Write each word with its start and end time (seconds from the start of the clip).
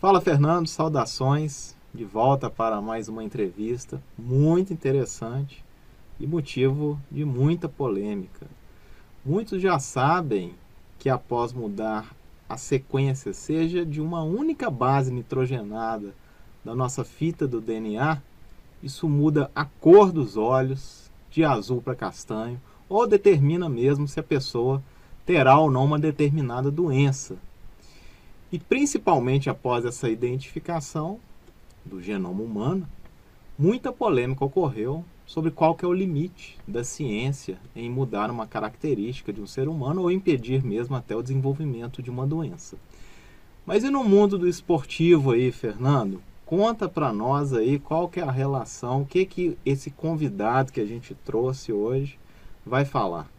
Fala 0.00 0.18
Fernando, 0.18 0.66
saudações. 0.66 1.76
De 1.92 2.06
volta 2.06 2.48
para 2.48 2.80
mais 2.80 3.06
uma 3.06 3.22
entrevista 3.22 4.02
muito 4.16 4.72
interessante 4.72 5.62
e 6.18 6.26
motivo 6.26 6.98
de 7.10 7.22
muita 7.22 7.68
polêmica. 7.68 8.46
Muitos 9.22 9.60
já 9.60 9.78
sabem 9.78 10.54
que 10.98 11.10
após 11.10 11.52
mudar 11.52 12.16
a 12.48 12.56
sequência, 12.56 13.34
seja 13.34 13.84
de 13.84 14.00
uma 14.00 14.22
única 14.22 14.70
base 14.70 15.12
nitrogenada 15.12 16.14
da 16.64 16.74
nossa 16.74 17.04
fita 17.04 17.46
do 17.46 17.60
DNA, 17.60 18.22
isso 18.82 19.06
muda 19.06 19.50
a 19.54 19.66
cor 19.66 20.12
dos 20.12 20.34
olhos 20.34 21.10
de 21.30 21.44
azul 21.44 21.82
para 21.82 21.94
castanho 21.94 22.58
ou 22.88 23.06
determina 23.06 23.68
mesmo 23.68 24.08
se 24.08 24.18
a 24.18 24.22
pessoa 24.22 24.82
terá 25.26 25.58
ou 25.58 25.70
não 25.70 25.84
uma 25.84 25.98
determinada 25.98 26.70
doença. 26.70 27.36
E 28.52 28.58
principalmente 28.58 29.48
após 29.48 29.84
essa 29.84 30.08
identificação 30.08 31.20
do 31.84 32.02
genoma 32.02 32.42
humano, 32.42 32.88
muita 33.58 33.92
polêmica 33.92 34.44
ocorreu 34.44 35.04
sobre 35.24 35.52
qual 35.52 35.76
que 35.76 35.84
é 35.84 35.88
o 35.88 35.92
limite 35.92 36.58
da 36.66 36.82
ciência 36.82 37.56
em 37.76 37.88
mudar 37.88 38.30
uma 38.30 38.48
característica 38.48 39.32
de 39.32 39.40
um 39.40 39.46
ser 39.46 39.68
humano 39.68 40.02
ou 40.02 40.10
impedir 40.10 40.64
mesmo 40.64 40.96
até 40.96 41.14
o 41.14 41.22
desenvolvimento 41.22 42.02
de 42.02 42.10
uma 42.10 42.26
doença. 42.26 42.76
Mas 43.64 43.84
e 43.84 43.90
no 43.90 44.02
mundo 44.02 44.36
do 44.36 44.48
esportivo 44.48 45.30
aí, 45.30 45.52
Fernando? 45.52 46.20
Conta 46.44 46.88
para 46.88 47.12
nós 47.12 47.52
aí 47.52 47.78
qual 47.78 48.08
que 48.08 48.18
é 48.18 48.24
a 48.24 48.30
relação, 48.32 49.02
o 49.02 49.06
que 49.06 49.24
que 49.24 49.56
esse 49.64 49.92
convidado 49.92 50.72
que 50.72 50.80
a 50.80 50.86
gente 50.86 51.14
trouxe 51.14 51.72
hoje 51.72 52.18
vai 52.66 52.84
falar. 52.84 53.30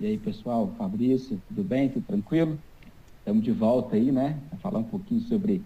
E 0.00 0.06
aí, 0.06 0.16
pessoal, 0.16 0.72
Fabrício, 0.78 1.38
tudo 1.48 1.62
bem? 1.62 1.90
Tudo 1.90 2.06
tranquilo? 2.06 2.58
Estamos 3.28 3.44
de 3.44 3.52
volta 3.52 3.94
aí, 3.94 4.10
né? 4.10 4.42
Para 4.48 4.58
falar 4.58 4.78
um 4.78 4.88
pouquinho 4.88 5.20
sobre 5.20 5.62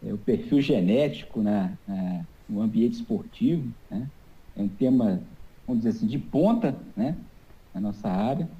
é, 0.00 0.14
o 0.14 0.18
perfil 0.18 0.62
genético 0.62 1.42
né, 1.42 1.76
é, 1.86 2.24
no 2.48 2.62
ambiente 2.62 2.94
esportivo, 2.94 3.70
né? 3.90 4.10
É 4.56 4.62
um 4.62 4.68
tema, 4.68 5.22
vamos 5.66 5.84
dizer 5.84 5.90
assim, 5.90 6.06
de 6.06 6.18
ponta, 6.18 6.72
né? 6.96 7.22
Na 7.74 7.82
nossa 7.82 8.08
área. 8.08 8.50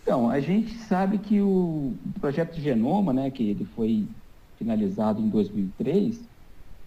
Então, 0.00 0.30
a 0.30 0.40
gente 0.40 0.72
sabe 0.78 1.18
que 1.18 1.42
o 1.42 1.98
projeto 2.18 2.58
Genoma, 2.58 3.12
né, 3.12 3.30
que 3.30 3.42
ele 3.42 3.66
foi 3.66 4.08
finalizado 4.56 5.20
em 5.20 5.28
2003, 5.28 6.26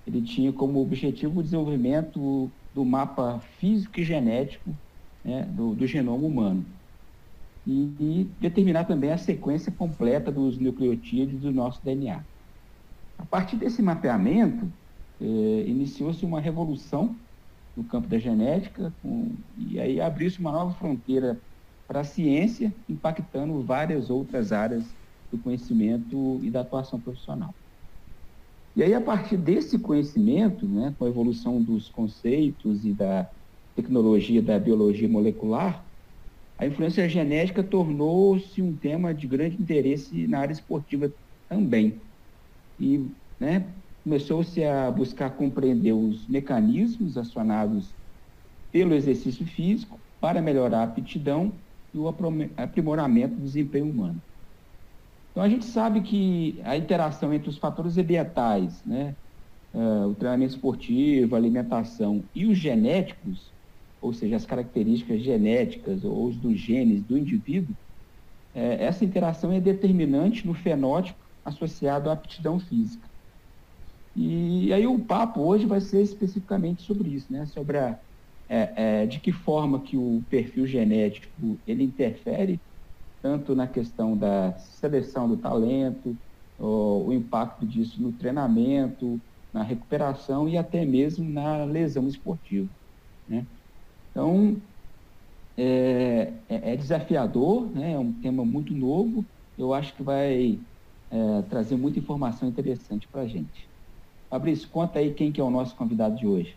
ele 0.07 0.23
tinha 0.23 0.51
como 0.51 0.79
objetivo 0.79 1.41
o 1.41 1.43
desenvolvimento 1.43 2.51
do 2.73 2.83
mapa 2.83 3.39
físico 3.59 3.99
e 3.99 4.03
genético 4.03 4.75
né, 5.23 5.43
do, 5.43 5.75
do, 5.75 5.85
genoma 5.85 6.25
humano. 6.25 6.65
E, 7.65 7.95
e, 7.99 8.23
determinar 8.39 8.85
também 8.85 9.11
a 9.11 9.17
sequência 9.17 9.71
completa 9.71 10.31
dos 10.31 10.57
nucleotídeos 10.59 11.41
do 11.41 11.51
nosso 11.51 11.83
DNA. 11.83 12.23
A 13.17 13.25
partir 13.25 13.55
desse 13.57 13.81
mapeamento, 13.81 14.71
eh, 15.19 15.63
iniciou-se 15.67 16.23
uma 16.25 16.39
revolução 16.39 17.19
no 17.75 17.83
campo 17.83 18.07
da 18.07 18.17
genética, 18.19 18.95
com, 19.01 19.37
e 19.57 19.79
aí 19.79 19.99
abriu-se 19.99 20.39
uma 20.39 20.51
nova 20.51 20.73
fronteira 20.75 21.41
para 21.87 22.01
a 22.01 22.03
ciência, 22.03 22.75
impactando 22.87 23.63
várias 23.63 24.09
outras 24.09 24.51
áreas 24.51 24.95
do 25.31 25.39
conhecimento 25.39 26.39
e 26.43 26.49
da 26.51 26.61
atuação 26.61 26.99
profissional. 27.01 27.53
E 28.75 28.83
aí, 28.83 28.93
a 28.93 29.01
partir 29.01 29.37
desse 29.37 29.79
conhecimento, 29.79 30.67
né, 30.67 30.93
com 30.97 31.05
a 31.05 31.07
evolução 31.07 31.63
dos 31.63 31.89
conceitos 31.89 32.83
e 32.85 32.93
da 32.93 33.29
tecnologia 33.73 34.41
da 34.41 34.59
biologia 34.59 35.07
molecular, 35.07 35.84
a 36.57 36.65
influência 36.65 37.07
genética 37.09 37.63
tornou-se 37.63 38.61
um 38.61 38.75
tema 38.77 39.13
de 39.13 39.27
grande 39.27 39.61
interesse 39.61 40.27
na 40.27 40.39
área 40.39 40.53
esportiva 40.53 41.11
também. 41.49 42.01
E 42.79 43.11
né, 43.39 43.75
começou-se 44.03 44.63
a 44.63 44.91
buscar 44.91 45.31
compreender 45.31 45.93
os 45.93 46.27
mecanismos 46.27 47.17
acionados 47.17 47.95
pelo 48.71 48.93
exercício 48.93 49.45
físico 49.45 49.99
para 50.19 50.41
melhorar 50.41 50.79
a 50.79 50.83
aptidão 50.83 51.61
e 51.93 51.97
o 51.97 52.07
aprimoramento 52.57 53.35
do 53.35 53.41
desempenho 53.41 53.89
humano. 53.89 54.21
Então, 55.31 55.43
a 55.43 55.49
gente 55.49 55.65
sabe 55.65 56.01
que 56.01 56.61
a 56.63 56.77
interação 56.77 57.33
entre 57.33 57.49
os 57.49 57.57
fatores 57.57 57.97
ambientais, 57.97 58.83
né, 58.85 59.15
uh, 59.73 60.07
o 60.07 60.15
treinamento 60.15 60.53
esportivo, 60.53 61.35
a 61.35 61.37
alimentação 61.37 62.29
e 62.33 62.45
os 62.45 62.57
genéticos, 62.57 63.54
ou 64.05 64.13
seja, 64.13 64.35
as 64.35 64.45
características 64.45 65.21
genéticas 65.21 66.03
ou 66.03 66.27
os 66.27 66.37
dos 66.37 66.59
genes 66.59 67.03
do 67.03 67.17
indivíduo, 67.17 67.75
é, 68.53 68.85
essa 68.85 69.03
interação 69.03 69.51
é 69.51 69.59
determinante 69.59 70.45
no 70.45 70.53
fenótipo 70.53 71.19
associado 71.43 72.09
à 72.09 72.13
aptidão 72.13 72.59
física. 72.59 73.09
E, 74.15 74.71
aí 74.71 74.87
o 74.87 75.05
papo 75.05 75.41
hoje 75.41 75.65
vai 75.65 75.81
ser 75.81 76.01
especificamente 76.01 76.83
sobre 76.83 77.09
isso, 77.09 77.31
né? 77.31 77.45
sobre 77.45 77.77
a, 77.77 77.99
é, 78.47 79.01
é, 79.03 79.05
de 79.07 79.19
que 79.19 79.31
forma 79.31 79.81
que 79.81 79.97
o 79.97 80.23
perfil 80.29 80.65
genético 80.67 81.61
ele 81.65 81.83
interfere 81.83 82.61
tanto 83.21 83.55
na 83.55 83.67
questão 83.67 84.17
da 84.17 84.57
seleção 84.57 85.27
do 85.27 85.37
talento, 85.37 86.17
o, 86.57 87.07
o 87.07 87.13
impacto 87.13 87.65
disso 87.67 88.01
no 88.01 88.13
treinamento, 88.13 89.21
na 89.51 89.63
recuperação 89.63 90.47
e 90.47 90.57
até 90.57 90.85
mesmo 90.85 91.29
na 91.29 91.65
lesão 91.65 92.07
esportiva. 92.07 92.69
Né? 93.27 93.47
Então, 94.15 94.55
é, 95.57 96.31
é, 96.47 96.71
é, 96.71 96.75
desafiador, 96.77 97.67
né? 97.75 97.91
é 97.91 97.99
um 97.99 98.13
tema 98.13 98.45
muito 98.45 98.73
novo, 98.73 99.25
eu 99.59 99.73
acho 99.73 99.93
que 99.93 100.01
vai 100.01 100.57
é, 101.11 101.41
trazer 101.49 101.75
muita 101.75 101.99
informação 101.99 102.47
interessante 102.47 103.09
para 103.09 103.23
a 103.23 103.27
gente. 103.27 103.67
Fabrício, 104.29 104.69
conta 104.69 104.99
aí 104.99 105.13
quem 105.13 105.33
que 105.33 105.41
é 105.41 105.43
o 105.43 105.49
nosso 105.49 105.75
convidado 105.75 106.15
de 106.15 106.25
hoje. 106.25 106.55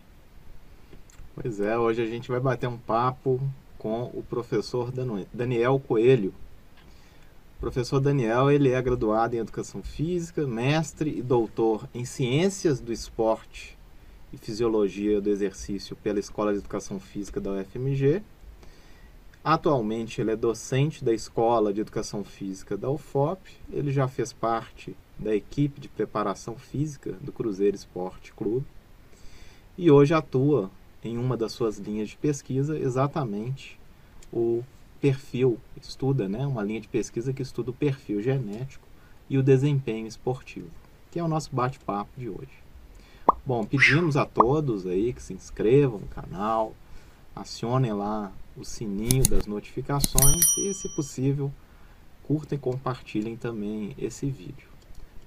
Pois 1.35 1.59
é, 1.59 1.77
hoje 1.77 2.01
a 2.01 2.05
gente 2.05 2.29
vai 2.29 2.39
bater 2.39 2.69
um 2.69 2.77
papo 2.77 3.41
com 3.77 4.03
o 4.13 4.23
professor 4.29 4.89
Daniel 5.33 5.81
Coelho, 5.85 6.33
o 7.57 7.59
professor 7.59 7.99
Daniel 7.99 8.49
ele 8.49 8.69
é 8.69 8.81
graduado 8.81 9.35
em 9.35 9.39
Educação 9.39 9.83
Física, 9.83 10.47
mestre 10.47 11.09
e 11.09 11.21
doutor 11.21 11.89
em 11.93 12.05
Ciências 12.05 12.79
do 12.79 12.93
Esporte 12.93 13.77
e 14.31 14.37
Fisiologia 14.37 15.19
do 15.19 15.29
Exercício 15.29 15.95
pela 15.95 16.19
Escola 16.19 16.51
de 16.51 16.59
Educação 16.59 16.99
Física 16.99 17.39
da 17.39 17.51
UFMG. 17.51 18.21
Atualmente 19.43 20.21
ele 20.21 20.31
é 20.31 20.35
docente 20.35 21.03
da 21.03 21.13
Escola 21.13 21.73
de 21.73 21.81
Educação 21.81 22.23
Física 22.23 22.77
da 22.77 22.89
UFOP. 22.89 23.51
Ele 23.71 23.91
já 23.91 24.07
fez 24.07 24.33
parte 24.33 24.95
da 25.17 25.35
equipe 25.35 25.81
de 25.81 25.89
preparação 25.89 26.55
física 26.57 27.13
do 27.21 27.31
Cruzeiro 27.31 27.75
Esporte 27.75 28.33
Clube 28.33 28.65
e 29.77 29.89
hoje 29.89 30.13
atua 30.13 30.69
em 31.03 31.17
uma 31.17 31.37
das 31.37 31.51
suas 31.51 31.77
linhas 31.77 32.09
de 32.09 32.17
pesquisa 32.17 32.77
exatamente 32.77 33.79
o 34.31 34.63
perfil, 34.99 35.57
estuda 35.81 36.27
né, 36.27 36.45
uma 36.45 36.63
linha 36.63 36.81
de 36.81 36.87
pesquisa 36.87 37.31
que 37.31 37.41
estuda 37.41 37.71
o 37.71 37.73
perfil 37.73 38.21
genético 38.21 38.85
e 39.29 39.37
o 39.37 39.43
desempenho 39.43 40.07
esportivo, 40.07 40.69
que 41.09 41.19
é 41.19 41.23
o 41.23 41.27
nosso 41.27 41.55
bate-papo 41.55 42.11
de 42.17 42.27
hoje. 42.27 42.68
Bom, 43.45 43.63
pedimos 43.65 44.15
a 44.15 44.25
todos 44.25 44.85
aí 44.85 45.13
que 45.13 45.21
se 45.21 45.33
inscrevam 45.33 45.99
no 45.99 46.07
canal, 46.07 46.75
acionem 47.35 47.93
lá 47.93 48.31
o 48.55 48.63
sininho 48.63 49.23
das 49.29 49.45
notificações 49.45 50.45
e, 50.57 50.73
se 50.73 50.87
possível, 50.95 51.51
curtem 52.23 52.57
e 52.57 52.61
compartilhem 52.61 53.35
também 53.35 53.95
esse 53.97 54.29
vídeo. 54.29 54.67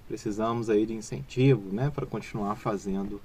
Precisamos 0.06 0.70
aí 0.70 0.86
de 0.86 0.94
incentivo, 0.94 1.72
né, 1.72 1.90
para 1.90 2.06
continuar 2.06 2.54
fazendo 2.56 3.20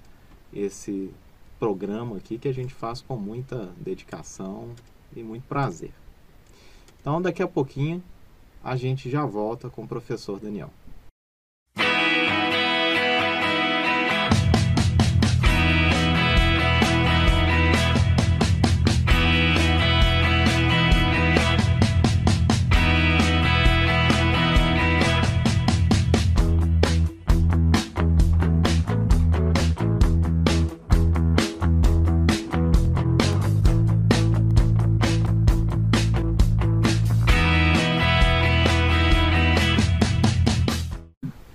esse 0.53 1.11
programa 1.59 2.17
aqui 2.17 2.37
que 2.37 2.47
a 2.47 2.53
gente 2.53 2.73
faz 2.73 3.01
com 3.01 3.17
muita 3.17 3.71
dedicação 3.77 4.69
e 5.15 5.21
muito 5.21 5.43
prazer. 5.43 5.91
Então, 7.01 7.21
daqui 7.21 7.43
a 7.43 7.47
pouquinho, 7.47 8.01
a 8.63 8.75
gente 8.75 9.09
já 9.09 9.25
volta 9.25 9.69
com 9.69 9.83
o 9.83 9.87
professor 9.87 10.39
Daniel. 10.39 10.71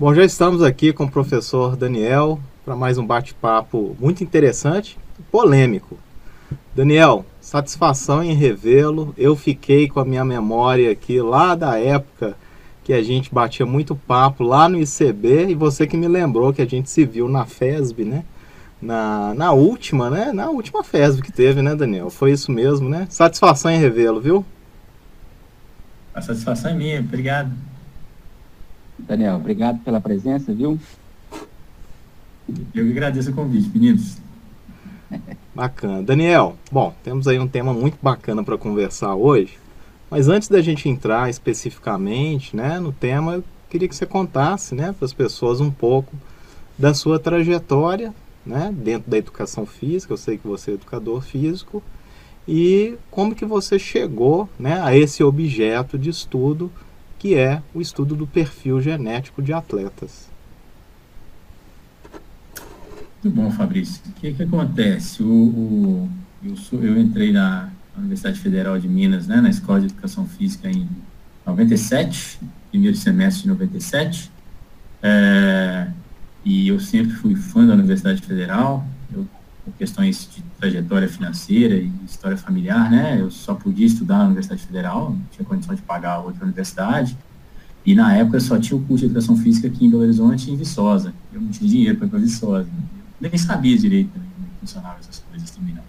Bom, 0.02 0.12
já 0.12 0.24
estamos 0.24 0.64
aqui 0.64 0.92
com 0.92 1.04
o 1.04 1.08
professor 1.08 1.76
Daniel 1.76 2.40
para 2.64 2.74
mais 2.74 2.98
um 2.98 3.06
bate-papo 3.06 3.96
muito 4.00 4.24
interessante 4.24 4.98
e 5.16 5.22
polêmico. 5.22 5.96
Daniel, 6.74 7.24
satisfação 7.40 8.20
em 8.20 8.34
revê-lo. 8.34 9.14
Eu 9.16 9.36
fiquei 9.36 9.88
com 9.88 10.00
a 10.00 10.04
minha 10.04 10.24
memória 10.24 10.90
aqui 10.90 11.20
lá 11.20 11.54
da 11.54 11.78
época 11.78 12.36
que 12.82 12.92
a 12.92 13.00
gente 13.00 13.32
batia 13.32 13.64
muito 13.64 13.94
papo 13.94 14.42
lá 14.42 14.68
no 14.68 14.76
ICB 14.76 15.50
e 15.50 15.54
você 15.54 15.86
que 15.86 15.96
me 15.96 16.08
lembrou 16.08 16.52
que 16.52 16.62
a 16.62 16.66
gente 16.66 16.90
se 16.90 17.04
viu 17.04 17.28
na 17.28 17.46
FESB, 17.46 18.04
né? 18.04 18.24
Na, 18.82 19.32
na 19.34 19.52
última, 19.52 20.10
né? 20.10 20.32
Na 20.32 20.50
última 20.50 20.82
FESB 20.82 21.22
que 21.22 21.30
teve, 21.30 21.62
né, 21.62 21.76
Daniel? 21.76 22.10
Foi 22.10 22.32
isso 22.32 22.50
mesmo, 22.50 22.88
né? 22.88 23.06
Satisfação 23.08 23.70
em 23.70 23.78
revê-lo, 23.78 24.20
viu? 24.20 24.44
A 26.12 26.20
satisfação 26.20 26.72
é 26.72 26.74
minha, 26.74 26.98
obrigado. 26.98 27.52
Daniel, 29.06 29.36
obrigado 29.36 29.78
pela 29.80 30.00
presença, 30.00 30.52
viu? 30.52 30.78
Eu 32.48 32.84
que 32.84 32.90
agradeço 32.90 33.30
o 33.30 33.34
convite, 33.34 33.70
meninos. 33.72 34.18
Bacana. 35.54 36.02
Daniel, 36.02 36.56
bom, 36.70 36.94
temos 37.02 37.28
aí 37.28 37.38
um 37.38 37.48
tema 37.48 37.72
muito 37.72 37.98
bacana 38.00 38.42
para 38.42 38.56
conversar 38.56 39.14
hoje. 39.14 39.58
Mas 40.10 40.28
antes 40.28 40.48
da 40.48 40.60
gente 40.60 40.88
entrar 40.88 41.30
especificamente 41.30 42.54
né, 42.54 42.78
no 42.78 42.92
tema, 42.92 43.42
queria 43.70 43.88
que 43.88 43.96
você 43.96 44.06
contasse 44.06 44.74
né, 44.74 44.92
para 44.92 45.06
as 45.06 45.12
pessoas 45.12 45.60
um 45.60 45.70
pouco 45.70 46.14
da 46.78 46.92
sua 46.92 47.18
trajetória 47.18 48.14
né, 48.44 48.74
dentro 48.76 49.10
da 49.10 49.18
educação 49.18 49.64
física. 49.64 50.12
Eu 50.12 50.18
sei 50.18 50.36
que 50.36 50.46
você 50.46 50.72
é 50.72 50.74
educador 50.74 51.22
físico. 51.22 51.82
E 52.46 52.96
como 53.10 53.34
que 53.34 53.44
você 53.44 53.78
chegou 53.78 54.48
né, 54.58 54.80
a 54.82 54.96
esse 54.96 55.22
objeto 55.22 55.98
de 55.98 56.10
estudo 56.10 56.70
que 57.22 57.36
é 57.36 57.62
o 57.72 57.80
estudo 57.80 58.16
do 58.16 58.26
perfil 58.26 58.80
genético 58.80 59.40
de 59.40 59.52
atletas. 59.52 60.28
Muito 63.22 63.36
bom, 63.36 63.48
Fabrício. 63.48 64.02
O 64.08 64.12
que, 64.14 64.34
que 64.34 64.42
acontece? 64.42 65.22
O, 65.22 65.28
o 65.28 66.10
eu, 66.44 66.56
sou, 66.56 66.82
eu 66.82 67.00
entrei 67.00 67.30
na 67.30 67.70
Universidade 67.96 68.40
Federal 68.40 68.76
de 68.76 68.88
Minas, 68.88 69.28
né, 69.28 69.40
na 69.40 69.50
Escola 69.50 69.78
de 69.78 69.86
Educação 69.86 70.26
Física 70.26 70.68
em 70.68 70.88
97, 71.46 72.40
primeiro 72.72 72.96
semestre 72.96 73.44
de 73.44 73.50
97. 73.50 74.28
É, 75.00 75.86
e 76.44 76.66
eu 76.66 76.80
sempre 76.80 77.12
fui 77.12 77.36
fã 77.36 77.64
da 77.64 77.74
Universidade 77.74 78.20
Federal, 78.20 78.84
por 79.64 79.72
questões 79.74 80.28
de 80.34 80.42
trajetória 80.58 81.08
financeira 81.08 81.76
e 81.76 81.90
história 82.04 82.36
familiar, 82.36 82.90
né, 82.90 83.20
eu 83.20 83.30
só 83.30 83.54
podia 83.54 83.86
estudar 83.86 84.18
na 84.18 84.24
Universidade 84.24 84.62
Federal, 84.62 85.10
não 85.10 85.22
tinha 85.30 85.44
condição 85.44 85.74
de 85.74 85.82
pagar 85.82 86.18
outra 86.18 86.44
universidade. 86.44 87.16
E 87.84 87.94
na 87.94 88.14
época 88.14 88.38
só 88.38 88.58
tinha 88.58 88.76
o 88.76 88.80
curso 88.80 89.00
de 89.00 89.06
Educação 89.06 89.36
Física 89.36 89.66
aqui 89.66 89.84
em 89.84 89.90
Belo 89.90 90.02
Horizonte 90.02 90.50
em 90.50 90.56
Viçosa. 90.56 91.12
Eu 91.32 91.40
não 91.40 91.50
tinha 91.50 91.68
dinheiro 91.68 91.96
para 91.96 92.06
ir 92.06 92.10
para 92.10 92.18
Viçosa. 92.20 92.68
Eu 93.20 93.28
nem 93.28 93.38
sabia 93.38 93.76
direito 93.76 94.16
né, 94.16 94.24
como 94.36 94.48
funcionavam 94.60 94.98
essas 95.00 95.18
coisas 95.18 95.50
também 95.50 95.74
não. 95.74 95.82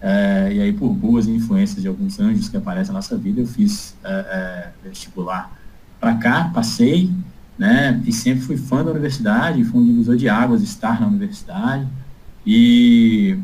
É, 0.00 0.52
e 0.54 0.60
aí, 0.60 0.72
por 0.72 0.90
boas 0.90 1.26
influências 1.26 1.82
de 1.82 1.88
alguns 1.88 2.20
anjos 2.20 2.48
que 2.48 2.56
aparecem 2.56 2.92
na 2.92 2.98
nossa 2.98 3.16
vida, 3.16 3.40
eu 3.40 3.46
fiz 3.46 3.96
é, 4.04 4.10
é, 4.10 4.88
vestibular 4.88 5.52
para 6.00 6.14
cá, 6.14 6.50
passei, 6.54 7.10
né? 7.58 8.00
E 8.06 8.12
sempre 8.12 8.40
fui 8.40 8.56
fã 8.56 8.84
da 8.84 8.92
universidade, 8.92 9.64
fui 9.64 9.80
um 9.80 9.84
divisor 9.84 10.16
de 10.16 10.28
águas 10.28 10.62
estar 10.62 11.00
na 11.00 11.08
universidade. 11.08 11.86
E, 12.50 13.38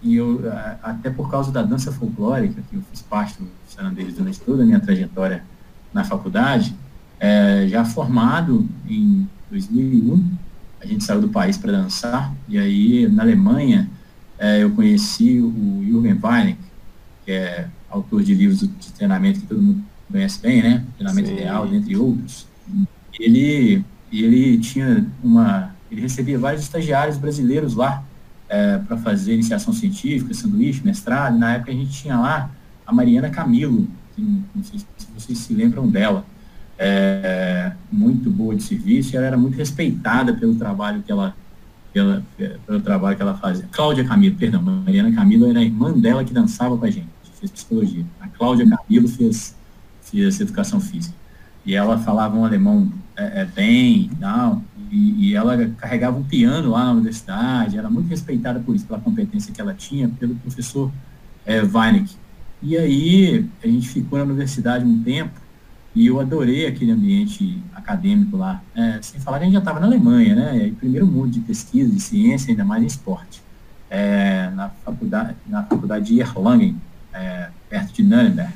e 0.00 0.14
eu, 0.14 0.40
até 0.80 1.10
por 1.10 1.28
causa 1.28 1.50
da 1.50 1.60
dança 1.60 1.90
folclórica, 1.90 2.62
que 2.70 2.76
eu 2.76 2.82
fiz 2.88 3.02
parte 3.02 3.36
do 3.42 3.48
Sanandeiros 3.66 4.14
durante 4.14 4.38
toda 4.38 4.62
a 4.62 4.66
minha 4.66 4.78
trajetória 4.78 5.42
na 5.92 6.04
faculdade, 6.04 6.72
é, 7.18 7.66
já 7.68 7.84
formado 7.84 8.68
em 8.88 9.28
2001, 9.50 10.24
a 10.80 10.86
gente 10.86 11.02
saiu 11.02 11.20
do 11.20 11.30
país 11.30 11.58
para 11.58 11.72
dançar, 11.72 12.32
e 12.48 12.56
aí 12.56 13.08
na 13.08 13.24
Alemanha 13.24 13.90
é, 14.38 14.62
eu 14.62 14.70
conheci 14.70 15.40
o 15.40 15.82
Jürgen 15.84 16.20
Weinig, 16.22 16.58
que 17.24 17.32
é 17.32 17.66
autor 17.90 18.22
de 18.22 18.36
livros 18.36 18.60
de 18.60 18.92
treinamento 18.92 19.40
que 19.40 19.46
todo 19.46 19.60
mundo 19.60 19.82
conhece 20.08 20.40
bem, 20.40 20.62
né? 20.62 20.84
Treinamento 20.96 21.28
Sim. 21.28 21.34
ideal, 21.34 21.66
dentre 21.66 21.96
outros. 21.96 22.46
Ele, 23.18 23.84
ele 24.12 24.58
tinha 24.58 25.04
uma, 25.24 25.74
ele 25.90 26.02
recebia 26.02 26.38
vários 26.38 26.62
estagiários 26.62 27.16
brasileiros 27.16 27.74
lá 27.74 28.04
é, 28.48 28.78
para 28.78 28.96
fazer 28.96 29.34
iniciação 29.34 29.72
científica, 29.72 30.32
sanduíche, 30.34 30.84
mestrado. 30.84 31.38
Na 31.38 31.54
época 31.54 31.72
a 31.72 31.74
gente 31.74 31.90
tinha 31.90 32.18
lá 32.18 32.50
a 32.86 32.92
Mariana 32.92 33.30
Camilo, 33.30 33.88
não 34.18 34.62
sei 34.62 34.78
se 34.78 34.86
vocês 35.14 35.38
se 35.38 35.54
lembram 35.54 35.88
dela. 35.88 36.24
É, 36.76 37.72
muito 37.90 38.28
boa 38.30 38.54
de 38.54 38.62
serviço, 38.62 39.16
ela 39.16 39.26
era 39.26 39.36
muito 39.36 39.56
respeitada 39.56 40.34
pelo 40.34 40.56
trabalho 40.56 41.02
que 41.02 41.12
ela 41.12 41.36
pela, 41.92 42.24
pelo 42.66 42.80
trabalho 42.80 43.16
que 43.16 43.22
ela 43.22 43.34
fazia. 43.34 43.68
Cláudia 43.70 44.04
Camilo, 44.04 44.34
perdão, 44.34 44.60
Mariana 44.60 45.12
Camilo 45.12 45.48
era 45.48 45.60
a 45.60 45.62
irmã 45.62 45.92
dela 45.92 46.24
que 46.24 46.34
dançava 46.34 46.76
com 46.76 46.84
a 46.84 46.90
gente, 46.90 47.06
fez 47.38 47.52
psicologia. 47.52 48.04
A 48.20 48.26
Cláudia 48.26 48.68
Camilo 48.68 49.06
fez, 49.06 49.54
fez 50.02 50.40
educação 50.40 50.80
física. 50.80 51.14
E 51.64 51.74
ela 51.74 51.96
falava 51.96 52.36
um 52.36 52.44
alemão 52.44 52.92
é, 53.16 53.42
é, 53.42 53.44
bem, 53.44 54.10
não, 54.18 54.62
e, 54.94 55.30
e, 55.30 55.34
ela 55.34 55.68
carregava 55.76 56.16
um 56.16 56.22
piano 56.22 56.70
lá 56.70 56.84
na 56.84 56.92
universidade, 56.92 57.76
era 57.76 57.90
muito 57.90 58.08
respeitada 58.08 58.60
por 58.60 58.76
isso, 58.76 58.86
pela 58.86 59.00
competência 59.00 59.52
que 59.52 59.60
ela 59.60 59.74
tinha, 59.74 60.08
pelo 60.08 60.36
professor 60.36 60.90
é, 61.44 61.60
Weineck. 61.62 62.14
E 62.62 62.76
aí, 62.78 63.44
a 63.62 63.66
gente 63.66 63.88
ficou 63.88 64.18
na 64.20 64.24
universidade 64.24 64.84
um 64.84 65.02
tempo, 65.02 65.40
e 65.94 66.06
eu 66.06 66.20
adorei 66.20 66.66
aquele 66.66 66.92
ambiente 66.92 67.60
acadêmico 67.74 68.36
lá. 68.36 68.62
É, 68.74 69.00
sem 69.02 69.20
falar 69.20 69.38
que 69.38 69.42
a 69.42 69.46
gente 69.46 69.54
já 69.54 69.60
estava 69.60 69.80
na 69.80 69.86
Alemanha, 69.86 70.34
né? 70.34 70.66
E 70.68 70.72
primeiro 70.72 71.06
mundo 71.06 71.30
de 71.30 71.40
pesquisa, 71.40 71.90
de 71.90 72.00
ciência, 72.00 72.50
ainda 72.50 72.64
mais 72.64 72.82
em 72.82 72.86
esporte. 72.86 73.42
É, 73.90 74.50
na, 74.50 74.70
faculdade, 74.70 75.36
na 75.46 75.62
faculdade 75.62 76.06
de 76.06 76.20
Erlangen, 76.20 76.76
é, 77.12 77.48
perto 77.68 77.92
de 77.92 78.02
Nuremberg. 78.02 78.52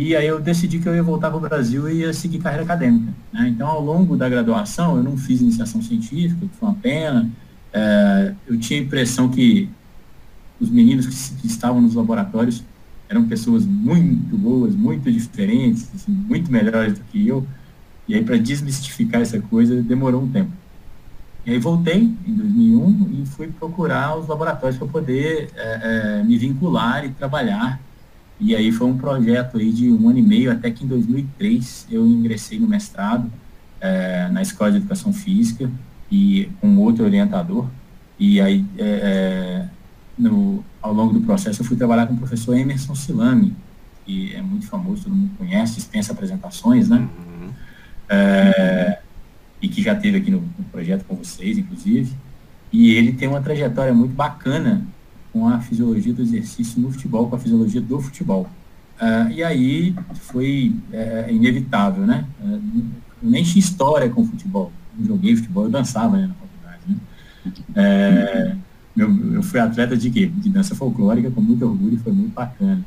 E 0.00 0.14
aí 0.14 0.28
eu 0.28 0.38
decidi 0.38 0.78
que 0.78 0.88
eu 0.88 0.94
ia 0.94 1.02
voltar 1.02 1.28
para 1.28 1.38
o 1.38 1.40
Brasil 1.40 1.90
e 1.90 2.02
ia 2.02 2.12
seguir 2.12 2.38
carreira 2.38 2.62
acadêmica. 2.62 3.12
Né? 3.32 3.48
Então, 3.48 3.66
ao 3.66 3.84
longo 3.84 4.16
da 4.16 4.28
graduação, 4.28 4.96
eu 4.96 5.02
não 5.02 5.16
fiz 5.16 5.40
iniciação 5.40 5.82
científica, 5.82 6.46
que 6.46 6.56
foi 6.56 6.68
uma 6.68 6.76
pena. 6.76 7.28
É, 7.72 8.32
eu 8.46 8.56
tinha 8.60 8.78
a 8.78 8.82
impressão 8.84 9.28
que 9.28 9.68
os 10.60 10.70
meninos 10.70 11.04
que, 11.04 11.40
que 11.40 11.48
estavam 11.48 11.80
nos 11.80 11.96
laboratórios 11.96 12.62
eram 13.08 13.26
pessoas 13.26 13.66
muito 13.66 14.38
boas, 14.38 14.72
muito 14.72 15.10
diferentes, 15.10 15.90
assim, 15.92 16.12
muito 16.12 16.48
melhores 16.48 16.92
do 16.96 17.00
que 17.06 17.26
eu. 17.26 17.44
E 18.06 18.14
aí, 18.14 18.22
para 18.22 18.36
desmistificar 18.36 19.20
essa 19.20 19.40
coisa, 19.40 19.82
demorou 19.82 20.22
um 20.22 20.30
tempo. 20.30 20.52
E 21.44 21.50
aí 21.50 21.58
voltei 21.58 22.14
em 22.24 22.34
2001 22.34 23.20
e 23.20 23.26
fui 23.26 23.48
procurar 23.48 24.16
os 24.16 24.28
laboratórios 24.28 24.78
para 24.78 24.86
poder 24.86 25.50
é, 25.56 26.20
é, 26.20 26.22
me 26.22 26.38
vincular 26.38 27.04
e 27.04 27.08
trabalhar. 27.08 27.80
E 28.40 28.54
aí 28.54 28.70
foi 28.70 28.86
um 28.86 28.96
projeto 28.96 29.58
aí 29.58 29.72
de 29.72 29.90
um 29.90 30.08
ano 30.08 30.18
e 30.18 30.22
meio, 30.22 30.50
até 30.50 30.70
que 30.70 30.84
em 30.84 30.88
2003 30.88 31.88
eu 31.90 32.06
ingressei 32.06 32.58
no 32.58 32.68
mestrado 32.68 33.30
é, 33.80 34.28
na 34.28 34.42
Escola 34.42 34.70
de 34.70 34.76
Educação 34.78 35.12
Física 35.12 35.70
e 36.10 36.48
com 36.60 36.76
outro 36.78 37.04
orientador. 37.04 37.66
E 38.18 38.40
aí, 38.40 38.64
é, 38.76 38.84
é, 38.84 39.68
no, 40.16 40.64
ao 40.82 40.92
longo 40.92 41.14
do 41.14 41.20
processo, 41.20 41.62
eu 41.62 41.66
fui 41.66 41.76
trabalhar 41.76 42.06
com 42.06 42.14
o 42.14 42.16
professor 42.16 42.56
Emerson 42.56 42.94
Silame, 42.94 43.54
que 44.04 44.34
é 44.34 44.42
muito 44.42 44.66
famoso, 44.66 45.04
todo 45.04 45.14
mundo 45.14 45.32
conhece, 45.36 45.76
dispensa 45.76 46.12
apresentações, 46.12 46.88
né? 46.88 46.96
Uhum. 46.96 47.50
É, 48.08 48.98
e 49.60 49.68
que 49.68 49.82
já 49.82 49.94
teve 49.94 50.18
aqui 50.18 50.30
no, 50.30 50.40
no, 50.40 50.64
projeto 50.70 51.04
com 51.04 51.16
vocês, 51.16 51.58
inclusive. 51.58 52.14
E 52.72 52.94
ele 52.94 53.12
tem 53.12 53.28
uma 53.28 53.40
trajetória 53.40 53.92
muito 53.92 54.14
bacana 54.14 54.84
com 55.32 55.48
a 55.48 55.60
fisiologia 55.60 56.12
do 56.12 56.22
exercício 56.22 56.80
no 56.80 56.90
futebol, 56.90 57.28
com 57.28 57.36
a 57.36 57.38
fisiologia 57.38 57.80
do 57.80 58.00
futebol. 58.00 58.48
É, 59.00 59.32
e 59.32 59.44
aí 59.44 59.94
foi 60.14 60.74
é, 60.92 61.26
inevitável, 61.30 62.04
né? 62.04 62.24
Eu 62.42 62.60
nem 63.22 63.42
tinha 63.44 63.60
história 63.60 64.08
com 64.08 64.26
futebol. 64.26 64.72
Eu 64.98 65.06
joguei 65.06 65.36
futebol, 65.36 65.64
eu 65.64 65.70
dançava 65.70 66.16
né, 66.16 66.26
na 66.26 66.34
faculdade, 66.34 66.82
né? 66.88 66.96
É, 67.74 68.56
meu, 68.94 69.34
eu 69.34 69.42
fui 69.42 69.60
atleta 69.60 69.96
de 69.96 70.10
quê? 70.10 70.26
De 70.26 70.48
dança 70.48 70.74
folclórica, 70.74 71.30
com 71.30 71.40
muito 71.40 71.64
orgulho, 71.64 71.94
e 71.94 71.98
foi 71.98 72.12
muito 72.12 72.34
bacana. 72.34 72.84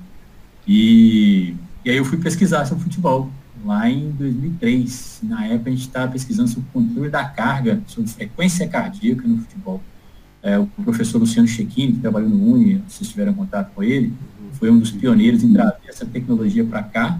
E, 0.67 1.55
e 1.85 1.89
aí 1.89 1.97
eu 1.97 2.03
fui 2.03 2.17
pesquisar 2.17 2.65
sobre 2.65 2.83
futebol, 2.83 3.29
lá 3.63 3.89
em 3.89 4.11
2003. 4.11 5.21
Na 5.23 5.45
época 5.45 5.69
a 5.69 5.73
gente 5.73 5.87
estava 5.87 6.11
pesquisando 6.11 6.49
sobre 6.49 6.67
o 6.69 6.73
controle 6.73 7.09
da 7.09 7.23
carga, 7.23 7.81
sobre 7.87 8.09
frequência 8.11 8.67
cardíaca 8.67 9.25
no 9.25 9.37
futebol. 9.37 9.81
É, 10.43 10.57
o 10.57 10.65
professor 10.83 11.19
Luciano 11.19 11.47
Chequini, 11.47 11.93
que 11.93 11.99
trabalhou 11.99 12.29
no 12.29 12.53
Uni, 12.53 12.83
vocês 12.87 13.09
tiveram 13.09 13.33
contato 13.33 13.71
com 13.75 13.83
ele, 13.83 14.11
foi 14.53 14.71
um 14.71 14.79
dos 14.79 14.91
pioneiros 14.91 15.43
em 15.43 15.53
trazer 15.53 15.77
essa 15.87 16.05
tecnologia 16.05 16.63
para 16.63 16.81
cá. 16.81 17.19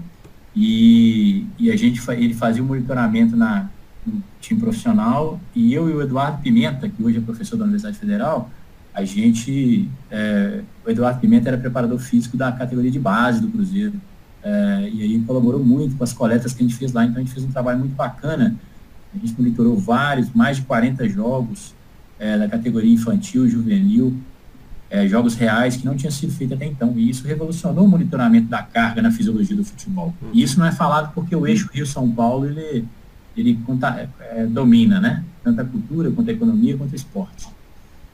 E, 0.55 1.45
e 1.57 1.71
a 1.71 1.75
gente 1.77 2.01
ele 2.11 2.33
fazia 2.33 2.61
o 2.61 2.65
um 2.65 2.69
monitoramento 2.69 3.35
na, 3.35 3.69
no 4.05 4.21
time 4.39 4.59
profissional. 4.59 5.39
E 5.55 5.73
eu 5.73 5.89
e 5.89 5.93
o 5.93 6.01
Eduardo 6.01 6.41
Pimenta, 6.41 6.89
que 6.89 7.03
hoje 7.03 7.19
é 7.19 7.21
professor 7.21 7.57
da 7.57 7.63
Universidade 7.63 7.97
Federal, 7.97 8.49
a 8.93 9.05
gente, 9.05 9.87
é, 10.09 10.61
o 10.85 10.89
Eduardo 10.89 11.19
Pimenta 11.19 11.49
era 11.49 11.57
preparador 11.57 11.99
físico 11.99 12.35
da 12.35 12.51
categoria 12.51 12.91
de 12.91 12.99
base 12.99 13.39
do 13.39 13.47
Cruzeiro, 13.47 13.93
é, 14.43 14.89
e 14.91 15.01
aí 15.01 15.19
colaborou 15.21 15.63
muito 15.63 15.95
com 15.95 16.03
as 16.03 16.11
coletas 16.11 16.53
que 16.53 16.61
a 16.61 16.67
gente 16.67 16.77
fez 16.77 16.91
lá, 16.91 17.05
então 17.05 17.17
a 17.17 17.19
gente 17.19 17.31
fez 17.31 17.45
um 17.45 17.51
trabalho 17.51 17.79
muito 17.79 17.95
bacana, 17.95 18.55
a 19.13 19.17
gente 19.17 19.33
monitorou 19.39 19.77
vários, 19.77 20.31
mais 20.33 20.57
de 20.57 20.63
40 20.63 21.07
jogos 21.07 21.73
é, 22.21 22.37
da 22.37 22.47
categoria 22.47 22.93
infantil, 22.93 23.49
juvenil, 23.49 24.15
é, 24.91 25.07
jogos 25.07 25.33
reais 25.33 25.75
que 25.75 25.83
não 25.83 25.95
tinha 25.95 26.11
sido 26.11 26.31
feito 26.31 26.53
até 26.53 26.67
então. 26.67 26.93
E 26.95 27.09
isso 27.09 27.25
revolucionou 27.25 27.85
o 27.85 27.87
monitoramento 27.87 28.47
da 28.47 28.61
carga 28.61 29.01
na 29.01 29.09
fisiologia 29.09 29.55
do 29.55 29.63
futebol. 29.63 30.13
E 30.31 30.43
isso 30.43 30.59
não 30.59 30.67
é 30.67 30.71
falado 30.71 31.11
porque 31.15 31.35
o 31.35 31.47
eixo 31.47 31.67
Rio-São 31.73 32.09
Paulo, 32.11 32.45
ele, 32.45 32.85
ele 33.35 33.57
conta, 33.65 34.07
é, 34.19 34.45
domina, 34.45 34.99
né? 34.99 35.23
Tanto 35.43 35.61
a 35.61 35.65
cultura, 35.65 36.11
quanto 36.11 36.29
a 36.29 36.33
economia, 36.33 36.77
quanto 36.77 36.91
o 36.91 36.95
esporte. 36.95 37.47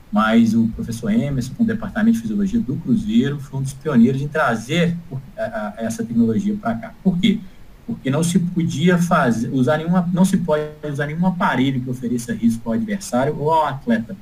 Mas 0.09 0.53
o 0.53 0.69
professor 0.69 1.11
Emerson, 1.11 1.53
com 1.53 1.63
o 1.63 1.67
departamento 1.67 2.15
de 2.15 2.21
fisiologia 2.21 2.61
do 2.61 2.77
Cruzeiro, 2.77 3.41
foi 3.41 3.59
um 3.59 3.63
dos 3.63 3.73
pioneiros 3.73 4.21
em 4.21 4.27
trazer 4.29 4.95
a, 5.37 5.43
a, 5.43 5.73
essa 5.79 6.01
tecnologia 6.01 6.55
para 6.55 6.75
cá. 6.75 6.93
Por 7.03 7.19
quê? 7.19 7.39
Porque 7.87 8.11
não 8.11 8.21
se 8.21 8.37
podia 8.37 8.97
fazer, 8.97 9.49
usar 9.49 9.77
nenhuma, 9.77 10.07
não 10.13 10.25
se 10.25 10.37
pode 10.37 10.65
usar 10.91 11.07
nenhum 11.07 11.25
aparelho 11.25 11.81
que 11.81 11.89
ofereça 11.89 12.33
risco 12.33 12.69
ao 12.69 12.75
adversário 12.75 13.35
ou 13.39 13.51
ao 13.51 13.65
atleta 13.65 14.15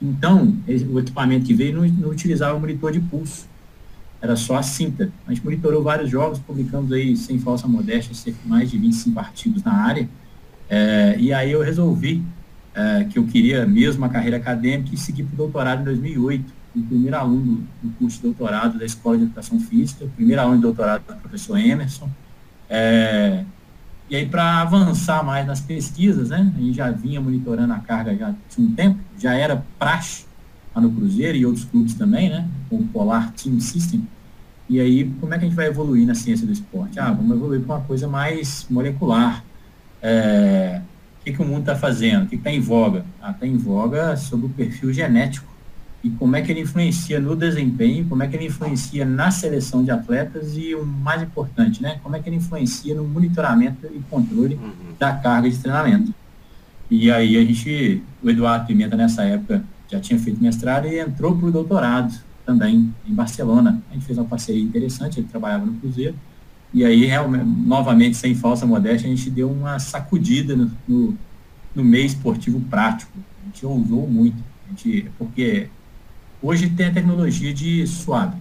então, 0.00 0.56
o 0.90 1.00
equipamento 1.00 1.44
que 1.44 1.54
veio 1.54 1.74
não, 1.74 1.88
não 1.88 2.10
utilizava 2.10 2.56
o 2.56 2.60
monitor 2.60 2.92
de 2.92 3.00
pulso, 3.00 3.46
era 4.22 4.36
só 4.36 4.56
a 4.56 4.62
cinta. 4.62 5.10
A 5.26 5.32
gente 5.32 5.44
monitorou 5.44 5.82
vários 5.82 6.08
jogos, 6.08 6.38
publicamos 6.38 6.92
aí, 6.92 7.16
sem 7.16 7.38
falsa 7.38 7.66
modéstia, 7.66 8.34
mais 8.44 8.70
de 8.70 8.78
25 8.78 9.18
artigos 9.18 9.62
na 9.62 9.72
área. 9.72 10.08
É, 10.70 11.16
e 11.18 11.32
aí 11.32 11.50
eu 11.50 11.62
resolvi 11.62 12.22
é, 12.74 13.04
que 13.04 13.18
eu 13.18 13.26
queria 13.26 13.66
mesmo 13.66 14.02
uma 14.02 14.08
carreira 14.08 14.36
acadêmica 14.36 14.94
e 14.94 14.98
seguir 14.98 15.24
para 15.24 15.34
o 15.34 15.36
doutorado 15.36 15.80
em 15.80 15.84
2008. 15.84 16.44
Fui 16.72 16.82
o 16.82 16.84
primeiro 16.84 17.16
aluno 17.16 17.66
do 17.82 17.90
curso 17.98 18.18
de 18.18 18.22
doutorado 18.22 18.78
da 18.78 18.84
Escola 18.84 19.16
de 19.16 19.24
Educação 19.24 19.58
Física, 19.58 20.06
primeiro 20.14 20.42
aluno 20.42 20.56
de 20.56 20.62
doutorado 20.62 21.02
do 21.06 21.16
professor 21.16 21.58
Emerson. 21.58 22.08
É, 22.68 23.44
e 24.10 24.16
aí, 24.16 24.26
para 24.26 24.62
avançar 24.62 25.22
mais 25.22 25.46
nas 25.46 25.60
pesquisas, 25.60 26.30
né, 26.30 26.50
a 26.56 26.60
gente 26.60 26.74
já 26.74 26.90
vinha 26.90 27.20
monitorando 27.20 27.72
a 27.74 27.78
carga 27.78 28.16
já 28.16 28.34
tinha 28.48 28.66
um 28.66 28.74
tempo, 28.74 28.98
já 29.18 29.34
era 29.34 29.62
praxe 29.78 30.24
lá 30.74 30.80
no 30.80 30.90
Cruzeiro 30.90 31.36
e 31.36 31.44
outros 31.44 31.66
clubes 31.66 31.94
também, 31.94 32.30
né, 32.30 32.48
com 32.70 32.76
o 32.76 32.86
Polar 32.88 33.32
Team 33.32 33.60
System. 33.60 34.06
E 34.68 34.80
aí, 34.80 35.10
como 35.20 35.32
é 35.34 35.38
que 35.38 35.44
a 35.44 35.48
gente 35.48 35.56
vai 35.56 35.66
evoluir 35.66 36.06
na 36.06 36.14
ciência 36.14 36.46
do 36.46 36.52
esporte? 36.52 36.98
Ah, 36.98 37.10
vamos 37.10 37.36
evoluir 37.36 37.60
para 37.62 37.76
uma 37.76 37.84
coisa 37.84 38.06
mais 38.06 38.66
molecular. 38.68 39.42
É, 40.02 40.80
o 41.20 41.24
que, 41.24 41.32
que 41.32 41.42
o 41.42 41.44
mundo 41.44 41.60
está 41.60 41.76
fazendo? 41.76 42.24
O 42.24 42.28
que 42.28 42.36
está 42.36 42.50
em 42.50 42.60
voga? 42.60 43.00
Está 43.16 43.28
ah, 43.28 43.32
tá 43.32 43.46
em 43.46 43.56
voga 43.56 44.16
sobre 44.16 44.46
o 44.46 44.50
perfil 44.50 44.92
genético 44.92 45.57
e 46.02 46.10
como 46.10 46.36
é 46.36 46.42
que 46.42 46.52
ele 46.52 46.60
influencia 46.60 47.18
no 47.18 47.34
desempenho, 47.34 48.04
como 48.04 48.22
é 48.22 48.28
que 48.28 48.36
ele 48.36 48.46
influencia 48.46 49.04
na 49.04 49.30
seleção 49.30 49.82
de 49.82 49.90
atletas 49.90 50.56
e 50.56 50.74
o 50.74 50.86
mais 50.86 51.22
importante, 51.22 51.82
né, 51.82 51.98
como 52.02 52.14
é 52.14 52.20
que 52.20 52.28
ele 52.28 52.36
influencia 52.36 52.94
no 52.94 53.04
monitoramento 53.04 53.86
e 53.86 53.98
controle 54.08 54.54
uhum. 54.54 54.94
da 54.98 55.12
carga 55.12 55.50
de 55.50 55.58
treinamento. 55.58 56.14
E 56.90 57.10
aí 57.10 57.36
a 57.36 57.44
gente, 57.44 58.02
o 58.22 58.30
Eduardo 58.30 58.66
Pimenta 58.66 58.96
nessa 58.96 59.24
época 59.24 59.62
já 59.90 60.00
tinha 60.00 60.18
feito 60.18 60.40
mestrado 60.42 60.86
e 60.86 60.98
entrou 60.98 61.36
para 61.36 61.48
o 61.48 61.52
doutorado 61.52 62.14
também 62.46 62.94
em 63.06 63.14
Barcelona. 63.14 63.82
A 63.90 63.94
gente 63.94 64.06
fez 64.06 64.16
uma 64.16 64.26
parceria 64.26 64.62
interessante, 64.62 65.20
ele 65.20 65.28
trabalhava 65.28 65.66
no 65.66 65.74
Cruzeiro. 65.74 66.14
E 66.72 66.84
aí, 66.84 67.04
realmente, 67.06 67.44
novamente, 67.44 68.16
sem 68.16 68.34
falsa 68.34 68.64
modéstia, 68.64 69.10
a 69.10 69.14
gente 69.14 69.30
deu 69.30 69.50
uma 69.50 69.78
sacudida 69.78 70.54
no, 70.54 70.70
no, 70.86 71.16
no 71.74 71.84
meio 71.84 72.06
esportivo 72.06 72.60
prático. 72.60 73.12
A 73.42 73.46
gente 73.46 73.66
ousou 73.66 74.06
muito. 74.06 74.36
A 74.66 74.70
gente, 74.70 75.10
porque 75.18 75.68
Hoje 76.40 76.70
tem 76.70 76.86
a 76.86 76.92
tecnologia 76.92 77.52
de 77.52 77.86
suave 77.86 78.36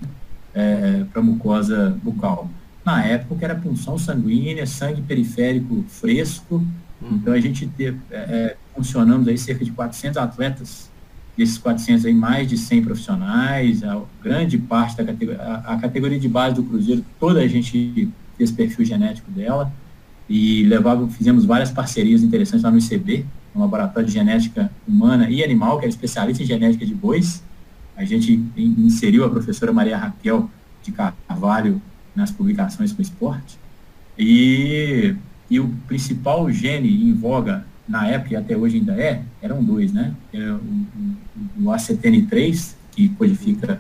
é, 0.54 1.04
para 1.12 1.22
mucosa 1.22 1.98
bucal. 2.04 2.50
Na 2.86 3.04
época 3.04 3.44
era 3.44 3.56
punção 3.56 3.98
sanguínea, 3.98 4.66
sangue 4.68 5.02
periférico 5.02 5.84
fresco. 5.90 6.56
Uhum. 7.02 7.16
Então 7.16 7.34
a 7.34 7.40
gente 7.40 7.68
teve, 7.68 8.00
é, 8.12 8.18
é, 8.18 8.58
funcionamos 8.76 9.28
aí 9.28 9.38
cerca 9.38 9.66
de 9.66 9.72
400 9.72 10.18
atletas, 10.18 10.92
desses 11.36 11.58
400 11.58 12.06
aí 12.06 12.14
mais 12.14 12.48
de 12.48 12.58
100 12.58 12.84
profissionais, 12.84 13.84
a 13.84 14.02
grande 14.24 14.58
parte 14.58 14.98
da 14.98 15.04
categoria, 15.04 15.42
a, 15.42 15.74
a 15.74 15.78
categoria 15.78 16.20
de 16.20 16.28
base 16.30 16.56
do 16.56 16.64
Cruzeiro, 16.64 17.04
toda 17.20 17.40
a 17.40 17.48
gente 17.48 18.10
fez 18.38 18.52
perfil 18.52 18.86
genético 18.86 19.30
dela 19.32 19.72
e 20.30 20.64
levava, 20.64 21.08
fizemos 21.10 21.46
várias 21.46 21.72
parcerias 21.72 22.22
interessantes 22.22 22.64
lá 22.64 22.70
no 22.70 22.78
ICB, 22.78 23.26
no 23.54 23.62
Laboratório 23.62 24.08
de 24.08 24.14
Genética 24.14 24.72
Humana 24.88 25.30
e 25.30 25.44
Animal, 25.44 25.80
que 25.80 25.86
é 25.86 25.90
especialista 25.90 26.44
em 26.44 26.46
genética 26.46 26.86
de 26.86 26.94
bois, 26.94 27.44
a 27.98 28.06
gente 28.06 28.40
inseriu 28.56 29.26
a 29.26 29.30
professora 29.30 29.74
Maria 29.74 29.98
Raquel 29.98 30.50
de 30.84 30.92
Carvalho 30.92 31.82
nas 32.16 32.32
publicações 32.32 32.94
com 32.94 33.02
esporte. 33.02 33.58
E, 34.18 35.16
e 35.50 35.60
o 35.60 35.68
principal 35.88 36.50
gene 36.52 37.10
em 37.10 37.14
voga 37.14 37.66
na 37.88 38.08
época, 38.08 38.34
e 38.34 38.38
até 38.38 38.56
hoje 38.56 38.78
ainda 38.78 38.94
é, 38.94 39.24
eram 39.42 39.64
dois, 39.64 39.92
né? 39.92 40.14
Era 40.32 40.56
o, 40.56 40.58
o, 40.58 41.66
o 41.66 41.72
ACTN3, 41.72 42.76
que 42.92 43.10
codifica 43.10 43.80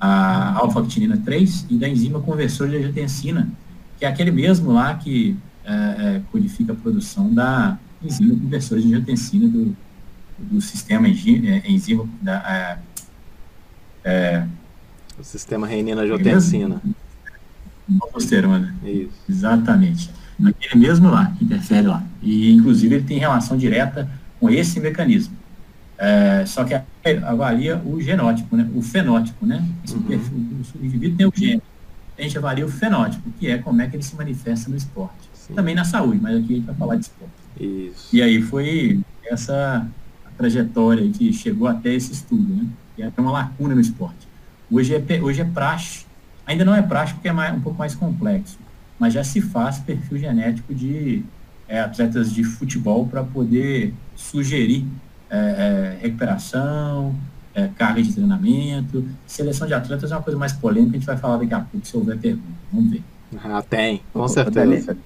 a 0.00 0.54
alfa-actinina 0.58 1.16
3, 1.16 1.66
e 1.70 1.76
da 1.76 1.88
enzima 1.88 2.20
conversora 2.20 2.70
de 2.70 2.76
angiotensina, 2.78 3.48
que 3.98 4.04
é 4.04 4.08
aquele 4.08 4.32
mesmo 4.32 4.72
lá 4.72 4.94
que 4.94 5.36
é, 5.64 5.72
é, 5.72 6.22
codifica 6.32 6.72
a 6.72 6.76
produção 6.76 7.32
da 7.32 7.78
enzima 8.02 8.34
conversora 8.34 8.80
de 8.80 8.88
angiotensina 8.88 9.46
do, 9.46 9.76
do 10.38 10.60
sistema 10.60 11.06
é, 11.06 11.70
enzima 11.70 12.08
da, 12.20 12.78
é, 14.04 14.44
o 15.18 15.24
sistema 15.24 15.66
renina-angiotensina. 15.66 16.80
Aldosterona. 18.00 18.74
Isso. 18.84 19.10
Exatamente. 19.28 20.10
Aquele 20.44 20.86
mesmo 20.86 21.10
lá, 21.10 21.32
que 21.38 21.44
interfere 21.44 21.86
lá. 21.86 22.02
E, 22.22 22.52
inclusive, 22.52 22.96
ele 22.96 23.04
tem 23.04 23.18
relação 23.18 23.56
direta 23.56 24.08
com 24.40 24.50
esse 24.50 24.80
mecanismo. 24.80 25.36
É, 25.98 26.44
só 26.46 26.64
que 26.64 26.74
avalia 27.24 27.80
o 27.84 28.00
genótipo, 28.00 28.56
né? 28.56 28.68
o 28.74 28.82
fenótipo, 28.82 29.46
né? 29.46 29.64
Uhum. 29.92 30.62
o 30.80 30.84
indivíduo 30.84 31.16
tem 31.16 31.26
o 31.26 31.32
gene. 31.34 31.62
A 32.18 32.22
gente 32.22 32.36
avalia 32.36 32.66
o 32.66 32.68
fenótipo, 32.68 33.30
que 33.38 33.48
é 33.48 33.58
como 33.58 33.80
é 33.80 33.88
que 33.88 33.96
ele 33.96 34.02
se 34.02 34.16
manifesta 34.16 34.68
no 34.68 34.76
esporte. 34.76 35.30
Sim. 35.32 35.54
Também 35.54 35.74
na 35.74 35.84
saúde, 35.84 36.18
mas 36.20 36.36
aqui 36.36 36.54
a 36.54 36.56
gente 36.56 36.66
vai 36.66 36.74
falar 36.74 36.96
de 36.96 37.02
esporte. 37.02 37.32
Isso. 37.60 38.08
E 38.12 38.20
aí 38.20 38.42
foi 38.42 39.00
essa 39.24 39.86
trajetória 40.36 41.08
que 41.10 41.32
chegou 41.32 41.68
até 41.68 41.94
esse 41.94 42.12
estudo, 42.12 42.52
né? 42.54 42.66
Que 43.10 43.20
é 43.20 43.22
uma 43.22 43.32
lacuna 43.32 43.74
no 43.74 43.80
esporte. 43.80 44.28
Hoje 44.70 44.94
é, 44.94 45.22
hoje 45.22 45.40
é 45.40 45.44
praxe, 45.44 46.06
ainda 46.46 46.64
não 46.64 46.74
é 46.74 46.82
praxe 46.82 47.14
porque 47.14 47.28
é 47.28 47.32
mais, 47.32 47.54
um 47.54 47.60
pouco 47.60 47.78
mais 47.78 47.94
complexo, 47.94 48.58
mas 48.98 49.12
já 49.12 49.24
se 49.24 49.40
faz 49.40 49.78
perfil 49.78 50.18
genético 50.18 50.74
de 50.74 51.24
é, 51.68 51.80
atletas 51.80 52.32
de 52.32 52.44
futebol 52.44 53.06
para 53.06 53.22
poder 53.22 53.92
sugerir 54.14 54.86
é, 55.30 55.36
é, 55.36 55.98
recuperação, 56.02 57.14
é, 57.54 57.68
carga 57.68 58.02
de 58.02 58.12
treinamento. 58.12 59.06
Seleção 59.26 59.66
de 59.66 59.74
atletas 59.74 60.10
é 60.12 60.14
uma 60.14 60.22
coisa 60.22 60.38
mais 60.38 60.52
polêmica, 60.52 60.96
a 60.96 60.98
gente 60.98 61.06
vai 61.06 61.16
falar 61.16 61.38
daqui 61.38 61.54
a 61.54 61.60
pouco 61.60 61.86
se 61.86 61.96
houver 61.96 62.18
pergunta. 62.18 62.46
Vamos 62.72 62.90
ver. 62.90 63.02
Ah, 63.42 63.62
tem, 63.62 64.02
com 64.12 64.28
certeza. 64.28 64.96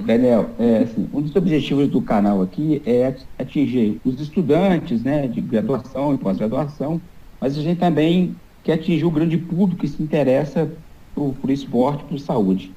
Daniel, 0.00 0.50
é, 0.58 0.78
assim, 0.78 1.08
um 1.12 1.20
dos 1.20 1.34
objetivos 1.34 1.88
do 1.88 2.00
canal 2.00 2.40
aqui 2.40 2.80
é 2.86 3.14
atingir 3.38 4.00
os 4.04 4.20
estudantes 4.20 5.02
né, 5.02 5.26
de 5.26 5.40
graduação 5.40 6.14
e 6.14 6.18
pós-graduação, 6.18 7.00
mas 7.40 7.58
a 7.58 7.62
gente 7.62 7.78
também 7.78 8.36
quer 8.62 8.74
atingir 8.74 9.04
o 9.04 9.10
grande 9.10 9.36
público 9.36 9.80
que 9.80 9.88
se 9.88 10.02
interessa 10.02 10.70
por, 11.14 11.34
por 11.34 11.50
esporte, 11.50 12.04
por 12.04 12.18
saúde. 12.18 12.72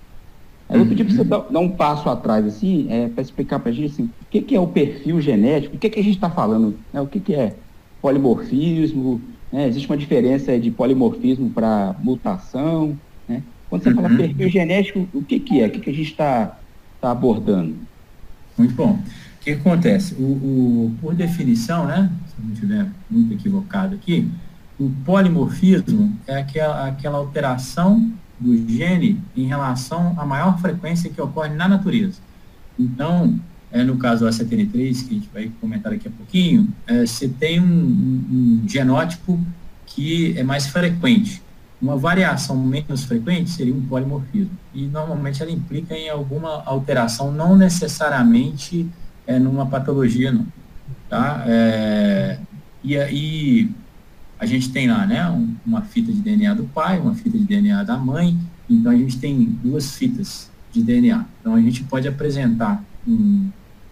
Aí 0.67 0.79
eu 0.79 0.85
pedi 0.85 1.03
para 1.03 1.13
você 1.13 1.23
dar, 1.23 1.39
dar, 1.39 1.59
um 1.59 1.69
passo 1.69 2.09
atrás, 2.09 2.45
assim, 2.45 2.87
é, 2.89 3.09
para 3.09 3.21
explicar 3.21 3.59
para 3.59 3.71
a 3.71 3.73
gente 3.73 3.91
assim, 3.91 4.03
o 4.05 4.25
que, 4.29 4.41
que, 4.41 4.55
é 4.55 4.59
o 4.59 4.67
perfil 4.67 5.19
genético, 5.19 5.75
o 5.75 5.79
que, 5.79 5.89
que 5.89 5.99
a 5.99 6.03
gente 6.03 6.15
está 6.15 6.29
falando, 6.29 6.77
né, 6.93 7.01
o 7.01 7.07
que, 7.07 7.19
que 7.19 7.35
é 7.35 7.55
polimorfismo, 8.01 9.21
né, 9.51 9.67
existe 9.67 9.87
uma 9.87 9.97
diferença 9.97 10.57
de 10.57 10.71
polimorfismo 10.71 11.49
para 11.49 11.93
mutação, 12.01 12.97
né? 13.27 13.43
Quando 13.69 13.83
você 13.83 13.89
uhum. 13.89 13.95
fala 13.95 14.09
perfil 14.09 14.49
genético, 14.49 15.07
o 15.13 15.21
que, 15.21 15.61
é? 15.61 15.67
O 15.67 15.71
que 15.71 15.89
a 15.89 15.93
gente 15.93 16.11
está 16.11 16.57
está 17.01 17.11
abordando. 17.11 17.75
Muito 18.55 18.75
bom. 18.75 18.93
O 18.93 19.43
que 19.43 19.51
acontece? 19.51 20.13
O, 20.13 20.23
o, 20.23 20.95
por 21.01 21.15
definição, 21.15 21.87
né, 21.87 22.11
se 22.27 22.35
eu 22.39 22.45
não 22.45 22.53
estiver 22.53 22.87
muito 23.09 23.33
equivocado 23.33 23.95
aqui, 23.95 24.29
o 24.79 24.91
polimorfismo 25.03 26.15
é 26.27 26.37
aquela, 26.37 26.87
aquela 26.87 27.17
alteração 27.17 28.11
do 28.39 28.55
gene 28.69 29.19
em 29.35 29.47
relação 29.47 30.15
à 30.17 30.25
maior 30.25 30.59
frequência 30.59 31.09
que 31.09 31.19
ocorre 31.19 31.49
na 31.49 31.67
natureza. 31.67 32.19
Então, 32.79 33.39
é, 33.71 33.83
no 33.83 33.97
caso 33.97 34.25
do 34.25 34.29
ACTN3, 34.29 35.07
que 35.07 35.11
a 35.11 35.13
gente 35.13 35.29
vai 35.33 35.51
comentar 35.59 35.91
daqui 35.91 36.07
a 36.07 36.11
pouquinho, 36.11 36.67
é, 36.85 37.05
você 37.05 37.27
tem 37.27 37.59
um, 37.59 37.65
um, 37.65 38.61
um 38.63 38.69
genótipo 38.69 39.39
que 39.87 40.37
é 40.37 40.43
mais 40.43 40.67
frequente. 40.67 41.41
Uma 41.81 41.97
variação 41.97 42.55
menos 42.55 43.03
frequente 43.05 43.49
seria 43.49 43.73
um 43.73 43.81
polimorfismo. 43.81 44.51
E 44.73 44.85
normalmente 44.85 45.41
ela 45.41 45.51
implica 45.51 45.95
em 45.95 46.09
alguma 46.09 46.63
alteração, 46.63 47.31
não 47.31 47.57
necessariamente 47.57 48.87
é, 49.25 49.39
numa 49.39 49.65
patologia, 49.65 50.31
não. 50.31 50.45
Tá? 51.09 51.43
É, 51.47 52.39
e 52.83 52.97
aí 52.97 53.71
a 54.39 54.45
gente 54.45 54.71
tem 54.71 54.87
lá 54.87 55.05
né, 55.05 55.29
um, 55.29 55.55
uma 55.65 55.81
fita 55.81 56.11
de 56.11 56.19
DNA 56.19 56.53
do 56.53 56.63
pai, 56.63 56.99
uma 56.99 57.13
fita 57.13 57.37
de 57.37 57.43
DNA 57.43 57.83
da 57.83 57.97
mãe, 57.97 58.37
então 58.69 58.91
a 58.91 58.95
gente 58.95 59.19
tem 59.19 59.45
duas 59.63 59.95
fitas 59.95 60.49
de 60.71 60.81
DNA. 60.81 61.25
Então 61.39 61.53
a 61.53 61.61
gente 61.61 61.83
pode 61.83 62.07
apresentar 62.07 62.83
um, 63.07 63.49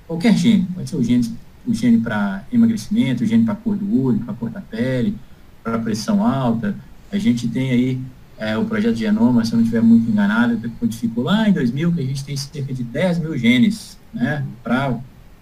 qualquer 0.07 0.35
gene, 0.35 0.67
pode 0.73 0.89
ser 0.89 0.95
o 0.95 1.03
gene, 1.03 1.37
o 1.67 1.73
gene 1.73 1.99
para 1.99 2.43
emagrecimento, 2.51 3.23
o 3.23 3.27
gene 3.27 3.43
para 3.43 3.55
cor 3.55 3.75
do 3.75 4.03
olho, 4.03 4.19
para 4.19 4.33
cor 4.33 4.49
da 4.49 4.61
pele, 4.61 5.15
para 5.63 5.77
pressão 5.77 6.25
alta. 6.25 6.75
A 7.11 7.17
gente 7.17 7.47
tem 7.47 7.71
aí 7.71 8.01
é, 8.37 8.57
o 8.57 8.65
projeto 8.65 8.95
Genoma, 8.95 9.43
se 9.43 9.51
eu 9.51 9.57
não 9.57 9.63
estiver 9.63 9.81
muito 9.81 10.09
enganado, 10.09 10.57
codificou 10.79 11.25
lá 11.25 11.49
em 11.49 11.51
2000 11.51 11.91
que 11.93 12.01
a 12.01 12.05
gente 12.05 12.23
tem 12.23 12.37
cerca 12.37 12.73
de 12.73 12.83
10 12.83 13.19
mil 13.19 13.37
genes 13.37 13.97
né, 14.13 14.45
para 14.63 14.97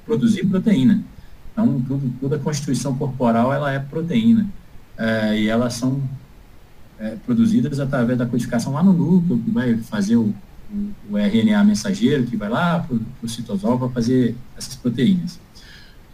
produzir 0.06 0.46
proteína. 0.46 1.04
Então, 1.52 1.80
tudo, 1.82 2.14
toda 2.20 2.36
a 2.38 2.40
constituição 2.40 2.98
corporal 2.98 3.54
ela 3.54 3.72
é 3.72 3.80
proteína. 3.80 4.48
É, 4.98 5.40
e 5.40 5.48
elas 5.48 5.74
são 5.74 6.02
é, 7.00 7.16
produzidas 7.26 7.80
através 7.80 8.18
da 8.18 8.26
codificação 8.26 8.74
lá 8.74 8.82
no 8.82 8.94
núcleo, 8.94 9.40
que 9.40 9.52
vai 9.52 9.78
fazer 9.78 10.16
o, 10.16 10.34
o, 10.72 10.94
o 11.12 11.18
RNA 11.18 11.64
mensageiro, 11.64 12.26
que 12.26 12.36
vai 12.36 12.50
lá 12.50 12.80
para 12.80 12.98
o 13.22 13.30
citosol 13.30 13.78
para 13.78 13.90
fazer 13.90 14.36
essas 14.58 14.76
proteínas. 14.76 15.40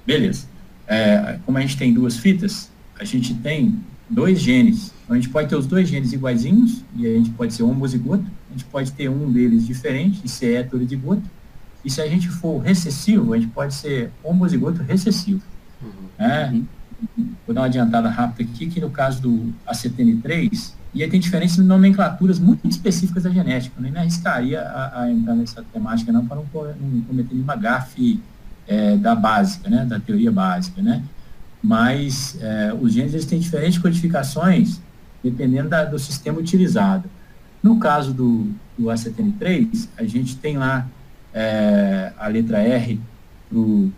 Beleza. 0.06 0.48
É, 0.86 1.40
como 1.46 1.58
a 1.58 1.62
gente 1.62 1.78
tem 1.78 1.94
duas 1.94 2.18
fitas, 2.18 2.70
a 3.00 3.06
gente 3.06 3.34
tem 3.36 3.80
dois 4.10 4.40
genes. 4.40 4.94
Então, 5.04 5.16
a 5.16 5.20
gente 5.20 5.30
pode 5.30 5.50
ter 5.50 5.56
os 5.56 5.66
dois 5.66 5.88
genes 5.88 6.14
iguaizinhos, 6.14 6.84
e 6.96 7.06
a 7.06 7.14
gente 7.14 7.32
pode 7.32 7.54
ser 7.54 7.64
homozigoto, 7.64 8.26
a 8.50 8.52
gente 8.52 8.66
pode 8.66 8.92
ter 8.92 9.10
um 9.10 9.32
deles 9.32 9.66
diferente 9.66 10.22
e 10.24 10.30
ser 10.30 10.56
heterozigoto. 10.60 11.24
E 11.84 11.90
se 11.90 12.02
a 12.02 12.08
gente 12.08 12.30
for 12.30 12.60
recessivo, 12.60 13.34
a 13.34 13.38
gente 13.38 13.52
pode 13.52 13.74
ser 13.74 14.12
homozigoto 14.24 14.82
recessivo. 14.82 15.42
Uhum. 15.82 15.90
É, 16.18 16.50
uhum. 16.50 16.66
Vou 17.46 17.54
dar 17.54 17.62
uma 17.62 17.68
adiantada 17.68 18.10
rápida 18.10 18.50
aqui, 18.50 18.68
que 18.68 18.80
no 18.80 18.90
caso 18.90 19.22
do 19.22 19.54
ACTN3, 19.68 20.74
e 20.94 21.02
aí 21.02 21.10
tem 21.10 21.20
diferenças 21.20 21.58
em 21.58 21.64
nomenclaturas 21.64 22.38
muito 22.38 22.68
específicas 22.68 23.24
da 23.24 23.30
genética. 23.30 23.76
Eu 23.78 23.84
nem 23.84 23.92
me 23.92 23.98
arriscaria 23.98 24.62
a, 24.62 25.02
a 25.02 25.12
entrar 25.12 25.34
nessa 25.34 25.64
temática 25.64 26.12
não 26.12 26.26
para 26.26 26.38
não, 26.38 26.46
não 26.46 27.02
cometer 27.02 27.34
nenhuma 27.34 27.56
gafe 27.56 28.22
é, 28.68 28.96
da 28.96 29.16
básica, 29.16 29.70
né, 29.70 29.86
da 29.86 30.00
teoria 30.00 30.32
básica, 30.32 30.82
né? 30.82 31.04
Mas 31.64 32.38
é, 32.42 32.74
os 32.80 32.94
genes 32.94 33.14
eles 33.14 33.26
têm 33.26 33.40
diferentes 33.40 33.80
codificações 33.80 34.82
dependendo 35.24 35.70
da, 35.70 35.86
do 35.86 35.98
sistema 35.98 36.40
utilizado. 36.40 37.10
No 37.62 37.80
caso 37.80 38.14
do, 38.14 38.50
do 38.78 38.88
ACTN3, 38.88 39.88
a 39.98 40.04
gente 40.04 40.36
tem 40.36 40.58
lá 40.58 40.86
é, 41.34 42.12
a 42.18 42.28
letra 42.28 42.60
R 42.60 43.00
para 43.50 43.58
o 43.58 43.92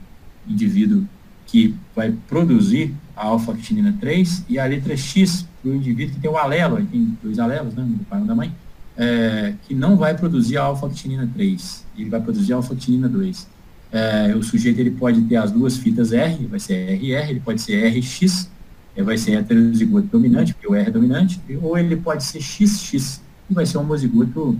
indivíduo 0.47 1.07
que 1.47 1.75
vai 1.95 2.11
produzir 2.27 2.93
a 3.15 3.25
alfa-actinina 3.25 3.95
3 3.99 4.45
e 4.47 4.59
a 4.59 4.65
letra 4.65 4.95
X 4.95 5.47
para 5.61 5.71
o 5.71 5.75
indivíduo 5.75 6.15
que 6.15 6.21
tem 6.21 6.29
o 6.29 6.37
alelo, 6.37 6.83
tem 6.85 7.17
dois 7.23 7.39
alelos, 7.39 7.73
né, 7.73 7.83
do 7.83 8.03
pai 8.05 8.21
e 8.21 8.25
da 8.25 8.35
mãe, 8.35 8.53
é, 8.97 9.53
que 9.67 9.73
não 9.73 9.95
vai 9.97 10.15
produzir 10.15 10.57
a 10.57 10.63
alfa-actinina 10.63 11.29
3, 11.33 11.85
ele 11.97 12.09
vai 12.09 12.21
produzir 12.21 12.53
a 12.53 12.57
alfa-actinina 12.57 13.09
2. 13.09 13.47
É, 13.95 14.35
o 14.35 14.43
sujeito 14.43 14.77
ele 14.77 14.91
pode 14.91 15.21
ter 15.21 15.37
as 15.37 15.53
duas 15.53 15.77
fitas 15.77 16.11
R, 16.11 16.45
vai 16.47 16.59
ser 16.59 16.73
RR, 16.73 17.29
ele 17.29 17.39
pode 17.39 17.61
ser 17.61 17.87
RX, 17.87 18.51
vai 18.97 19.17
ser 19.17 19.37
heterozigoto 19.37 20.07
dominante, 20.07 20.53
porque 20.53 20.67
o 20.67 20.75
R 20.75 20.89
é 20.89 20.91
dominante, 20.91 21.39
ou 21.61 21.77
ele 21.77 21.95
pode 21.95 22.25
ser 22.25 22.41
XX, 22.41 23.21
que 23.47 23.53
vai 23.53 23.65
ser 23.65 23.77
homozigoto 23.77 24.59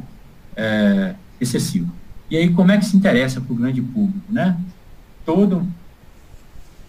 é, 0.56 1.16
excessivo. 1.42 1.92
E 2.32 2.38
aí, 2.38 2.50
como 2.50 2.72
é 2.72 2.78
que 2.78 2.86
se 2.86 2.96
interessa 2.96 3.42
para 3.42 3.52
o 3.52 3.58
grande 3.58 3.82
público, 3.82 4.32
né? 4.32 4.58
Todo, 5.26 5.68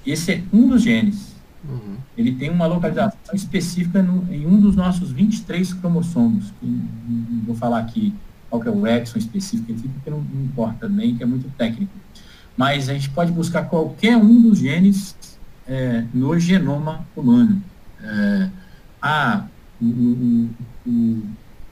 esse 0.06 0.30
é 0.30 0.42
um 0.52 0.68
dos 0.68 0.82
genes. 0.82 1.34
Uhum. 1.68 1.96
Ele 2.16 2.32
tem 2.32 2.48
uma 2.48 2.68
localização 2.68 3.34
específica 3.34 4.04
no, 4.04 4.32
em 4.32 4.46
um 4.46 4.60
dos 4.60 4.76
nossos 4.76 5.10
23 5.10 5.74
cromossomos. 5.74 6.52
Não 6.62 7.42
vou 7.44 7.56
falar 7.56 7.80
aqui 7.80 8.14
qual 8.48 8.62
que 8.62 8.68
é 8.68 8.70
o 8.70 8.86
exon 8.86 9.18
específico, 9.18 9.74
porque 9.94 10.10
não, 10.10 10.20
não 10.20 10.44
importa 10.44 10.88
nem, 10.88 11.16
que 11.16 11.24
é 11.24 11.26
muito 11.26 11.50
técnico 11.58 12.05
mas 12.56 12.88
a 12.88 12.94
gente 12.94 13.10
pode 13.10 13.30
buscar 13.32 13.64
qualquer 13.64 14.16
um 14.16 14.40
dos 14.40 14.58
genes 14.58 15.14
é, 15.66 16.04
no 16.14 16.38
genoma 16.38 17.06
humano. 17.14 17.62
É, 18.02 18.48
o, 19.80 19.84
o, 19.84 20.50
o, 20.86 21.22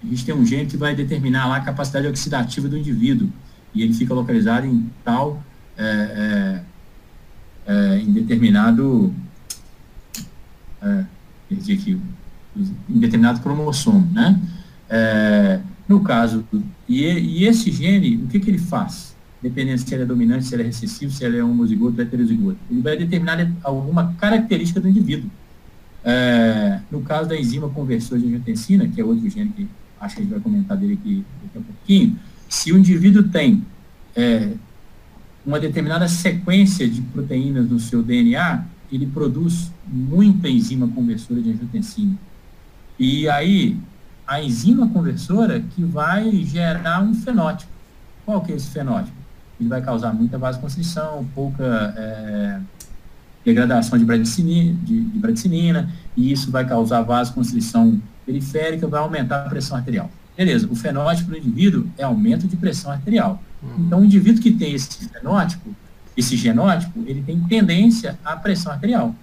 a 0.02 0.06
gente 0.06 0.24
tem 0.26 0.34
um 0.34 0.44
gene 0.44 0.66
que 0.66 0.76
vai 0.76 0.94
determinar 0.94 1.46
lá 1.46 1.56
a 1.56 1.60
capacidade 1.60 2.06
oxidativa 2.06 2.68
do 2.68 2.76
indivíduo, 2.76 3.30
e 3.74 3.82
ele 3.82 3.94
fica 3.94 4.12
localizado 4.12 4.66
em 4.66 4.90
tal, 5.02 5.42
é, 5.76 6.62
é, 7.66 7.72
é 7.72 7.98
em 7.98 8.12
determinado, 8.12 9.12
é, 10.82 11.04
perdi 11.48 11.72
aqui, 11.72 12.00
em 12.56 12.98
determinado 12.98 13.40
cromossomo, 13.40 14.08
né? 14.12 14.40
No 15.88 16.00
caso, 16.00 16.46
e, 16.88 17.02
e 17.02 17.44
esse 17.44 17.70
gene, 17.72 18.16
o 18.16 18.28
que, 18.28 18.38
que 18.38 18.48
ele 18.48 18.58
faz? 18.58 19.13
Dependendo 19.44 19.78
se 19.78 19.94
ele 19.94 20.04
é 20.04 20.06
dominante, 20.06 20.46
se 20.46 20.54
ele 20.54 20.62
é 20.62 20.66
recessivo, 20.66 21.12
se 21.12 21.22
ele 21.22 21.36
é 21.36 21.44
homozigoto 21.44 22.00
heterozigoto. 22.00 22.56
Ele 22.70 22.80
vai 22.80 22.96
determinar 22.96 23.46
alguma 23.62 24.14
característica 24.14 24.80
do 24.80 24.88
indivíduo. 24.88 25.30
É, 26.02 26.80
no 26.90 27.02
caso 27.02 27.28
da 27.28 27.36
enzima 27.38 27.68
conversora 27.68 28.18
de 28.18 28.26
angiotensina, 28.26 28.88
que 28.88 28.98
é 28.98 29.04
outro 29.04 29.28
gene 29.28 29.50
que 29.54 29.68
acho 30.00 30.16
que 30.16 30.22
a 30.22 30.24
gente 30.24 30.32
vai 30.32 30.40
comentar 30.40 30.78
dele 30.78 30.94
aqui 30.94 31.24
daqui 31.42 31.58
a 31.58 31.60
pouquinho, 31.60 32.18
se 32.48 32.72
o 32.72 32.78
indivíduo 32.78 33.24
tem 33.24 33.62
é, 34.16 34.52
uma 35.44 35.60
determinada 35.60 36.08
sequência 36.08 36.88
de 36.88 37.02
proteínas 37.02 37.68
no 37.68 37.78
seu 37.78 38.02
DNA, 38.02 38.64
ele 38.90 39.06
produz 39.06 39.70
muita 39.86 40.48
enzima 40.48 40.88
conversora 40.88 41.42
de 41.42 41.50
angiotensina. 41.50 42.16
E 42.98 43.28
aí, 43.28 43.76
a 44.26 44.42
enzima 44.42 44.88
conversora 44.88 45.60
que 45.60 45.84
vai 45.84 46.32
gerar 46.44 47.02
um 47.02 47.12
fenótipo. 47.12 47.70
Qual 48.24 48.40
que 48.40 48.52
é 48.52 48.56
esse 48.56 48.70
fenótipo? 48.70 49.23
Ele 49.58 49.68
vai 49.68 49.80
causar 49.80 50.12
muita 50.12 50.38
vasoconstrição, 50.38 51.26
pouca 51.34 51.94
é, 51.96 52.60
degradação 53.44 53.98
de 53.98 54.04
bradicinina, 54.04 54.78
de, 54.82 55.00
de 55.00 55.18
bradicinina, 55.18 55.92
e 56.16 56.32
isso 56.32 56.50
vai 56.50 56.66
causar 56.66 57.02
vasoconstrição 57.02 58.00
periférica, 58.24 58.86
vai 58.86 59.00
aumentar 59.00 59.44
a 59.44 59.48
pressão 59.48 59.76
arterial. 59.76 60.10
Beleza, 60.36 60.66
o 60.70 60.74
fenótipo 60.74 61.30
do 61.30 61.36
indivíduo 61.36 61.86
é 61.96 62.02
aumento 62.02 62.48
de 62.48 62.56
pressão 62.56 62.90
arterial. 62.90 63.40
Uhum. 63.62 63.84
Então, 63.86 64.00
o 64.00 64.04
indivíduo 64.04 64.42
que 64.42 64.50
tem 64.50 64.74
esse 64.74 65.08
fenótipo, 65.08 65.74
esse 66.16 66.36
genótipo, 66.36 67.04
ele 67.06 67.22
tem 67.22 67.38
tendência 67.40 68.18
à 68.24 68.36
pressão 68.36 68.72
arterial. 68.72 69.14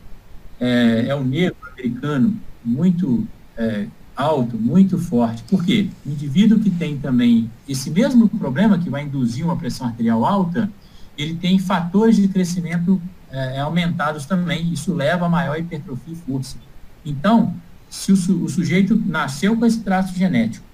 É, 0.60 1.08
é 1.08 1.16
o 1.16 1.24
negro 1.24 1.58
americano 1.74 2.36
muito 2.64 3.28
é, 3.58 3.88
alto, 4.22 4.58
muito 4.58 4.98
forte. 4.98 5.44
Por 5.44 5.66
quê? 5.66 5.90
O 6.06 6.10
indivíduo 6.10 6.60
que 6.60 6.70
tem 6.70 6.98
também 6.98 7.50
esse 7.68 7.90
mesmo 7.90 8.30
problema, 8.30 8.78
que 8.78 8.90
vai 8.90 9.04
induzir 9.04 9.44
uma 9.44 9.58
pressão 9.58 9.88
arterial 9.88 10.26
alta, 10.26 10.70
ele 11.18 11.36
tem 11.36 11.60
fatores 11.60 12.16
de 12.16 12.28
crescimento 12.28 13.02
é, 13.32 13.60
aumentados 13.60 14.26
também. 14.26 14.72
Isso 14.72 14.94
leva 14.94 15.26
a 15.26 15.30
maior 15.30 15.60
hipertrofia 15.60 16.14
e 16.14 16.18
força. 16.18 16.58
Então, 17.06 17.54
se 17.90 18.12
o, 18.12 18.16
su 18.16 18.44
o 18.44 18.50
sujeito 18.50 18.96
nasceu 19.06 19.58
com 19.58 19.66
esse 19.66 19.82
traço 19.82 20.16
genético 20.16 20.66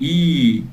e 0.00 0.64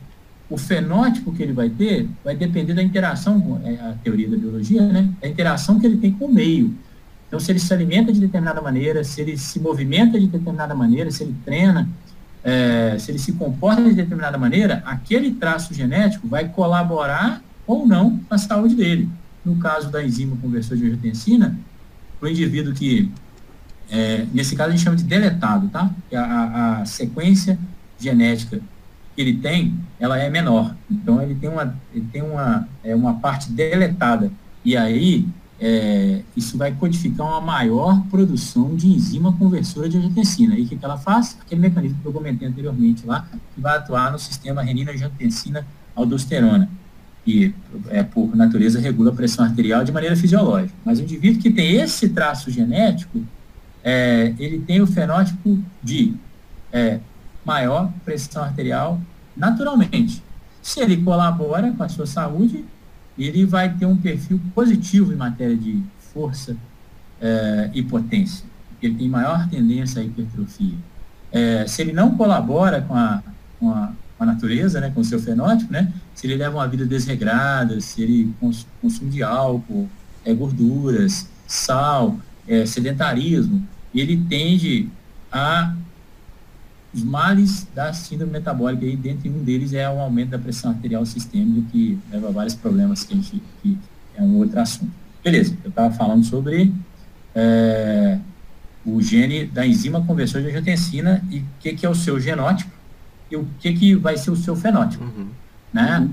o 0.50 0.58
fenótipo 0.58 1.32
que 1.32 1.44
ele 1.44 1.54
vai 1.54 1.70
ter 1.70 2.10
vai 2.24 2.36
depender 2.36 2.74
da 2.74 2.82
interação, 2.82 3.62
é 3.64 3.74
a 3.76 3.94
teoria 4.04 4.30
da 4.30 4.38
biologia, 4.38 4.82
né? 4.88 5.10
A 5.22 5.28
interação 5.28 5.80
que 5.80 5.86
ele 5.86 5.98
tem 5.98 6.12
com 6.12 6.26
o 6.26 6.34
meio. 6.34 6.74
Então, 7.30 7.40
se 7.40 7.52
ele 7.52 7.60
se 7.60 7.72
alimenta 7.72 8.12
de 8.12 8.20
determinada 8.20 8.60
maneira, 8.60 9.04
se 9.04 9.22
ele 9.22 9.38
se 9.38 9.60
movimenta 9.60 10.20
de 10.20 10.26
determinada 10.26 10.74
maneira, 10.74 11.12
se 11.12 11.24
ele 11.24 11.36
treina, 11.46 11.88
é, 12.44 12.98
se 12.98 13.12
ele 13.12 13.20
se 13.20 13.34
comporta 13.34 13.84
de 13.84 13.94
determinada 13.94 14.36
maneira, 14.36 14.82
aquele 14.84 15.32
traço 15.36 15.72
genético 15.72 16.28
vai 16.28 16.50
colaborar 16.50 17.42
ou 17.68 17.86
não 17.86 18.18
com 18.18 18.34
a 18.34 18.38
saúde 18.38 18.76
dele. 18.76 19.08
No 19.46 19.58
caso 19.58 19.92
da 19.92 20.04
enzima 20.04 20.36
conversor 20.38 20.76
de 20.76 20.86
angiotensina, 20.86 21.56
o 22.20 22.28
indivíduo 22.28 22.74
que, 22.74 23.12
é, 23.92 24.26
nesse 24.34 24.56
caso 24.56 24.70
a 24.70 24.72
gente 24.72 24.84
chama 24.84 24.98
de 24.98 25.04
deletado, 25.04 25.68
tá? 25.70 25.92
A, 26.12 26.80
a, 26.82 26.86
sequência 26.86 27.60
genética 28.00 28.60
que 29.16 29.22
ele 29.22 29.36
tem, 29.36 29.76
ela 30.00 30.18
é 30.18 30.32
menor. 30.32 30.76
Então 30.90 31.22
ele 31.22 31.36
tem 31.36 31.48
uma, 31.48 31.76
ele 31.94 32.08
tem 32.12 32.24
uma, 32.24 32.68
é, 32.84 32.96
uma 32.96 33.14
parte 33.20 33.52
deletada. 33.52 34.32
E 34.66 34.76
aí 34.76 35.28
é, 35.60 36.22
isso 36.38 36.58
vai 36.58 36.72
codificar 36.72 37.28
uma 37.28 37.42
maior 37.42 38.02
produção 38.10 38.74
de 38.76 38.88
enzima 38.88 39.34
conversora 39.34 39.90
de 39.90 39.98
angiotensina. 39.98 40.56
E 40.56 40.64
o 40.64 40.68
que, 40.68 40.78
que 40.78 40.86
ela 40.86 40.98
faz? 40.98 41.38
Aquele 41.42 41.60
mecanismo 41.62 42.00
que 42.02 42.08
eu 42.08 42.14
comentei 42.14 42.48
anteriormente 42.48 43.06
lá, 43.06 43.28
que 43.54 43.60
vai 43.60 43.76
atuar 43.78 44.12
no 44.12 44.18
sistema 44.18 44.62
renina-angiotensina-aldosterona, 44.62 46.70
que, 47.26 47.54
é, 47.90 48.04
por 48.04 48.34
natureza, 48.36 48.80
regula 48.80 49.12
a 49.12 49.16
pressão 49.16 49.44
arterial 49.44 49.84
de 49.84 49.92
maneira 49.92 50.16
fisiológica. 50.16 50.74
Mas 50.86 51.00
o 51.00 51.02
indivíduo 51.04 51.42
que 51.42 51.52
tem 51.52 51.76
esse 51.76 52.08
traço 52.10 52.50
genético, 52.50 53.22
é, 53.84 54.34
ele 54.40 54.60
tem 54.60 54.82
o 54.82 54.88
fenótipo 54.88 55.60
de 55.84 56.14
é, 56.72 57.00
maior 57.46 57.92
pressão 58.06 58.44
arterial 58.44 59.00
naturalmente. 59.36 60.24
Se 60.62 60.80
ele 60.80 60.98
colabora 60.98 61.72
com 61.72 61.84
a 61.84 61.90
sua 61.90 62.06
saúde, 62.06 62.64
ele 63.28 63.46
vai 63.46 63.74
ter 63.74 63.86
um 63.86 63.98
perfil 63.98 64.40
positivo 64.56 65.12
em 65.12 65.16
matéria 65.16 65.56
de 65.56 65.84
força 66.14 66.56
é, 67.22 67.70
e 67.74 67.84
potência. 67.84 68.46
Ele 68.82 68.96
tem 68.96 69.10
maior 69.10 69.48
tendência 69.50 70.02
à 70.02 70.06
hipertrofia. 70.06 70.76
É, 71.32 71.68
se 71.68 71.82
ele 71.82 71.92
não 71.92 72.16
colabora 72.16 72.82
com 72.82 72.96
a, 72.96 73.22
com 73.60 73.72
a, 73.72 73.92
com 74.18 74.24
a 74.24 74.26
natureza, 74.26 74.80
né, 74.80 74.92
com 74.94 75.02
o 75.02 75.06
seu 75.06 75.20
fenótipo, 75.20 75.72
né, 75.72 75.92
se 76.16 76.26
ele 76.28 76.36
leva 76.36 76.58
uma 76.58 76.68
vida 76.68 76.86
desregrada, 76.86 77.80
se 77.82 78.02
ele 78.02 78.34
cons, 78.40 78.66
consome 78.82 79.12
de 79.12 79.22
álcool, 79.22 79.90
é, 80.26 80.34
gorduras, 80.34 81.30
sal, 81.48 82.18
é, 82.48 82.66
sedentarismo, 82.66 83.68
ele 83.94 84.18
tende 84.30 84.90
a 85.32 85.74
os 86.94 87.04
males 87.04 87.68
da 87.76 87.94
síndrome 87.94 88.34
metabólica, 88.34 88.86
e 88.86 88.96
dentre 88.96 89.30
um 89.30 89.44
deles 89.44 89.74
é 89.74 89.88
o 89.90 90.00
aumento 90.00 90.30
da 90.30 90.40
pressão 90.40 90.72
arterial 90.72 91.06
sistêmica, 91.06 91.68
que 91.72 92.00
leva 92.12 92.30
a 92.30 92.32
vários 92.32 92.56
problemas 92.56 93.04
que 93.04 93.14
a 93.14 93.18
gente, 93.18 93.42
que 93.62 93.78
é 94.16 94.22
um 94.22 94.38
outro 94.38 94.60
assunto. 94.60 94.92
Beleza, 95.24 95.56
eu 95.64 95.70
estava 95.70 95.94
falando 95.94 96.24
sobre 96.24 96.74
é, 97.36 98.18
o 98.86 99.02
gene 99.02 99.46
da 99.46 99.66
enzima 99.66 100.04
conversor 100.04 100.42
de 100.42 100.48
angiotensina 100.48 101.24
e 101.30 101.40
o 101.40 101.46
que, 101.60 101.74
que 101.74 101.86
é 101.86 101.90
o 101.90 101.96
seu 101.96 102.20
genótipo 102.20 102.72
e 103.30 103.36
o 103.36 103.48
que, 103.60 103.74
que 103.74 103.96
vai 103.96 104.18
ser 104.18 104.32
o 104.32 104.36
seu 104.36 104.56
fenótipo. 104.56 105.04
Uhum. 105.04 105.28
Né? 105.72 106.10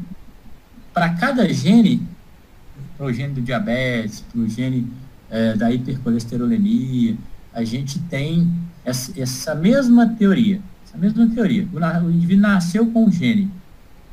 Para 0.92 1.10
cada 1.14 1.50
gene, 1.52 2.06
para 2.96 3.06
o 3.06 3.12
gene 3.12 3.34
do 3.34 3.40
diabetes, 3.40 4.20
para 4.20 4.40
o 4.40 4.48
gene 4.48 4.86
é, 5.30 5.54
da 5.54 5.70
hipercolesterolemia, 5.70 7.16
a 7.56 7.64
gente 7.64 7.98
tem 8.00 8.52
essa, 8.84 9.18
essa 9.18 9.54
mesma 9.54 10.06
teoria. 10.06 10.60
Essa 10.86 10.98
mesma 10.98 11.26
teoria. 11.26 11.66
O, 11.72 12.04
o 12.04 12.10
indivíduo 12.10 12.42
nasceu 12.42 12.86
com 12.88 13.06
o 13.06 13.10
gene, 13.10 13.50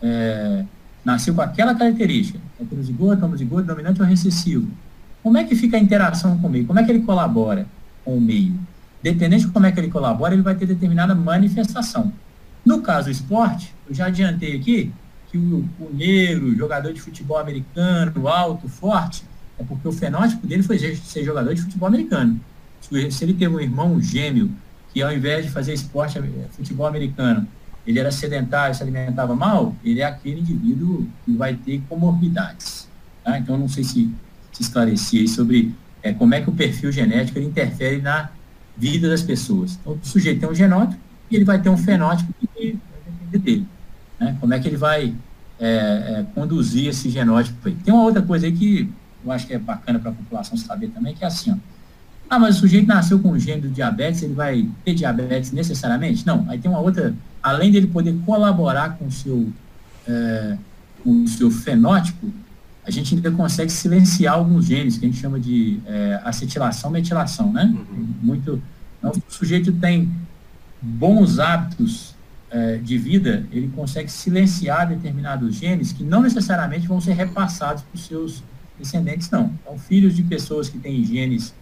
é, 0.02 0.64
nasceu 1.04 1.36
com 1.36 1.42
aquela 1.42 1.76
característica, 1.76 2.40
heterozigoto, 2.60 3.26
homozigoto, 3.26 3.64
dominante 3.64 4.02
ou 4.02 4.08
recessivo. 4.08 4.72
Como 5.22 5.38
é 5.38 5.44
que 5.44 5.56
fica 5.56 5.76
a 5.76 5.80
interação 5.80 6.38
com 6.38 6.48
o 6.48 6.50
meio? 6.50 6.66
Como 6.66 6.80
é 6.80 6.84
que 6.86 6.92
ele 6.92 7.02
colabora 7.02 7.68
com 8.06 8.18
o 8.18 8.22
meio? 8.22 8.58
Dependente 9.02 9.46
de 9.46 9.52
como 9.52 9.66
é 9.66 9.74
que 9.74 9.80
ele 9.80 9.90
colabora, 9.90 10.34
ele 10.34 10.42
vai 10.42 10.56
ter 10.56 10.66
determinada 10.66 11.14
manifestação. 11.14 12.14
No 12.66 12.82
caso 12.82 13.08
do 13.08 13.12
esporte, 13.12 13.76
eu 13.90 13.94
já 13.94 14.06
adiantei 14.06 14.56
aqui 14.56 14.94
que 15.30 15.38
o, 15.38 15.68
o 15.82 15.94
negro, 15.94 16.56
jogador 16.56 16.94
de 16.94 17.02
futebol 17.02 17.38
americano, 17.38 18.26
alto, 18.26 18.70
forte, 18.70 19.26
é 19.60 19.64
porque 19.66 19.86
o 19.86 19.92
fenótipo 19.92 20.48
dele 20.48 20.64
foi 20.64 20.80
ser 20.80 21.26
jogador 21.26 21.54
de 21.54 21.62
futebol 21.62 21.90
americano. 21.90 22.40
Se 23.12 23.24
ele 23.24 23.34
teve 23.34 23.56
um 23.56 23.60
irmão 23.60 24.02
gêmeo 24.02 24.52
que 24.94 25.02
ao 25.02 25.12
invés 25.12 25.46
de 25.46 25.52
fazer 25.52 25.74
esporte, 25.74 26.20
futebol 26.52 26.86
americano, 26.86 27.48
ele 27.86 28.00
era 28.00 28.12
sedentário, 28.12 28.76
se 28.76 28.84
alimentava 28.84 29.36
mal, 29.36 29.76
ele 29.84 30.02
é 30.02 30.06
aquele 30.06 30.40
indivíduo 30.40 31.08
que 31.26 31.34
vai 31.34 31.56
ter 31.56 31.82
comorbidades. 31.90 32.88
Tá? 33.24 33.38
Então, 33.38 33.58
não 33.58 33.68
sei 33.68 33.84
se, 33.84 34.14
se 34.52 34.62
esclarecia 34.62 35.28
sobre 35.28 35.74
é, 36.02 36.14
como 36.14 36.34
é 36.34 36.42
que 36.42 36.50
o 36.50 36.54
perfil 36.54 36.92
genético 36.92 37.40
interfere 37.40 38.02
na 38.02 38.30
vida 38.78 39.10
das 39.10 39.22
pessoas. 39.22 39.78
Então, 39.82 39.94
o 39.94 40.06
sujeito 40.06 40.40
tem 40.40 40.50
um 40.50 40.56
genótipo 40.56 41.02
e 41.30 41.36
ele 41.36 41.46
vai 41.46 41.62
ter 41.62 41.70
um 41.70 41.78
fenótipo 41.78 42.32
que 42.40 42.48
vai 42.56 42.80
depender 43.06 43.38
dele. 43.40 43.68
Né? 44.20 44.38
Como 44.40 44.54
é 44.54 44.60
que 44.60 44.68
ele 44.68 44.78
vai 44.78 45.14
é, 45.60 45.66
é, 45.66 46.26
conduzir 46.34 46.90
esse 46.90 47.10
genótipo 47.10 47.68
aí. 47.68 47.76
Tem 47.76 47.94
uma 47.94 48.04
outra 48.04 48.22
coisa 48.22 48.46
aí 48.46 48.52
que 48.52 48.90
eu 49.24 49.32
acho 49.32 49.48
que 49.48 49.54
é 49.54 49.58
bacana 49.60 50.00
para 50.00 50.12
a 50.12 50.14
população 50.14 50.58
saber 50.58 50.90
também, 50.90 51.16
que 51.16 51.24
é 51.24 51.28
assim, 51.28 51.52
ó, 51.52 51.56
ah, 52.36 52.40
mas 52.40 52.58
o 52.58 52.60
sujeito 52.62 52.88
nasceu 52.88 53.20
com 53.20 53.32
o 53.32 53.40
gene 53.40 53.62
do 53.62 53.70
diabetes, 53.70 54.24
ele 54.24 54.34
vai 54.34 54.68
ter 54.84 54.96
diabetes 54.96 55.52
necessariamente? 55.52 56.26
Não, 56.26 56.50
aí 56.50 56.58
tem 56.58 56.70
uma 56.70 56.80
outra, 56.80 57.14
além 57.42 57.72
dele 57.72 57.86
poder 57.86 58.16
colaborar 58.26 58.98
com 58.98 59.06
o 59.06 59.12
seu, 59.12 59.52
é, 60.08 60.58
com 61.04 61.24
o 61.24 61.28
seu 61.28 61.52
fenótipo, 61.52 62.34
a 62.84 62.90
gente 62.90 63.14
ainda 63.14 63.30
consegue 63.32 63.72
silenciar 63.72 64.34
alguns 64.34 64.66
genes, 64.66 64.98
que 64.98 65.06
a 65.06 65.10
gente 65.10 65.22
chama 65.22 65.40
de 65.40 65.80
é, 65.86 66.20
acetilação, 66.24 66.90
metilação, 66.90 67.54
né? 67.54 67.66
Uhum. 67.66 68.08
Muito, 68.22 68.62
então, 68.98 69.12
o 69.12 69.32
sujeito 69.32 69.72
tem 69.74 70.12
bons 70.82 71.38
hábitos 71.38 72.16
é, 72.50 72.78
de 72.78 72.98
vida, 72.98 73.46
ele 73.52 73.72
consegue 73.76 74.12
silenciar 74.12 74.88
determinados 74.90 75.56
genes 75.56 75.92
que 75.92 76.04
não 76.04 76.22
necessariamente 76.22 76.88
vão 76.88 77.00
ser 77.00 77.14
repassados 77.14 77.84
para 77.84 77.96
os 77.96 78.06
seus 78.06 78.44
descendentes, 78.78 79.30
não. 79.30 79.54
Então, 79.62 79.78
filhos 79.78 80.16
de 80.16 80.24
pessoas 80.24 80.68
que 80.68 80.80
têm 80.80 81.04
genes 81.06 81.54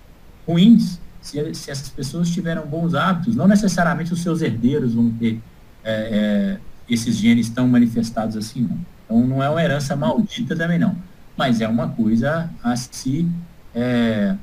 ruins, 0.48 1.00
se, 1.22 1.54
se 1.54 1.72
essas 1.72 1.90
pessoas 1.90 2.30
tiveram 2.30 2.66
bons 2.66 2.94
hábitos, 2.94 3.36
não 3.36 3.48
necessariamente 3.48 4.14
os 4.14 4.22
seus 4.22 4.42
herdeiros 4.42 4.94
vão 4.94 5.10
ter 5.12 5.42
é, 5.84 5.92
é, 5.92 6.58
esses 6.90 7.16
genes 7.16 7.50
tão 7.50 7.68
manifestados 7.68 8.36
assim, 8.36 8.62
não. 8.62 8.78
Então 9.06 9.28
não 9.28 9.44
é 9.44 9.50
uma 9.50 9.62
herança 9.62 9.96
maldita 9.96 10.56
também 10.56 10.80
não, 10.80 10.96
mas 11.38 11.62
é 11.62 11.68
uma 11.68 11.90
coisa 11.90 12.50
a 12.64 12.76
se 12.76 13.28
é, 13.76 14.36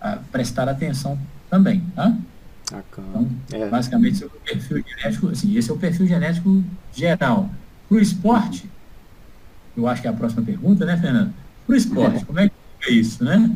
a 0.00 0.18
prestar 0.30 0.68
atenção 0.68 1.18
também, 1.50 1.82
tá? 1.94 2.14
Então, 3.10 3.28
é. 3.52 3.68
basicamente, 3.68 4.24
o 4.24 4.30
perfil 4.30 4.84
genético, 4.86 5.28
assim, 5.28 5.56
esse 5.56 5.70
é 5.70 5.72
o 5.72 5.78
perfil 5.78 6.06
genético 6.06 6.62
geral. 6.94 7.50
Para 7.88 7.96
o 7.96 8.00
esporte, 8.00 8.70
eu 9.76 9.88
acho 9.88 10.02
que 10.02 10.08
é 10.08 10.10
a 10.10 10.14
próxima 10.14 10.42
pergunta, 10.42 10.84
né, 10.84 10.96
Fernando? 10.96 11.32
Para 11.66 11.74
o 11.74 11.76
esporte, 11.76 12.24
como 12.26 12.40
é 12.40 12.48
que 12.48 12.54
é 12.90 12.92
isso, 12.92 13.24
né? 13.24 13.50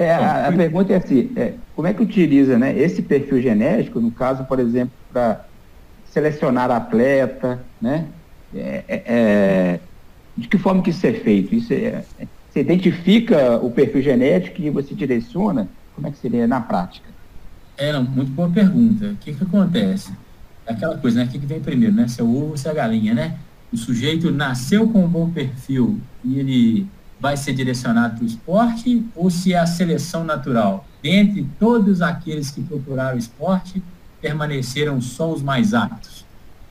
É, 0.00 0.14
a, 0.14 0.48
a, 0.48 0.52
pergunta 0.52 0.94
é 0.94 0.96
assim, 0.96 1.30
é, 1.36 1.52
como 1.76 1.86
é 1.86 1.92
que 1.92 2.02
utiliza 2.02 2.58
né, 2.58 2.74
esse 2.74 3.02
perfil 3.02 3.42
genético, 3.42 4.00
no 4.00 4.10
caso, 4.10 4.44
por 4.44 4.58
exemplo, 4.58 4.94
para 5.12 5.44
selecionar 6.06 6.70
atleta, 6.70 7.60
né? 7.78 8.06
É, 8.54 8.84
é, 8.88 9.02
é, 9.06 9.80
de 10.34 10.48
que 10.48 10.56
forma 10.56 10.82
que 10.82 10.88
isso 10.88 11.06
é 11.06 11.12
feito? 11.12 11.54
Isso 11.54 11.74
é, 11.74 12.02
você 12.48 12.60
identifica 12.60 13.58
o 13.58 13.70
perfil 13.70 14.00
genético 14.00 14.62
e 14.62 14.70
você 14.70 14.94
direciona? 14.94 15.68
Como 15.94 16.06
é 16.06 16.10
que 16.10 16.16
seria 16.16 16.46
na 16.46 16.62
prática? 16.62 17.10
É, 17.76 17.92
muito 17.98 18.32
boa 18.32 18.48
pergunta. 18.48 19.08
O 19.08 19.16
que, 19.16 19.34
que 19.34 19.44
acontece? 19.44 20.14
Aquela 20.66 20.96
coisa, 20.96 21.18
né? 21.18 21.26
O 21.26 21.28
que, 21.28 21.38
que 21.38 21.44
vem 21.46 21.60
primeiro, 21.60 21.94
né? 21.94 22.08
Se 22.08 22.22
é 22.22 22.24
o 22.24 22.34
ovo 22.34 22.50
ou 22.52 22.56
se 22.56 22.66
é 22.66 22.70
a 22.70 22.74
galinha, 22.74 23.12
né? 23.12 23.36
O 23.70 23.76
sujeito 23.76 24.30
nasceu 24.30 24.88
com 24.88 25.04
um 25.04 25.08
bom 25.08 25.28
perfil 25.28 26.00
e 26.24 26.38
ele 26.38 26.88
vai 27.20 27.36
ser 27.36 27.52
direcionado 27.52 28.16
para 28.16 28.24
o 28.24 28.26
esporte 28.26 29.04
ou 29.14 29.30
se 29.30 29.52
é 29.52 29.58
a 29.58 29.66
seleção 29.66 30.24
natural? 30.24 30.86
Dentre 31.02 31.46
todos 31.58 32.00
aqueles 32.00 32.50
que 32.50 32.62
procuraram 32.62 33.16
o 33.16 33.18
esporte, 33.18 33.82
permaneceram 34.20 35.00
só 35.00 35.30
os 35.30 35.42
mais 35.42 35.74
aptos. 35.74 36.24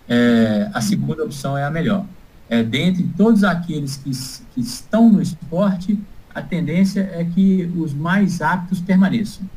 É, 0.07 0.69
a 0.73 0.81
segunda 0.81 1.23
opção 1.23 1.57
é 1.57 1.63
a 1.63 1.69
melhor. 1.69 2.05
É, 2.49 2.63
dentre 2.63 3.03
todos 3.15 3.43
aqueles 3.43 3.95
que, 3.97 4.09
que 4.53 4.61
estão 4.61 5.07
no 5.07 5.21
esporte, 5.21 5.99
a 6.33 6.41
tendência 6.41 7.01
é 7.13 7.23
que 7.23 7.71
os 7.75 7.93
mais 7.93 8.41
aptos 8.41 8.79
permaneçam. 8.79 9.47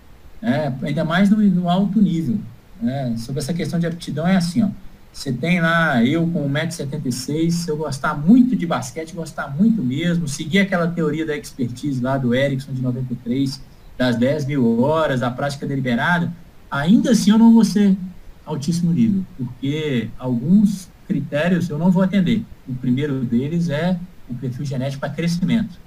É, 0.43 0.73
ainda 0.83 1.05
mais 1.05 1.31
no, 1.31 1.39
no 1.39 1.71
alto 1.71 2.01
nível. 2.03 2.39
Né? 2.81 3.15
Sobre 3.17 3.41
essa 3.41 3.55
questão 3.55 3.79
de 3.79 3.87
aptidão 3.87 4.27
é 4.27 4.37
assim, 4.37 4.63
ó. 4.63 4.69
Você 5.13 5.31
tem 5.31 5.61
lá, 5.61 6.03
eu 6.03 6.27
com 6.27 6.49
1,76m, 6.49 7.51
se 7.51 7.71
eu 7.71 7.77
gostar 7.77 8.17
muito 8.17 8.57
de 8.57 8.67
basquete, 8.67 9.13
gostar 9.13 9.49
muito 9.49 9.83
mesmo, 9.83 10.27
seguir 10.27 10.61
aquela 10.61 10.89
teoria 10.89 11.27
da 11.27 11.37
expertise 11.37 12.03
lá 12.03 12.17
do 12.17 12.35
Erickson 12.35 12.73
de 12.73 12.81
93, 12.81 13.61
das 13.99 14.17
10 14.17 14.47
mil 14.47 14.81
horas, 14.81 15.21
da 15.21 15.31
prática 15.31 15.67
deliberada, 15.67 16.33
ainda 16.71 17.11
assim 17.11 17.31
eu 17.31 17.39
não 17.39 17.53
vou 17.53 17.65
ser 17.65 17.95
altíssimo 18.45 18.91
nível, 18.91 19.23
porque 19.37 20.09
alguns 20.19 20.89
critérios 21.07 21.69
eu 21.69 21.79
não 21.79 21.91
vou 21.91 22.03
atender. 22.03 22.43
O 22.67 22.75
primeiro 22.75 23.23
deles 23.23 23.69
é 23.69 23.99
o 24.29 24.35
perfil 24.35 24.65
genético 24.65 25.01
para 25.01 25.11
crescimento. 25.11 25.79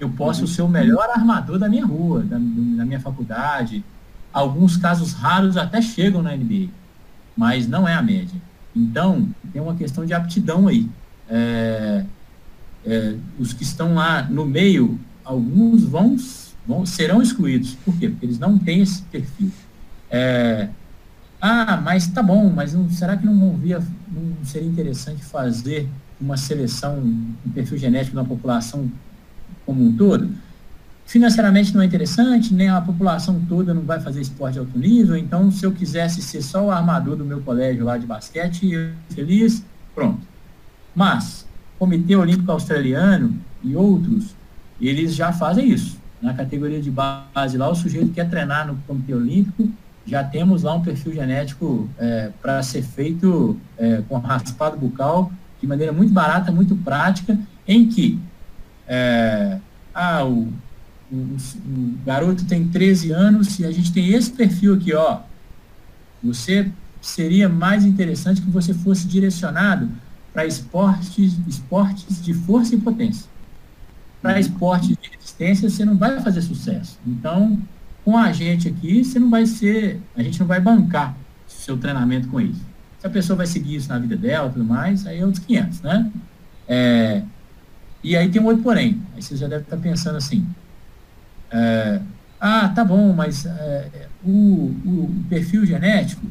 Eu 0.00 0.10
posso 0.10 0.40
uhum. 0.40 0.46
ser 0.48 0.62
o 0.62 0.68
melhor 0.68 1.08
armador 1.10 1.58
da 1.58 1.68
minha 1.68 1.86
rua, 1.86 2.22
da, 2.22 2.36
da 2.36 2.84
minha 2.84 2.98
faculdade. 2.98 3.84
Alguns 4.32 4.76
casos 4.76 5.12
raros 5.12 5.56
até 5.56 5.80
chegam 5.80 6.20
na 6.20 6.36
NBA, 6.36 6.68
mas 7.36 7.68
não 7.68 7.86
é 7.86 7.94
a 7.94 8.02
média. 8.02 8.40
Então, 8.74 9.28
tem 9.52 9.60
uma 9.60 9.74
questão 9.74 10.04
de 10.04 10.14
aptidão 10.14 10.68
aí. 10.68 10.88
É, 11.28 12.04
é, 12.84 13.16
os 13.38 13.52
que 13.52 13.62
estão 13.62 13.94
lá 13.94 14.22
no 14.24 14.44
meio, 14.44 14.98
alguns 15.24 15.84
vão, 15.84 16.16
vão 16.66 16.84
serão 16.84 17.22
excluídos. 17.22 17.74
Por 17.84 17.96
quê? 17.98 18.08
Porque 18.08 18.26
eles 18.26 18.38
não 18.38 18.58
têm 18.58 18.80
esse 18.80 19.02
perfil. 19.02 19.50
É, 20.10 20.68
ah, 21.40 21.76
mas 21.76 22.06
tá 22.06 22.22
bom, 22.22 22.50
mas 22.50 22.72
não, 22.72 22.88
será 22.90 23.16
que 23.16 23.26
não, 23.26 23.56
via, 23.56 23.82
não 24.10 24.44
seria 24.44 24.68
interessante 24.68 25.24
fazer 25.24 25.88
uma 26.20 26.36
seleção, 26.36 26.98
um 26.98 27.50
perfil 27.52 27.78
genético 27.78 28.14
da 28.14 28.24
população 28.24 28.90
como 29.66 29.84
um 29.84 29.92
todo? 29.96 30.30
Financeiramente 31.06 31.74
não 31.74 31.82
é 31.82 31.84
interessante, 31.84 32.54
nem 32.54 32.68
a 32.68 32.80
população 32.80 33.40
toda 33.48 33.74
não 33.74 33.82
vai 33.82 34.00
fazer 34.00 34.20
esporte 34.20 34.54
de 34.54 34.60
alto 34.60 34.78
nível, 34.78 35.16
então 35.16 35.50
se 35.50 35.64
eu 35.64 35.72
quisesse 35.72 36.22
ser 36.22 36.42
só 36.42 36.64
o 36.64 36.70
armador 36.70 37.16
do 37.16 37.24
meu 37.24 37.40
colégio 37.42 37.84
lá 37.84 37.98
de 37.98 38.06
basquete, 38.06 38.70
eu 38.70 38.92
feliz, 39.14 39.64
pronto. 39.94 40.26
Mas, 40.94 41.46
o 41.76 41.80
Comitê 41.80 42.16
Olímpico 42.16 42.50
Australiano 42.50 43.34
e 43.62 43.74
outros, 43.76 44.34
eles 44.80 45.14
já 45.14 45.32
fazem 45.32 45.68
isso. 45.68 45.98
Na 46.20 46.32
categoria 46.32 46.80
de 46.80 46.90
base 46.90 47.58
lá, 47.58 47.68
o 47.68 47.74
sujeito 47.74 48.12
quer 48.12 48.30
treinar 48.30 48.66
no 48.66 48.76
Comitê 48.86 49.12
Olímpico, 49.12 49.68
já 50.06 50.24
temos 50.24 50.62
lá 50.62 50.74
um 50.74 50.82
perfil 50.82 51.12
genético 51.12 51.88
é, 51.98 52.30
para 52.40 52.62
ser 52.62 52.82
feito 52.82 53.58
é, 53.78 54.02
com 54.08 54.18
raspado 54.18 54.76
bucal, 54.76 55.32
de 55.60 55.66
maneira 55.66 55.92
muito 55.92 56.12
barata, 56.12 56.50
muito 56.50 56.74
prática, 56.76 57.38
em 57.66 57.88
que 57.88 58.18
é, 58.86 59.58
ah, 59.94 60.24
o 60.24 60.52
o, 61.12 61.36
o 61.66 61.98
garoto 62.04 62.44
tem 62.46 62.66
13 62.66 63.12
anos 63.12 63.58
e 63.58 63.66
a 63.66 63.70
gente 63.70 63.92
tem 63.92 64.12
esse 64.14 64.30
perfil 64.30 64.74
aqui, 64.74 64.94
ó. 64.94 65.20
Você 66.24 66.70
seria 67.00 67.48
mais 67.48 67.84
interessante 67.84 68.40
que 68.40 68.50
você 68.50 68.72
fosse 68.72 69.06
direcionado 69.06 69.90
para 70.32 70.46
esportes, 70.46 71.38
esportes 71.46 72.22
de 72.22 72.32
força 72.32 72.74
e 72.74 72.78
potência. 72.80 73.30
Para 74.22 74.40
esportes 74.40 74.88
de 74.88 75.10
resistência, 75.10 75.68
você 75.68 75.84
não 75.84 75.96
vai 75.96 76.20
fazer 76.20 76.40
sucesso. 76.40 76.98
Então, 77.06 77.60
com 78.04 78.16
a 78.16 78.32
gente 78.32 78.68
aqui, 78.68 79.04
você 79.04 79.18
não 79.18 79.28
vai 79.28 79.44
ser, 79.46 80.00
a 80.16 80.22
gente 80.22 80.40
não 80.40 80.46
vai 80.46 80.60
bancar 80.60 81.16
seu 81.46 81.76
treinamento 81.76 82.28
com 82.28 82.40
isso. 82.40 82.64
Se 83.00 83.06
a 83.06 83.10
pessoa 83.10 83.36
vai 83.36 83.46
seguir 83.46 83.76
isso 83.76 83.88
na 83.88 83.98
vida 83.98 84.16
dela 84.16 84.48
e 84.48 84.52
tudo 84.52 84.64
mais, 84.64 85.06
aí 85.06 85.18
é 85.18 85.26
outros 85.26 85.44
500, 85.44 85.82
né? 85.82 86.10
É, 86.68 87.22
e 88.02 88.16
aí 88.16 88.30
tem 88.30 88.40
um 88.40 88.46
outro 88.46 88.62
porém. 88.62 89.02
Aí 89.14 89.22
você 89.22 89.36
já 89.36 89.48
deve 89.48 89.62
estar 89.62 89.76
pensando 89.76 90.16
assim, 90.16 90.46
é, 91.52 92.00
ah, 92.40 92.68
tá 92.70 92.84
bom, 92.84 93.12
mas 93.12 93.46
é, 93.46 94.08
o, 94.24 94.74
o, 94.84 95.24
perfil 95.28 95.64
genético, 95.66 96.26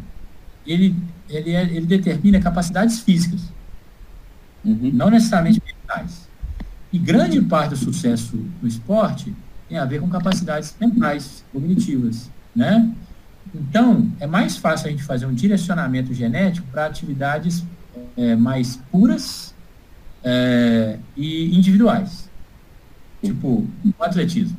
ele, 0.65 0.95
ele, 1.29 1.51
é, 1.51 1.63
ele 1.63 1.85
determina 1.85 2.39
capacidades 2.39 2.99
físicas, 2.99 3.41
uhum. 4.65 4.91
não 4.93 5.09
necessariamente 5.09 5.61
mentais. 5.65 6.27
E 6.91 6.99
grande 6.99 7.39
parte 7.41 7.69
do 7.69 7.77
sucesso 7.77 8.35
no 8.61 8.67
esporte 8.67 9.33
tem 9.69 9.77
a 9.77 9.85
ver 9.85 10.01
com 10.01 10.09
capacidades 10.09 10.75
mentais, 10.79 11.45
cognitivas, 11.53 12.29
né? 12.53 12.91
Então, 13.53 14.11
é 14.19 14.27
mais 14.27 14.57
fácil 14.57 14.87
a 14.87 14.91
gente 14.91 15.03
fazer 15.03 15.25
um 15.25 15.33
direcionamento 15.33 16.13
genético 16.13 16.67
para 16.67 16.85
atividades 16.85 17.63
é, 18.17 18.35
mais 18.35 18.77
puras 18.91 19.53
é, 20.23 20.97
e 21.15 21.55
individuais. 21.55 22.29
Tipo, 23.23 23.67
o 23.97 24.03
atletismo. 24.03 24.57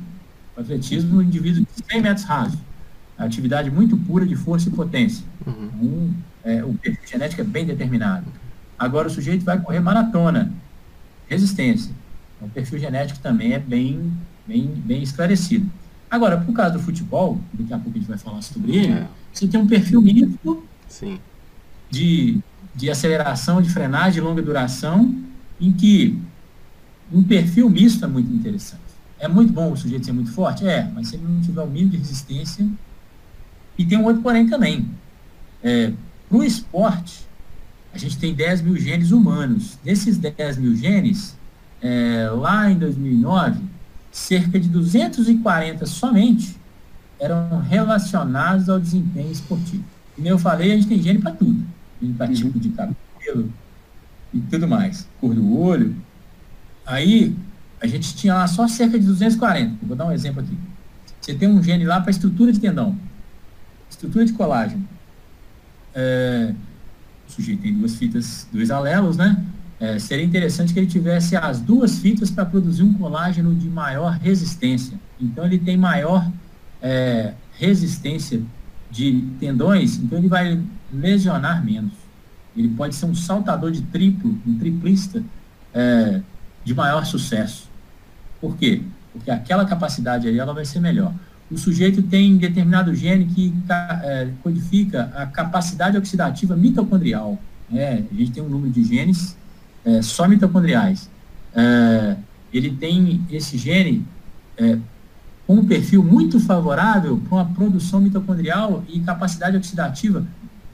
O 0.55 0.61
atletismo, 0.61 1.17
o 1.17 1.21
indivíduo 1.23 1.63
de 1.63 1.83
100 1.91 2.01
metros 2.01 2.25
rasos. 2.25 2.59
Atividade 3.17 3.69
muito 3.69 3.95
pura 3.97 4.25
de 4.25 4.35
força 4.35 4.69
e 4.69 4.71
potência. 4.71 5.23
Uhum. 5.45 5.69
Um, 5.81 6.13
é, 6.43 6.63
o 6.63 6.73
perfil 6.73 7.07
genético 7.07 7.41
é 7.41 7.43
bem 7.43 7.65
determinado. 7.65 8.25
Agora, 8.77 9.07
o 9.07 9.11
sujeito 9.11 9.45
vai 9.45 9.59
correr 9.59 9.79
maratona, 9.79 10.51
resistência. 11.27 11.93
O 12.41 12.49
perfil 12.49 12.79
genético 12.79 13.19
também 13.19 13.53
é 13.53 13.59
bem, 13.59 14.11
bem, 14.45 14.67
bem 14.67 15.01
esclarecido. 15.01 15.69
Agora, 16.09 16.37
por 16.37 16.53
causa 16.53 16.73
do 16.73 16.79
futebol, 16.79 17.39
daqui 17.53 17.73
a 17.73 17.77
pouco 17.77 17.97
a 17.97 17.99
gente 17.99 18.07
vai 18.07 18.17
falar 18.17 18.41
sobre 18.41 18.75
ele, 18.75 18.93
é. 18.93 19.07
você 19.31 19.47
tem 19.47 19.59
um 19.59 19.65
perfil 19.65 20.01
misto 20.01 20.63
De, 21.89 22.39
de 22.75 22.89
aceleração, 22.89 23.61
de 23.61 23.69
frenagem 23.69 24.13
de 24.13 24.21
longa 24.21 24.41
duração, 24.41 25.15
em 25.59 25.71
que 25.71 26.19
um 27.11 27.23
perfil 27.23 27.69
misto 27.69 28.03
é 28.03 28.07
muito 28.07 28.31
interessante. 28.33 28.82
É 29.23 29.27
muito 29.29 29.53
bom 29.53 29.71
o 29.71 29.77
sujeito 29.77 30.05
ser 30.05 30.11
muito 30.11 30.33
forte? 30.33 30.67
É, 30.67 30.83
mas 30.93 31.07
se 31.07 31.15
ele 31.15 31.23
não 31.25 31.39
tiver 31.39 31.61
o 31.61 31.67
mínimo 31.67 31.91
de 31.91 31.97
resistência. 31.97 32.67
E 33.77 33.85
tem 33.85 33.97
um 33.97 34.03
outro 34.03 34.21
porém 34.21 34.49
também. 34.49 34.89
É, 35.63 35.93
Para 36.27 36.37
o 36.37 36.43
esporte, 36.43 37.25
a 37.93 37.97
gente 37.97 38.17
tem 38.17 38.33
10 38.33 38.61
mil 38.63 38.75
genes 38.75 39.11
humanos. 39.11 39.79
Desses 39.81 40.17
10 40.17 40.57
mil 40.57 40.75
genes, 40.75 41.37
é, 41.81 42.29
lá 42.33 42.69
em 42.69 42.77
2009, 42.77 43.61
cerca 44.11 44.59
de 44.59 44.67
240 44.67 45.85
somente 45.85 46.57
eram 47.17 47.61
relacionados 47.61 48.67
ao 48.67 48.77
desempenho 48.77 49.31
esportivo. 49.31 49.85
Como 50.17 50.27
eu 50.27 50.37
falei, 50.37 50.73
a 50.73 50.75
gente 50.75 50.87
tem 50.87 51.01
gene 51.01 51.19
para 51.19 51.31
tudo. 51.31 51.63
Gene 52.01 52.13
para 52.13 52.27
uhum. 52.27 52.33
tipo 52.33 52.59
de 52.59 52.69
cabelo 52.71 53.49
e 54.33 54.41
tudo 54.41 54.67
mais. 54.67 55.07
Cor 55.21 55.33
do 55.33 55.57
olho. 55.57 55.95
Aí, 56.85 57.33
a 57.83 57.87
gente 57.87 58.15
tinha 58.15 58.33
lá 58.33 58.47
só 58.47 58.65
cerca 58.65 58.97
de 58.97 59.05
240. 59.05 59.85
Vou 59.85 59.95
dar 59.95 60.05
um 60.05 60.11
exemplo 60.13 60.39
aqui. 60.39 60.57
Você 61.19 61.33
tem 61.33 61.49
um 61.49 61.61
gene 61.61 61.83
lá 61.83 61.99
para 61.99 62.11
estrutura 62.11 62.51
de 62.51 62.59
tendão, 62.59 62.97
estrutura 63.89 64.23
de 64.23 64.31
colágeno. 64.31 64.87
É, 65.93 66.53
o 67.27 67.31
sujeito 67.31 67.61
tem 67.61 67.73
duas 67.73 67.95
fitas, 67.95 68.47
dois 68.53 68.71
alelos, 68.71 69.17
né? 69.17 69.45
É, 69.81 69.99
seria 69.99 70.23
interessante 70.23 70.73
que 70.73 70.79
ele 70.79 70.87
tivesse 70.87 71.35
as 71.35 71.59
duas 71.59 71.99
fitas 71.99 72.31
para 72.31 72.45
produzir 72.45 72.83
um 72.83 72.93
colágeno 72.93 73.53
de 73.53 73.67
maior 73.67 74.17
resistência. 74.17 74.97
Então, 75.19 75.45
ele 75.45 75.59
tem 75.59 75.75
maior 75.75 76.31
é, 76.81 77.33
resistência 77.57 78.41
de 78.89 79.25
tendões, 79.41 79.97
então 79.97 80.17
ele 80.17 80.29
vai 80.29 80.61
lesionar 80.91 81.65
menos. 81.65 81.91
Ele 82.55 82.69
pode 82.69 82.95
ser 82.95 83.07
um 83.07 83.15
saltador 83.15 83.71
de 83.71 83.81
triplo, 83.81 84.39
um 84.47 84.57
triplista 84.57 85.21
é, 85.73 86.21
de 86.63 86.73
maior 86.73 87.05
sucesso. 87.05 87.72
Por 88.43 88.57
quê? 88.57 88.81
Porque 89.13 89.31
aquela 89.31 89.63
capacidade 89.63 90.27
aí 90.27 90.37
ela 90.37 90.53
vai 90.53 90.65
ser 90.65 90.81
melhor. 90.81 91.13
O 91.49 91.57
sujeito 91.57 92.01
tem 92.01 92.35
determinado 92.35 92.93
gene 92.93 93.25
que 93.25 93.53
é, 94.03 94.27
codifica 94.43 95.13
a 95.15 95.25
capacidade 95.25 95.97
oxidativa 95.97 96.53
mitocondrial. 96.53 97.39
É, 97.73 98.03
a 98.11 98.13
gente 98.13 98.31
tem 98.31 98.43
um 98.43 98.49
número 98.49 98.69
de 98.69 98.83
genes 98.83 99.37
é, 99.85 100.01
só 100.01 100.27
mitocondriais. 100.27 101.09
É, 101.55 102.17
ele 102.53 102.71
tem 102.71 103.25
esse 103.31 103.57
gene 103.57 104.05
é, 104.57 104.77
com 105.47 105.55
um 105.55 105.65
perfil 105.65 106.03
muito 106.03 106.37
favorável 106.37 107.21
para 107.29 107.35
uma 107.35 107.45
produção 107.45 108.01
mitocondrial 108.01 108.83
e 108.89 108.99
capacidade 108.99 109.55
oxidativa 109.55 110.27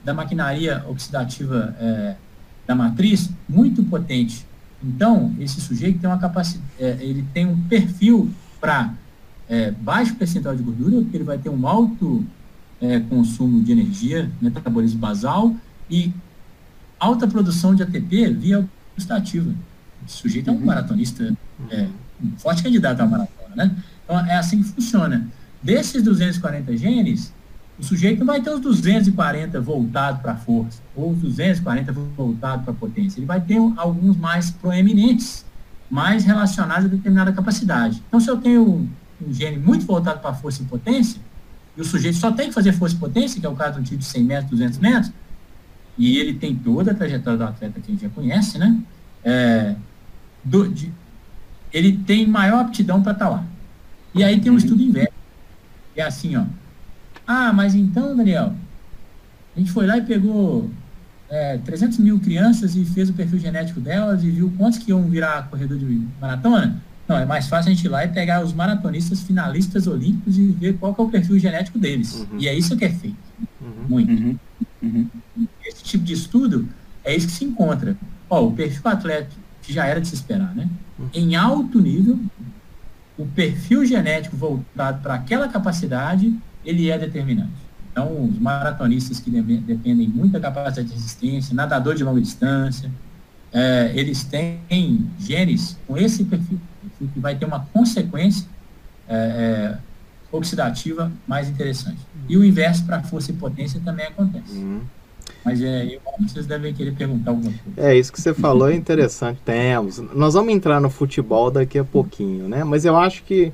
da 0.03 0.11
maquinaria 0.11 0.83
oxidativa 0.87 1.75
é, 1.79 2.15
da 2.65 2.73
matriz 2.73 3.29
muito 3.47 3.83
potente. 3.83 4.48
Então, 4.83 5.35
esse 5.39 5.59
sujeito 5.59 5.99
tem 5.99 6.09
uma 6.09 6.17
capacidade, 6.17 6.65
é, 6.79 6.97
ele 7.01 7.25
tem 7.33 7.45
um 7.45 7.61
perfil 7.63 8.31
para 8.61 8.93
é, 9.47 9.71
baixo 9.71 10.15
percentual 10.15 10.55
de 10.55 10.63
gordura, 10.63 11.01
porque 11.01 11.17
ele 11.17 11.23
vai 11.23 11.37
ter 11.37 11.49
um 11.49 11.67
alto 11.67 12.25
é, 12.81 12.99
consumo 12.99 13.61
de 13.61 13.71
energia, 13.71 14.31
metabolismo 14.41 14.99
basal 14.99 15.53
e 15.89 16.13
alta 16.99 17.27
produção 17.27 17.75
de 17.75 17.83
ATP 17.83 18.33
via 18.33 18.67
oxidativa. 18.95 19.53
Esse 20.07 20.17
sujeito 20.17 20.49
é 20.49 20.53
um 20.53 20.57
uhum. 20.57 20.65
maratonista, 20.65 21.35
é, 21.69 21.87
um 22.23 22.31
forte 22.37 22.63
candidato 22.63 23.01
à 23.01 23.05
maratona, 23.05 23.55
né? 23.55 23.75
Então, 24.03 24.19
é 24.25 24.37
assim 24.37 24.61
que 24.61 24.69
funciona. 24.69 25.27
Desses 25.61 26.01
240 26.03 26.77
genes, 26.77 27.33
o 27.79 27.83
sujeito 27.83 28.19
não 28.19 28.27
vai 28.27 28.41
ter 28.41 28.49
os 28.49 28.59
240 28.59 29.61
voltados 29.61 30.21
para 30.21 30.33
a 30.33 30.35
força, 30.35 30.81
ou 30.95 31.11
os 31.11 31.19
240 31.19 31.93
voltados 31.93 32.65
para 32.65 32.73
a 32.73 32.75
potência. 32.75 33.19
Ele 33.19 33.25
vai 33.25 33.39
ter 33.39 33.57
alguns 33.77 34.17
mais 34.17 34.51
proeminentes, 34.51 35.45
mais 35.89 36.25
relacionados 36.25 36.85
a 36.85 36.87
determinada 36.89 37.31
capacidade. 37.31 38.03
Então, 38.07 38.19
se 38.19 38.29
eu 38.29 38.37
tenho 38.37 38.67
um, 38.67 38.89
um 39.25 39.33
gene 39.33 39.57
muito 39.57 39.85
voltado 39.85 40.19
para 40.19 40.33
força 40.33 40.61
e 40.61 40.65
potência, 40.65 41.21
e 41.77 41.81
o 41.81 41.85
sujeito 41.85 42.17
só 42.17 42.31
tem 42.31 42.49
que 42.49 42.53
fazer 42.53 42.73
força 42.73 42.95
e 42.95 42.99
potência, 42.99 43.39
que 43.39 43.45
é 43.45 43.49
o 43.49 43.55
caso 43.55 43.75
de 43.75 43.79
um 43.79 43.83
tipo 43.83 43.97
de 43.97 44.05
100 44.05 44.23
metros, 44.23 44.49
200 44.51 44.79
metros, 44.79 45.13
e 45.97 46.17
ele 46.17 46.33
tem 46.33 46.55
toda 46.55 46.91
a 46.91 46.93
trajetória 46.93 47.37
do 47.37 47.43
atleta 47.45 47.79
que 47.79 47.91
a 47.91 47.93
gente 47.93 48.01
já 48.01 48.09
conhece, 48.09 48.57
né? 48.57 48.77
É, 49.23 49.75
do, 50.43 50.67
de, 50.67 50.91
ele 51.71 51.97
tem 51.97 52.27
maior 52.27 52.61
aptidão 52.61 53.01
para 53.01 53.13
estar 53.13 53.29
lá. 53.29 53.45
E 54.13 54.23
aí 54.23 54.39
tem 54.39 54.51
um 54.51 54.55
uhum. 54.55 54.59
estudo 54.59 54.81
inverso. 54.81 55.13
É 55.95 56.01
assim, 56.01 56.35
ó. 56.35 56.43
Ah, 57.31 57.53
mas 57.53 57.75
então, 57.75 58.17
Daniel, 58.17 58.55
a 59.55 59.59
gente 59.59 59.71
foi 59.71 59.85
lá 59.85 59.99
e 59.99 60.01
pegou 60.01 60.67
é, 61.29 61.59
300 61.59 61.99
mil 61.99 62.19
crianças 62.19 62.75
e 62.75 62.83
fez 62.83 63.07
o 63.07 63.13
perfil 63.13 63.37
genético 63.37 63.79
delas 63.79 64.23
e 64.23 64.31
viu 64.31 64.51
quantos 64.57 64.79
que 64.79 64.89
iam 64.89 65.03
virar 65.03 65.47
corredor 65.47 65.77
de 65.77 66.07
maratona? 66.19 66.81
Não, 67.07 67.19
é 67.19 67.27
mais 67.27 67.47
fácil 67.47 67.71
a 67.71 67.75
gente 67.75 67.85
ir 67.85 67.89
lá 67.89 68.03
e 68.03 68.07
pegar 68.07 68.43
os 68.43 68.51
maratonistas 68.51 69.21
finalistas 69.21 69.85
olímpicos 69.85 70.39
e 70.39 70.47
ver 70.47 70.79
qual 70.79 70.95
é 70.97 71.01
o 71.03 71.07
perfil 71.07 71.37
genético 71.37 71.77
deles. 71.77 72.15
Uhum. 72.15 72.39
E 72.39 72.47
é 72.47 72.57
isso 72.57 72.75
que 72.75 72.85
é 72.85 72.89
feito. 72.89 73.17
Uhum. 73.61 73.85
Muito. 73.87 74.11
Uhum. 74.11 74.37
uhum. 74.81 75.07
Esse 75.63 75.83
tipo 75.83 76.03
de 76.03 76.13
estudo 76.13 76.67
é 77.03 77.15
isso 77.15 77.27
que 77.27 77.33
se 77.33 77.45
encontra. 77.45 77.95
Ó, 78.27 78.47
o 78.47 78.53
perfil 78.53 78.81
atleta, 78.85 79.35
que 79.61 79.71
já 79.71 79.85
era 79.85 80.01
de 80.01 80.07
se 80.07 80.15
esperar, 80.15 80.55
né? 80.55 80.67
Uhum. 80.97 81.09
Em 81.13 81.35
alto 81.35 81.79
nível, 81.79 82.19
o 83.19 83.27
perfil 83.27 83.85
genético 83.85 84.35
voltado 84.35 85.03
para 85.03 85.13
aquela 85.13 85.47
capacidade 85.47 86.35
ele 86.65 86.89
é 86.89 86.97
determinante. 86.97 87.69
Então, 87.91 88.25
os 88.25 88.39
maratonistas 88.39 89.19
que 89.19 89.29
de 89.29 89.41
dependem 89.41 90.07
muito 90.07 90.33
da 90.33 90.39
capacidade 90.39 90.87
de 90.87 90.93
resistência, 90.93 91.55
nadador 91.55 91.95
de 91.95 92.03
longa 92.03 92.21
distância, 92.21 92.89
é, 93.51 93.91
eles 93.95 94.23
têm 94.23 95.09
genes 95.19 95.77
com 95.87 95.97
esse 95.97 96.23
perfil, 96.23 96.59
que 96.99 97.19
vai 97.19 97.35
ter 97.35 97.45
uma 97.45 97.61
consequência 97.73 98.47
é, 99.07 99.15
é, 99.15 99.77
oxidativa 100.31 101.11
mais 101.27 101.49
interessante. 101.49 101.99
E 102.27 102.37
o 102.37 102.45
inverso 102.45 102.85
para 102.85 103.01
força 103.01 103.31
e 103.31 103.33
potência 103.33 103.81
também 103.83 104.05
acontece. 104.05 104.55
Uhum. 104.55 104.81
Mas 105.43 105.61
é, 105.61 105.97
vocês 106.19 106.45
devem 106.45 106.73
querer 106.73 106.93
perguntar 106.93 107.31
alguma 107.31 107.51
coisa. 107.51 107.89
É, 107.89 107.97
isso 107.97 108.11
que 108.11 108.21
você 108.21 108.33
falou 108.33 108.69
é 108.69 108.75
interessante. 108.75 109.39
Temos. 109.43 109.97
Nós 110.13 110.33
vamos 110.33 110.53
entrar 110.53 110.79
no 110.79 110.89
futebol 110.89 111.49
daqui 111.49 111.79
a 111.79 111.83
pouquinho, 111.83 112.47
né? 112.47 112.63
Mas 112.63 112.85
eu 112.85 112.95
acho 112.95 113.23
que 113.23 113.51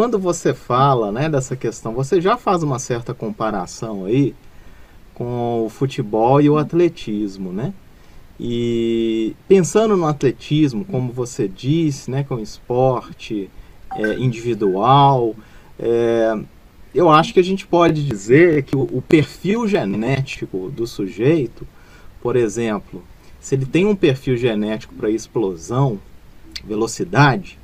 quando 0.00 0.18
você 0.18 0.54
fala 0.54 1.12
né, 1.12 1.28
dessa 1.28 1.54
questão, 1.54 1.92
você 1.92 2.22
já 2.22 2.34
faz 2.34 2.62
uma 2.62 2.78
certa 2.78 3.12
comparação 3.12 4.06
aí 4.06 4.34
com 5.12 5.66
o 5.66 5.68
futebol 5.68 6.40
e 6.40 6.48
o 6.48 6.56
atletismo, 6.56 7.52
né? 7.52 7.74
E 8.40 9.36
pensando 9.46 9.98
no 9.98 10.06
atletismo, 10.06 10.86
como 10.86 11.12
você 11.12 11.46
disse, 11.46 12.10
né, 12.10 12.24
com 12.24 12.36
o 12.36 12.40
esporte 12.40 13.50
é, 13.94 14.14
individual, 14.14 15.36
é, 15.78 16.34
eu 16.94 17.10
acho 17.10 17.34
que 17.34 17.40
a 17.40 17.44
gente 17.44 17.66
pode 17.66 18.02
dizer 18.02 18.62
que 18.62 18.74
o, 18.74 18.84
o 18.84 19.02
perfil 19.06 19.68
genético 19.68 20.70
do 20.70 20.86
sujeito, 20.86 21.68
por 22.22 22.36
exemplo, 22.36 23.04
se 23.38 23.54
ele 23.54 23.66
tem 23.66 23.84
um 23.84 23.94
perfil 23.94 24.38
genético 24.38 24.94
para 24.94 25.10
explosão, 25.10 26.00
velocidade, 26.64 27.59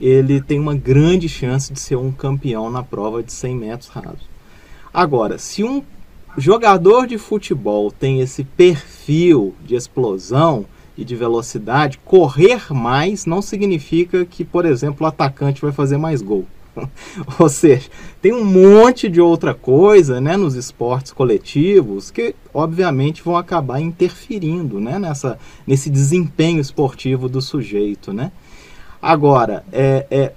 ele 0.00 0.40
tem 0.40 0.58
uma 0.58 0.74
grande 0.74 1.28
chance 1.28 1.72
de 1.72 1.80
ser 1.80 1.96
um 1.96 2.12
campeão 2.12 2.70
na 2.70 2.82
prova 2.82 3.22
de 3.22 3.32
100 3.32 3.56
metros 3.56 3.88
rasos. 3.88 4.28
Agora, 4.92 5.38
se 5.38 5.62
um 5.62 5.82
jogador 6.36 7.06
de 7.06 7.18
futebol 7.18 7.90
tem 7.90 8.20
esse 8.20 8.44
perfil 8.44 9.54
de 9.64 9.74
explosão 9.74 10.66
e 10.96 11.04
de 11.04 11.14
velocidade, 11.14 11.98
correr 12.04 12.72
mais 12.72 13.26
não 13.26 13.42
significa 13.42 14.24
que, 14.24 14.44
por 14.44 14.64
exemplo, 14.64 15.04
o 15.04 15.08
atacante 15.08 15.60
vai 15.60 15.72
fazer 15.72 15.98
mais 15.98 16.22
gol. 16.22 16.46
Ou 17.38 17.48
seja, 17.48 17.88
tem 18.20 18.32
um 18.32 18.44
monte 18.44 19.08
de 19.08 19.20
outra 19.20 19.54
coisa 19.54 20.20
né, 20.20 20.36
nos 20.36 20.54
esportes 20.54 21.12
coletivos 21.12 22.10
que, 22.10 22.34
obviamente, 22.52 23.22
vão 23.22 23.36
acabar 23.36 23.80
interferindo 23.80 24.80
né, 24.80 24.98
nessa, 24.98 25.38
nesse 25.66 25.90
desempenho 25.90 26.60
esportivo 26.60 27.28
do 27.28 27.40
sujeito. 27.40 28.12
Né? 28.12 28.30
Agora, 29.00 29.64
é, 29.72 30.06
é, 30.10 30.32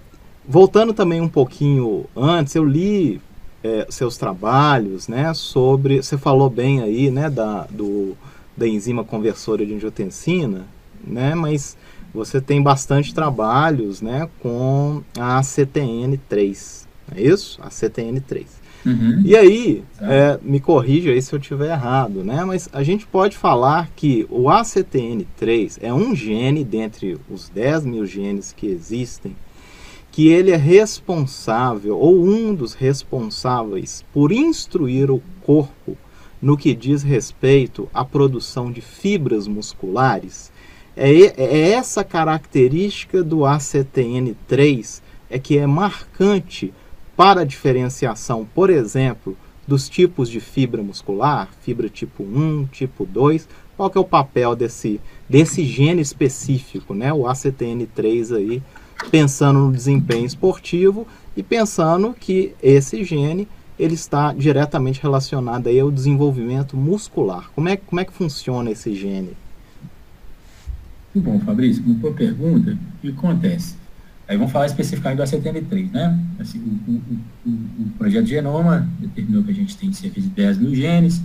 voltando 0.47 0.93
também 0.93 1.21
um 1.21 1.29
pouquinho 1.29 2.05
antes, 2.15 2.55
eu 2.55 2.63
li 2.63 3.21
é, 3.63 3.87
seus 3.89 4.17
trabalhos 4.17 5.07
né, 5.07 5.33
sobre. 5.33 6.01
Você 6.01 6.17
falou 6.17 6.49
bem 6.49 6.81
aí 6.81 7.09
né, 7.09 7.29
da, 7.29 7.67
do, 7.69 8.15
da 8.55 8.67
enzima 8.67 9.03
conversora 9.03 9.65
de 9.65 9.73
angiotensina, 9.73 10.65
né, 11.03 11.35
mas 11.35 11.77
você 12.13 12.41
tem 12.41 12.61
bastante 12.61 13.13
trabalhos 13.13 14.01
né, 14.01 14.29
com 14.41 15.03
a 15.17 15.41
CTN3, 15.41 16.85
é 17.15 17.21
isso? 17.21 17.59
A 17.61 17.69
CTN3. 17.69 18.58
Uhum. 18.85 19.21
E 19.25 19.35
aí, 19.35 19.83
é, 20.01 20.39
me 20.41 20.59
corrija 20.59 21.11
aí 21.11 21.21
se 21.21 21.33
eu 21.33 21.39
estiver 21.39 21.71
errado, 21.71 22.23
né? 22.23 22.43
Mas 22.45 22.69
a 22.71 22.81
gente 22.81 23.05
pode 23.05 23.37
falar 23.37 23.89
que 23.95 24.25
o 24.29 24.43
ACTN3 24.43 25.79
é 25.81 25.93
um 25.93 26.15
gene 26.15 26.63
dentre 26.63 27.17
os 27.29 27.49
10 27.49 27.85
mil 27.85 28.05
genes 28.05 28.53
que 28.53 28.67
existem, 28.67 29.35
que 30.11 30.29
ele 30.29 30.51
é 30.51 30.57
responsável, 30.57 31.97
ou 31.97 32.25
um 32.25 32.55
dos 32.55 32.73
responsáveis, 32.73 34.03
por 34.13 34.31
instruir 34.31 35.11
o 35.11 35.21
corpo 35.41 35.97
no 36.41 36.57
que 36.57 36.73
diz 36.73 37.03
respeito 37.03 37.89
à 37.93 38.05
produção 38.05 38.71
de 38.71 38.81
fibras 38.81 39.45
musculares 39.47 40.51
é, 40.99 41.33
é 41.37 41.71
essa 41.71 42.03
característica 42.03 43.23
do 43.23 43.39
ACTN3 43.39 45.01
é 45.29 45.39
que 45.39 45.57
é 45.57 45.65
marcante 45.65 46.73
para 47.19 47.41
a 47.41 47.43
diferenciação, 47.43 48.47
por 48.55 48.69
exemplo, 48.69 49.35
dos 49.67 49.89
tipos 49.89 50.29
de 50.29 50.39
fibra 50.39 50.81
muscular, 50.81 51.49
fibra 51.59 51.89
tipo 51.89 52.23
1, 52.23 52.67
tipo 52.71 53.05
2, 53.05 53.45
qual 53.75 53.89
que 53.89 53.97
é 53.97 54.01
o 54.01 54.05
papel 54.05 54.55
desse, 54.55 55.01
desse 55.27 55.65
gene 55.65 56.01
específico, 56.01 56.93
né, 56.93 57.11
o 57.11 57.23
ACTN3 57.23 58.37
aí, 58.37 58.63
pensando 59.11 59.59
no 59.59 59.73
desempenho 59.73 60.25
esportivo 60.25 61.05
e 61.35 61.43
pensando 61.43 62.15
que 62.17 62.55
esse 62.63 63.03
gene 63.03 63.49
ele 63.77 63.95
está 63.95 64.31
diretamente 64.31 65.01
relacionado 65.01 65.67
aí 65.67 65.77
ao 65.77 65.91
desenvolvimento 65.91 66.77
muscular. 66.77 67.51
Como 67.53 67.67
é, 67.67 67.75
como 67.75 67.99
é 67.99 68.05
que 68.05 68.13
funciona 68.13 68.71
esse 68.71 68.95
gene? 68.95 69.35
Muito 71.13 71.29
bom, 71.29 71.37
Fabrício, 71.41 71.83
muito 71.83 71.99
boa 71.99 72.13
pergunta. 72.13 72.77
O 72.95 73.01
que 73.01 73.09
acontece? 73.09 73.78
Aí 74.29 74.37
vamos 74.37 74.51
falar 74.51 74.67
especificamente 74.67 75.17
do 75.17 75.23
A73, 75.23 75.91
né? 75.91 76.19
Assim, 76.39 76.59
o, 76.59 76.91
o, 76.91 77.01
o, 77.47 77.49
o, 77.49 77.89
projeto 77.97 78.27
Genoma 78.27 78.87
determinou 78.99 79.43
que 79.43 79.49
a 79.49 79.55
gente 79.55 79.75
tem 79.75 79.91
cerca 79.91 80.21
de 80.21 80.27
10 80.27 80.59
mil 80.59 80.75
genes, 80.75 81.19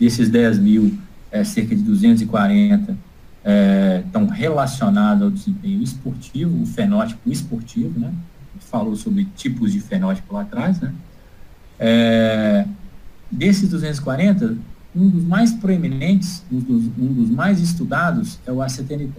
desses 0.00 0.30
10 0.30 0.58
mil, 0.60 0.98
é, 1.30 1.44
cerca 1.44 1.76
de 1.76 1.82
240 1.82 2.96
é, 3.44 4.02
estão 4.06 4.26
relacionados 4.26 5.22
ao 5.22 5.30
desempenho 5.30 5.82
esportivo, 5.82 6.62
o 6.62 6.64
fenótipo 6.64 7.30
esportivo, 7.30 8.00
né? 8.00 8.10
Falou 8.58 8.96
sobre 8.96 9.26
tipos 9.36 9.70
de 9.70 9.80
fenótipo 9.80 10.32
lá 10.32 10.40
atrás, 10.40 10.80
né? 10.80 10.94
É, 11.78 12.66
desses 13.30 13.68
240, 13.68 14.56
um 14.94 15.10
dos 15.10 15.24
mais 15.24 15.52
proeminentes, 15.52 16.42
um 16.50 16.58
dos, 16.58 16.86
um 16.98 17.12
dos 17.12 17.28
mais 17.28 17.60
estudados 17.60 18.38
é 18.46 18.50
o 18.50 18.56
ACTN3. 18.56 19.10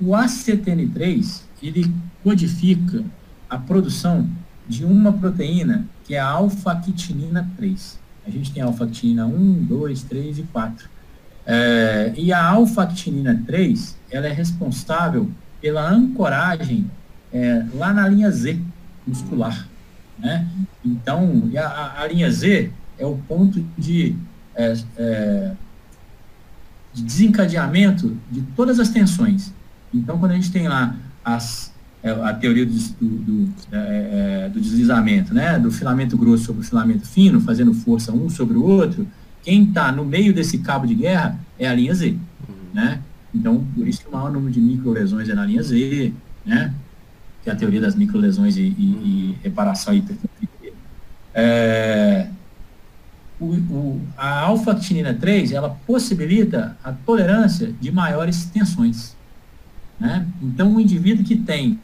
O 0.00 0.10
ACTN3, 0.10 1.42
ele 1.62 1.92
codifica 2.22 3.04
a 3.48 3.58
produção 3.58 4.28
de 4.66 4.84
uma 4.84 5.12
proteína 5.12 5.86
que 6.04 6.14
é 6.14 6.18
a 6.18 6.28
alfa-quitinina 6.28 7.50
3. 7.56 7.98
A 8.26 8.30
gente 8.30 8.52
tem 8.52 8.62
alfa-quitinina 8.62 9.26
1, 9.26 9.64
2, 9.64 10.02
3 10.02 10.38
e 10.38 10.42
4. 10.44 10.88
É, 11.46 12.12
e 12.16 12.32
a 12.32 12.42
alfa-quitinina 12.42 13.42
3, 13.46 13.96
ela 14.10 14.26
é 14.26 14.32
responsável 14.32 15.30
pela 15.60 15.88
ancoragem 15.88 16.90
é, 17.32 17.64
lá 17.74 17.92
na 17.92 18.08
linha 18.08 18.30
Z 18.30 18.58
muscular. 19.06 19.68
Né? 20.18 20.46
Então, 20.84 21.50
a, 21.56 22.02
a 22.02 22.06
linha 22.06 22.30
Z 22.30 22.70
é 22.98 23.06
o 23.06 23.16
ponto 23.16 23.64
de 23.76 24.16
é, 24.54 24.74
é, 24.96 25.52
de 26.92 27.02
desencadeamento 27.02 28.16
de 28.30 28.42
todas 28.56 28.78
as 28.78 28.88
tensões. 28.88 29.52
Então, 29.94 30.18
quando 30.18 30.32
a 30.32 30.34
gente 30.34 30.50
tem 30.50 30.66
lá 30.68 30.96
as, 31.24 31.72
é, 32.02 32.10
a 32.10 32.34
teoria 32.34 32.66
do, 32.66 32.74
do, 33.00 33.48
é, 33.72 34.44
é, 34.44 34.48
do, 34.48 34.60
deslizamento, 34.60 35.32
né, 35.32 35.58
do 35.58 35.70
filamento 35.70 36.18
grosso 36.18 36.44
sobre 36.44 36.62
o 36.62 36.64
filamento 36.64 37.06
fino, 37.06 37.40
fazendo 37.40 37.72
força 37.72 38.12
um 38.12 38.28
sobre 38.28 38.56
o 38.56 38.62
outro, 38.62 39.06
quem 39.42 39.64
está 39.64 39.92
no 39.92 40.04
meio 40.04 40.34
desse 40.34 40.58
cabo 40.58 40.86
de 40.86 40.94
guerra 40.94 41.38
é 41.58 41.66
a 41.66 41.74
linha 41.74 41.94
Z. 41.94 42.10
Uhum. 42.10 42.54
Né? 42.74 43.00
Então, 43.34 43.64
por 43.74 43.86
isso 43.86 44.00
que 44.00 44.08
o 44.08 44.12
maior 44.12 44.32
número 44.32 44.52
de 44.52 44.60
microlesões 44.60 45.28
é 45.28 45.34
na 45.34 45.46
linha 45.46 45.62
Z, 45.62 46.12
né? 46.44 46.74
que 47.42 47.50
é 47.50 47.52
a 47.52 47.56
teoria 47.56 47.80
das 47.80 47.94
microlesões 47.94 48.56
e, 48.56 48.62
e, 48.62 48.66
e 48.68 49.38
reparação 49.42 49.94
e 49.94 49.98
hipertrofia. 49.98 50.72
É, 51.32 52.28
o, 53.40 53.46
o, 53.46 54.00
a 54.16 54.40
alfa-actinina 54.40 55.12
3, 55.14 55.52
ela 55.52 55.70
possibilita 55.86 56.76
a 56.82 56.92
tolerância 56.92 57.72
de 57.80 57.90
maiores 57.90 58.46
tensões. 58.46 59.16
Né? 59.98 60.26
Então, 60.42 60.72
um 60.72 60.80
indivíduo 60.80 61.24
que 61.24 61.36
tem 61.36 61.80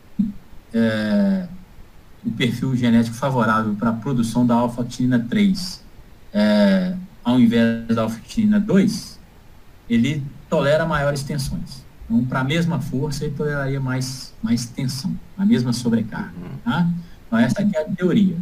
é, 0.72 1.46
o 2.24 2.30
perfil 2.30 2.76
genético 2.76 3.16
favorável 3.16 3.74
para 3.74 3.90
a 3.90 3.92
produção 3.92 4.46
da 4.46 4.54
alfa-actinina 4.54 5.18
3, 5.18 5.84
é, 6.32 6.96
ao 7.24 7.38
invés 7.38 7.86
da 7.88 8.02
alfa-actinina 8.02 8.60
2, 8.60 9.18
ele 9.88 10.22
tolera 10.48 10.84
maiores 10.86 11.22
tensões. 11.22 11.84
Então, 12.04 12.24
para 12.24 12.40
a 12.40 12.44
mesma 12.44 12.80
força, 12.80 13.24
ele 13.24 13.34
toleraria 13.34 13.80
mais, 13.80 14.34
mais 14.42 14.66
tensão, 14.66 15.18
a 15.38 15.44
mesma 15.44 15.72
sobrecarga. 15.72 16.32
Tá? 16.64 16.90
Então, 17.26 17.38
essa 17.38 17.60
aqui 17.62 17.76
é 17.76 17.82
a 17.82 17.84
teoria. 17.84 18.36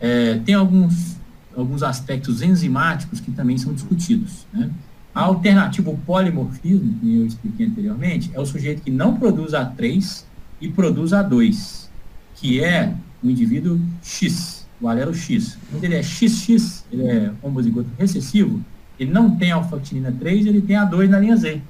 É, 0.00 0.38
tem 0.38 0.54
alguns 0.54 1.18
alguns 1.60 1.82
aspectos 1.82 2.40
enzimáticos 2.40 3.20
que 3.20 3.30
também 3.30 3.58
são 3.58 3.72
discutidos. 3.72 4.46
Né? 4.52 4.70
A 5.18 5.22
alternativa, 5.22 5.90
o 5.90 5.98
polimorfismo, 5.98 6.96
que 7.00 7.16
eu 7.16 7.26
expliquei 7.26 7.66
anteriormente, 7.66 8.30
é 8.32 8.38
o 8.38 8.46
sujeito 8.46 8.82
que 8.82 8.90
não 8.92 9.16
produz 9.18 9.50
A3 9.50 10.22
e 10.60 10.68
produz 10.68 11.10
A2, 11.10 11.88
que 12.36 12.62
é 12.62 12.94
o 13.20 13.28
indivíduo 13.28 13.80
X, 14.00 14.64
o 14.80 14.86
alelo 14.86 15.12
X. 15.12 15.58
Quando 15.72 15.82
ele 15.82 15.96
é 15.96 16.02
XX, 16.04 16.84
ele 16.92 17.02
é 17.08 17.32
homozigoto 17.42 17.88
recessivo, 17.98 18.62
ele 18.96 19.10
não 19.10 19.28
tem 19.34 19.50
alfa-actinina 19.50 20.12
3, 20.12 20.46
ele 20.46 20.60
tem 20.60 20.76
A2 20.76 21.08
na 21.08 21.18
linha 21.18 21.36
Z. 21.36 21.60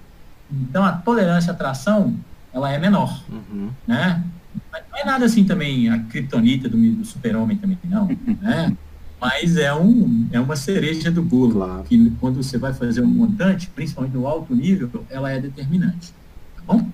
Então, 0.53 0.85
a 0.85 0.93
tolerância 0.93 1.51
à 1.51 1.57
tração, 1.57 2.15
ela 2.53 2.71
é 2.71 2.79
menor, 2.79 3.25
uhum. 3.31 3.71
né? 3.87 4.23
Mas 4.71 4.83
não 4.93 4.99
é 4.99 5.05
nada 5.07 5.25
assim 5.25 5.45
também, 5.45 5.89
a 5.89 5.99
criptonita 6.01 6.69
do, 6.69 6.77
do 6.77 7.05
super-homem 7.07 7.57
também, 7.57 7.79
não, 7.85 8.09
né? 8.43 8.77
Mas 9.21 9.57
é, 9.57 9.75
um, 9.75 10.29
é 10.31 10.39
uma 10.39 10.55
cereja 10.55 11.11
do 11.11 11.23
bolo, 11.23 11.53
claro. 11.53 11.85
que 11.85 12.11
quando 12.21 12.43
você 12.43 12.57
vai 12.57 12.73
fazer 12.73 13.01
um 13.01 13.07
montante, 13.07 13.69
principalmente 13.69 14.15
no 14.15 14.27
alto 14.27 14.55
nível, 14.55 15.05
ela 15.11 15.31
é 15.31 15.41
determinante. 15.41 16.13
Tá 16.57 16.63
bom? 16.67 16.89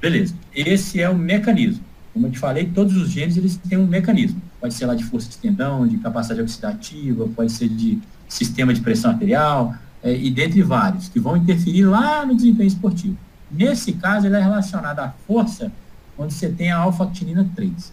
Beleza. 0.00 0.34
Esse 0.54 1.00
é 1.00 1.08
o 1.08 1.16
mecanismo. 1.16 1.82
Como 2.12 2.26
eu 2.26 2.30
te 2.30 2.38
falei, 2.38 2.66
todos 2.66 2.96
os 2.96 3.10
genes 3.10 3.36
eles 3.36 3.56
têm 3.56 3.78
um 3.78 3.86
mecanismo. 3.86 4.40
Pode 4.60 4.74
ser 4.74 4.84
lá 4.86 4.94
de 4.94 5.04
força 5.04 5.30
de 5.30 5.38
tendão, 5.38 5.86
de 5.86 5.96
capacidade 5.98 6.42
oxidativa, 6.42 7.26
pode 7.28 7.52
ser 7.52 7.68
de 7.68 7.98
sistema 8.28 8.74
de 8.74 8.80
pressão 8.80 9.12
arterial, 9.12 9.74
é, 10.02 10.14
e 10.14 10.30
dentre 10.30 10.62
vários, 10.62 11.08
que 11.08 11.18
vão 11.20 11.36
interferir 11.36 11.84
lá 11.84 12.26
no 12.26 12.34
desempenho 12.34 12.68
esportivo. 12.68 13.16
Nesse 13.50 13.92
caso, 13.92 14.26
ele 14.26 14.36
é 14.36 14.40
relacionado 14.40 15.00
à 15.00 15.14
força, 15.26 15.72
onde 16.18 16.34
você 16.34 16.48
tem 16.48 16.70
a 16.70 16.78
alfa-actinina 16.78 17.48
3, 17.54 17.92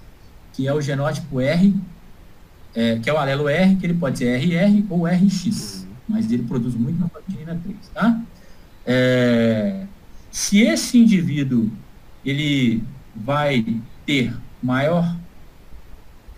que 0.53 0.67
é 0.67 0.73
o 0.73 0.81
genótipo 0.81 1.39
R 1.39 1.73
é, 2.77 2.99
que 2.99 3.09
é 3.09 3.13
o 3.13 3.17
alelo 3.17 3.49
R, 3.49 3.75
que 3.75 3.87
ele 3.87 3.95
pode 3.95 4.19
ser 4.19 4.39
RR 4.39 4.85
ou 4.87 5.07
RX, 5.07 5.81
uhum. 5.81 5.87
mas 6.07 6.31
ele 6.31 6.43
produz 6.43 6.75
muito 6.75 6.99
na 6.99 7.09
proteína 7.09 7.59
3, 7.63 7.75
tá? 7.91 8.21
É, 8.85 9.85
se 10.31 10.59
esse 10.61 10.95
indivíduo 10.99 11.71
ele 12.23 12.83
vai 13.15 13.65
ter 14.05 14.31
maior 14.61 15.17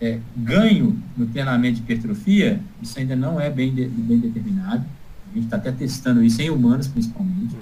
é, 0.00 0.18
ganho 0.34 0.98
no 1.14 1.26
treinamento 1.26 1.76
de 1.76 1.82
hipertrofia, 1.82 2.58
isso 2.80 2.98
ainda 2.98 3.14
não 3.14 3.38
é 3.38 3.50
bem, 3.50 3.74
de, 3.74 3.86
bem 3.86 4.18
determinado. 4.18 4.86
A 5.30 5.34
gente 5.34 5.44
está 5.44 5.58
até 5.58 5.70
testando 5.70 6.24
isso 6.24 6.40
em 6.40 6.48
humanos, 6.48 6.88
principalmente. 6.88 7.54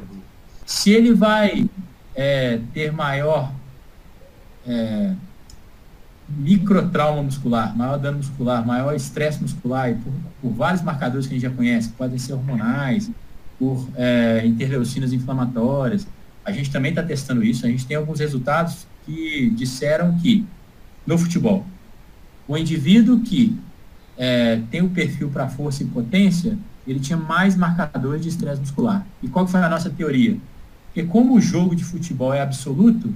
Se 0.64 0.90
ele 0.90 1.12
vai 1.12 1.68
é, 2.14 2.60
ter 2.72 2.92
maior 2.92 3.52
é, 4.64 5.14
microtrauma 6.28 7.22
muscular, 7.22 7.76
maior 7.76 7.98
dano 7.98 8.18
muscular, 8.18 8.66
maior 8.66 8.94
estresse 8.94 9.40
muscular, 9.40 9.94
por, 9.94 10.12
por, 10.42 10.50
vários 10.50 10.82
marcadores 10.82 11.26
que 11.26 11.34
a 11.34 11.38
gente 11.38 11.48
já 11.48 11.54
conhece, 11.54 11.88
podem 11.90 12.18
ser 12.18 12.34
hormonais, 12.34 13.10
por 13.58 13.88
é, 13.96 14.42
interleucinas 14.44 15.12
inflamatórias. 15.12 16.06
A 16.44 16.52
gente 16.52 16.70
também 16.70 16.90
está 16.90 17.02
testando 17.02 17.42
isso, 17.42 17.64
a 17.64 17.68
gente 17.68 17.86
tem 17.86 17.96
alguns 17.96 18.20
resultados 18.20 18.86
que 19.06 19.50
disseram 19.50 20.18
que, 20.18 20.44
no 21.06 21.16
futebol, 21.16 21.66
o 22.46 22.56
indivíduo 22.56 23.20
que 23.20 23.58
é, 24.16 24.60
tem 24.70 24.82
o 24.82 24.90
perfil 24.90 25.30
para 25.30 25.48
força 25.48 25.82
e 25.82 25.86
potência, 25.86 26.58
ele 26.86 27.00
tinha 27.00 27.16
mais 27.16 27.56
marcadores 27.56 28.22
de 28.22 28.28
estresse 28.28 28.60
muscular. 28.60 29.06
E 29.22 29.28
qual 29.28 29.46
foi 29.46 29.60
a 29.60 29.68
nossa 29.68 29.90
teoria? 29.90 30.36
Porque 30.86 31.04
como 31.04 31.34
o 31.34 31.40
jogo 31.40 31.76
de 31.76 31.84
futebol 31.84 32.32
é 32.32 32.40
absoluto, 32.40 33.12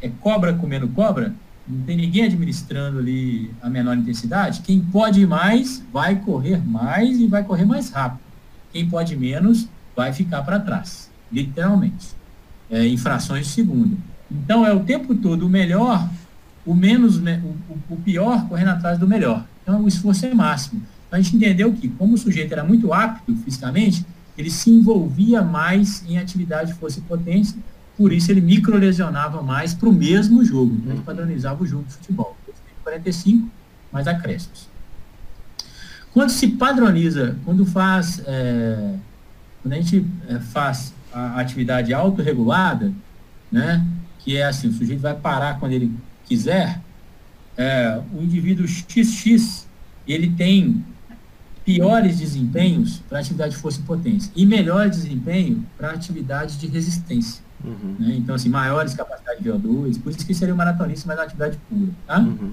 é 0.00 0.08
cobra 0.08 0.52
comendo 0.52 0.88
cobra, 0.88 1.32
não 1.66 1.84
tem 1.84 1.96
ninguém 1.96 2.24
administrando 2.24 2.98
ali 2.98 3.50
a 3.62 3.70
menor 3.70 3.96
intensidade, 3.96 4.62
quem 4.62 4.80
pode 4.80 5.24
mais 5.26 5.82
vai 5.92 6.16
correr 6.16 6.64
mais 6.66 7.20
e 7.20 7.26
vai 7.26 7.44
correr 7.44 7.64
mais 7.64 7.90
rápido. 7.90 8.20
Quem 8.72 8.88
pode 8.88 9.16
menos 9.16 9.68
vai 9.94 10.12
ficar 10.12 10.42
para 10.42 10.58
trás, 10.58 11.10
literalmente. 11.30 12.08
É, 12.70 12.86
em 12.86 12.96
frações 12.96 13.46
de 13.46 13.52
segundo. 13.52 13.98
Então 14.30 14.66
é 14.66 14.72
o 14.72 14.80
tempo 14.80 15.14
todo 15.14 15.46
o 15.46 15.48
melhor, 15.48 16.08
o 16.64 16.74
menos, 16.74 17.18
o, 17.18 17.94
o 17.94 17.96
pior 17.98 18.48
correndo 18.48 18.70
atrás 18.70 18.98
do 18.98 19.06
melhor. 19.06 19.44
Então 19.62 19.82
o 19.82 19.88
esforço 19.88 20.24
é 20.24 20.34
máximo. 20.34 20.82
Então 21.06 21.18
a 21.18 21.22
gente 21.22 21.36
entendeu 21.36 21.72
que, 21.74 21.88
como 21.88 22.14
o 22.14 22.18
sujeito 22.18 22.50
era 22.50 22.64
muito 22.64 22.92
apto 22.94 23.36
fisicamente, 23.44 24.06
ele 24.38 24.50
se 24.50 24.70
envolvia 24.70 25.42
mais 25.42 26.02
em 26.08 26.16
atividade 26.16 26.72
de 26.72 26.78
força 26.78 26.98
e 26.98 27.02
potência 27.02 27.58
por 27.96 28.12
isso 28.12 28.30
ele 28.30 28.40
microlesionava 28.40 29.42
mais 29.42 29.74
para 29.74 29.88
o 29.88 29.92
mesmo 29.92 30.44
jogo. 30.44 30.74
Então, 30.76 30.92
ele 30.92 31.02
padronizava 31.02 31.62
o 31.62 31.66
jogo 31.66 31.84
de 31.84 31.94
futebol. 31.94 32.36
45, 32.82 33.48
mais 33.92 34.08
acréscimos. 34.08 34.68
Quando 36.12 36.30
se 36.30 36.48
padroniza, 36.48 37.36
quando 37.44 37.64
faz, 37.64 38.22
é, 38.26 38.94
quando 39.62 39.72
a 39.72 39.76
gente 39.76 40.06
é, 40.28 40.38
faz 40.40 40.92
a 41.12 41.40
atividade 41.40 41.94
autorregulada, 41.94 42.92
né, 43.50 43.86
que 44.18 44.36
é 44.36 44.44
assim, 44.44 44.68
o 44.68 44.72
sujeito 44.72 45.00
vai 45.00 45.14
parar 45.14 45.58
quando 45.58 45.72
ele 45.72 45.94
quiser, 46.26 46.80
é, 47.56 48.00
o 48.12 48.22
indivíduo 48.22 48.66
XX, 48.66 49.66
ele 50.06 50.30
tem 50.30 50.84
piores 51.64 52.18
desempenhos 52.18 52.98
para 53.08 53.20
atividade 53.20 53.54
de 53.54 53.60
força 53.60 53.80
e 53.80 53.84
potência 53.84 54.32
e 54.34 54.44
melhor 54.44 54.88
desempenho 54.88 55.64
para 55.78 55.92
atividade 55.92 56.58
de 56.58 56.66
resistência. 56.66 57.42
Uhum. 57.64 57.96
Né? 57.98 58.14
Então, 58.16 58.34
assim, 58.34 58.48
maiores 58.48 58.94
capacidades 58.94 59.42
de 59.42 59.50
VO2, 59.50 60.02
por 60.02 60.10
isso 60.10 60.26
que 60.26 60.34
seria 60.34 60.54
um 60.54 60.56
maratonista, 60.56 61.06
mas 61.06 61.16
uma 61.16 61.24
atividade 61.24 61.58
pura. 61.68 61.90
Tá? 62.06 62.18
Uhum. 62.18 62.52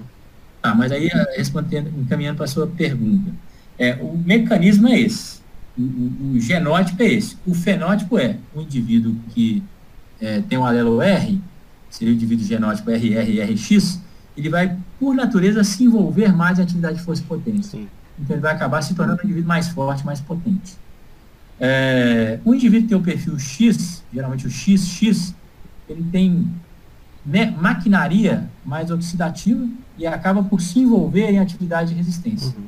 tá 0.62 0.74
mas 0.74 0.92
aí, 0.92 1.08
eh, 1.08 1.34
respondendo, 1.36 1.88
encaminhando 1.98 2.36
para 2.36 2.44
a 2.44 2.48
sua 2.48 2.66
pergunta, 2.66 3.32
é, 3.78 3.94
o 3.94 4.16
mecanismo 4.16 4.88
é 4.88 5.00
esse, 5.00 5.40
o, 5.78 5.82
o, 5.82 6.32
o, 6.32 6.40
genótipo 6.40 7.02
é 7.02 7.06
esse. 7.06 7.36
O 7.46 7.54
fenótipo 7.54 8.18
é 8.18 8.36
o 8.54 8.60
indivíduo 8.60 9.16
que 9.30 9.62
é, 10.20 10.40
tem 10.42 10.58
um 10.58 10.64
alelo 10.64 11.00
R, 11.00 11.40
seria 11.88 12.12
o 12.12 12.16
indivíduo 12.16 12.44
genótipo 12.44 12.90
RR 12.90 13.30
e 13.30 13.40
RX, 13.40 14.00
ele 14.36 14.48
vai, 14.48 14.76
por 14.98 15.14
natureza, 15.14 15.64
se 15.64 15.84
envolver 15.84 16.34
mais 16.34 16.58
em 16.58 16.62
atividade 16.62 16.98
de 16.98 17.04
força 17.04 17.22
e 17.22 17.24
potência. 17.24 17.78
Sim. 17.78 17.88
Então, 18.18 18.36
ele 18.36 18.42
vai 18.42 18.52
acabar 18.52 18.82
se 18.82 18.94
tornando 18.94 19.20
um 19.22 19.24
indivíduo 19.24 19.48
mais 19.48 19.68
forte, 19.68 20.04
mais 20.04 20.20
potente. 20.20 20.76
É, 21.60 22.40
o 22.42 22.54
indivíduo 22.54 22.88
tem 22.88 22.96
o 22.96 23.02
perfil 23.02 23.38
X, 23.38 24.02
geralmente 24.12 24.46
o 24.46 24.50
XX, 24.50 25.34
ele 25.86 26.02
tem 26.10 26.46
né, 27.24 27.54
maquinaria 27.60 28.48
mais 28.64 28.90
oxidativa 28.90 29.68
e 29.98 30.06
acaba 30.06 30.42
por 30.42 30.62
se 30.62 30.78
envolver 30.78 31.30
em 31.30 31.38
atividade 31.38 31.90
de 31.90 31.96
resistência. 31.96 32.56
Uhum. 32.56 32.64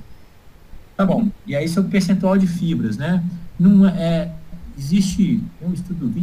Tá 0.95 1.07
bom. 1.07 1.29
E 1.47 1.57
aí 1.57 1.67
sobre 1.67 1.89
o 1.89 1.91
percentual 1.91 2.37
de 2.37 2.47
fibras, 2.47 2.99
né? 2.99 3.25
Não 3.59 3.89
é, 3.89 4.31
existe 4.79 5.43
um 5.63 5.73
estudo 5.73 6.09
do 6.09 6.21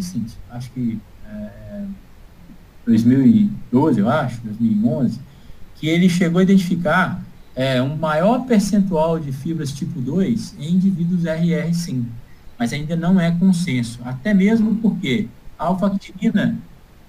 acho 0.52 0.72
que 0.72 1.00
é, 1.26 1.82
2012, 2.86 4.00
eu 4.00 4.10
acho, 4.10 4.42
2011, 4.42 5.20
que 5.76 5.88
ele 5.88 6.08
chegou 6.08 6.40
a 6.40 6.44
identificar 6.44 7.24
é, 7.56 7.82
um 7.82 7.96
maior 7.96 8.46
percentual 8.46 9.20
de 9.20 9.32
fibras 9.32 9.72
tipo 9.72 10.00
2 10.00 10.56
em 10.60 10.76
indivíduos 10.76 11.24
RR5 11.24 12.06
mas 12.60 12.74
ainda 12.74 12.96
não 12.98 13.20
é 13.20 13.32
consenso. 13.32 14.00
Até 14.04 14.34
mesmo 14.34 14.76
porque 14.76 15.28
a 15.58 15.66
alfa-actinina 15.66 16.58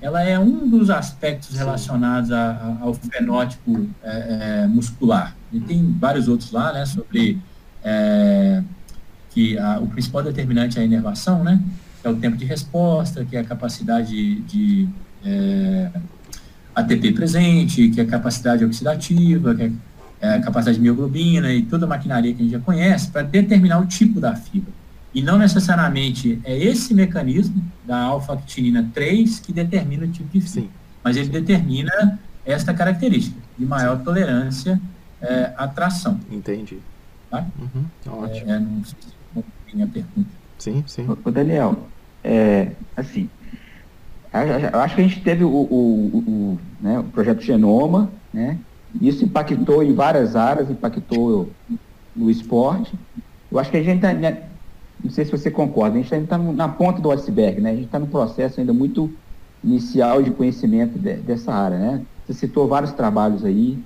ela 0.00 0.22
é 0.22 0.38
um 0.38 0.66
dos 0.66 0.88
aspectos 0.88 1.56
relacionados 1.56 2.32
a, 2.32 2.52
a, 2.52 2.76
ao 2.80 2.94
fenótipo 2.94 3.86
é, 4.02 4.62
é, 4.62 4.66
muscular. 4.66 5.36
E 5.52 5.60
tem 5.60 5.94
vários 5.98 6.28
outros 6.28 6.52
lá, 6.52 6.72
né, 6.72 6.86
sobre 6.86 7.38
é, 7.84 8.62
que 9.30 9.58
a, 9.58 9.78
o 9.78 9.86
principal 9.88 10.22
determinante 10.22 10.78
é 10.78 10.82
a 10.82 10.84
inervação, 10.84 11.44
né, 11.44 11.60
que 12.00 12.06
é 12.06 12.10
o 12.10 12.16
tempo 12.16 12.36
de 12.36 12.46
resposta, 12.46 13.24
que 13.24 13.36
é 13.36 13.40
a 13.40 13.44
capacidade 13.44 14.10
de, 14.10 14.40
de 14.42 14.88
é, 15.22 15.90
ATP 16.74 17.12
presente, 17.12 17.90
que 17.90 18.00
é 18.00 18.04
a 18.04 18.06
capacidade 18.06 18.64
oxidativa, 18.64 19.54
que 19.54 19.70
é 20.20 20.34
a 20.34 20.40
capacidade 20.40 20.78
de 20.78 20.82
mioglobina 20.82 21.52
e 21.52 21.62
toda 21.62 21.84
a 21.84 21.88
maquinaria 21.88 22.32
que 22.32 22.40
a 22.40 22.44
gente 22.44 22.52
já 22.52 22.60
conhece, 22.60 23.10
para 23.10 23.22
determinar 23.22 23.80
o 23.80 23.86
tipo 23.86 24.18
da 24.18 24.34
fibra. 24.34 24.79
E 25.12 25.22
não 25.22 25.38
necessariamente 25.38 26.40
é 26.44 26.56
esse 26.56 26.94
mecanismo 26.94 27.62
da 27.84 27.98
alfa-actinina 27.98 28.88
3 28.94 29.40
que 29.40 29.52
determina 29.52 30.06
o 30.06 30.08
tipo 30.08 30.28
de 30.30 30.40
fibra, 30.40 30.70
mas 31.02 31.16
ele 31.16 31.28
determina 31.28 32.20
esta 32.44 32.72
característica 32.72 33.36
de 33.58 33.66
maior 33.66 34.02
tolerância 34.02 34.80
é, 35.20 35.52
à 35.56 35.66
tração. 35.66 36.20
Entendi. 36.30 36.78
Tá? 37.28 37.46
Uhum, 37.58 37.84
tá 38.04 38.12
ótimo. 38.12 38.50
É, 38.50 38.58
não 38.58 38.84
sei 38.84 38.98
se 39.00 39.74
minha 39.74 39.86
pergunta. 39.86 40.30
Sim, 40.58 40.84
sim. 40.86 41.06
Ô, 41.24 41.30
Daniel, 41.30 41.88
é, 42.22 42.72
assim, 42.96 43.28
eu 44.72 44.80
acho 44.80 44.94
que 44.94 45.00
a 45.00 45.04
gente 45.04 45.20
teve 45.22 45.44
o, 45.44 45.48
o, 45.48 46.18
o, 46.18 46.58
né, 46.80 46.98
o 46.98 47.04
projeto 47.04 47.40
Genoma, 47.40 48.10
né? 48.32 48.58
Isso 49.00 49.24
impactou 49.24 49.82
em 49.82 49.94
várias 49.94 50.34
áreas, 50.34 50.70
impactou 50.70 51.50
no 52.14 52.28
esporte. 52.30 52.92
Eu 53.50 53.58
acho 53.58 53.70
que 53.70 53.76
a 53.76 53.82
gente 53.82 54.00
né, 54.02 54.49
não 55.02 55.10
sei 55.10 55.24
se 55.24 55.30
você 55.30 55.50
concorda, 55.50 55.98
a 55.98 56.02
gente 56.02 56.14
ainda 56.14 56.24
está 56.24 56.38
na 56.38 56.68
ponta 56.68 57.00
do 57.00 57.10
iceberg, 57.10 57.60
né? 57.60 57.70
A 57.70 57.74
gente 57.74 57.86
está 57.86 57.98
no 57.98 58.06
processo 58.08 58.60
ainda 58.60 58.72
muito 58.72 59.10
inicial 59.62 60.22
de 60.22 60.30
conhecimento 60.30 60.98
de, 60.98 61.16
dessa 61.16 61.52
área, 61.52 61.78
né? 61.78 62.06
Você 62.24 62.34
citou 62.34 62.68
vários 62.68 62.92
trabalhos 62.92 63.44
aí, 63.44 63.82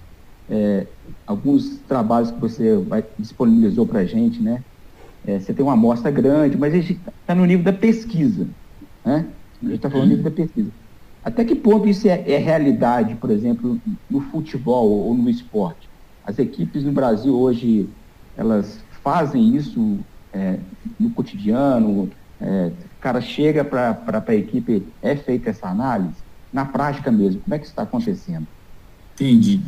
é, 0.49 0.87
alguns 1.27 1.79
trabalhos 1.83 2.31
que 2.31 2.41
você 2.41 2.77
vai, 2.77 3.05
disponibilizou 3.19 3.87
para 3.87 4.01
a 4.01 4.05
gente, 4.05 4.43
né? 4.43 4.63
É, 5.27 5.41
você 5.41 5.55
tem 5.55 5.65
uma 5.65 5.73
amostra 5.73 6.11
grande, 6.11 6.57
mas 6.57 6.75
a 6.75 6.77
gente 6.77 6.93
está 6.93 7.35
no 7.35 7.47
nível 7.47 7.65
da 7.65 7.73
pesquisa, 7.73 8.49
né? 9.05 9.35
A 9.63 9.67
gente 9.67 9.77
está 9.77 9.89
falando 9.91 10.09
no 10.09 10.17
nível 10.17 10.31
da 10.31 10.37
pesquisa. 10.37 10.73
Até 11.23 11.45
que 11.45 11.55
ponto 11.55 11.89
isso 11.89 12.07
é, 12.07 12.31
é 12.31 12.37
realidade, 12.37 13.15
por 13.17 13.31
exemplo, 13.31 13.81
no 14.11 14.21
futebol 14.21 14.91
ou 14.91 15.15
no 15.15 15.31
esporte? 15.31 15.89
As 16.23 16.39
equipes 16.39 16.85
no 16.85 16.93
Brasil 16.93 17.35
hoje, 17.35 17.89
elas 18.37 18.85
fazem 19.03 19.57
isso 19.57 20.05
é, 20.35 20.59
no 20.99 21.11
cotidiano, 21.11 22.11
é, 22.41 22.71
cara 23.05 23.21
chega 23.21 23.63
para 23.63 24.25
a 24.27 24.35
equipe, 24.35 24.87
é 25.03 25.15
feita 25.15 25.51
essa 25.51 25.69
análise? 25.69 26.17
Na 26.51 26.65
prática 26.65 27.13
mesmo, 27.13 27.43
como 27.43 27.55
é 27.55 27.59
que 27.59 27.65
isso 27.65 27.73
está 27.73 27.83
acontecendo? 27.83 28.47
Entendi. 29.15 29.61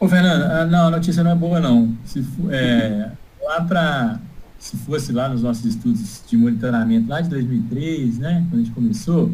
Ô, 0.00 0.08
Fernando, 0.08 0.70
não, 0.70 0.86
a 0.86 0.90
notícia 0.90 1.22
não 1.22 1.32
é 1.32 1.34
boa, 1.34 1.60
não. 1.60 1.94
Se, 2.06 2.26
é, 2.50 3.10
lá 3.42 3.60
para, 3.60 4.18
se 4.58 4.78
fosse 4.78 5.12
lá 5.12 5.28
nos 5.28 5.42
nossos 5.42 5.66
estudos 5.66 6.22
de 6.26 6.36
monitoramento, 6.38 7.06
lá 7.06 7.20
de 7.20 7.28
2003, 7.28 8.18
né, 8.18 8.46
quando 8.48 8.62
a 8.62 8.64
gente 8.64 8.74
começou, 8.74 9.30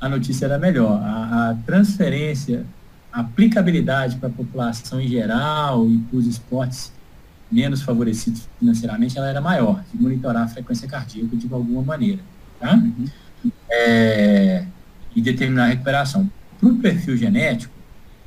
a 0.00 0.08
notícia 0.08 0.44
era 0.44 0.56
melhor. 0.56 1.02
A, 1.02 1.50
a 1.50 1.54
transferência, 1.66 2.64
a 3.12 3.20
aplicabilidade 3.20 4.16
para 4.16 4.28
a 4.28 4.32
população 4.32 5.00
em 5.00 5.08
geral 5.08 5.88
e 5.88 5.98
para 5.98 6.16
os 6.16 6.26
esportes 6.28 6.92
menos 7.50 7.82
favorecidos 7.82 8.48
financeiramente, 8.58 9.16
ela 9.16 9.28
era 9.28 9.40
maior, 9.40 9.82
de 9.92 10.00
monitorar 10.00 10.44
a 10.44 10.48
frequência 10.48 10.88
cardíaca 10.88 11.36
de 11.36 11.52
alguma 11.52 11.82
maneira. 11.82 12.20
Tá? 12.58 12.74
Uhum. 12.74 13.06
É, 13.70 14.64
e 15.14 15.20
determinar 15.20 15.64
a 15.64 15.68
recuperação. 15.68 16.30
Para 16.58 16.68
o 16.68 16.76
perfil 16.76 17.16
genético, 17.16 17.72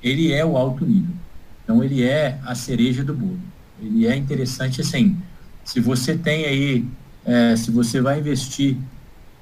ele 0.02 0.32
é 0.32 0.46
o 0.46 0.56
alto 0.56 0.86
nível. 0.86 1.14
Então, 1.64 1.84
ele 1.84 2.04
é 2.04 2.40
a 2.46 2.56
cereja 2.56 3.04
do 3.04 3.14
bolo. 3.14 3.40
Ele 3.82 4.08
é 4.08 4.16
interessante 4.16 4.82
assim. 4.82 5.18
Se 5.64 5.80
você 5.80 6.18
tem 6.18 6.46
aí, 6.46 6.86
é, 7.26 7.56
se 7.56 7.72
você 7.72 8.02
vai 8.02 8.20
investir 8.20 8.78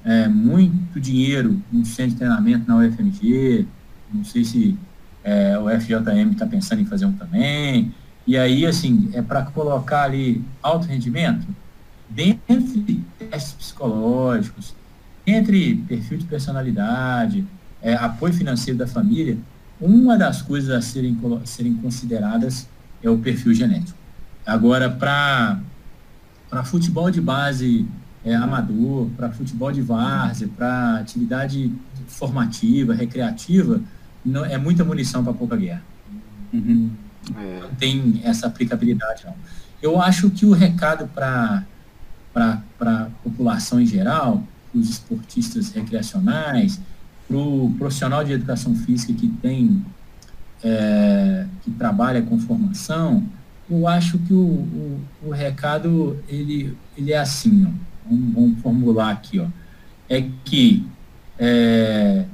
é, 0.04 0.28
muito 0.28 1.00
dinheiro 1.00 1.62
no 1.72 1.84
centro 1.84 2.12
de 2.12 2.16
treinamento 2.16 2.68
na 2.68 2.76
UFMG, 2.76 3.66
não 4.12 4.24
sei 4.24 4.44
se 4.44 4.76
é, 5.24 5.58
o 5.58 5.68
FJM 5.68 6.32
está 6.32 6.46
pensando 6.46 6.80
em 6.80 6.86
fazer 6.86 7.06
um 7.06 7.12
também, 7.12 7.92
e 8.28 8.36
aí, 8.36 8.66
assim, 8.66 9.08
é 9.14 9.22
para 9.22 9.40
colocar 9.40 10.02
ali 10.02 10.44
alto 10.62 10.86
rendimento, 10.86 11.46
dentre 12.10 13.02
testes 13.18 13.54
psicológicos, 13.54 14.74
entre 15.26 15.76
perfil 15.88 16.18
de 16.18 16.26
personalidade, 16.26 17.42
é, 17.80 17.94
apoio 17.94 18.34
financeiro 18.34 18.78
da 18.78 18.86
família, 18.86 19.38
uma 19.80 20.18
das 20.18 20.42
coisas 20.42 20.68
a 20.68 20.82
serem, 20.82 21.18
serem 21.46 21.74
consideradas 21.76 22.68
é 23.02 23.08
o 23.08 23.16
perfil 23.16 23.54
genético. 23.54 23.98
Agora, 24.44 24.90
para 24.90 25.62
futebol 26.64 27.10
de 27.10 27.22
base 27.22 27.88
é, 28.22 28.34
amador, 28.34 29.08
para 29.16 29.30
futebol 29.30 29.72
de 29.72 29.80
várzea, 29.80 30.50
para 30.54 30.98
atividade 30.98 31.72
formativa, 32.06 32.92
recreativa, 32.92 33.80
não, 34.22 34.44
é 34.44 34.58
muita 34.58 34.84
munição 34.84 35.24
para 35.24 35.32
pouca 35.32 35.56
guerra. 35.56 35.82
Uhum. 36.52 36.90
Não 37.32 37.74
tem 37.78 38.20
essa 38.24 38.46
aplicabilidade, 38.46 39.24
não. 39.24 39.34
Eu 39.80 40.00
acho 40.00 40.30
que 40.30 40.44
o 40.44 40.52
recado 40.52 41.06
para 41.08 41.64
a 42.34 43.08
população 43.22 43.80
em 43.80 43.86
geral, 43.86 44.42
os 44.74 44.90
esportistas 44.90 45.72
recreacionais, 45.72 46.80
para 47.26 47.36
o 47.36 47.74
profissional 47.78 48.24
de 48.24 48.32
educação 48.32 48.74
física 48.74 49.12
que 49.12 49.28
tem, 49.28 49.84
é, 50.64 51.46
que 51.62 51.70
trabalha 51.72 52.22
com 52.22 52.38
formação, 52.38 53.24
eu 53.70 53.86
acho 53.86 54.18
que 54.18 54.32
o, 54.32 54.46
o, 54.46 55.00
o 55.26 55.30
recado 55.30 56.18
ele, 56.28 56.76
ele 56.96 57.12
é 57.12 57.18
assim, 57.18 57.66
ó. 57.66 57.88
Vamos, 58.08 58.34
vamos, 58.34 58.60
formular 58.62 59.10
aqui, 59.10 59.38
ó. 59.38 59.46
É 60.08 60.26
que 60.44 60.86
é, 61.38 62.24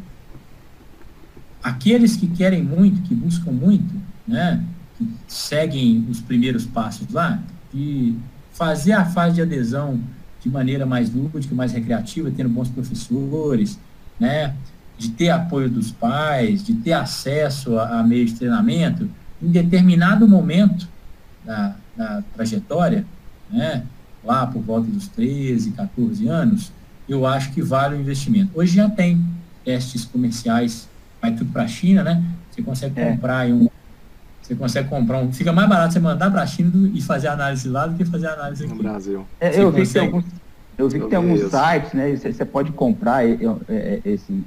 aqueles 1.62 2.14
que 2.14 2.28
querem 2.28 2.62
muito, 2.62 3.02
que 3.02 3.14
buscam 3.14 3.50
muito, 3.50 3.94
né, 4.26 4.62
que 4.96 5.08
seguem 5.26 6.06
os 6.10 6.20
primeiros 6.20 6.64
passos 6.66 7.08
lá, 7.10 7.42
de 7.72 8.14
fazer 8.52 8.92
a 8.92 9.04
fase 9.04 9.36
de 9.36 9.42
adesão 9.42 10.00
de 10.40 10.48
maneira 10.48 10.86
mais 10.86 11.12
lúdica, 11.12 11.54
mais 11.54 11.72
recreativa, 11.72 12.30
tendo 12.30 12.48
bons 12.48 12.68
professores, 12.68 13.78
né, 14.20 14.54
de 14.96 15.10
ter 15.10 15.30
apoio 15.30 15.68
dos 15.68 15.90
pais, 15.90 16.62
de 16.62 16.74
ter 16.74 16.92
acesso 16.92 17.78
a, 17.78 18.00
a 18.00 18.02
meio 18.02 18.26
de 18.26 18.34
treinamento, 18.34 19.08
em 19.42 19.50
determinado 19.50 20.28
momento 20.28 20.88
da, 21.44 21.74
da 21.96 22.22
trajetória, 22.34 23.04
né, 23.50 23.84
lá 24.22 24.46
por 24.46 24.62
volta 24.62 24.90
dos 24.90 25.08
13, 25.08 25.72
14 25.72 26.28
anos, 26.28 26.72
eu 27.08 27.26
acho 27.26 27.52
que 27.52 27.62
vale 27.62 27.96
o 27.96 28.00
investimento. 28.00 28.50
Hoje 28.54 28.76
já 28.76 28.88
tem 28.88 29.22
testes 29.64 30.04
comerciais, 30.04 30.88
vai 31.20 31.34
tudo 31.34 31.52
para 31.52 31.64
a 31.64 31.68
China, 31.68 32.02
né? 32.02 32.24
Você 32.50 32.62
consegue 32.62 32.98
é. 33.00 33.10
comprar 33.10 33.46
um. 33.48 33.68
Você 34.44 34.54
consegue 34.54 34.90
comprar 34.90 35.18
um. 35.18 35.32
Fica 35.32 35.52
mais 35.54 35.66
barato 35.66 35.94
você 35.94 36.00
mandar 36.00 36.30
para 36.30 36.42
a 36.42 36.46
China 36.46 36.90
e 36.92 37.00
fazer 37.00 37.28
análise 37.28 37.66
lá 37.66 37.86
do 37.86 37.96
que 37.96 38.04
fazer 38.04 38.26
análise 38.26 38.64
aqui. 38.64 38.74
No 38.74 38.82
Brasil. 38.82 39.26
É, 39.40 39.58
eu, 39.58 39.72
vi 39.72 39.86
que 39.86 39.92
tem 39.92 40.02
alguns, 40.02 40.24
eu 40.76 40.88
vi 40.88 41.00
que 41.00 41.06
tem 41.06 41.16
alguns 41.16 41.40
sites, 41.40 41.92
né? 41.94 42.14
Você, 42.14 42.30
você 42.30 42.44
pode 42.44 42.70
comprar 42.72 43.24
esse, 43.24 44.44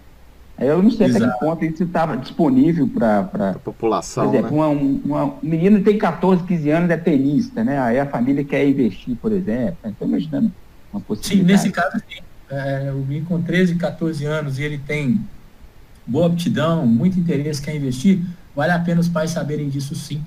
eu 0.60 0.82
não 0.82 0.91
sei 0.91 1.08
Exato. 1.08 1.24
até 1.24 1.34
que 1.34 1.39
ponto 1.39 1.66
isso 1.66 1.84
estava 1.84 2.18
disponível 2.18 2.88
para 2.88 3.52
a 3.52 3.60
população. 3.60 4.26
Por 4.26 4.36
exemplo, 4.36 4.58
né? 4.58 4.68
um, 4.68 5.02
uma, 5.06 5.26
um 5.26 5.38
menino 5.41 5.82
tem 5.84 5.98
14, 5.98 6.43
15 6.43 6.70
anos, 6.70 6.89
é 6.89 6.98
tenista, 6.98 7.64
né? 7.64 7.80
Aí 7.80 8.00
a 8.00 8.06
família 8.06 8.43
quer 8.43 8.68
investir, 8.68 9.16
por 9.16 9.32
exemplo. 9.32 9.78
Estou 9.84 10.08
imaginando 10.08 10.52
uma 10.93 11.02
possibilidade. 11.02 11.60
Sim, 11.60 11.68
nesse 11.68 11.72
caso, 11.72 11.98
sim. 12.08 12.22
É, 12.50 12.91
o 12.91 13.00
menino 13.00 13.26
com 13.26 13.41
13, 13.41 13.76
14 13.76 14.26
anos 14.26 14.58
e 14.58 14.64
ele 14.64 14.78
tem 14.78 15.20
boa 16.08 16.28
aptidão, 16.28 16.88
muito 16.88 17.20
interesse, 17.20 17.62
quer 17.62 17.76
investir, 17.76 18.22
vale 18.58 18.72
a 18.72 18.80
pena 18.80 18.99
os 18.99 19.08
pais 19.08 19.30
saberem 19.30 19.70
disso 19.70 19.95
sim, 19.95 20.20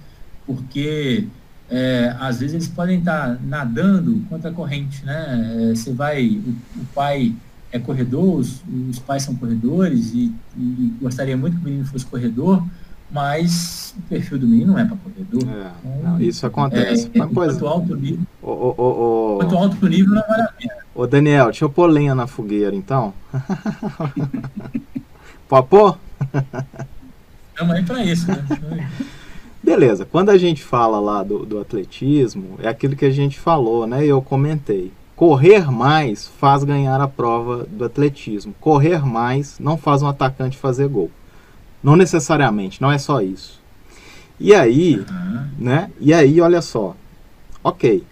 porque 0.47 1.27
é, 1.69 2.15
às 2.21 2.39
vezes 2.39 2.55
eles 2.55 2.69
podem 2.69 3.01
estar 3.01 3.37
nadando 3.43 4.23
contra 4.29 4.51
a 4.51 4.53
corrente, 4.53 5.05
né? 5.05 5.71
É, 5.71 5.75
você 5.75 5.93
vai, 5.93 6.29
o, 6.29 6.55
o 6.81 6.85
pai 6.95 7.35
é 7.73 7.81
corredor, 7.81 8.37
os, 8.37 8.63
os 8.89 9.01
pais 9.01 9.25
são 9.25 9.35
corredores 9.35 10.13
e, 10.15 10.33
e, 10.57 10.95
gostaria 11.03 11.37
muito 11.37 11.57
que 11.57 11.63
o 11.63 11.65
menino 11.65 11.85
fosse 11.85 12.07
corredor, 12.07 12.65
mas 13.11 13.97
o 13.99 14.03
perfil 14.03 14.39
do 14.39 14.47
menino 14.47 14.75
não 14.75 14.79
é 14.79 14.85
para 14.85 14.97
corredor. 14.97 15.43
É, 15.43 15.73
então, 15.85 16.13
não, 16.13 16.21
isso 16.21 16.47
acontece. 16.47 17.11
É, 17.13 17.19
mas, 17.19 17.33
quanto 17.33 17.67
alto 17.67 17.97
nível, 17.97 18.25
o, 18.41 18.49
o, 18.49 19.35
o, 19.35 19.39
quanto 19.39 19.57
alto 19.57 19.89
nível 19.89 20.15
não 20.15 20.23
vale 20.29 20.43
a 20.43 20.53
pena. 20.53 20.75
Ô 20.95 21.05
Daniel, 21.05 21.47
deixa 21.47 21.65
eu 21.65 21.71
pôr 21.71 21.89
lenha 21.89 22.15
na 22.15 22.29
fogueira 22.29 22.77
então. 22.77 23.13
Pode 25.49 25.67
pôr? 25.67 25.99
Estamos 27.61 27.77
aí 27.77 27.85
para 27.85 28.05
isso, 28.05 28.27
né? 28.27 28.89
Beleza, 29.63 30.07
quando 30.07 30.31
a 30.31 30.39
gente 30.39 30.65
fala 30.65 30.99
lá 30.99 31.23
do, 31.23 31.45
do 31.45 31.61
atletismo, 31.61 32.59
é 32.63 32.69
aquilo 32.69 32.97
que 32.97 33.05
a 33.05 33.11
gente 33.11 33.39
falou, 33.39 33.87
né? 33.87 34.05
Eu 34.05 34.23
comentei 34.23 34.91
Correr 35.21 35.71
mais 35.71 36.27
faz 36.27 36.65
ganhar 36.65 36.99
a 36.99 37.07
prova 37.07 37.67
do 37.71 37.85
atletismo. 37.85 38.55
Correr 38.59 39.05
mais 39.05 39.59
não 39.59 39.77
faz 39.77 40.01
um 40.01 40.09
atacante 40.09 40.57
fazer 40.57 40.89
gol. 40.89 41.11
Não 41.83 41.95
necessariamente, 41.95 42.81
não 42.81 42.91
é 42.91 42.97
só 42.97 43.21
isso. 43.21 43.61
E 44.41 44.55
aí, 44.55 44.97
uhum. 44.97 45.49
né? 45.59 45.91
E 46.01 46.15
aí, 46.15 46.41
olha 46.41 46.63
só. 46.63 46.97
OK. 47.63 48.03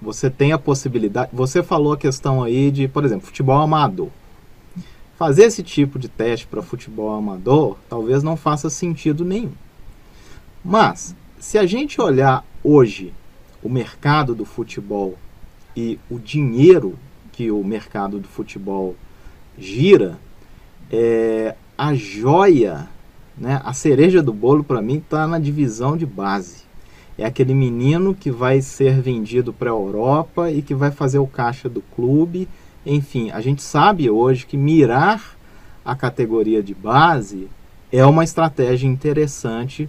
Você 0.00 0.30
tem 0.30 0.52
a 0.52 0.58
possibilidade, 0.58 1.30
você 1.32 1.60
falou 1.60 1.94
a 1.94 1.98
questão 1.98 2.40
aí 2.40 2.70
de, 2.70 2.86
por 2.86 3.04
exemplo, 3.04 3.26
futebol 3.26 3.60
amador. 3.60 4.10
Fazer 5.22 5.44
esse 5.44 5.62
tipo 5.62 6.00
de 6.00 6.08
teste 6.08 6.48
para 6.48 6.60
futebol 6.62 7.14
amador 7.14 7.76
talvez 7.88 8.24
não 8.24 8.36
faça 8.36 8.68
sentido 8.68 9.24
nenhum. 9.24 9.52
Mas, 10.64 11.14
se 11.38 11.56
a 11.58 11.64
gente 11.64 12.00
olhar 12.00 12.44
hoje 12.60 13.14
o 13.62 13.68
mercado 13.68 14.34
do 14.34 14.44
futebol 14.44 15.16
e 15.76 15.96
o 16.10 16.18
dinheiro 16.18 16.98
que 17.30 17.52
o 17.52 17.62
mercado 17.62 18.18
do 18.18 18.26
futebol 18.26 18.96
gira, 19.56 20.18
é, 20.90 21.54
a 21.78 21.94
joia, 21.94 22.88
né, 23.38 23.62
a 23.64 23.72
cereja 23.72 24.20
do 24.20 24.32
bolo 24.32 24.64
para 24.64 24.82
mim 24.82 24.96
está 24.96 25.28
na 25.28 25.38
divisão 25.38 25.96
de 25.96 26.04
base. 26.04 26.64
É 27.16 27.24
aquele 27.24 27.54
menino 27.54 28.12
que 28.12 28.32
vai 28.32 28.60
ser 28.60 29.00
vendido 29.00 29.52
para 29.52 29.70
a 29.70 29.72
Europa 29.72 30.50
e 30.50 30.62
que 30.62 30.74
vai 30.74 30.90
fazer 30.90 31.20
o 31.20 31.28
caixa 31.28 31.68
do 31.68 31.80
clube. 31.94 32.48
Enfim, 32.84 33.30
a 33.30 33.40
gente 33.40 33.62
sabe 33.62 34.10
hoje 34.10 34.46
que 34.46 34.56
mirar 34.56 35.36
a 35.84 35.94
categoria 35.94 36.62
de 36.62 36.74
base 36.74 37.48
é 37.90 38.04
uma 38.04 38.24
estratégia 38.24 38.86
interessante 38.86 39.88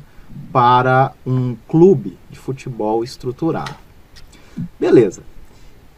para 0.52 1.14
um 1.26 1.56
clube 1.68 2.18
de 2.30 2.38
futebol 2.38 3.04
estruturado. 3.04 3.76
Beleza. 4.80 5.24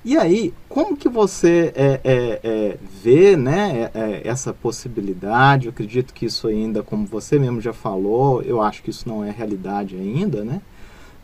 E 0.03 0.15
aí, 0.17 0.53
como 0.69 0.95
que 0.95 1.09
você 1.09 1.73
é, 1.75 1.99
é, 2.03 2.39
é, 2.43 2.77
vê 3.01 3.35
né, 3.35 3.89
é, 3.91 3.99
é, 3.99 4.21
essa 4.27 4.53
possibilidade? 4.53 5.65
Eu 5.65 5.71
acredito 5.71 6.13
que 6.13 6.27
isso 6.27 6.47
ainda, 6.47 6.83
como 6.83 7.07
você 7.07 7.39
mesmo 7.39 7.59
já 7.59 7.73
falou, 7.73 8.41
eu 8.43 8.61
acho 8.61 8.83
que 8.83 8.91
isso 8.91 9.09
não 9.09 9.23
é 9.23 9.31
realidade 9.31 9.95
ainda, 9.95 10.43
né? 10.43 10.61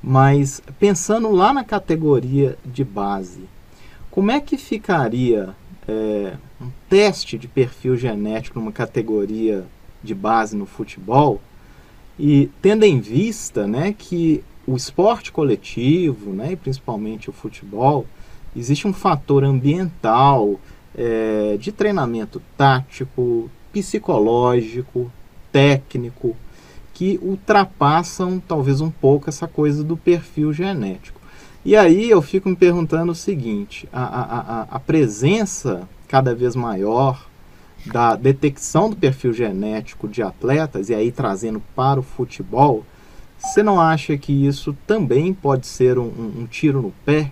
Mas 0.02 0.64
pensando 0.80 1.30
lá 1.30 1.54
na 1.54 1.64
categoria 1.64 2.58
de 2.66 2.84
base, 2.84 3.42
como 4.10 4.32
é 4.32 4.40
que 4.40 4.58
ficaria 4.58 5.56
é, 5.92 6.34
um 6.62 6.70
teste 6.90 7.38
de 7.38 7.48
perfil 7.48 7.96
genético 7.98 8.60
numa 8.60 8.72
categoria 8.72 9.66
de 10.04 10.16
base 10.16 10.56
no 10.56 10.66
futebol? 10.66 11.42
E 12.18 12.50
tendo 12.62 12.84
em 12.84 13.00
vista 13.00 13.68
né, 13.68 13.94
que 13.98 14.44
o 14.66 14.76
esporte 14.76 15.32
coletivo, 15.32 16.32
né, 16.32 16.54
e 16.54 16.56
principalmente 16.56 17.30
o 17.30 17.34
futebol, 17.34 18.06
existe 18.56 18.88
um 18.88 18.94
fator 18.94 19.44
ambiental, 19.44 20.60
é, 20.96 21.58
de 21.58 21.72
treinamento 21.72 22.42
tático, 22.58 23.50
psicológico, 23.72 25.12
técnico, 25.52 26.36
que 26.94 27.20
ultrapassam 27.22 28.42
talvez 28.46 28.82
um 28.82 28.92
pouco 28.92 29.30
essa 29.30 29.48
coisa 29.48 29.84
do 29.84 29.96
perfil 29.96 30.52
genético. 30.54 31.21
E 31.64 31.76
aí 31.76 32.10
eu 32.10 32.22
fico 32.22 32.50
me 32.50 32.56
perguntando 32.56 33.12
o 33.12 33.16
seguinte: 33.16 33.88
a, 33.92 34.04
a, 34.04 34.62
a, 34.72 34.80
presença 34.80 35.88
cada 36.08 36.34
vez 36.34 36.56
maior 36.56 37.28
da 37.86 38.16
detecção 38.16 38.90
do 38.90 38.96
perfil 38.96 39.34
genético 39.34 40.08
de 40.08 40.22
atletas, 40.22 40.90
e 40.90 40.96
aí 40.96 41.12
trazendo 41.12 41.62
para 41.76 42.00
o 42.00 42.04
futebol, 42.04 42.86
você 43.40 43.64
não 43.64 43.80
acha 43.80 44.18
que 44.18 44.46
isso 44.46 44.76
também 44.86 45.34
pode 45.34 45.68
ser 45.68 45.98
um, 45.98 46.04
um, 46.04 46.42
um 46.42 46.46
tiro 46.46 46.82
no 46.82 46.92
pé 47.06 47.32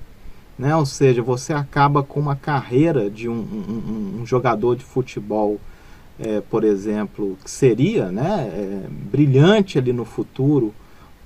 né? 0.59 0.75
Ou 0.75 0.85
seja, 0.85 1.23
você 1.23 1.53
acaba 1.53 2.03
com 2.03 2.19
uma 2.19 2.35
carreira 2.35 3.09
de 3.09 3.29
um, 3.29 3.33
um, 3.33 4.21
um 4.21 4.25
jogador 4.25 4.75
de 4.75 4.83
futebol, 4.83 5.57
é, 6.19 6.41
por 6.41 6.65
exemplo, 6.65 7.37
que 7.41 7.49
seria 7.49 8.11
né, 8.11 8.51
é, 8.53 8.87
brilhante 8.89 9.79
ali 9.79 9.93
no 9.93 10.03
futuro 10.03 10.75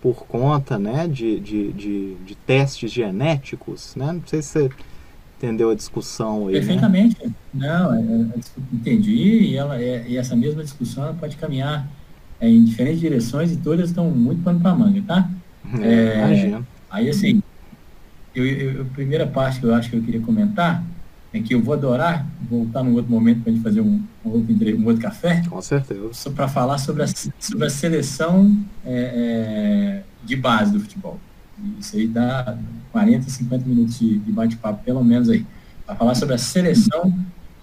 por 0.03 0.25
conta 0.27 0.77
né, 0.77 1.07
de, 1.07 1.39
de, 1.39 1.71
de, 1.71 2.15
de, 2.15 2.35
testes 2.35 2.91
genéticos. 2.91 3.95
Né? 3.95 4.11
Não 4.11 4.21
sei 4.27 4.41
se 4.41 4.49
você 4.49 4.69
entendeu 5.37 5.69
a 5.69 5.75
discussão 5.75 6.47
aí. 6.47 6.55
Né? 6.55 6.59
Perfeitamente. 6.59 7.25
Né? 7.25 7.33
Não, 7.53 7.93
é, 7.93 7.99
é, 7.99 8.39
entendi. 8.73 9.13
E, 9.13 9.55
ela, 9.55 9.81
é, 9.81 10.05
e 10.05 10.17
essa 10.17 10.35
mesma 10.35 10.61
discussão 10.61 11.15
pode 11.15 11.37
caminhar 11.37 11.87
em 12.41 12.61
diferentes 12.65 12.99
direções 12.99 13.53
e 13.53 13.55
todas 13.55 13.91
estão 13.91 14.11
muito 14.11 14.43
pano 14.43 14.59
para 14.59 14.75
manga, 14.75 15.01
tá? 15.07 15.29
É, 15.81 16.59
Aí, 16.89 17.09
assim, 17.09 17.41
eu, 18.35 18.45
eu, 18.45 18.81
a 18.81 18.85
primeira 18.85 19.25
parte 19.25 19.61
que 19.61 19.65
eu 19.65 19.73
acho 19.73 19.89
que 19.89 19.95
eu 19.95 20.03
queria 20.03 20.19
comentar 20.19 20.83
é 21.33 21.41
que 21.41 21.53
eu 21.53 21.61
vou 21.61 21.73
adorar 21.73 22.27
voltar 22.49 22.83
num 22.83 22.93
outro 22.93 23.11
momento 23.11 23.41
para 23.41 23.51
a 23.51 23.55
gente 23.55 23.63
fazer 23.63 23.81
um, 23.81 24.01
um, 24.23 24.29
outro, 24.29 24.77
um 24.77 24.85
outro 24.85 25.01
café. 25.01 25.41
Com 25.49 25.61
certeza. 25.61 26.29
Para 26.31 26.47
falar 26.47 26.77
sobre 26.77 27.03
a, 27.03 27.07
sobre 27.39 27.65
a 27.65 27.69
seleção 27.69 28.55
é, 28.85 30.03
é, 30.03 30.03
de 30.23 30.35
base 30.35 30.71
do 30.71 30.79
futebol. 30.79 31.19
Isso 31.79 31.95
aí 31.95 32.07
dá 32.07 32.57
40, 32.91 33.29
50 33.29 33.65
minutos 33.65 33.99
de, 33.99 34.19
de 34.19 34.31
bate-papo, 34.31 34.83
pelo 34.83 35.03
menos 35.03 35.29
aí. 35.29 35.45
Para 35.85 35.95
falar 35.95 36.15
sobre 36.15 36.35
a 36.35 36.37
seleção 36.37 37.13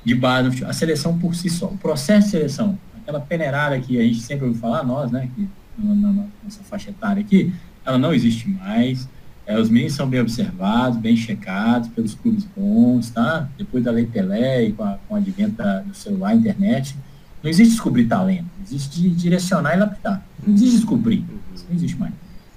de 0.04 0.14
base 0.14 0.44
do 0.44 0.50
futebol. 0.50 0.70
A 0.70 0.74
seleção 0.74 1.18
por 1.18 1.34
si 1.34 1.48
só. 1.48 1.66
O 1.66 1.78
processo 1.78 2.26
de 2.26 2.30
seleção. 2.32 2.78
Aquela 3.00 3.20
peneirada 3.20 3.78
que 3.80 3.98
a 3.98 4.02
gente 4.02 4.20
sempre 4.20 4.46
ouviu 4.46 4.60
falar, 4.60 4.82
nós, 4.84 5.10
né? 5.10 5.28
Que, 5.34 5.48
na, 5.78 5.94
na 5.94 6.24
nossa 6.44 6.62
faixa 6.64 6.90
etária 6.90 7.22
aqui, 7.22 7.52
ela 7.84 7.96
não 7.96 8.12
existe 8.12 8.48
mais 8.48 9.08
é, 9.50 9.60
os 9.60 9.68
meninos 9.68 9.94
são 9.94 10.08
bem 10.08 10.20
observados, 10.20 10.96
bem 10.96 11.16
checados 11.16 11.88
pelos 11.88 12.14
clubes 12.14 12.46
bons, 12.56 13.10
tá? 13.10 13.48
Depois 13.58 13.82
da 13.82 13.90
Lei 13.90 14.06
Pelé 14.06 14.66
e 14.66 14.72
com, 14.72 14.84
a, 14.84 14.96
com 15.08 15.14
o 15.14 15.16
advento 15.16 15.60
do 15.84 15.92
celular, 15.92 16.36
internet, 16.36 16.96
não 17.42 17.50
existe 17.50 17.72
descobrir 17.72 18.06
talento, 18.06 18.46
existe 18.64 19.10
direcionar 19.10 19.74
e 19.74 19.80
lapidar. 19.80 20.24
Não 20.46 20.54
existe 20.54 20.76
descobrir, 20.76 21.24
isso 21.52 21.64
não 21.68 21.74
existe 21.74 21.96
mais. 21.98 22.12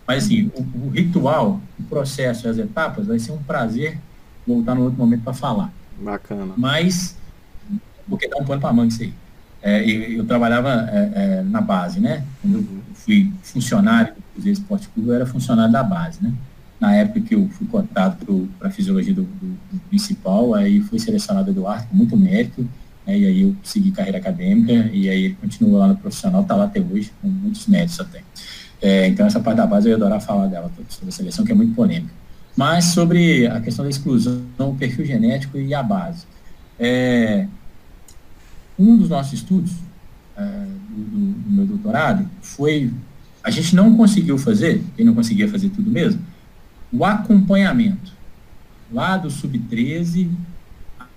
Mas 0.05 0.25
assim, 0.25 0.51
o, 0.55 0.85
o, 0.85 0.89
ritual, 0.91 1.59
o 1.79 1.83
processo 1.83 2.45
e 2.45 2.49
as 2.51 2.59
etapas 2.59 3.07
vai 3.07 3.17
ser 3.17 3.31
um 3.31 3.41
prazer 3.41 3.97
voltar 4.45 4.75
no 4.75 4.83
outro 4.83 4.99
momento 4.99 5.23
para 5.23 5.33
falar. 5.33 5.73
Bacana. 5.99 6.53
Mas, 6.55 7.17
porque 8.07 8.27
dá 8.27 8.37
um 8.37 8.45
pano 8.45 8.61
para 8.61 8.71
manga 8.71 8.89
isso 8.89 9.01
aí. 9.01 9.13
É, 9.63 9.81
eu, 9.83 10.17
eu, 10.17 10.25
trabalhava 10.25 10.69
é, 10.91 11.11
é, 11.15 11.41
na 11.41 11.59
base, 11.59 11.99
né? 11.99 12.23
Quando 12.39 12.57
eu 12.57 12.67
fui 12.93 13.33
funcionário 13.41 14.13
do 14.13 14.21
Cruzeiro 14.33 14.59
Esporte 14.59 14.89
Clube, 14.89 15.09
eu 15.09 15.15
era 15.15 15.25
funcionário 15.25 15.71
da 15.71 15.81
base, 15.81 16.21
né? 16.21 16.31
Na 16.83 16.93
época 16.93 17.21
que 17.21 17.33
eu 17.33 17.47
fui 17.47 17.65
cotado 17.65 18.49
para 18.59 18.67
a 18.67 18.71
fisiologia 18.71 19.13
do, 19.13 19.23
do, 19.23 19.57
do, 19.71 19.79
principal, 19.87 20.53
aí 20.53 20.81
fui 20.81 20.99
selecionado 20.99 21.49
Eduardo 21.49 21.87
com 21.87 21.95
muito 21.95 22.17
mérito, 22.17 22.67
né, 23.07 23.17
e 23.17 23.25
aí 23.25 23.41
eu 23.41 23.55
segui 23.63 23.89
carreira 23.91 24.17
acadêmica, 24.17 24.73
e 24.91 25.07
aí 25.07 25.23
ele 25.23 25.35
continua 25.35 25.79
lá 25.79 25.87
no 25.87 25.95
profissional, 25.95 26.41
está 26.41 26.57
lá 26.57 26.65
até 26.65 26.81
hoje, 26.81 27.13
com 27.21 27.29
muitos 27.29 27.67
méritos 27.67 27.97
até. 28.01 28.21
É, 28.81 29.07
então 29.07 29.25
essa 29.25 29.39
parte 29.39 29.59
da 29.59 29.65
base 29.65 29.87
eu 29.87 29.91
ia 29.91 29.95
adorar 29.95 30.19
falar 30.19 30.47
dela, 30.47 30.69
sobre 30.89 31.07
a 31.07 31.11
seleção, 31.13 31.45
que 31.45 31.53
é 31.53 31.55
muito 31.55 31.73
polêmica. 31.73 32.13
Mas 32.53 32.83
sobre 32.87 33.47
a 33.47 33.61
questão 33.61 33.85
da 33.85 33.89
exclusão, 33.89 34.43
o 34.59 34.75
perfil 34.75 35.05
genético 35.05 35.57
e 35.57 35.73
a 35.73 35.81
base. 35.81 36.25
É, 36.77 37.47
um 38.77 38.97
dos 38.97 39.07
nossos 39.07 39.31
estudos 39.31 39.71
é, 40.35 40.43
do, 40.89 41.31
do 41.31 41.49
meu 41.49 41.65
doutorado 41.65 42.29
foi, 42.41 42.91
a 43.41 43.49
gente 43.49 43.73
não 43.73 43.95
conseguiu 43.95 44.37
fazer, 44.37 44.83
quem 44.97 45.05
não 45.05 45.13
conseguia 45.13 45.47
fazer 45.47 45.69
tudo 45.69 45.89
mesmo, 45.89 46.32
o 46.93 47.03
acompanhamento, 47.03 48.11
lá 48.91 49.17
do 49.17 49.31
sub-13 49.31 50.29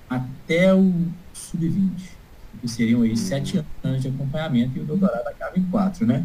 até 0.09 0.73
o 0.73 0.93
sub-20, 1.35 1.91
que 2.61 2.69
seriam 2.69 3.03
aí 3.03 3.15
sete 3.15 3.63
anos 3.85 4.01
de 4.01 4.09
acompanhamento 4.09 4.79
e 4.79 4.81
o 4.81 4.85
doutorado 4.85 5.29
acaba 5.29 5.59
em 5.59 5.63
quatro, 5.65 6.07
né? 6.07 6.25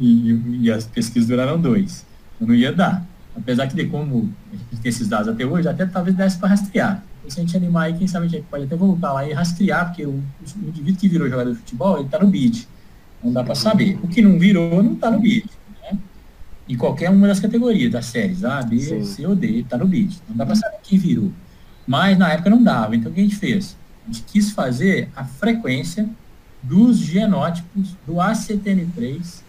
E, 0.00 0.62
e 0.62 0.70
as 0.72 0.84
pesquisas 0.84 1.28
duraram 1.28 1.60
dois. 1.60 2.04
Não 2.40 2.52
ia 2.52 2.72
dar. 2.72 3.06
Apesar 3.36 3.68
que, 3.68 3.76
de 3.76 3.86
como 3.86 4.34
a 4.52 4.56
gente 4.56 4.82
tem 4.82 4.88
esses 4.88 5.06
dados 5.06 5.28
até 5.28 5.46
hoje, 5.46 5.68
até 5.68 5.86
talvez 5.86 6.16
desse 6.16 6.36
para 6.36 6.48
rastrear. 6.48 7.04
E 7.24 7.32
se 7.32 7.38
a 7.38 7.42
gente 7.42 7.56
animar 7.56 7.84
aí, 7.84 7.94
quem 7.94 8.08
sabe 8.08 8.26
a 8.26 8.28
gente 8.28 8.46
pode 8.50 8.64
até 8.64 8.74
voltar 8.74 9.12
lá 9.12 9.28
e 9.28 9.32
rastrear, 9.32 9.86
porque 9.86 10.04
o, 10.04 10.10
o 10.10 10.68
indivíduo 10.68 11.00
que 11.00 11.08
virou 11.08 11.28
jogador 11.28 11.52
de 11.52 11.58
futebol, 11.58 11.96
ele 11.98 12.06
está 12.06 12.18
no 12.18 12.26
BID. 12.26 12.66
Não 13.22 13.32
dá 13.32 13.44
para 13.44 13.54
saber. 13.54 13.98
O 14.02 14.08
que 14.08 14.20
não 14.20 14.38
virou, 14.38 14.82
não 14.82 14.94
está 14.94 15.08
no 15.08 15.20
BID 15.20 15.48
em 16.68 16.76
qualquer 16.76 17.10
uma 17.10 17.26
das 17.26 17.40
categorias, 17.40 17.90
das 17.90 18.06
séries 18.06 18.44
A, 18.44 18.62
B, 18.62 18.78
Sim. 18.78 19.04
C 19.04 19.26
ou 19.26 19.34
D, 19.34 19.60
está 19.60 19.78
no 19.78 19.86
BID. 19.86 20.18
Não 20.28 20.36
dá 20.36 20.44
para 20.44 20.54
saber 20.54 20.76
quem 20.82 20.98
virou. 20.98 21.32
Mas 21.86 22.18
na 22.18 22.32
época 22.32 22.50
não 22.50 22.62
dava. 22.62 22.94
Então 22.94 23.10
o 23.10 23.14
que 23.14 23.20
a 23.20 23.22
gente 23.22 23.36
fez? 23.36 23.76
A 24.04 24.12
gente 24.12 24.22
quis 24.24 24.50
fazer 24.50 25.08
a 25.16 25.24
frequência 25.24 26.08
dos 26.62 26.98
genótipos 26.98 27.96
do 28.06 28.14
ACTN3 28.14 29.40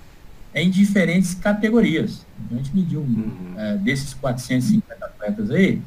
em 0.56 0.70
diferentes 0.70 1.34
categorias. 1.34 2.26
Então 2.46 2.58
a 2.58 2.62
gente 2.62 2.74
mediu 2.74 3.02
uhum. 3.02 3.54
é, 3.58 3.76
desses 3.78 4.14
450 4.14 5.06
atletas 5.06 5.52
aí, 5.52 5.82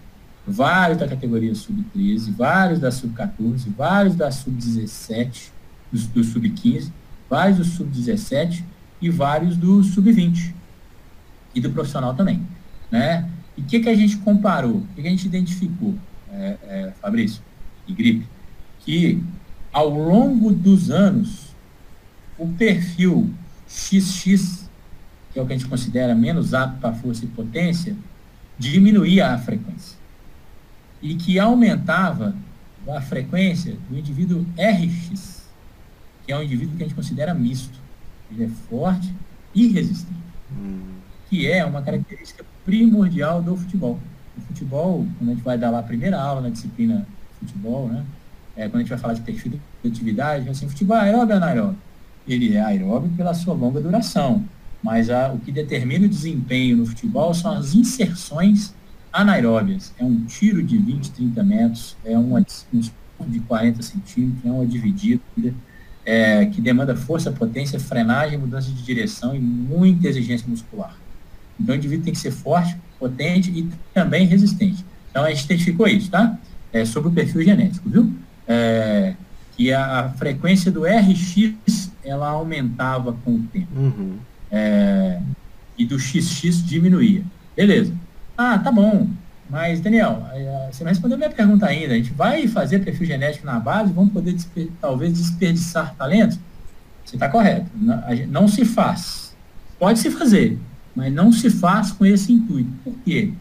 vários 0.46 0.98
da 0.98 1.08
categoria 1.08 1.54
sub-13, 1.54 2.32
vários 2.32 2.78
da 2.78 2.90
sub-14, 2.90 3.68
vários 3.74 4.14
da 4.14 4.30
sub-17, 4.30 5.50
do, 5.90 5.98
do 5.98 6.24
sub-15, 6.24 6.90
vários 7.30 7.58
do 7.58 7.64
sub-17 7.64 8.62
e 9.00 9.08
vários 9.08 9.56
do 9.56 9.82
sub-20 9.82 10.52
e 11.54 11.60
do 11.60 11.70
profissional 11.70 12.14
também. 12.14 12.46
Né? 12.90 13.28
E 13.56 13.60
o 13.60 13.64
que, 13.64 13.80
que 13.80 13.88
a 13.88 13.94
gente 13.94 14.16
comparou? 14.18 14.76
O 14.76 14.86
que, 14.94 15.02
que 15.02 15.08
a 15.08 15.10
gente 15.10 15.26
identificou, 15.26 15.94
é, 16.30 16.56
é, 16.62 16.92
Fabrício 17.00 17.42
e 17.86 17.92
Gripe? 17.92 18.26
Que 18.80 19.22
ao 19.72 19.88
longo 19.88 20.52
dos 20.52 20.90
anos, 20.90 21.54
o 22.38 22.48
perfil 22.48 23.30
XX, 23.68 24.68
que 25.32 25.38
é 25.38 25.42
o 25.42 25.46
que 25.46 25.52
a 25.52 25.56
gente 25.56 25.68
considera 25.68 26.14
menos 26.14 26.52
apto 26.52 26.78
para 26.80 26.94
força 26.94 27.24
e 27.24 27.28
potência, 27.28 27.96
diminuía 28.58 29.28
a 29.28 29.38
frequência. 29.38 29.98
E 31.00 31.14
que 31.14 31.38
aumentava 31.38 32.34
a 32.88 33.00
frequência 33.00 33.76
do 33.88 33.98
indivíduo 33.98 34.46
RX, 34.56 35.42
que 36.24 36.32
é 36.32 36.36
um 36.36 36.42
indivíduo 36.42 36.76
que 36.76 36.82
a 36.82 36.86
gente 36.86 36.96
considera 36.96 37.34
misto. 37.34 37.78
Ele 38.30 38.44
é 38.44 38.48
forte 38.68 39.12
e 39.54 39.68
resistente. 39.68 40.20
Hum 40.52 40.91
que 41.32 41.50
é 41.50 41.64
uma 41.64 41.80
característica 41.80 42.44
primordial 42.62 43.40
do 43.40 43.56
futebol. 43.56 43.98
O 44.36 44.40
futebol, 44.42 45.06
quando 45.16 45.30
a 45.30 45.32
gente 45.32 45.42
vai 45.42 45.56
dar 45.56 45.70
lá 45.70 45.78
a 45.78 45.82
primeira 45.82 46.20
aula 46.20 46.42
na 46.42 46.50
disciplina 46.50 47.06
futebol, 47.40 47.88
né? 47.88 48.04
É, 48.54 48.68
quando 48.68 48.76
a 48.76 48.78
gente 48.80 48.90
vai 48.90 48.98
falar 48.98 49.14
de 49.14 49.22
perfil 49.22 49.52
de 49.82 49.88
atividade, 49.88 50.46
assim, 50.50 50.68
futebol 50.68 50.94
é 50.98 51.00
aeróbio 51.04 51.30
ou 51.30 51.42
anaeróbio? 51.42 51.78
Ele 52.28 52.54
é 52.54 52.60
aeróbio 52.60 53.10
pela 53.16 53.32
sua 53.32 53.54
longa 53.54 53.80
duração, 53.80 54.44
mas 54.82 55.08
a, 55.08 55.32
o 55.32 55.38
que 55.38 55.50
determina 55.50 56.04
o 56.04 56.08
desempenho 56.08 56.76
no 56.76 56.84
futebol 56.84 57.32
são 57.32 57.52
as 57.52 57.74
inserções 57.74 58.74
anaeróbias. 59.10 59.90
É 59.98 60.04
um 60.04 60.26
tiro 60.26 60.62
de 60.62 60.76
20, 60.76 61.12
30 61.12 61.42
metros, 61.42 61.96
é 62.04 62.18
uma, 62.18 62.44
um 62.74 63.26
de 63.26 63.40
40 63.40 63.80
centímetros, 63.80 64.44
é 64.44 64.50
uma 64.50 64.66
dividida, 64.66 65.22
é, 66.04 66.44
que 66.44 66.60
demanda 66.60 66.94
força, 66.94 67.32
potência, 67.32 67.80
frenagem, 67.80 68.36
mudança 68.36 68.70
de 68.70 68.82
direção 68.82 69.34
e 69.34 69.38
muita 69.38 70.08
exigência 70.08 70.46
muscular. 70.46 71.00
Então, 71.62 71.74
o 71.74 71.78
indivíduo 71.78 72.04
tem 72.04 72.12
que 72.12 72.18
ser 72.18 72.32
forte, 72.32 72.76
potente 72.98 73.50
e 73.50 73.68
também 73.94 74.26
resistente. 74.26 74.84
Então, 75.10 75.24
a 75.24 75.30
gente 75.30 75.44
identificou 75.44 75.86
isso, 75.86 76.10
tá? 76.10 76.38
É, 76.72 76.84
sobre 76.84 77.10
o 77.10 77.12
perfil 77.12 77.42
genético, 77.42 77.88
viu? 77.88 78.12
É, 78.48 79.14
que 79.56 79.72
a, 79.72 80.00
a, 80.00 80.08
frequência 80.10 80.72
do 80.72 80.82
RX, 80.84 81.92
ela 82.02 82.28
aumentava 82.28 83.12
com 83.12 83.36
o 83.36 83.42
tempo. 83.44 83.78
Uhum. 83.78 84.16
É, 84.50 85.20
e 85.78 85.84
do 85.84 85.98
XX 85.98 86.64
diminuía. 86.64 87.22
Beleza. 87.54 87.94
Ah, 88.36 88.58
tá 88.58 88.72
bom. 88.72 89.08
Mas, 89.48 89.80
Daniel, 89.80 90.26
é, 90.32 90.70
você 90.72 90.82
não 90.82 90.88
respondeu 90.88 91.16
a 91.16 91.18
minha 91.18 91.30
pergunta 91.30 91.66
ainda. 91.66 91.92
A 91.92 91.96
gente 91.96 92.12
vai 92.12 92.48
fazer 92.48 92.78
perfil 92.78 93.06
genético 93.06 93.44
na 93.44 93.60
base, 93.60 93.92
vamos 93.92 94.12
poder 94.12 94.32
desper 94.32 94.68
talvez 94.80 95.12
desperdiçar 95.12 95.94
talentos? 95.94 96.38
Você 97.04 97.16
está 97.16 97.28
correto. 97.28 97.66
Não, 97.74 98.02
não 98.28 98.48
se 98.48 98.64
faz. 98.64 99.36
Pode 99.78 99.98
se 99.98 100.10
fazer, 100.10 100.58
mas 100.94 101.12
não 101.12 101.32
se 101.32 101.50
faz 101.50 101.90
com 101.90 102.04
esse 102.04 102.32
intuito. 102.32 102.70
Por 102.84 102.94
quê? 103.04 103.32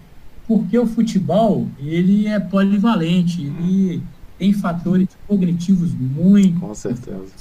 Porque 0.48 0.78
o 0.78 0.88
futebol, 0.88 1.70
ele 1.80 2.28
é 2.28 2.40
polivalente, 2.40 3.42
ele 3.42 4.02
tem 4.38 4.54
fatores 4.54 5.08
cognitivos 5.28 5.94
muito... 5.94 6.60
Com 6.60 6.74
certeza. 6.74 7.32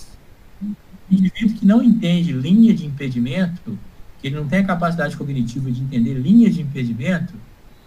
O 0.63 1.15
indivíduo 1.15 1.57
que 1.57 1.67
não 1.67 1.83
entende 1.83 2.33
linha 2.33 2.75
de 2.75 2.87
impedimento, 2.87 3.79
que 4.21 4.29
ele 4.29 4.37
não 4.37 4.47
tem 4.47 4.61
a 4.61 4.65
capacidade 4.65 5.17
cognitiva 5.17 5.71
de 5.71 5.81
entender 5.81 6.15
linhas 6.15 6.55
de 6.55 6.63
impedimento, 6.63 7.35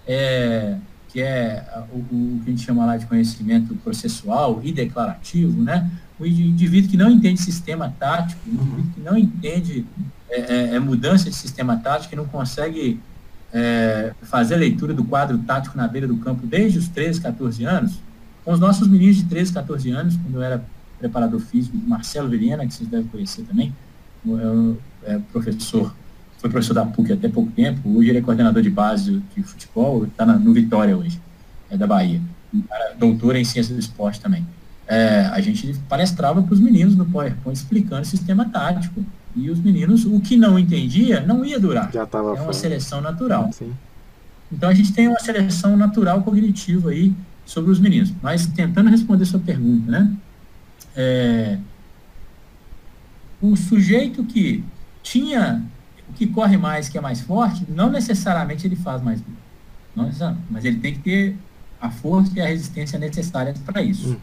é, 0.08 0.78
que 1.10 1.22
é 1.22 1.66
o, 1.92 1.98
o, 1.98 2.42
que 2.44 2.50
a 2.50 2.52
gente 2.52 2.66
chama 2.66 2.86
lá 2.86 2.98
de 2.98 3.06
conhecimento 3.06 3.76
processual 3.76 4.60
e 4.64 4.72
declarativo, 4.72 5.62
né? 5.62 5.90
O 6.20 6.26
indivíduo 6.26 6.90
que 6.90 6.98
não 6.98 7.10
entende 7.10 7.40
sistema 7.40 7.94
tático, 8.00 8.42
o 8.46 8.54
indivíduo 8.54 8.94
que 8.96 9.02
não 9.02 9.18
entende 9.18 9.86
é, 10.34 10.40
é, 10.40 10.76
é, 10.76 10.80
mudança 10.80 11.30
de 11.30 11.36
sistema 11.36 11.78
tático, 11.78 12.10
que 12.10 12.16
não 12.16 12.26
consegue 12.26 13.00
é, 13.54 14.14
fazer 14.24 14.56
leitura 14.56 14.92
do 14.92 15.06
quadro 15.06 15.38
tático 15.38 15.78
na 15.78 15.88
beira 15.88 16.08
do 16.08 16.18
campo 16.18 16.48
desde 16.48 16.80
os 16.80 16.88
13, 16.88 17.22
14 17.22 17.64
anos, 17.64 18.00
com 18.44 18.52
os 18.52 18.60
nossos 18.60 18.88
meninos 18.88 19.18
de 19.18 19.26
13, 19.26 19.54
14 19.54 19.92
anos, 19.92 20.18
quando 20.18 20.36
eu 20.36 20.42
era 20.42 20.66
preparador 20.98 21.40
físico, 21.40 21.78
Marcelo 21.78 22.30
Vilhena, 22.30 22.66
que 22.66 22.74
vocês 22.74 22.90
devem 22.90 23.06
conhecer 23.08 23.44
também, 23.44 23.76
é, 25.04 25.20
professor, 25.32 25.94
foi 26.40 26.50
professor 26.50 26.74
da 26.74 26.86
PUC 26.86 27.14
até 27.14 27.30
pouco 27.30 27.52
tempo, 27.52 27.96
hoje 27.96 28.10
ele 28.10 28.18
é 28.18 28.22
coordenador 28.22 28.64
de 28.64 28.72
base 28.72 29.22
de 29.36 29.44
futebol, 29.44 30.06
está 30.06 30.26
no 30.26 30.52
Vitória 30.52 30.98
hoje, 30.98 31.22
é 31.70 31.78
da 31.78 31.86
Bahia, 31.86 32.20
doutor 32.98 33.36
em 33.36 33.44
ciência 33.44 33.76
do 33.76 33.80
esporte 33.80 34.20
também. 34.20 34.44
É, 34.88 35.30
a 35.32 35.40
gente 35.40 35.78
palestrava 35.88 36.42
para 36.42 36.54
os 36.54 36.60
meninos 36.60 36.96
no 36.96 37.06
PowerPoint 37.06 37.58
explicando 37.58 38.02
o 38.02 38.06
sistema 38.06 38.46
tático, 38.46 39.06
e 39.36 39.50
os 39.50 39.60
meninos, 39.60 40.06
o 40.06 40.20
que 40.20 40.38
não 40.38 40.58
entendia, 40.60 41.22
não 41.22 41.44
ia 41.44 41.60
durar. 41.60 41.92
Já 41.92 42.06
tava 42.06 42.38
é 42.38 42.42
uma 42.42 42.54
seleção 42.54 43.02
natural. 43.02 43.52
Sim. 43.52 43.74
Então 44.52 44.70
a 44.70 44.74
gente 44.74 44.94
tem 44.94 45.08
uma 45.08 45.20
seleção 45.20 45.76
natural 45.76 46.22
cognitiva 46.22 46.92
aí 46.92 47.14
sobre 47.46 47.72
os 47.72 47.80
meninos. 47.80 48.14
Mas 48.22 48.46
tentando 48.46 48.90
responder 48.90 49.26
sua 49.26 49.40
pergunta, 49.40 49.92
né? 49.92 50.16
É, 50.96 51.58
o 53.42 53.56
sujeito 53.56 54.24
que 54.24 54.64
tinha, 55.02 55.64
que 56.16 56.28
corre 56.28 56.58
mais, 56.58 56.88
que 56.88 56.98
é 56.98 57.02
mais 57.02 57.22
forte, 57.22 57.66
não 57.68 57.90
necessariamente 57.90 58.68
ele 58.68 58.76
faz 58.76 59.02
mais. 59.02 59.22
Não 59.96 60.06
necessariamente, 60.06 60.46
mas 60.50 60.64
ele 60.66 60.80
tem 60.80 60.94
que 60.94 61.00
ter 61.00 61.36
a 61.82 61.90
força 61.90 62.32
e 62.36 62.42
a 62.42 62.48
resistência 62.48 62.98
necessárias 63.00 63.58
para 63.60 63.82
isso. 63.82 64.10
Uhum. 64.10 64.18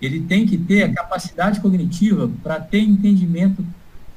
Ele 0.00 0.20
tem 0.20 0.46
que 0.46 0.56
ter 0.56 0.84
a 0.84 0.92
capacidade 0.92 1.60
cognitiva 1.60 2.30
para 2.42 2.60
ter 2.60 2.80
entendimento 2.80 3.64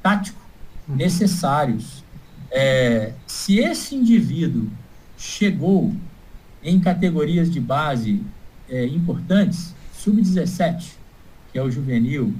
tático 0.04 0.38
necessários. 0.86 2.04
É, 2.50 3.14
se 3.26 3.58
esse 3.58 3.94
indivíduo 3.94 4.68
chegou 5.16 5.94
em 6.62 6.78
categorias 6.78 7.50
de 7.50 7.58
base 7.58 8.22
é, 8.68 8.84
importantes, 8.84 9.74
sub-17, 9.94 10.92
que 11.50 11.58
é 11.58 11.62
o 11.62 11.70
juvenil, 11.70 12.34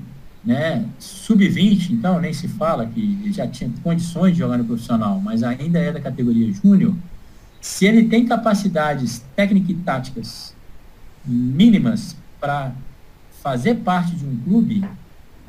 né, 0.44 0.86
sub-20, 0.98 1.90
então 1.90 2.20
nem 2.20 2.34
se 2.34 2.48
fala 2.48 2.84
que 2.84 3.32
já 3.32 3.48
tinha 3.48 3.70
condições 3.82 4.32
de 4.32 4.40
jogar 4.40 4.58
no 4.58 4.64
profissional, 4.66 5.18
mas 5.18 5.42
ainda 5.42 5.78
é 5.78 5.90
da 5.90 6.00
categoria 6.00 6.52
júnior, 6.52 6.94
se 7.62 7.86
ele 7.86 8.08
tem 8.08 8.26
capacidades 8.26 9.24
técnicas 9.34 9.70
e 9.70 9.74
táticas 9.74 10.54
mínimas 11.24 12.14
para 12.38 12.72
fazer 13.42 13.76
parte 13.76 14.14
de 14.14 14.26
um 14.26 14.36
clube, 14.36 14.84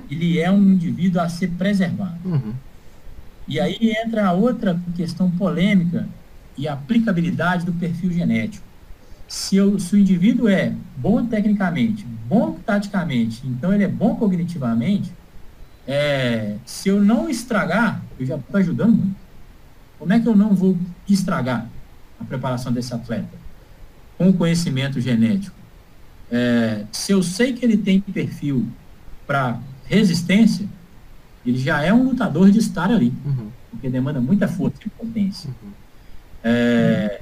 ele 0.10 0.40
é 0.40 0.52
um 0.52 0.74
indivíduo 0.74 1.22
a 1.22 1.30
ser 1.30 1.52
preservado. 1.52 2.20
Uhum. 2.24 2.54
E 3.48 3.60
aí 3.60 3.78
entra 4.04 4.28
a 4.28 4.32
outra 4.34 4.80
questão 4.96 5.30
polêmica 5.30 6.08
e 6.58 6.68
aplicabilidade 6.68 7.66
do 7.66 7.74
perfil 7.74 8.12
genético. 8.12 8.66
Se, 9.28 9.56
eu, 9.56 9.80
se 9.80 9.96
o 9.96 10.00
indivíduo 10.00 10.48
é 10.48 10.74
bom 10.98 11.26
tecnicamente, 11.26 12.06
bom 12.28 12.58
taticamente, 12.66 13.46
então 13.46 13.74
ele 13.74 13.84
é 13.84 13.88
bom 13.88 14.16
cognitivamente, 14.16 15.12
é, 15.88 16.56
se 16.66 16.90
eu 16.90 17.02
não 17.02 17.30
estragar, 17.30 18.02
eu 18.20 18.26
já 18.26 18.36
estou 18.36 18.60
ajudando 18.60 18.94
muito. 18.94 19.16
Como 20.00 20.14
é 20.14 20.20
que 20.20 20.28
eu 20.28 20.36
não 20.36 20.54
vou 20.54 20.78
estragar 21.08 21.68
a 22.20 22.24
preparação 22.24 22.72
desse 22.72 22.94
atleta? 22.94 23.38
Com 24.18 24.30
o 24.30 24.34
conhecimento 24.34 25.00
genético. 25.00 25.56
É, 26.32 26.86
se 26.92 27.12
eu 27.12 27.22
sei 27.22 27.54
que 27.54 27.64
ele 27.64 27.78
tem 27.78 28.02
perfil 28.02 28.68
para 29.28 29.60
resistência, 29.86 30.68
ele 31.46 31.58
já 31.58 31.82
é 31.82 31.94
um 31.94 32.04
lutador 32.04 32.50
de 32.50 32.60
estar 32.60 32.90
ali, 32.90 33.14
uhum. 33.26 33.50
porque 33.70 33.90
demanda 33.90 34.20
muita 34.20 34.48
força 34.48 34.78
e 34.86 34.90
potência. 34.90 35.50
Uhum. 35.50 35.72
É, 36.44 37.22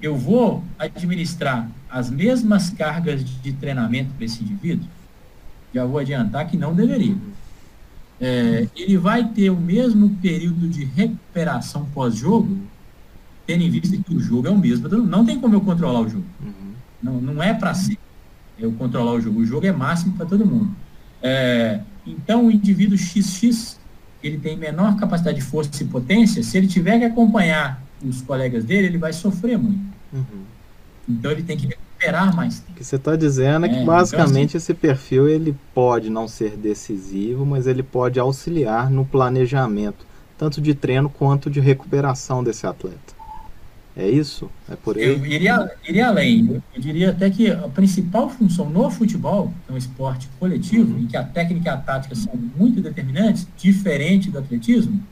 eu 0.00 0.16
vou 0.16 0.62
administrar 0.78 1.68
as 1.90 2.10
mesmas 2.10 2.70
cargas 2.70 3.24
de 3.24 3.52
treinamento 3.52 4.12
para 4.14 4.24
esse 4.24 4.42
indivíduo? 4.42 4.86
Já 5.72 5.84
vou 5.84 5.98
adiantar 5.98 6.46
que 6.46 6.56
não 6.56 6.74
deveria. 6.74 7.16
É, 8.20 8.66
ele 8.74 8.96
vai 8.96 9.28
ter 9.28 9.50
o 9.50 9.56
mesmo 9.56 10.10
período 10.22 10.68
de 10.68 10.84
recuperação 10.84 11.86
pós-jogo, 11.94 12.58
tendo 13.46 13.62
em 13.62 13.70
vista 13.70 13.96
que 13.96 14.14
o 14.14 14.20
jogo 14.20 14.48
é 14.48 14.50
o 14.50 14.58
mesmo. 14.58 14.88
Não 14.88 15.24
tem 15.24 15.38
como 15.38 15.54
eu 15.54 15.60
controlar 15.60 16.00
o 16.00 16.08
jogo. 16.08 16.24
Uhum. 16.40 16.72
Não, 17.02 17.20
não 17.20 17.42
é 17.42 17.52
para 17.52 17.74
ser 17.74 17.98
eu 18.58 18.72
controlar 18.72 19.12
o 19.12 19.20
jogo. 19.20 19.40
O 19.40 19.46
jogo 19.46 19.66
é 19.66 19.72
máximo 19.72 20.14
para 20.14 20.26
todo 20.26 20.46
mundo. 20.46 20.74
É, 21.26 21.80
então, 22.06 22.46
o 22.46 22.50
indivíduo 22.50 22.96
XX, 22.96 23.78
ele 24.22 24.38
tem 24.38 24.56
menor 24.56 24.96
capacidade 24.96 25.38
de 25.38 25.44
força 25.44 25.82
e 25.82 25.86
potência, 25.86 26.42
se 26.42 26.56
ele 26.56 26.68
tiver 26.68 26.98
que 27.00 27.04
acompanhar 27.04 27.82
os 28.02 28.22
colegas 28.22 28.64
dele, 28.64 28.86
ele 28.86 28.98
vai 28.98 29.12
sofrer 29.12 29.58
muito. 29.58 29.84
Uhum. 30.12 30.44
Então 31.08 31.30
ele 31.30 31.42
tem 31.42 31.56
que 31.56 31.66
recuperar 31.66 32.34
mais 32.34 32.60
tempo. 32.60 32.72
O 32.72 32.74
que 32.74 32.84
você 32.84 32.96
está 32.96 33.16
dizendo 33.16 33.66
é, 33.66 33.68
que 33.68 33.76
é, 33.76 33.84
basicamente 33.84 34.50
então, 34.50 34.58
assim, 34.58 34.72
esse 34.72 34.74
perfil 34.74 35.28
ele 35.28 35.56
pode 35.74 36.10
não 36.10 36.28
ser 36.28 36.56
decisivo, 36.56 37.44
mas 37.44 37.66
ele 37.66 37.82
pode 37.82 38.20
auxiliar 38.20 38.90
no 38.90 39.04
planejamento, 39.04 40.06
tanto 40.38 40.60
de 40.60 40.74
treino 40.74 41.08
quanto 41.08 41.50
de 41.50 41.60
recuperação 41.60 42.42
desse 42.42 42.66
atleta. 42.66 43.15
É 43.96 44.06
isso? 44.08 44.50
É 44.70 44.76
por 44.76 44.98
aí? 44.98 45.04
Eu 45.04 45.24
iria, 45.24 45.70
iria 45.88 46.08
além. 46.08 46.62
Eu 46.74 46.80
diria 46.80 47.10
até 47.10 47.30
que 47.30 47.50
a 47.50 47.68
principal 47.68 48.28
função 48.28 48.68
no 48.68 48.90
futebol, 48.90 49.54
é 49.68 49.72
um 49.72 49.76
esporte 49.76 50.28
coletivo, 50.38 50.92
uhum. 50.92 51.00
em 51.00 51.06
que 51.06 51.16
a 51.16 51.24
técnica 51.24 51.70
e 51.70 51.72
a 51.72 51.76
tática 51.78 52.14
são 52.14 52.34
muito 52.34 52.82
determinantes, 52.82 53.48
diferente 53.56 54.30
do 54.30 54.38
atletismo, 54.38 55.02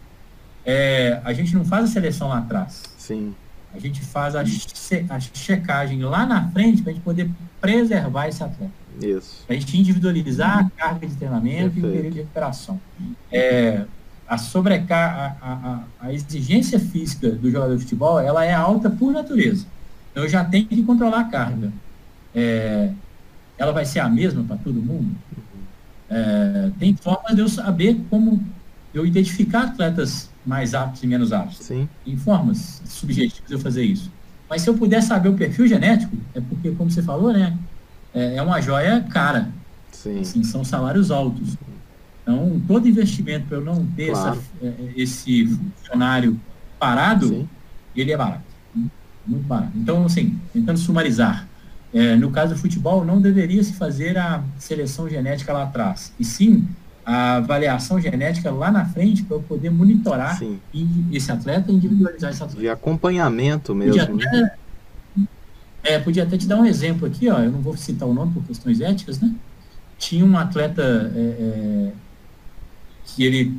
é, 0.67 1.19
a 1.25 1.33
gente 1.33 1.55
não 1.55 1.65
faz 1.65 1.85
a 1.85 1.87
seleção 1.89 2.29
lá 2.29 2.39
atrás. 2.39 2.83
Sim. 2.99 3.35
A 3.75 3.79
gente 3.79 4.03
faz 4.03 4.37
a, 4.37 4.45
che 4.45 5.07
a 5.09 5.19
checagem 5.19 6.01
lá 6.03 6.27
na 6.27 6.49
frente 6.51 6.83
para 6.83 6.93
a 6.93 6.95
gente 6.95 7.03
poder 7.03 7.29
preservar 7.61 8.29
esse 8.29 8.43
atleta. 8.43 8.73
Isso. 9.01 9.45
Para 9.47 9.57
a 9.57 9.59
gente 9.59 9.79
individualizar 9.79 10.59
a 10.59 10.71
carga 10.71 11.07
de 11.07 11.15
treinamento 11.17 11.81
Perfeito. 11.81 11.87
e 11.87 11.89
o 11.89 11.93
período 11.93 12.13
de 12.13 12.19
recuperação. 12.21 12.81
É, 13.33 13.85
a 14.27 14.39
sobrecar 14.39 15.37
a, 15.41 15.49
a, 15.49 16.07
a, 16.07 16.13
exigência 16.13 16.81
física 16.81 17.31
do 17.31 17.51
jogador 17.51 17.77
de 17.77 17.83
futebol 17.83 18.19
ela 18.19 18.45
é 18.45 18.55
alta 18.55 18.89
por 18.89 19.13
natureza. 19.13 19.67
Então 20.11 20.25
eu 20.25 20.29
já 20.29 20.45
tenho 20.45 20.67
que 20.67 20.83
controlar 20.83 21.21
a 21.21 21.25
carga. 21.25 21.73
É, 22.35 22.91
ela 23.59 23.73
vai 23.73 23.85
ser 23.85 24.01
a 24.01 24.09
mesma 24.09 24.43
para 24.45 24.57
todo 24.57 24.75
mundo? 24.75 25.15
É, 26.09 26.71
tem 26.79 26.97
formas 26.97 27.35
de 27.35 27.41
eu 27.41 27.49
saber 27.49 28.01
como 28.09 28.43
eu 28.93 29.05
identificar 29.05 29.65
atletas 29.65 30.31
mais 30.45 30.75
aptos 30.75 31.03
e 31.03 31.07
menos 31.07 31.33
aptos. 31.33 31.59
Sim. 31.59 31.89
Em 32.07 32.17
formas 32.17 32.83
subjetivas 32.87 33.51
eu 33.51 33.59
fazer 33.59 33.85
isso. 33.85 34.11
Mas 34.49 34.63
se 34.63 34.69
eu 34.69 34.75
puder 34.75 35.03
saber 35.03 35.29
o 35.29 35.35
perfil 35.35 35.67
genético, 35.67 36.17
é 36.35 36.41
porque, 36.41 36.71
como 36.73 36.91
você 36.91 37.03
falou, 37.03 37.33
né? 37.33 37.57
É, 38.13 38.37
é 38.37 38.43
uma 38.43 38.61
joia 38.61 39.01
cara. 39.11 39.49
Sim. 39.91 40.21
Assim, 40.21 40.45
são 40.45 40.65
salários 40.65 41.11
altos. 41.11 41.57
Então, 42.25 42.61
todo 42.67 42.89
investimento 42.89 43.47
para 43.47 43.59
eu 43.59 43.65
não 43.65 43.85
ter 43.85 44.11
claro. 44.11 44.41
essa, 44.61 44.67
é, 44.67 44.93
esse 44.97 45.47
funcionário 45.47 46.41
parado, 46.79 47.29
Sim. 47.29 47.49
ele 47.95 48.13
é 48.13 48.17
barato. 48.17 48.43
Muito 49.27 49.47
barato. 49.47 49.73
Então, 49.77 50.07
assim, 50.07 50.39
tentando 50.53 50.79
sumarizar. 50.79 51.47
É, 51.93 52.17
no 52.17 52.31
caso 52.31 52.55
do 52.55 52.61
futebol, 52.61 53.05
não 53.05 53.21
deveria 53.21 53.63
se 53.63 53.75
fazer 53.75 54.19
a 54.19 54.43
seleção 54.59 55.09
genética 55.09 55.53
lá 55.53 55.63
atrás. 55.63 56.13
E 56.19 56.25
sim 56.25 56.67
a 57.05 57.37
avaliação 57.37 58.01
genética 58.01 58.51
lá 58.51 58.71
na 58.71 58.87
frente 58.87 59.23
para 59.23 59.37
eu 59.37 59.43
poder 59.43 59.71
monitorar 59.71 60.39
Sim. 60.39 60.59
esse 61.13 61.31
atleta 61.31 61.71
e 61.71 61.75
individualizar 61.75 62.31
esse 62.31 62.43
atleta. 62.43 62.61
De 62.61 62.69
acompanhamento 62.69 63.75
mesmo. 63.75 64.07
Podia 64.07 64.27
até, 64.27 64.41
né? 64.41 64.51
é, 65.85 65.99
podia 65.99 66.23
até 66.23 66.39
te 66.39 66.47
dar 66.47 66.57
um 66.57 66.65
exemplo 66.65 67.07
aqui, 67.07 67.29
ó, 67.29 67.41
eu 67.41 67.53
não 67.53 67.61
vou 67.61 67.77
citar 67.77 68.09
o 68.09 68.15
nome 68.15 68.33
por 68.33 68.43
questões 68.45 68.81
éticas, 68.81 69.21
né? 69.21 69.35
Tinha 69.99 70.25
um 70.25 70.37
atleta 70.37 71.13
é, 71.15 71.93
que 73.05 73.25
ele 73.25 73.57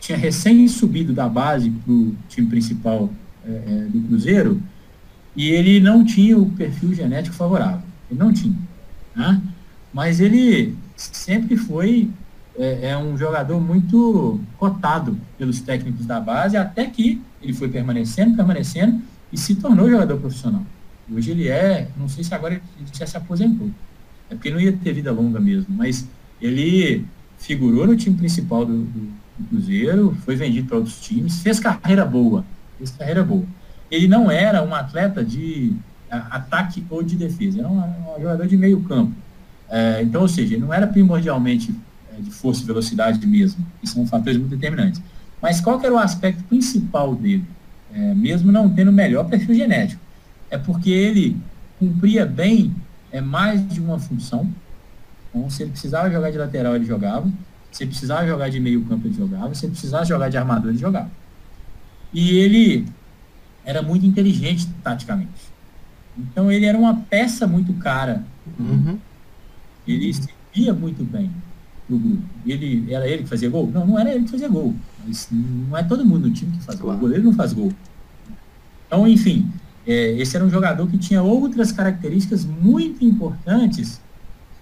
tinha 0.00 0.16
recém 0.16 0.66
subido 0.68 1.12
da 1.12 1.28
base 1.28 1.70
para 1.70 1.92
o 1.92 2.14
time 2.28 2.48
principal 2.48 3.10
é, 3.44 3.50
é, 3.50 3.86
do 3.88 4.00
Cruzeiro 4.08 4.62
e 5.36 5.50
ele 5.50 5.80
não 5.80 6.04
tinha 6.04 6.36
o 6.36 6.50
perfil 6.50 6.94
genético 6.94 7.34
favorável. 7.34 7.82
Ele 8.10 8.18
não 8.18 8.32
tinha. 8.32 8.56
Né? 9.14 9.40
Mas 9.92 10.20
ele 10.20 10.76
sempre 10.96 11.56
foi 11.56 12.10
é, 12.58 12.90
é, 12.90 12.98
um 12.98 13.16
jogador 13.16 13.60
muito 13.60 14.40
cotado 14.58 15.16
pelos 15.36 15.60
técnicos 15.60 16.04
da 16.04 16.20
base, 16.20 16.56
até 16.56 16.86
que 16.86 17.22
ele 17.40 17.52
foi 17.52 17.68
permanecendo, 17.68 18.34
permanecendo 18.34 19.00
e 19.32 19.38
se 19.38 19.54
tornou 19.54 19.88
jogador 19.88 20.18
profissional. 20.18 20.64
Hoje 21.10 21.30
ele 21.30 21.48
é, 21.48 21.88
não 21.96 22.08
sei 22.08 22.24
se 22.24 22.34
agora 22.34 22.54
ele 22.54 22.62
já 22.92 23.06
se 23.06 23.16
aposentou, 23.16 23.70
é 24.28 24.34
porque 24.34 24.50
não 24.50 24.60
ia 24.60 24.72
ter 24.72 24.92
vida 24.92 25.12
longa 25.12 25.40
mesmo, 25.40 25.74
mas 25.74 26.06
ele 26.42 27.06
figurou 27.38 27.86
no 27.86 27.96
time 27.96 28.16
principal 28.16 28.64
do, 28.64 28.84
do, 28.84 29.12
do 29.38 29.48
Cruzeiro, 29.48 30.16
foi 30.24 30.36
vendido 30.36 30.68
para 30.68 30.76
outros 30.76 31.00
times, 31.00 31.40
fez 31.40 31.58
carreira 31.58 32.04
boa, 32.04 32.44
fez 32.76 32.90
carreira 32.90 33.24
boa. 33.24 33.44
Ele 33.90 34.06
não 34.06 34.30
era 34.30 34.62
um 34.62 34.74
atleta 34.74 35.24
de 35.24 35.72
ataque 36.10 36.84
ou 36.90 37.02
de 37.02 37.16
defesa, 37.16 37.60
era 37.60 37.68
um, 37.68 37.78
um 37.78 38.20
jogador 38.20 38.46
de 38.46 38.56
meio 38.56 38.80
campo. 38.82 39.14
É, 39.70 40.02
então, 40.02 40.22
ou 40.22 40.28
seja, 40.28 40.54
ele 40.54 40.62
não 40.62 40.72
era 40.72 40.86
primordialmente 40.86 41.74
de 42.18 42.30
força 42.30 42.62
e 42.62 42.66
velocidade 42.66 43.24
mesmo, 43.26 43.64
que 43.80 43.86
são 43.86 44.06
fatores 44.06 44.38
muito 44.38 44.50
determinantes. 44.50 45.00
Mas 45.40 45.60
qual 45.60 45.80
era 45.82 45.94
o 45.94 45.98
aspecto 45.98 46.42
principal 46.44 47.14
dele? 47.14 47.44
É, 47.94 48.14
mesmo 48.14 48.50
não 48.50 48.68
tendo 48.68 48.88
o 48.88 48.92
melhor 48.92 49.24
perfil 49.24 49.54
genético. 49.54 50.00
É 50.50 50.58
porque 50.58 50.90
ele 50.90 51.36
cumpria 51.78 52.26
bem 52.26 52.74
é, 53.12 53.20
mais 53.20 53.66
de 53.68 53.80
uma 53.80 53.98
função. 53.98 54.48
Então, 55.38 55.50
se 55.50 55.62
ele 55.62 55.70
precisava 55.70 56.10
jogar 56.10 56.30
de 56.30 56.38
lateral, 56.38 56.74
ele 56.74 56.84
jogava. 56.84 57.30
Se 57.70 57.84
ele 57.84 57.90
precisava 57.90 58.26
jogar 58.26 58.48
de 58.48 58.58
meio 58.58 58.84
campo, 58.84 59.06
ele 59.06 59.14
jogava. 59.14 59.54
Se 59.54 59.66
ele 59.66 59.72
precisava 59.72 60.04
jogar 60.04 60.28
de 60.28 60.36
armador, 60.36 60.70
ele 60.70 60.78
jogava. 60.78 61.10
E 62.12 62.38
ele 62.38 62.86
era 63.64 63.80
muito 63.82 64.04
inteligente 64.04 64.68
taticamente. 64.82 65.48
Então, 66.16 66.50
ele 66.50 66.66
era 66.66 66.76
uma 66.76 66.96
peça 66.96 67.46
muito 67.46 67.72
cara. 67.74 68.24
Uhum. 68.58 68.98
Ele 69.86 70.12
se 70.12 70.28
via 70.52 70.74
muito 70.74 71.04
bem 71.04 71.30
no 71.88 71.98
grupo. 71.98 72.22
Ele, 72.44 72.92
era 72.92 73.06
ele 73.06 73.22
que 73.22 73.28
fazia 73.28 73.48
gol? 73.48 73.70
Não, 73.70 73.86
não 73.86 73.98
era 73.98 74.12
ele 74.12 74.24
que 74.24 74.30
fazia 74.30 74.48
gol. 74.48 74.74
Mas 75.06 75.28
não 75.30 75.76
é 75.76 75.82
todo 75.84 76.04
mundo 76.04 76.28
no 76.28 76.34
time 76.34 76.56
que 76.56 76.64
faz 76.64 76.78
gol. 76.80 76.92
O 76.92 76.98
goleiro 76.98 77.24
não 77.24 77.32
faz 77.32 77.52
gol. 77.52 77.72
Então, 78.86 79.06
enfim, 79.06 79.50
é, 79.86 80.12
esse 80.12 80.34
era 80.34 80.44
um 80.44 80.50
jogador 80.50 80.88
que 80.88 80.98
tinha 80.98 81.22
outras 81.22 81.70
características 81.70 82.44
muito 82.44 83.04
importantes 83.04 84.00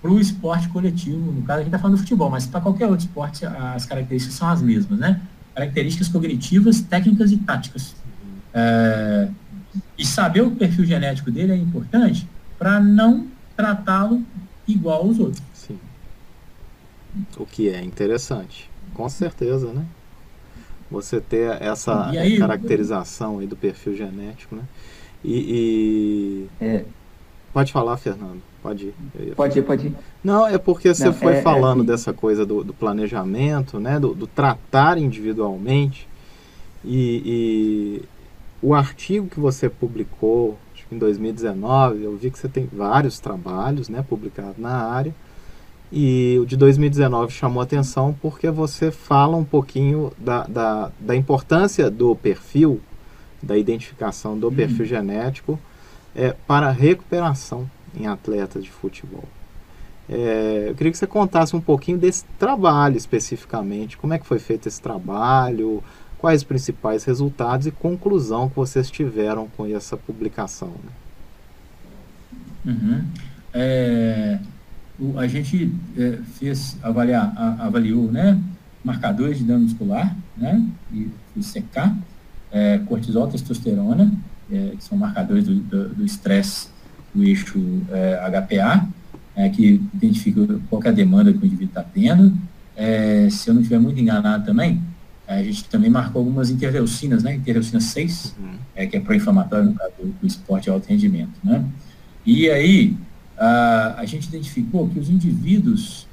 para 0.07 0.13
o 0.13 0.21
esporte 0.21 0.69
coletivo. 0.69 1.33
No 1.33 1.43
caso, 1.43 1.59
a 1.59 1.63
gente 1.63 1.69
está 1.69 1.79
falando 1.79 1.97
do 1.97 2.01
futebol, 2.01 2.31
mas 2.31 2.47
para 2.47 2.61
qualquer 2.61 2.87
outro 2.87 3.05
esporte, 3.05 3.45
as 3.45 3.85
características 3.85 4.37
são 4.37 4.49
as 4.49 4.63
mesmas, 4.63 4.99
né? 5.01 5.21
Características 5.53 6.09
cognitivas, 6.09 6.81
técnicas 6.81 7.33
e 7.33 7.39
táticas. 7.39 7.97
É, 8.55 9.29
e 9.99 10.07
saber 10.07 10.43
o 10.43 10.53
perfil 10.53 10.85
genético 10.85 11.31
dele 11.31 11.53
é 11.53 11.57
importante 11.57 12.27
para 12.57 12.79
não 12.79 13.27
tratá-lo 13.57 14.25
igual 14.67 15.03
aos 15.03 15.19
outros. 15.19 15.43
Sim. 15.53 15.79
O 17.37 17.45
que 17.45 17.69
é 17.69 17.83
interessante. 17.83 18.71
Com 18.95 19.09
certeza, 19.09 19.73
né? 19.73 19.85
Você 20.89 21.21
ter 21.21 21.61
essa 21.61 22.11
aí, 22.11 22.39
caracterização 22.39 23.41
aí 23.41 23.47
do 23.47 23.57
perfil 23.57 23.97
genético, 23.97 24.55
né? 24.55 24.63
E. 25.25 26.49
e... 26.61 26.65
É. 26.65 26.85
Pode 27.53 27.73
falar, 27.73 27.97
Fernando. 27.97 28.41
Pode 28.67 28.87
ir. 28.87 29.35
Pode 29.37 29.59
ir, 29.61 29.63
pode 29.63 29.87
ir. 29.87 29.95
Não, 30.25 30.45
é 30.45 30.59
porque 30.59 30.93
você 30.93 31.05
Não, 31.05 31.13
foi 31.13 31.35
é, 31.35 31.39
é 31.39 31.43
falando 31.43 31.85
é... 31.85 31.87
dessa 31.87 32.13
coisa 32.13 32.45
do, 32.45 32.65
do 32.65 32.75
planejamento, 32.75 33.79
né? 33.79 34.01
Do, 34.01 34.13
do, 34.13 34.27
tratar 34.27 34.99
individualmente. 34.99 36.09
E, 36.85 37.23
e, 37.25 38.03
o 38.61 38.75
artigo 38.75 39.29
que 39.29 39.39
você 39.39 39.69
publicou, 39.69 40.59
acho 40.75 40.85
que 40.89 40.97
em 40.97 40.99
2019, 40.99 42.03
eu 42.03 42.17
vi 42.17 42.29
que 42.29 42.39
você 42.41 42.49
tem 42.49 42.69
vários 42.73 43.21
trabalhos 43.21 43.89
né, 43.89 44.05
publicados 44.09 44.59
na 44.59 44.91
área. 44.91 45.15
E 45.93 46.37
o 46.41 46.45
de 46.45 46.57
2019 46.57 47.33
chamou 47.33 47.63
atenção 47.63 48.17
porque 48.21 48.51
você 48.51 48.91
fala 48.91 49.37
um 49.37 49.45
pouquinho 49.45 50.11
da, 50.19 50.43
da, 50.43 50.91
da 50.99 51.15
importância 51.15 51.89
do 51.89 52.17
perfil 52.17 52.81
da 53.41 53.57
identificação 53.57 54.37
do 54.37 54.51
perfil 54.51 54.81
uhum. 54.81 54.87
genético 54.87 55.61
é, 56.17 56.35
para 56.49 56.73
recuperação 56.73 57.71
em 57.97 58.07
atletas 58.07 58.65
de 58.65 58.71
futebol. 58.71 59.25
É, 60.09 60.67
eu 60.69 60.75
queria 60.75 60.93
que 60.93 60.99
você 60.99 61.07
contasse 61.07 61.57
um 61.57 61.61
pouquinho 61.61 61.99
desse 61.99 62.25
trabalho 62.39 62.97
especificamente, 62.97 63.97
como 63.97 64.15
é 64.15 64.19
que 64.19 64.27
foi 64.27 64.39
feito 64.39 64.69
esse 64.69 64.81
trabalho, 64.81 65.83
quais 66.19 66.43
os 66.43 66.45
principais 66.45 67.05
resultados 67.05 67.67
e 67.67 67.71
conclusão 67.71 68.49
que 68.49 68.57
vocês 68.57 68.91
tiveram 68.91 69.49
com 69.57 69.67
essa 69.67 69.97
publicação. 69.97 70.73
Né? 72.65 72.73
Uhum. 72.73 73.05
É, 73.53 74.39
o, 74.99 75.19
a 75.19 75.27
gente 75.27 75.73
é, 75.97 76.19
fez 76.39 76.77
avaliar, 76.83 77.33
a, 77.37 77.67
avaliou 77.67 78.11
né, 78.11 78.41
marcadores 78.85 79.39
de 79.39 79.45
dano 79.45 79.65
muscular, 79.65 80.17
né, 80.37 80.65
e, 80.93 81.11
e 81.37 81.43
secar, 81.43 81.97
é, 82.53 82.79
cortisol, 82.79 83.27
testosterona, 83.27 84.13
é, 84.51 84.73
que 84.77 84.85
são 84.85 84.97
marcadores 84.97 85.45
do 85.45 86.05
estresse 86.05 86.69
do, 87.17 87.25
eixo 87.25 87.59
é, 87.91 88.31
HPA, 88.31 88.89
é, 89.35 89.49
que 89.49 89.81
identifica 89.95 90.59
qual 90.69 90.83
é 90.83 90.89
a 90.89 90.93
demanda 90.93 91.33
que 91.33 91.39
o 91.39 91.47
indivíduo 91.47 91.69
está 91.69 91.83
tendo. 91.83 92.37
É, 92.77 93.29
se 93.31 93.49
eu 93.49 93.55
não 93.55 93.61
estiver 93.63 93.79
muito 93.79 94.01
enganado 94.01 94.45
também, 94.45 94.83
a 95.27 95.43
gente 95.43 95.65
também 95.65 95.91
marcou 95.91 96.21
algumas 96.21 96.51
interleucinas, 96.51 97.23
né? 97.23 97.35
Interleucina 97.35 97.81
6, 97.81 98.37
uhum. 98.39 98.55
é, 98.75 98.87
que 98.87 98.97
é 98.97 99.01
pró-inflamatório 99.01 99.67
no 99.67 99.75
caso 99.75 99.93
do, 99.99 100.13
do, 100.13 100.27
esporte 100.27 100.65
de 100.65 100.71
alto 100.71 100.89
rendimento, 100.89 101.33
né? 101.43 101.65
E 102.25 102.49
aí, 102.49 102.97
a, 103.37 103.97
a 103.99 104.05
gente 104.05 104.29
identificou 104.29 104.89
que 104.89 104.99
os 104.99 105.11
indivíduos 105.11 106.07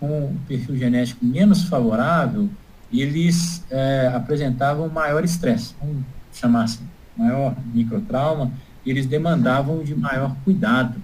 com 0.00 0.34
perfil 0.48 0.76
genético 0.76 1.24
menos 1.24 1.64
favorável, 1.64 2.48
eles 2.92 3.62
é, 3.70 4.10
apresentavam 4.14 4.88
maior 4.88 5.22
estresse, 5.22 5.74
vamos 5.78 6.02
chamar 6.32 6.64
assim, 6.64 6.82
maior 7.16 7.54
microtrauma, 7.72 8.50
eles 8.84 9.06
demandavam 9.06 9.82
de 9.82 9.94
maior 9.94 10.34
cuidado. 10.44 11.02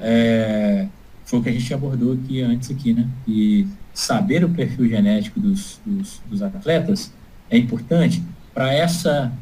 É, 0.00 0.86
foi 1.24 1.38
o 1.38 1.42
que 1.42 1.48
a 1.48 1.52
gente 1.52 1.72
abordou 1.74 2.14
aqui 2.14 2.40
antes 2.40 2.70
aqui, 2.70 2.92
né? 2.92 3.06
E 3.26 3.66
saber 3.92 4.44
o 4.44 4.48
perfil 4.48 4.88
genético 4.88 5.40
dos, 5.40 5.80
dos, 5.84 6.22
dos 6.28 6.42
atletas 6.42 7.12
é 7.50 7.58
importante 7.58 8.22
para 8.54 8.72
essa, 8.72 9.32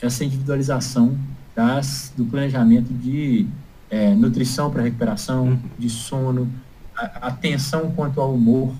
essa 0.00 0.24
individualização 0.24 1.18
das, 1.54 2.12
do 2.16 2.24
planejamento 2.24 2.92
de 2.92 3.46
é, 3.90 4.14
nutrição 4.14 4.70
para 4.70 4.82
recuperação, 4.82 5.48
uhum. 5.48 5.58
de 5.78 5.88
sono, 5.88 6.50
a, 6.96 7.28
atenção 7.28 7.92
quanto 7.92 8.20
ao 8.20 8.34
humor, 8.34 8.74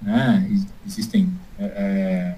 né? 0.00 0.48
Existem 0.86 1.32
é, 1.58 1.64
é, 1.64 2.36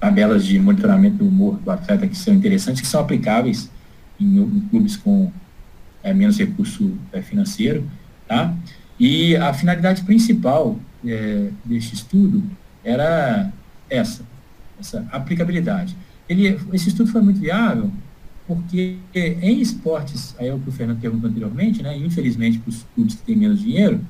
tabelas 0.00 0.44
de 0.44 0.58
monitoramento 0.58 1.18
do 1.18 1.28
humor 1.28 1.56
do 1.58 1.70
atleta 1.70 2.06
que 2.06 2.16
são 2.16 2.34
interessantes, 2.34 2.80
que 2.80 2.86
são 2.86 3.00
aplicáveis 3.00 3.70
em, 4.20 4.38
em 4.38 4.60
clubes 4.70 4.96
com 4.96 5.32
é, 6.02 6.12
menos 6.14 6.38
recurso 6.38 6.96
é, 7.12 7.20
financeiro, 7.22 7.88
tá? 8.26 8.54
E 8.98 9.36
a 9.36 9.52
finalidade 9.52 10.02
principal 10.02 10.78
é, 11.04 11.50
deste 11.64 11.94
estudo 11.94 12.42
era 12.84 13.52
essa, 13.90 14.24
essa 14.80 15.06
aplicabilidade. 15.12 15.96
Ele, 16.28 16.58
esse 16.72 16.88
estudo 16.88 17.10
foi 17.10 17.20
muito 17.20 17.40
viável 17.40 17.90
porque 18.46 18.96
em 19.14 19.60
esportes, 19.60 20.34
aí 20.38 20.48
é 20.48 20.54
o 20.54 20.60
que 20.60 20.68
o 20.68 20.72
Fernando 20.72 21.00
perguntou 21.00 21.28
anteriormente, 21.28 21.82
né, 21.82 21.96
infelizmente 21.98 22.58
para 22.58 22.70
os 22.70 22.86
clubes 22.94 23.16
que 23.16 23.22
têm 23.22 23.36
menos 23.36 23.60
dinheiro, 23.60 24.00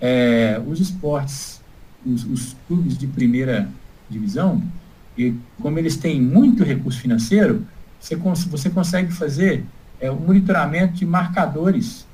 é, 0.00 0.60
os 0.66 0.80
esportes, 0.80 1.60
os, 2.04 2.24
os, 2.24 2.56
clubes 2.66 2.96
de 2.96 3.06
primeira 3.06 3.68
divisão, 4.08 4.62
e 5.16 5.34
como 5.60 5.78
eles 5.78 5.96
têm 5.96 6.20
muito 6.20 6.64
recurso 6.64 6.98
financeiro, 7.00 7.66
você, 8.02 8.16
cons 8.16 8.44
você 8.44 8.68
consegue 8.68 9.12
fazer 9.12 9.64
é, 10.00 10.10
um 10.10 10.18
monitoramento 10.18 10.94
de 10.94 11.06
marcadores 11.06 12.04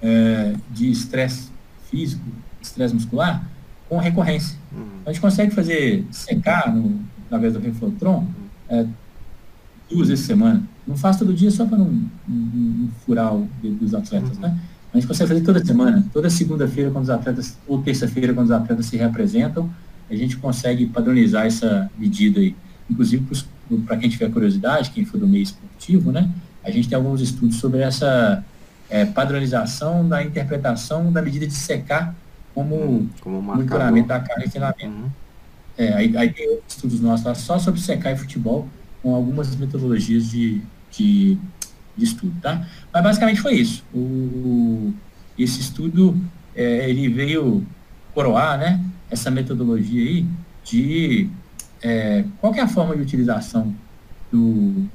é, 0.00 0.54
de 0.70 0.90
estresse 0.90 1.50
físico, 1.90 2.22
estresse 2.62 2.94
muscular, 2.94 3.44
com 3.88 3.98
recorrência. 3.98 4.56
Uhum. 4.72 4.86
A 5.04 5.10
gente 5.12 5.20
consegue 5.20 5.52
fazer 5.52 6.06
secar 6.12 6.72
no, 6.72 7.00
através 7.26 7.52
do 7.52 7.58
Reflotron 7.58 8.28
é, 8.68 8.86
duas 9.90 10.08
vezes 10.08 10.24
por 10.24 10.32
semana. 10.32 10.62
Não 10.86 10.96
faço 10.96 11.18
todo 11.18 11.34
dia 11.34 11.50
só 11.50 11.66
para 11.66 11.78
não, 11.78 11.86
não, 11.86 12.08
não, 12.28 12.88
furar 13.04 13.34
o 13.34 13.48
dedo 13.60 13.76
dos 13.76 13.92
atletas, 13.92 14.36
uhum. 14.36 14.42
né? 14.42 14.60
A 14.92 14.96
gente 14.96 15.08
consegue 15.08 15.28
fazer 15.28 15.40
toda 15.40 15.64
semana, 15.64 16.06
toda 16.12 16.30
segunda-feira, 16.30 16.88
quando 16.92 17.02
os 17.02 17.10
atletas, 17.10 17.58
ou 17.66 17.82
terça-feira, 17.82 18.32
quando 18.32 18.46
os 18.46 18.52
atletas 18.52 18.86
se 18.86 18.96
representam, 18.96 19.68
a 20.08 20.14
gente 20.14 20.36
consegue 20.36 20.86
padronizar 20.86 21.46
essa 21.46 21.90
medida 21.98 22.38
aí. 22.38 22.54
Inclusive, 22.88 23.24
para 23.24 23.32
quem 24.00 24.08
tiver 24.08 24.30
curiosidade, 24.30 24.90
quem 24.90 25.04
for 25.04 25.18
do 25.18 25.26
meio 25.26 25.42
esportivo, 25.42 26.12
né? 26.12 26.30
A 26.62 26.70
gente 26.70 26.88
tem 26.88 26.96
alguns 26.96 27.20
estudos 27.20 27.56
sobre 27.56 27.80
essa 27.80 28.44
é, 28.88 29.04
padronização 29.04 30.06
da 30.08 30.22
interpretação 30.22 31.12
da 31.12 31.20
medida 31.20 31.46
de 31.46 31.54
secar 31.54 32.14
como, 32.54 32.74
uhum. 32.74 33.08
como 33.20 33.42
monitoramento 33.42 34.08
da 34.08 34.20
carga 34.20 34.46
e 34.46 34.48
treinamento. 34.48 34.86
Uhum. 34.86 35.10
É, 35.76 35.92
aí, 35.94 36.16
aí, 36.16 36.32
tem 36.32 36.58
estudos 36.68 37.00
nossos 37.00 37.26
lá 37.26 37.34
só 37.34 37.58
sobre 37.58 37.80
secar 37.80 38.12
e 38.12 38.16
futebol, 38.16 38.68
com 39.02 39.14
algumas 39.14 39.54
metodologias 39.56 40.30
de, 40.30 40.62
de, 40.90 41.36
de 41.96 42.04
estudo, 42.04 42.34
tá? 42.40 42.66
Mas 42.92 43.02
basicamente 43.02 43.40
foi 43.40 43.54
isso. 43.54 43.84
O, 43.92 44.94
esse 45.36 45.60
estudo, 45.60 46.16
é, 46.54 46.88
ele 46.88 47.08
veio 47.08 47.66
coroar, 48.14 48.56
né, 48.56 48.80
essa 49.10 49.30
metodologia 49.30 50.00
aí 50.00 50.26
de 50.64 51.28
é, 51.84 52.24
qual 52.40 52.52
é 52.54 52.60
a 52.60 52.66
forma 52.66 52.96
de 52.96 53.02
utilização 53.02 53.72
do, 54.32 54.88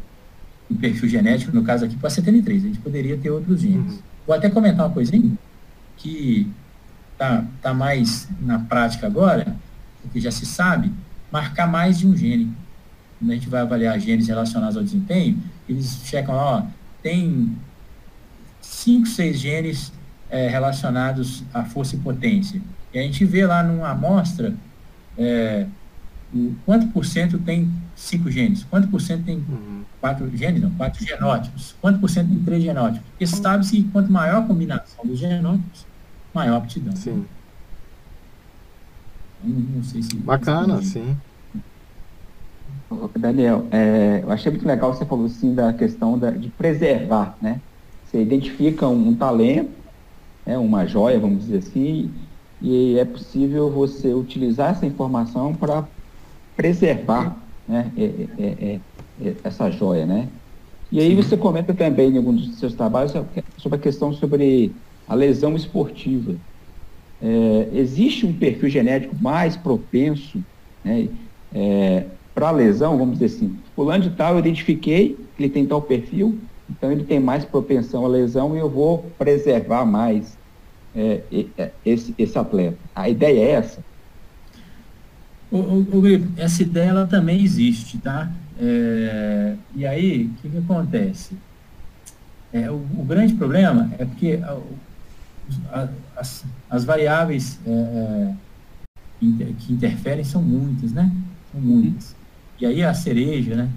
do, 0.70 0.76
perfil 0.78 1.08
genético, 1.08 1.56
no 1.56 1.64
caso 1.64 1.86
aqui, 1.86 1.96
para 1.96 2.08
a 2.08 2.12
73. 2.12 2.64
A 2.64 2.68
gente 2.68 2.80
poderia 2.80 3.16
ter 3.16 3.30
outros 3.30 3.62
genes. 3.62 3.94
Uhum. 3.94 4.00
Vou 4.28 4.36
até 4.36 4.50
comentar 4.50 4.86
uma 4.86 4.94
coisinha 4.94 5.32
que 5.96 6.52
tá, 7.18 7.46
tá 7.62 7.74
mais 7.74 8.28
na 8.42 8.60
prática 8.60 9.08
agora, 9.08 9.56
porque 10.02 10.20
já 10.20 10.32
se 10.32 10.46
sabe, 10.46 10.92
marcar 11.32 11.68
mais 11.68 12.00
de 12.00 12.08
um 12.08 12.18
gene 12.18 12.52
quando 13.20 13.32
a 13.32 13.34
gente 13.34 13.50
vai 13.50 13.62
avaliar 13.62 14.00
genes 14.00 14.28
relacionados 14.28 14.78
ao 14.78 14.84
desempenho, 14.84 15.38
eles 15.68 16.02
checam, 16.06 16.34
ó, 16.34 16.64
tem 17.04 17.56
cinco, 18.62 19.08
seis 19.08 19.40
genes 19.40 19.92
é, 20.30 20.48
relacionados 20.48 21.44
à 21.54 21.66
força 21.66 21.96
e 21.96 22.00
potência. 22.00 22.62
E 22.94 22.98
a 22.98 23.02
gente 23.02 23.26
vê 23.26 23.46
lá 23.46 23.62
numa 23.62 23.90
amostra 23.90 24.56
é, 25.18 25.68
o, 26.34 26.56
quanto 26.66 26.88
por 26.88 27.06
cento 27.06 27.38
tem 27.40 27.72
cinco 27.96 28.30
genes, 28.30 28.64
quanto 28.64 28.88
por 28.88 29.02
cento 29.02 29.26
tem 29.26 29.38
uhum. 29.38 29.84
quatro 30.00 30.30
genes, 30.36 30.62
não, 30.62 30.72
quatro 30.72 31.04
genótipos, 31.04 31.76
quanto 31.82 32.00
por 32.00 32.10
cento 32.10 32.30
tem 32.30 32.40
três 32.40 32.64
genótipos. 32.64 33.08
Porque 33.10 33.28
sabe-se 33.28 33.78
que 33.78 33.84
quanto 33.92 34.12
maior 34.12 34.44
a 34.44 34.46
combinação 34.46 35.06
dos 35.06 35.20
genótipos, 35.20 35.86
maior 36.34 36.56
a 36.56 36.58
aptidão. 36.58 36.96
Sim. 36.96 37.26
Não, 39.44 39.60
não 39.60 39.84
sei 39.84 40.04
se 40.04 40.16
Bacana, 40.18 40.82
sim. 40.82 41.18
Daniel, 43.18 43.68
é, 43.72 44.22
eu 44.24 44.32
achei 44.32 44.52
muito 44.52 44.68
legal 44.68 44.94
você 44.94 45.06
falou 45.06 45.26
assim 45.26 45.54
da 45.54 45.72
questão 45.74 46.18
da, 46.18 46.32
de 46.32 46.50
preservar, 46.50 47.38
né? 47.42 47.62
Você 48.06 48.22
identifica 48.22 48.88
um, 48.88 49.10
um 49.10 49.16
talento, 49.16 49.72
né, 50.46 50.58
uma 50.58 50.86
joia, 50.86 51.20
vamos 51.20 51.46
dizer 51.46 51.60
assim, 51.60 52.12
e 52.62 52.98
é 52.98 53.06
possível 53.06 53.70
você 53.70 54.14
utilizar 54.14 54.72
essa 54.72 54.86
informação 54.86 55.54
para 55.54 55.88
preservar 56.60 57.42
né, 57.66 57.90
é, 57.96 58.04
é, 58.04 58.74
é, 58.74 58.82
é, 59.30 59.36
essa 59.46 59.72
joia, 59.72 60.06
né? 60.06 60.28
E 60.92 61.00
aí 61.00 61.16
você 61.16 61.38
comenta 61.38 61.74
também 61.74 62.12
em 62.12 62.18
algum 62.18 62.36
dos 62.36 62.60
seus 62.60 62.76
trabalhos 62.76 63.14
sobre 63.58 63.78
a 63.78 63.82
questão 63.82 64.12
sobre 64.12 64.76
a 65.08 65.16
lesão 65.16 65.56
esportiva. 65.56 66.36
É, 67.22 67.70
existe 67.72 68.26
um 68.26 68.38
perfil 68.38 68.68
genético 68.68 69.16
mais 69.22 69.56
propenso 69.56 70.44
né, 70.84 71.08
é, 71.54 72.12
para 72.34 72.50
a 72.50 72.52
lesão, 72.52 72.98
vamos 72.98 73.20
dizer 73.20 73.38
assim. 73.38 73.64
Fulano 73.74 74.04
de 74.04 74.16
tal, 74.18 74.34
eu 74.34 74.40
identifiquei 74.40 75.16
que 75.16 75.44
ele 75.44 75.50
tem 75.50 75.66
tal 75.66 75.82
perfil, 75.84 76.42
então 76.70 76.92
ele 76.92 77.06
tem 77.06 77.22
mais 77.22 77.46
propensão 77.46 78.04
à 78.04 78.10
lesão 78.10 78.54
e 78.54 78.60
eu 78.60 78.70
vou 78.70 79.12
preservar 79.18 79.86
mais 79.86 80.38
é, 80.94 81.24
é 81.58 81.74
esse, 81.86 82.14
esse 82.18 82.38
atleta. 82.38 82.80
A 82.94 83.08
ideia 83.08 83.40
é 83.46 83.52
essa? 83.52 83.82
O, 85.52 85.58
o, 85.58 86.00
o 86.00 86.04
essa 86.38 86.62
ideia 86.62 86.90
ela 86.90 87.08
também 87.08 87.44
existe, 87.44 87.98
tá? 87.98 88.32
É, 88.60 89.56
e 89.76 89.86
aí, 89.86 90.26
o 90.26 90.42
que, 90.42 90.50
que 90.50 90.58
acontece? 90.58 91.36
É, 92.52 92.70
o, 92.70 92.76
o, 92.76 93.06
grande 93.08 93.34
problema 93.36 93.90
é 93.98 94.06
porque 94.06 94.40
a, 94.44 94.58
a, 95.72 95.88
as, 96.18 96.44
as, 96.70 96.84
variáveis 96.84 97.60
é, 97.66 97.72
é, 97.72 98.34
inter, 99.22 99.54
que 99.54 99.74
interferem 99.74 100.24
são 100.24 100.42
muitas, 100.42 100.92
né? 100.92 101.12
São 101.52 101.62
muitas. 101.62 102.16
E 102.60 102.66
aí 102.66 102.84
a 102.84 102.94
cereja, 102.94 103.56
né? 103.56 103.70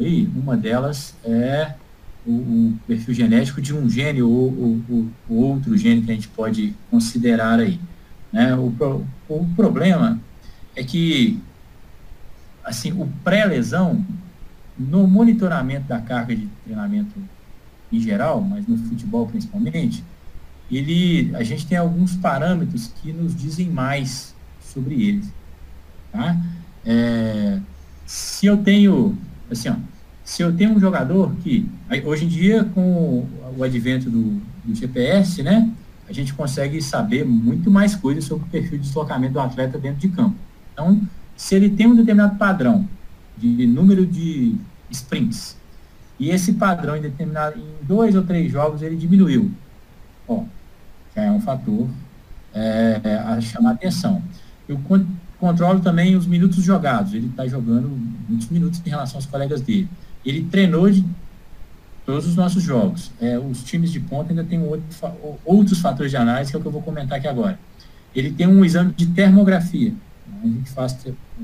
Aí, 0.00 0.28
uma 0.34 0.56
delas 0.56 1.14
é 1.24 1.74
o, 2.26 2.30
o, 2.30 2.78
perfil 2.86 3.14
genético 3.14 3.60
de 3.60 3.74
um 3.74 3.88
gene 3.88 4.22
ou, 4.22 4.48
o 4.48 5.10
outro 5.28 5.76
gene 5.76 6.02
que 6.02 6.10
a 6.10 6.14
gente 6.14 6.28
pode 6.28 6.74
considerar 6.90 7.60
aí. 7.60 7.78
Né? 8.32 8.54
O, 8.54 8.72
o 9.28 9.46
problema 9.54 10.20
é 10.76 10.84
que 10.84 11.42
assim, 12.66 12.92
o 12.92 13.06
pré-lesão, 13.22 14.04
no 14.76 15.06
monitoramento 15.06 15.86
da 15.86 16.00
carga 16.00 16.34
de 16.34 16.48
treinamento 16.64 17.14
em 17.92 18.00
geral, 18.00 18.40
mas 18.40 18.66
no 18.66 18.76
futebol 18.76 19.26
principalmente, 19.26 20.04
ele, 20.70 21.30
a 21.36 21.44
gente 21.44 21.64
tem 21.64 21.78
alguns 21.78 22.16
parâmetros 22.16 22.88
que 22.88 23.12
nos 23.12 23.34
dizem 23.34 23.70
mais 23.70 24.34
sobre 24.60 25.00
eles. 25.00 25.32
Tá? 26.10 26.36
É, 26.84 27.60
se 28.04 28.46
eu 28.46 28.56
tenho, 28.56 29.16
assim, 29.50 29.68
ó, 29.68 29.76
se 30.24 30.42
eu 30.42 30.54
tenho 30.54 30.72
um 30.72 30.80
jogador 30.80 31.32
que, 31.36 31.70
hoje 32.04 32.24
em 32.24 32.28
dia, 32.28 32.64
com 32.64 33.26
o 33.56 33.62
advento 33.62 34.10
do, 34.10 34.42
do 34.64 34.74
GPS, 34.74 35.40
né, 35.40 35.70
a 36.08 36.12
gente 36.12 36.34
consegue 36.34 36.82
saber 36.82 37.24
muito 37.24 37.70
mais 37.70 37.94
coisas 37.94 38.24
sobre 38.24 38.44
o 38.44 38.48
perfil 38.48 38.78
de 38.78 38.84
deslocamento 38.84 39.34
do 39.34 39.40
atleta 39.40 39.78
dentro 39.78 40.00
de 40.00 40.08
campo. 40.08 40.36
Então, 40.76 41.00
se 41.34 41.54
ele 41.54 41.70
tem 41.70 41.86
um 41.86 41.94
determinado 41.94 42.36
padrão 42.36 42.86
de 43.34 43.66
número 43.66 44.06
de 44.06 44.54
sprints, 44.90 45.56
e 46.20 46.28
esse 46.28 46.52
padrão 46.52 46.96
em 46.96 47.00
determinado, 47.00 47.58
em 47.58 47.86
dois 47.86 48.14
ou 48.14 48.22
três 48.22 48.52
jogos 48.52 48.82
ele 48.82 48.94
diminuiu, 48.94 49.50
ó, 50.28 50.44
já 51.14 51.22
é 51.22 51.30
um 51.30 51.40
fator 51.40 51.88
é, 52.52 53.00
a 53.24 53.40
chamar 53.40 53.72
atenção. 53.72 54.22
Eu 54.68 54.78
con 54.80 55.06
controlo 55.38 55.80
também 55.80 56.14
os 56.16 56.26
minutos 56.26 56.62
jogados, 56.62 57.14
ele 57.14 57.26
está 57.26 57.46
jogando 57.46 57.90
muitos 58.28 58.48
minutos 58.48 58.80
em 58.84 58.90
relação 58.90 59.16
aos 59.16 59.26
colegas 59.26 59.62
dele. 59.62 59.88
Ele 60.24 60.44
treinou 60.44 60.90
de 60.90 61.04
todos 62.04 62.26
os 62.26 62.36
nossos 62.36 62.62
jogos. 62.62 63.10
É, 63.20 63.38
os 63.38 63.62
times 63.64 63.92
de 63.92 64.00
ponta 64.00 64.30
ainda 64.30 64.44
tem 64.44 64.62
outro, 64.62 64.84
outros 65.44 65.80
fatores 65.80 66.10
de 66.10 66.16
análise 66.18 66.50
que 66.50 66.56
é 66.56 66.58
o 66.58 66.62
que 66.62 66.68
eu 66.68 66.72
vou 66.72 66.82
comentar 66.82 67.18
aqui 67.18 67.28
agora. 67.28 67.58
Ele 68.14 68.30
tem 68.30 68.46
um 68.46 68.64
exame 68.64 68.92
de 68.92 69.06
termografia. 69.06 69.92
A 70.42 70.46
gente 70.46 70.70
faz 70.70 70.96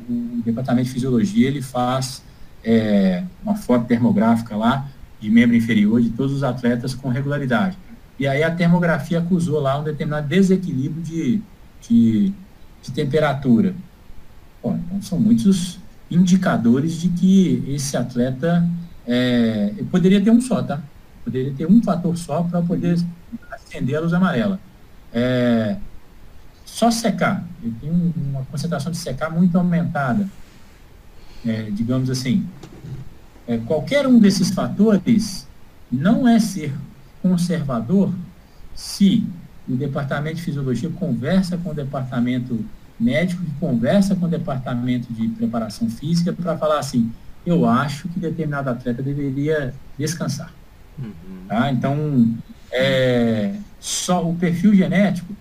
o 0.08 0.42
departamento 0.44 0.86
de 0.86 0.92
fisiologia 0.92 1.48
ele 1.48 1.62
faz 1.62 2.22
é, 2.64 3.24
uma 3.42 3.56
foto 3.56 3.86
termográfica 3.86 4.56
lá 4.56 4.88
de 5.20 5.30
membro 5.30 5.56
inferior 5.56 6.00
de 6.00 6.10
todos 6.10 6.32
os 6.32 6.42
atletas 6.42 6.94
com 6.94 7.08
regularidade. 7.08 7.76
E 8.18 8.26
aí 8.26 8.42
a 8.42 8.50
termografia 8.50 9.18
acusou 9.18 9.60
lá 9.60 9.78
um 9.78 9.84
determinado 9.84 10.28
desequilíbrio 10.28 11.02
de, 11.02 11.42
de, 11.80 12.32
de 12.82 12.92
temperatura. 12.92 13.74
Bom, 14.62 14.78
então 14.86 15.02
são 15.02 15.18
muitos 15.18 15.78
indicadores 16.10 17.00
de 17.00 17.08
que 17.08 17.64
esse 17.68 17.96
atleta 17.96 18.68
é, 19.06 19.72
poderia 19.90 20.20
ter 20.20 20.30
um 20.30 20.40
só, 20.40 20.62
tá? 20.62 20.80
Poderia 21.24 21.52
ter 21.52 21.66
um 21.66 21.82
fator 21.82 22.16
só 22.16 22.42
para 22.42 22.60
poder 22.62 22.98
acender 23.50 23.96
a 23.96 24.00
luz 24.00 24.12
amarela. 24.12 24.60
É, 25.12 25.76
só 26.72 26.90
secar, 26.90 27.44
ele 27.62 27.74
tem 27.78 27.90
uma 28.16 28.46
concentração 28.46 28.90
de 28.90 28.96
secar 28.96 29.30
muito 29.30 29.58
aumentada, 29.58 30.26
é, 31.44 31.64
digamos 31.70 32.08
assim. 32.08 32.46
É, 33.46 33.58
qualquer 33.58 34.06
um 34.06 34.18
desses 34.18 34.50
fatores 34.52 35.46
não 35.90 36.26
é 36.26 36.40
ser 36.40 36.72
conservador 37.20 38.10
se 38.74 39.26
o 39.68 39.76
departamento 39.76 40.36
de 40.36 40.42
fisiologia 40.42 40.88
conversa 40.88 41.58
com 41.58 41.72
o 41.72 41.74
departamento 41.74 42.64
médico, 42.98 43.44
que 43.44 43.50
conversa 43.60 44.16
com 44.16 44.24
o 44.24 44.28
departamento 44.28 45.12
de 45.12 45.28
preparação 45.28 45.90
física 45.90 46.32
para 46.32 46.56
falar 46.56 46.78
assim, 46.78 47.12
eu 47.44 47.68
acho 47.68 48.08
que 48.08 48.18
determinado 48.18 48.70
atleta 48.70 49.02
deveria 49.02 49.74
descansar. 49.98 50.50
Uhum. 50.98 51.12
Tá? 51.48 51.70
Então, 51.70 52.34
é, 52.72 53.56
só 53.78 54.26
o 54.26 54.34
perfil 54.34 54.74
genético 54.74 55.36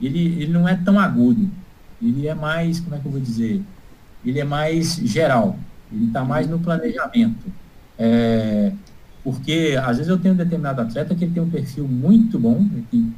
ele, 0.00 0.42
ele 0.42 0.52
não 0.52 0.68
é 0.68 0.74
tão 0.74 0.98
agudo. 0.98 1.50
Ele 2.02 2.26
é 2.26 2.34
mais, 2.34 2.80
como 2.80 2.94
é 2.94 2.98
que 2.98 3.06
eu 3.06 3.12
vou 3.12 3.20
dizer? 3.20 3.62
Ele 4.24 4.40
é 4.40 4.44
mais 4.44 4.96
geral. 4.96 5.58
Ele 5.92 6.06
está 6.06 6.24
mais 6.24 6.48
no 6.48 6.58
planejamento. 6.58 7.46
É, 7.98 8.72
porque, 9.22 9.78
às 9.82 9.98
vezes, 9.98 10.08
eu 10.08 10.18
tenho 10.18 10.34
um 10.34 10.36
determinado 10.36 10.80
atleta 10.80 11.14
que 11.14 11.24
ele 11.24 11.34
tem 11.34 11.42
um 11.42 11.50
perfil 11.50 11.86
muito 11.86 12.38
bom, 12.38 12.66
ele 12.72 12.86
tem 12.90 13.14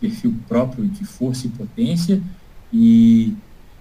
perfil 0.00 0.34
próprio 0.48 0.86
de 0.86 1.04
força 1.04 1.46
e 1.46 1.50
potência, 1.50 2.22
e, 2.72 3.34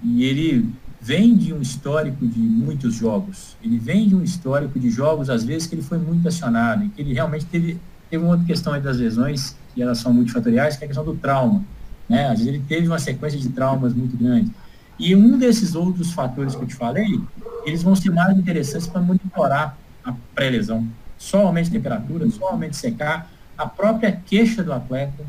e 0.04 0.24
ele 0.24 0.68
vem 1.00 1.36
de 1.36 1.54
um 1.54 1.62
histórico 1.62 2.28
de 2.28 2.40
muitos 2.40 2.96
jogos. 2.96 3.56
Ele 3.64 3.78
vem 3.78 4.08
de 4.08 4.16
um 4.16 4.24
histórico 4.24 4.80
de 4.80 4.90
jogos, 4.90 5.30
às 5.30 5.44
vezes, 5.44 5.68
que 5.68 5.76
ele 5.76 5.84
foi 5.84 6.00
muito 6.00 6.28
acionado, 6.28 6.84
e 6.84 6.90
que 6.90 7.02
ele 7.02 7.14
realmente 7.14 7.46
teve, 7.46 7.80
teve 8.10 8.24
uma 8.24 8.32
outra 8.32 8.46
questão 8.46 8.74
aí 8.74 8.82
das 8.82 8.98
lesões, 8.98 9.56
que 9.74 9.82
elas 9.82 10.00
são 10.00 10.12
multifatoriais, 10.12 10.76
que 10.76 10.84
é 10.84 10.86
a 10.86 10.88
questão 10.88 11.06
do 11.06 11.16
trauma. 11.16 11.64
Né? 12.10 12.26
Às 12.26 12.40
vezes 12.40 12.48
ele 12.48 12.64
teve 12.68 12.88
uma 12.88 13.00
sequência 13.00 13.40
de 13.40 13.50
traumas 13.50 13.94
muito 13.94 14.18
grande. 14.18 14.52
E 14.98 15.16
um 15.16 15.38
desses 15.38 15.76
outros 15.76 16.12
fatores 16.12 16.56
que 16.56 16.64
eu 16.64 16.68
te 16.68 16.76
falei, 16.76 17.22
eles 17.66 17.84
vão 17.84 17.96
ser 17.96 18.10
mais 18.10 18.38
interessantes 18.38 18.88
para 18.88 19.00
monitorar 19.00 19.78
a 20.04 20.14
pré-lesão. 20.34 20.86
Só 21.18 21.46
aumento 21.46 21.66
de 21.66 21.72
temperatura, 21.72 22.30
só 22.30 22.50
aumento 22.50 22.72
de 22.72 22.78
secar, 22.78 23.32
a 23.58 23.66
própria 23.66 24.12
queixa 24.12 24.64
do 24.64 24.74
atleta, 24.74 25.24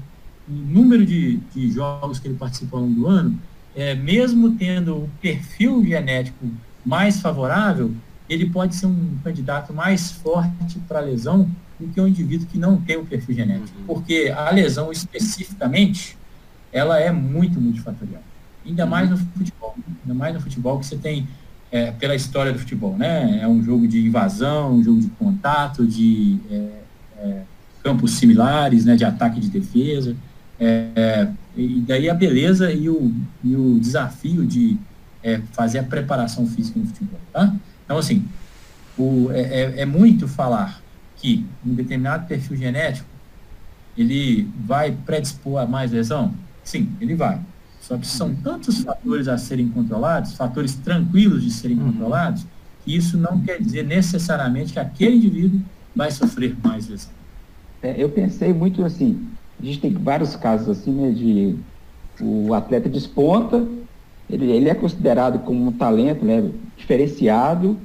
o 0.49 0.53
número 0.53 1.05
de, 1.05 1.37
de 1.55 1.70
jogos 1.70 2.18
que 2.18 2.28
ele 2.28 2.37
participou 2.37 2.81
ao 2.81 2.87
longo 2.87 3.01
do 3.01 3.07
ano, 3.07 3.39
é, 3.74 3.95
mesmo 3.95 4.53
tendo 4.53 4.97
o 4.97 5.11
perfil 5.20 5.85
genético 5.85 6.49
mais 6.85 7.20
favorável, 7.20 7.93
ele 8.28 8.49
pode 8.49 8.74
ser 8.74 8.87
um 8.87 9.18
candidato 9.24 9.72
mais 9.72 10.12
forte 10.12 10.78
para 10.87 11.01
lesão 11.01 11.51
do 11.78 11.89
que 11.89 12.01
um 12.01 12.07
indivíduo 12.07 12.47
que 12.47 12.59
não 12.59 12.76
tem 12.81 12.97
o 12.97 13.05
perfil 13.05 13.35
genético. 13.35 13.78
Uhum. 13.78 13.87
Porque 13.87 14.33
a 14.35 14.51
lesão 14.51 14.93
especificamente, 14.93 16.16
ela 16.73 16.99
é 16.99 17.11
muito 17.11 17.61
multifatorial. 17.61 18.23
Ainda 18.64 18.87
mais 18.87 19.11
no 19.11 19.16
futebol. 19.16 19.75
Ainda 20.03 20.14
mais 20.14 20.35
no 20.35 20.41
futebol 20.41 20.79
que 20.79 20.87
você 20.87 20.97
tem, 20.97 21.29
é, 21.73 21.91
pela 21.93 22.14
história 22.14 22.53
do 22.53 22.59
futebol, 22.59 22.97
né? 22.97 23.41
É 23.43 23.49
um 23.49 23.62
jogo 23.62 23.87
de 23.87 24.01
invasão, 24.07 24.75
um 24.75 24.83
jogo 24.83 25.01
de 25.01 25.09
contato, 25.11 25.87
de 25.87 26.39
é, 26.51 26.71
é, 27.18 27.43
campos 27.83 28.12
similares, 28.12 28.85
né? 28.85 28.97
De 28.97 29.05
ataque 29.05 29.39
e 29.39 29.41
de 29.41 29.49
defesa. 29.49 30.16
É, 30.59 30.89
é, 30.95 31.29
e 31.57 31.81
daí 31.81 32.11
a 32.11 32.14
beleza 32.14 32.73
e 32.73 32.89
o, 32.89 33.12
e 33.43 33.57
o 33.57 33.79
desafio 33.81 34.47
de 34.47 34.79
fazer 35.53 35.81
a 35.81 35.83
preparação 35.83 36.47
física 36.47 36.79
no 36.79 36.87
futebol, 36.87 37.21
tá? 37.31 37.55
Então, 37.85 37.99
assim, 37.99 38.25
o, 38.97 39.29
é 39.33 39.85
muito 39.85 40.27
falar 40.27 40.81
que 41.16 41.45
um 41.64 41.75
determinado 41.75 42.27
perfil 42.27 42.57
genético 42.57 43.07
ele 43.97 44.49
vai 44.64 44.93
predispor 44.93 45.61
a 45.61 45.66
mais 45.66 45.93
lesão? 45.93 46.33
Sim, 46.64 46.88
ele 47.00 47.14
vai. 47.14 47.40
Só 47.80 47.96
que 47.96 48.06
são 48.06 48.34
tantos 48.34 48.82
fatores 48.82 49.26
a 49.26 49.38
serem 49.38 49.68
controlados, 49.68 50.34
fatores 50.34 50.74
tranquilos 50.74 51.42
de 51.42 51.50
serem 51.50 51.78
uhum. 51.78 51.92
controlados, 51.92 52.46
que 52.84 52.94
isso 52.94 53.16
não 53.16 53.40
quer 53.40 53.61
dizer 53.61 53.84
necessariamente 53.84 54.72
que 54.72 54.78
aquele 54.78 55.16
indivíduo 55.16 55.61
vai 55.94 56.11
sofrer 56.11 56.56
mais 56.62 56.88
lesão. 56.88 57.11
É, 57.82 57.94
eu 57.96 58.11
pensei 58.11 58.52
muito 58.52 58.84
assim, 58.84 59.28
a 59.61 59.64
gente 59.64 59.80
tem 59.80 59.92
vários 59.92 60.36
casos 60.36 60.68
assim, 60.68 60.92
né, 60.92 61.11
de 61.11 61.56
o 62.20 62.52
atleta 62.52 62.88
desponta, 62.88 63.66
ele, 64.28 64.50
ele 64.50 64.68
é 64.68 64.74
considerado 64.74 65.38
como 65.40 65.66
um 65.66 65.72
talento 65.72 66.24
né, 66.24 66.50
diferenciado, 66.76 67.78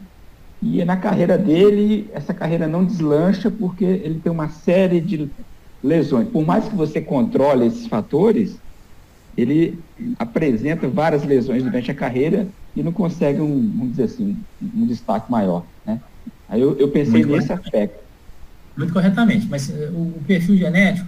e 0.62 0.84
na 0.84 0.98
carreira 0.98 1.38
dele, 1.38 2.10
essa 2.14 2.34
carreira 2.34 2.68
não 2.68 2.84
deslancha 2.84 3.52
porque 3.52 3.86
ele 3.86 4.20
tem 4.20 4.32
uma 4.32 4.50
série 4.50 5.00
de 5.00 5.30
lesões. 5.84 6.28
Por 6.30 6.46
mais 6.46 6.68
que 6.68 6.76
você 6.76 7.00
controle 7.00 7.68
esses 7.68 7.88
fatores, 7.88 8.58
ele 9.38 9.80
apresenta 10.18 10.88
várias 10.88 11.24
lesões 11.24 11.64
durante 11.64 11.92
a 11.92 11.96
carreira 11.96 12.48
e 12.76 12.82
não 12.82 12.92
consegue 12.92 13.42
um, 13.42 13.72
vamos 13.76 13.92
dizer 13.92 14.04
assim, 14.04 14.38
um 14.62 14.86
destaque 14.86 15.32
maior, 15.32 15.66
né? 15.86 16.00
Aí 16.48 16.62
eu, 16.62 16.78
eu 16.78 16.90
pensei 16.90 17.26
Muito 17.26 17.32
nesse 17.32 17.52
aspecto. 17.52 18.00
muito 18.78 18.94
corretamente. 18.94 19.48
Mas 19.50 19.70
uh, 19.70 19.92
o, 19.92 20.22
perfil 20.28 20.58
genético, 20.58 21.08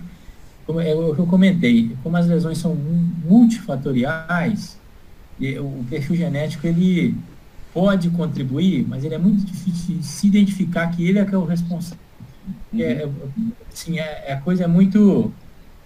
como 0.65 0.81
é 0.81 0.91
eu, 0.91 1.15
eu 1.15 1.27
comentei, 1.27 1.95
como 2.03 2.17
as 2.17 2.27
lesões 2.27 2.57
são 2.57 2.75
multifatoriais, 2.75 4.77
o 5.39 5.85
perfil 5.89 6.15
genético 6.15 6.65
ele 6.65 7.15
pode 7.73 8.09
contribuir, 8.09 8.85
mas 8.87 9.03
ele 9.03 9.13
é 9.13 9.19
muito 9.19 9.45
difícil 9.45 9.97
de 9.97 10.03
se 10.03 10.27
identificar 10.27 10.87
que 10.87 11.07
ele 11.07 11.19
é 11.19 11.25
que 11.25 11.35
é 11.35 11.37
o 11.37 11.45
responsável. 11.45 12.03
Uhum. 12.73 12.81
É, 12.81 13.07
assim, 13.71 13.99
é, 13.99 14.25
é, 14.27 14.33
a 14.33 14.41
coisa 14.41 14.63
é 14.63 14.67
muito 14.67 15.31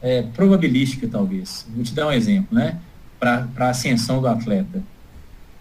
é, 0.01 0.23
probabilística, 0.23 1.07
talvez. 1.07 1.65
Vou 1.73 1.83
te 1.83 1.93
dar 1.93 2.07
um 2.07 2.11
exemplo, 2.11 2.57
né? 2.57 2.79
Para 3.19 3.47
a 3.57 3.69
ascensão 3.69 4.19
do 4.19 4.27
atleta. 4.27 4.81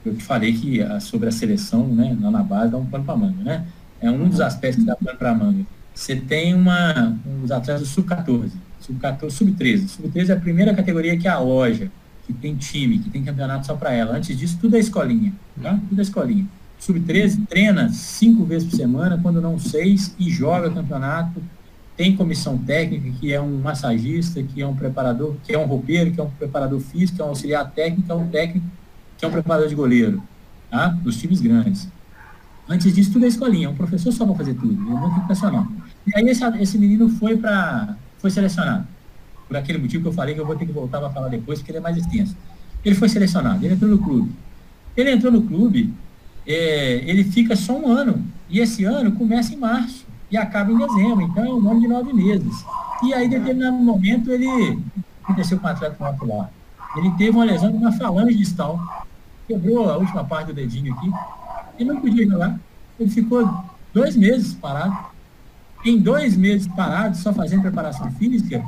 Eu 0.05 0.15
te 0.15 0.25
falei 0.25 0.53
que 0.53 0.81
a, 0.81 0.99
sobre 0.99 1.29
a 1.29 1.33
seleção, 1.33 1.87
né, 1.87 2.17
lá 2.21 2.31
na 2.31 2.43
base, 2.43 2.73
dá 2.73 2.79
um 2.79 2.87
pano 2.87 3.05
para 3.05 3.17
manga, 3.17 3.43
né? 3.43 3.67
É 4.01 4.11
um 4.11 4.29
dos 4.29 4.41
aspectos 4.41 4.83
que 4.83 4.87
dá 4.87 4.97
pano 4.97 5.19
para 5.19 5.35
manga. 5.35 5.65
Você 5.95 6.17
tem 6.17 6.55
uma, 6.55 7.19
um 7.27 7.43
dos 7.43 7.51
atletas 7.51 7.83
do 7.83 7.89
sub-14, 7.89 8.51
sub-14, 8.81 9.31
sub-13. 9.31 9.89
Sub-13 9.89 10.31
é 10.31 10.33
a 10.33 10.41
primeira 10.41 10.75
categoria 10.75 11.17
que 11.19 11.29
é 11.29 11.31
a 11.31 11.39
loja, 11.39 11.91
que 12.27 12.33
tem 12.33 12.57
time, 12.57 12.99
que 12.99 13.11
tem 13.11 13.23
campeonato 13.23 13.67
só 13.67 13.75
para 13.75 13.93
ela. 13.93 14.17
Antes 14.17 14.37
disso, 14.39 14.57
tudo 14.59 14.77
é 14.77 14.79
escolinha, 14.79 15.35
tá? 15.61 15.79
Tudo 15.89 15.99
é 15.99 16.03
escolinha. 16.03 16.47
Sub-13 16.79 17.47
treina 17.47 17.91
cinco 17.91 18.45
vezes 18.45 18.67
por 18.67 18.77
semana, 18.77 19.19
quando 19.21 19.41
não 19.43 19.59
seis, 19.59 20.15
e 20.19 20.31
joga 20.31 20.71
campeonato. 20.71 21.43
Tem 22.01 22.17
comissão 22.17 22.57
técnica, 22.57 23.11
que 23.21 23.31
é 23.31 23.39
um 23.39 23.59
massagista, 23.59 24.43
que 24.43 24.63
é 24.63 24.67
um 24.67 24.75
preparador, 24.75 25.37
que 25.45 25.53
é 25.53 25.59
um 25.59 25.67
roupeiro, 25.67 26.11
que 26.11 26.19
é 26.19 26.23
um 26.23 26.31
preparador 26.31 26.81
físico, 26.81 27.17
que 27.17 27.21
é 27.21 27.25
um 27.27 27.29
auxiliar 27.29 27.71
técnico, 27.73 28.05
que 28.05 28.11
é 28.11 28.15
um 28.15 28.27
técnico, 28.27 28.67
que 29.19 29.25
é 29.27 29.29
um 29.29 29.31
preparador 29.31 29.69
de 29.69 29.75
goleiro, 29.75 30.23
tá? 30.71 30.89
Dos 30.89 31.19
times 31.19 31.43
grandes. 31.43 31.89
Antes 32.67 32.95
disso, 32.95 33.13
tudo 33.13 33.27
é 33.27 33.29
escolinha, 33.29 33.69
um 33.69 33.75
professor 33.75 34.11
só 34.13 34.25
para 34.25 34.35
fazer 34.35 34.55
tudo, 34.55 34.73
é 34.73 34.99
muito 34.99 35.21
impressionante. 35.21 35.75
E 36.07 36.17
aí 36.17 36.27
esse, 36.31 36.43
esse 36.63 36.79
menino 36.79 37.07
foi 37.07 37.37
para 37.37 37.95
foi 38.17 38.31
selecionado. 38.31 38.89
Por 39.47 39.59
aquele 39.59 39.77
motivo 39.77 40.05
que 40.05 40.09
eu 40.09 40.15
falei 40.15 40.35
que 40.35 40.41
eu 40.41 40.47
vou 40.47 40.57
ter 40.57 40.65
que 40.65 40.73
voltar 40.73 41.01
para 41.01 41.11
falar 41.11 41.29
depois, 41.29 41.59
porque 41.59 41.71
ele 41.71 41.81
é 41.81 41.83
mais 41.83 41.99
extenso. 41.99 42.35
Ele 42.83 42.95
foi 42.95 43.11
selecionado, 43.11 43.63
ele 43.63 43.75
entrou 43.75 43.91
no 43.91 43.99
clube. 43.99 44.33
Ele 44.97 45.11
entrou 45.11 45.31
no 45.31 45.43
clube, 45.43 45.93
é, 46.47 47.03
ele 47.05 47.25
fica 47.25 47.55
só 47.55 47.79
um 47.79 47.87
ano. 47.87 48.25
E 48.49 48.59
esse 48.59 48.85
ano 48.85 49.13
começa 49.13 49.53
em 49.53 49.59
março 49.59 50.09
e 50.31 50.37
acaba 50.37 50.73
em 50.73 50.79
dezembro. 50.79 51.23
Então 51.23 51.45
é 51.45 51.49
um 51.49 51.71
ano 51.71 51.81
de 51.81 51.89
nove 51.89 52.13
meses. 52.13 52.65
E 53.03 53.13
aí, 53.15 53.27
em 53.27 53.31
determinado 53.31 53.77
momento, 53.77 54.31
ele 54.31 54.79
aconteceu 55.23 55.59
com 55.59 55.67
o 55.67 55.71
atleta 55.71 55.97
popular. 55.97 56.51
Ele 56.97 57.11
teve 57.13 57.31
uma 57.31 57.45
lesão 57.45 57.73
na 57.79 57.93
falange 57.93 58.37
distal. 58.37 59.07
Quebrou 59.47 59.91
a 59.91 59.97
última 59.97 60.25
parte 60.25 60.49
do 60.49 60.55
dedinho 60.55 60.93
aqui. 60.95 61.11
E 61.79 61.85
não 61.85 62.01
podia 62.01 62.27
jogar. 62.27 62.59
Ele 62.99 63.11
ficou 63.11 63.49
dois 63.93 64.17
meses 64.17 64.55
parado. 64.55 64.97
Em 65.85 65.99
dois 65.99 66.37
meses 66.37 66.69
parado, 66.69 67.17
só 67.17 67.33
fazendo 67.33 67.63
preparação 67.63 68.11
física, 68.13 68.63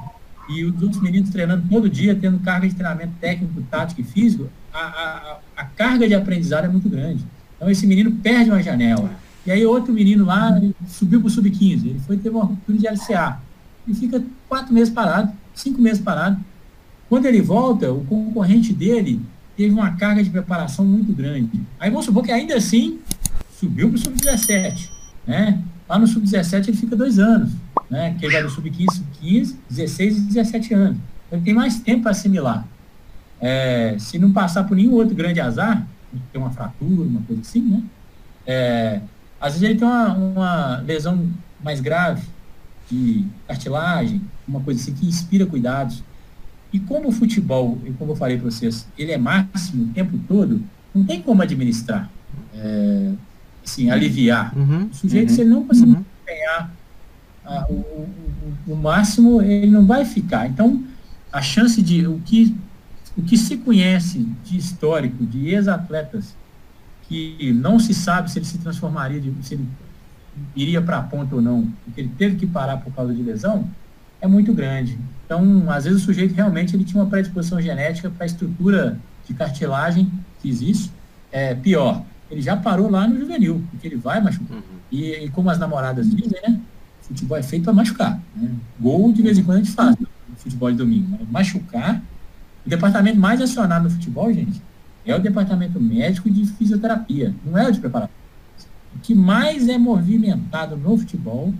e 0.49 0.65
os 0.65 0.83
outros 0.83 1.01
meninos 1.01 1.31
treinando 1.31 1.69
todo 1.69 1.89
dia, 1.89 2.15
tendo 2.15 2.39
carga 2.41 2.67
de 2.67 2.75
treinamento 2.75 3.13
técnico, 3.21 3.63
tático 3.71 4.01
e 4.01 4.05
físico, 4.05 4.49
a, 4.73 4.79
a, 4.79 5.39
a 5.57 5.65
carga 5.65 6.09
de 6.09 6.15
aprendizado 6.15 6.65
é 6.65 6.69
muito 6.69 6.89
grande. 6.89 7.25
Então 7.57 7.71
esse 7.71 7.87
menino 7.87 8.11
perde 8.13 8.51
uma 8.51 8.63
janela. 8.63 9.11
E 9.45 9.51
aí 9.51 9.65
outro 9.67 9.93
menino 9.93 10.25
lá 10.25 10.61
subiu 10.87 11.21
para 11.21 11.27
o 11.27 11.31
sub-15, 11.31 11.87
ele 11.87 12.01
foi 12.07 12.17
ter 12.17 12.31
uma 12.31 12.45
ruptura 12.45 12.79
de 12.79 12.87
LCA. 12.87 13.41
Ele 13.87 13.97
fica 13.97 14.23
quatro 14.49 14.73
meses 14.73 14.93
parado, 14.93 15.33
cinco 15.55 15.81
meses 15.81 16.01
parado. 16.01 16.39
Quando 17.09 17.27
ele 17.27 17.43
volta, 17.43 17.93
o 17.93 18.05
concorrente 18.05 18.73
dele 18.73 19.21
teve 19.57 19.73
uma 19.73 19.93
carga 19.93 20.23
de 20.23 20.31
preparação 20.31 20.85
muito 20.85 21.13
grande. 21.13 21.61
Aí 21.79 21.91
vamos 21.91 22.07
supor 22.07 22.23
que 22.23 22.31
ainda 22.31 22.55
assim 22.55 23.01
subiu 23.59 23.89
para 23.89 23.97
o 23.97 23.99
sub-17. 23.99 24.89
Né? 25.27 25.63
Lá 25.89 25.99
no 25.99 26.07
sub-17 26.07 26.69
ele 26.69 26.77
fica 26.77 26.97
dois 26.97 27.19
anos 27.19 27.53
né? 27.93 28.17
Que 28.19 28.25
ele 28.25 28.33
vai 28.33 28.43
do 28.43 28.49
sub-15, 28.49 28.87
sub-15, 28.91 29.57
16 29.69 30.17
e 30.17 30.21
17 30.23 30.75
anos. 30.75 30.97
Então, 31.27 31.39
ele 31.39 31.43
tem 31.43 31.53
mais 31.53 31.79
tempo 31.81 32.05
para 32.05 32.13
assimilar. 32.13 32.67
É, 33.39 33.97
se 33.99 34.19
não 34.19 34.33
passar 34.33 34.65
por 34.65 34.75
nenhum 34.75 34.93
outro 34.93 35.15
grande 35.15 35.41
azar, 35.41 35.87
ter 36.33 36.39
uma 36.39 36.51
fratura, 36.51 37.03
uma 37.03 37.21
coisa 37.21 37.43
assim, 37.43 37.61
né? 37.61 37.83
É, 38.47 39.01
às 39.43 39.55
vezes 39.55 39.69
ele 39.69 39.79
tem 39.79 39.89
uma, 39.89 40.15
uma 40.15 40.77
lesão 40.79 41.29
mais 41.63 41.81
grave, 41.81 42.23
de 42.89 43.25
cartilagem, 43.47 44.21
uma 44.47 44.61
coisa 44.61 44.81
assim 44.81 44.95
que 44.95 45.07
inspira 45.07 45.45
cuidados. 45.45 46.03
E 46.73 46.79
como 46.79 47.09
o 47.09 47.13
futebol, 47.13 47.79
como 47.99 48.13
eu 48.13 48.17
falei 48.17 48.39
para 48.39 48.51
vocês, 48.51 48.87
ele 48.97 49.13
é 49.13 49.19
máximo 49.19 49.85
o 49.85 49.89
tempo 49.89 50.19
todo, 50.29 50.63
não 50.95 51.05
tem 51.05 51.21
como 51.21 51.43
administrar, 51.43 52.11
é, 52.55 53.13
assim, 53.65 53.91
aliviar. 53.91 54.57
Uhum, 54.57 54.89
o 54.93 54.95
sujeito, 54.95 55.31
uhum, 55.31 55.35
se 55.35 55.41
ele 55.41 55.51
não 55.51 55.65
conseguir 55.65 55.93
uhum. 55.93 56.05
empenhar 56.23 56.73
ah, 57.45 57.67
o, 57.69 57.75
o, 57.75 58.09
o, 58.69 58.77
máximo 58.77 59.43
ele 59.43 59.71
não 59.71 59.85
vai 59.85 60.05
ficar. 60.05 60.47
Então, 60.47 60.83
a 61.33 61.43
chance 61.43 61.83
de 61.83 62.07
o 62.07 62.21
que, 62.21 62.57
o 63.17 63.23
que 63.23 63.37
se 63.37 63.57
conhece 63.57 64.27
de 64.45 64.57
histórico 64.57 65.27
de 65.27 65.49
ex-atletas 65.49 66.35
que 67.13 67.53
não 67.53 67.79
se 67.79 67.93
sabe 67.93 68.31
se 68.31 68.39
ele 68.39 68.47
se 68.47 68.57
transformaria, 68.59 69.21
de, 69.21 69.33
se 69.43 69.55
ele 69.55 69.69
iria 70.57 70.81
para 70.81 70.99
a 70.99 71.03
ponta 71.03 71.35
ou 71.35 71.43
não, 71.43 71.71
porque 71.85 72.01
ele 72.01 72.11
teve 72.17 72.37
que 72.37 72.47
parar 72.47 72.79
por 72.79 72.93
causa 72.95 73.13
de 73.13 73.23
lesão, 73.23 73.69
é 74.21 74.27
muito 74.27 74.53
grande. 74.55 74.99
Então, 75.27 75.71
às 75.71 75.85
vezes 75.85 76.01
o 76.01 76.05
sujeito 76.05 76.35
realmente 76.35 76.75
ele 76.75 76.85
tinha 76.85 77.03
uma 77.03 77.09
predisposição 77.09 77.61
genética 77.61 78.09
para 78.09 78.25
a 78.25 78.27
estrutura 78.27 78.99
de 79.27 79.35
cartilagem 79.35 80.11
que 80.41 80.49
existe. 80.49 80.91
É, 81.31 81.55
pior, 81.55 82.03
ele 82.31 82.41
já 82.41 82.57
parou 82.57 82.91
lá 82.91 83.07
no 83.07 83.19
juvenil, 83.19 83.63
porque 83.71 83.89
ele 83.89 83.97
vai 83.97 84.21
machucar. 84.21 84.57
Uhum. 84.57 84.63
E, 84.91 85.25
e, 85.25 85.31
como 85.31 85.51
as 85.51 85.59
namoradas 85.59 86.09
dizem, 86.09 86.41
né? 86.47 86.61
futebol 87.03 87.37
é 87.37 87.43
feito 87.43 87.65
para 87.65 87.73
machucar. 87.75 88.21
Né? 88.35 88.51
Gol, 88.81 89.13
de 89.13 89.21
vez 89.23 89.37
em 89.37 89.45
quando, 89.45 89.59
a 89.59 89.63
gente 89.63 89.73
faz 89.73 89.97
no 89.99 90.07
futebol 90.37 90.71
de 90.71 90.79
domingo. 90.79 91.19
Mas 91.21 91.29
machucar, 91.31 92.03
o 92.65 92.71
departamento 92.71 93.19
mais 93.19 93.41
acionado 93.41 93.85
no 93.85 93.91
futebol, 93.91 94.33
gente, 94.33 94.63
é 95.05 95.15
o 95.15 95.21
departamento 95.21 95.81
médico 95.81 96.31
de 96.31 96.47
fisioterapia, 96.47 97.35
não 97.45 97.59
é 97.59 97.69
o 97.69 97.73
de 97.73 97.81
preparação. 97.81 98.15
O 98.95 98.99
que 98.99 99.15
mais 99.15 99.69
é 99.69 99.79
movimentado 99.79 100.77
no 100.77 100.97
futebol 100.99 101.53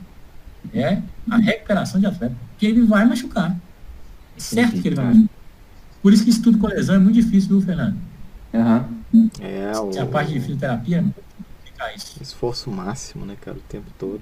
é 0.73 1.01
a 1.31 1.37
recuperação 1.37 2.01
de 2.01 2.07
atleta, 2.07 2.37
porque 2.51 2.67
ele 2.67 2.83
vai 2.83 3.05
machucar. 3.05 3.57
É 4.37 4.41
certo 4.41 4.81
que 4.81 4.89
ele 4.89 4.97
vai 4.97 5.07
machucar. 5.07 5.31
Por 6.03 6.13
isso 6.13 6.25
que 6.25 6.31
estudo 6.31 6.59
com 6.59 6.67
lesão 6.67 6.97
é 6.97 6.99
muito 6.99 7.15
difícil, 7.15 7.51
viu, 7.51 7.61
Fernando? 7.63 7.97
Uhum. 8.53 9.31
É, 9.41 9.73
o... 9.79 10.03
A 10.03 10.07
parte 10.07 10.33
de 10.33 10.41
fisioterapia 10.41 10.99
é 10.99 11.01
muito 11.01 11.23
isso. 11.97 12.23
Esforço 12.23 12.71
máximo, 12.71 13.27
né, 13.27 13.37
cara, 13.41 13.57
o 13.57 13.61
tempo 13.63 13.87
todo. 13.99 14.21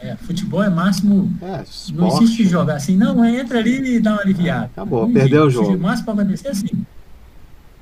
É, 0.00 0.16
futebol 0.16 0.62
é 0.62 0.70
máximo. 0.70 1.30
É, 1.42 1.64
não 1.92 2.08
existe 2.08 2.46
jogar 2.46 2.76
assim, 2.76 2.96
não, 2.96 3.22
entra 3.24 3.58
ali 3.58 3.96
e 3.96 4.00
dá 4.00 4.12
uma 4.12 4.22
aliviada. 4.22 4.62
Ah, 4.62 4.64
acabou, 4.66 5.06
não 5.06 5.12
perdeu 5.12 5.44
o 5.44 5.50
jogo. 5.50 5.74
O 5.74 5.78
máximo 5.78 6.06
pode 6.06 6.20
acontecer 6.20 6.48
assim. 6.48 6.86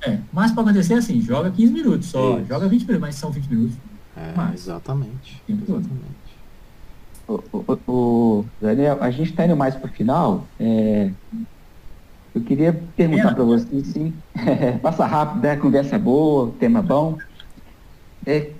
É, 0.07 0.19
máximo 0.31 0.55
pode 0.55 0.69
acontecer 0.69 0.93
assim, 0.93 1.21
joga 1.21 1.51
15 1.51 1.73
minutos 1.73 2.07
só, 2.07 2.37
Isso. 2.37 2.47
joga 2.47 2.67
20 2.67 2.81
minutos, 2.81 3.01
mas 3.01 3.15
são 3.15 3.31
20 3.31 3.47
minutos. 3.47 3.77
É, 4.15 4.33
mas, 4.35 4.61
exatamente. 4.61 5.43
exatamente. 5.47 6.27
O, 7.27 7.43
o, 7.51 7.79
o, 7.87 8.45
Daniel, 8.61 8.97
a 9.01 9.11
gente 9.11 9.31
está 9.31 9.45
indo 9.45 9.55
mais 9.55 9.75
para 9.75 9.89
o 9.89 9.93
final. 9.93 10.47
É, 10.59 11.11
eu 12.33 12.41
queria 12.41 12.73
perguntar 12.95 13.35
para 13.35 13.43
você, 13.43 13.83
sim, 13.83 14.13
passa 14.81 15.05
rápido, 15.05 15.41
né? 15.43 15.55
Conversa 15.57 15.99
boa, 15.99 16.53
tema 16.59 16.81
bom. 16.81 17.17
É, 18.25 18.51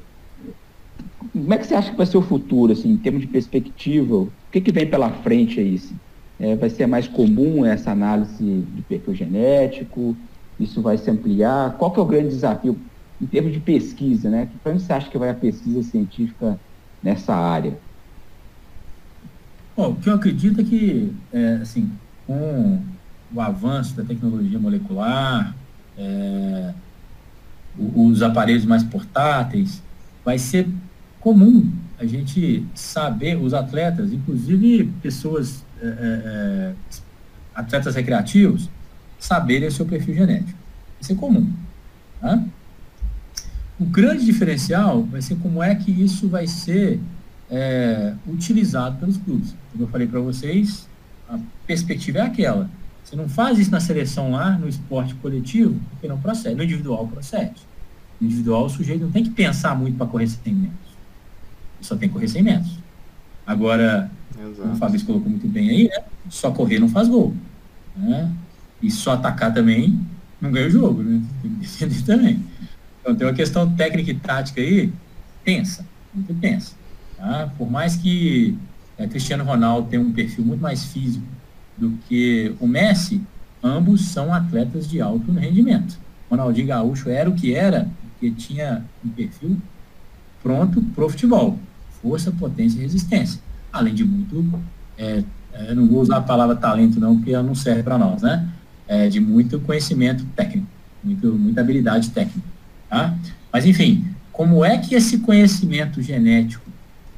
como 1.31 1.53
é 1.53 1.57
que 1.57 1.65
você 1.65 1.75
acha 1.75 1.91
que 1.91 1.97
vai 1.97 2.05
ser 2.05 2.17
o 2.17 2.21
futuro, 2.21 2.73
assim, 2.73 2.91
em 2.91 2.97
termos 2.97 3.21
de 3.21 3.27
perspectiva? 3.27 4.15
O 4.15 4.31
que, 4.51 4.61
que 4.61 4.71
vem 4.71 4.87
pela 4.87 5.09
frente 5.11 5.59
aí? 5.59 5.75
Assim? 5.75 5.95
É, 6.39 6.55
vai 6.55 6.69
ser 6.69 6.87
mais 6.87 7.07
comum 7.07 7.65
essa 7.65 7.91
análise 7.91 8.43
de 8.43 8.81
perfil 8.83 9.15
genético? 9.15 10.15
Isso 10.59 10.81
vai 10.81 10.97
se 10.97 11.09
ampliar? 11.09 11.73
Qual 11.77 11.91
que 11.91 11.99
é 11.99 12.03
o 12.03 12.05
grande 12.05 12.29
desafio 12.29 12.77
em 13.21 13.25
termos 13.25 13.53
de 13.53 13.59
pesquisa, 13.59 14.29
né? 14.29 14.49
Para 14.63 14.73
onde 14.73 14.81
você 14.81 14.93
acha 14.93 15.09
que 15.09 15.17
vai 15.17 15.29
a 15.29 15.33
pesquisa 15.33 15.83
científica 15.83 16.59
nessa 17.01 17.35
área? 17.35 17.77
Bom, 19.75 19.91
o 19.91 19.95
que 19.95 20.09
eu 20.09 20.15
acredito 20.15 20.61
é 20.61 20.63
que, 20.63 21.13
é, 21.31 21.59
assim, 21.61 21.91
com 22.25 22.81
o 23.33 23.41
avanço 23.41 23.95
da 23.95 24.03
tecnologia 24.03 24.57
molecular, 24.57 25.55
é, 25.97 26.73
os 27.77 28.21
aparelhos 28.21 28.65
mais 28.65 28.83
portáteis, 28.83 29.81
vai 30.25 30.39
ser 30.39 30.67
comum 31.19 31.71
a 31.99 32.05
gente 32.05 32.65
saber, 32.75 33.35
os 33.35 33.53
atletas, 33.53 34.11
inclusive 34.13 34.85
pessoas, 35.01 35.63
é, 35.81 35.85
é, 35.85 35.91
é, 35.91 36.73
atletas 37.55 37.95
recreativos, 37.95 38.69
saberem 39.19 39.67
o 39.67 39.71
seu 39.71 39.85
perfil 39.85 40.15
genético. 40.15 40.57
Isso 40.99 41.11
é 41.11 41.15
comum. 41.15 41.51
Tá? 42.21 42.43
O 43.79 43.85
grande 43.85 44.25
diferencial 44.25 45.03
vai 45.03 45.21
ser 45.21 45.35
como 45.35 45.61
é 45.61 45.75
que 45.75 45.91
isso 45.91 46.27
vai 46.27 46.47
ser 46.47 46.99
é, 47.49 48.13
utilizado 48.27 48.97
pelos 48.99 49.17
clubes. 49.17 49.55
Como 49.71 49.83
eu 49.83 49.87
falei 49.87 50.07
para 50.07 50.19
vocês, 50.19 50.87
a 51.29 51.37
perspectiva 51.65 52.19
é 52.19 52.21
aquela. 52.21 52.69
Você 53.03 53.15
não 53.15 53.29
faz 53.29 53.59
isso 53.59 53.71
na 53.71 53.79
seleção 53.79 54.31
lá, 54.31 54.51
no 54.57 54.67
esporte 54.67 55.13
coletivo, 55.15 55.79
porque 55.91 56.07
não 56.07 56.19
procede. 56.19 56.55
No 56.55 56.63
individual 56.63 57.07
procede. 57.07 57.61
No 58.19 58.27
individual, 58.27 58.65
o 58.65 58.69
sujeito 58.69 59.03
não 59.03 59.11
tem 59.11 59.23
que 59.23 59.29
pensar 59.29 59.75
muito 59.75 59.97
para 59.97 60.07
correr 60.07 60.27
100 60.27 60.53
metros 60.53 60.87
só 61.81 61.95
tem 61.95 62.09
que 62.09 62.13
correr 62.13 62.27
100 62.27 62.43
metros. 62.43 62.77
Agora, 63.45 64.11
Exato. 64.37 64.61
como 64.61 64.73
o 64.73 64.77
Fabrício 64.77 65.07
colocou 65.07 65.29
muito 65.29 65.47
bem 65.47 65.69
aí, 65.69 65.83
né? 65.85 66.03
só 66.29 66.51
correr 66.51 66.79
não 66.79 66.89
faz 66.89 67.07
gol. 67.07 67.33
Né? 67.95 68.31
E 68.81 68.91
só 68.91 69.13
atacar 69.13 69.53
também 69.53 69.99
não 70.39 70.51
ganha 70.51 70.67
o 70.67 70.71
jogo, 70.71 71.01
né? 71.01 71.21
Tem 71.41 71.51
que 71.51 71.57
defender 71.57 72.01
também. 72.03 72.43
Então 73.01 73.15
tem 73.15 73.27
uma 73.27 73.33
questão 73.33 73.69
técnica 73.73 74.11
e 74.11 74.15
tática 74.15 74.61
aí, 74.61 74.91
tensa, 75.43 75.85
muito 76.13 76.33
tensa. 76.35 76.73
Tá? 77.15 77.51
Por 77.57 77.69
mais 77.69 77.95
que 77.95 78.57
é, 78.97 79.07
Cristiano 79.07 79.43
Ronaldo 79.43 79.89
tenha 79.89 80.01
um 80.01 80.11
perfil 80.11 80.45
muito 80.45 80.61
mais 80.61 80.83
físico 80.85 81.25
do 81.77 81.91
que 82.07 82.53
o 82.59 82.67
Messi, 82.67 83.21
ambos 83.63 84.01
são 84.01 84.33
atletas 84.33 84.89
de 84.89 85.01
alto 85.01 85.31
rendimento. 85.31 85.97
Ronaldinho 86.29 86.67
Gaúcho 86.67 87.09
era 87.09 87.29
o 87.29 87.33
que 87.33 87.53
era, 87.53 87.89
porque 88.11 88.31
tinha 88.31 88.83
um 89.05 89.09
perfil 89.09 89.57
pronto 90.43 90.81
para 90.81 91.05
o 91.05 91.09
futebol. 91.09 91.57
Força, 92.01 92.31
potência 92.31 92.79
e 92.79 92.81
resistência. 92.81 93.39
Além 93.71 93.93
de 93.93 94.03
muito, 94.03 94.61
é, 94.97 95.23
é, 95.53 95.73
não 95.73 95.87
vou 95.87 96.01
usar 96.01 96.17
a 96.17 96.21
palavra 96.21 96.55
talento 96.55 96.99
não, 96.99 97.15
porque 97.15 97.31
ela 97.31 97.43
não 97.43 97.55
serve 97.55 97.83
para 97.83 97.97
nós, 97.97 98.21
né? 98.21 98.47
É, 98.87 99.09
de 99.09 99.19
muito 99.19 99.59
conhecimento 99.59 100.23
técnico, 100.35 100.67
muito, 101.03 101.33
muita 101.33 101.61
habilidade 101.61 102.09
técnica. 102.11 102.47
Tá? 102.89 103.17
Mas, 103.51 103.65
enfim, 103.65 104.05
como 104.31 104.63
é 104.63 104.77
que 104.77 104.95
esse 104.95 105.19
conhecimento 105.19 106.01
genético, 106.01 106.63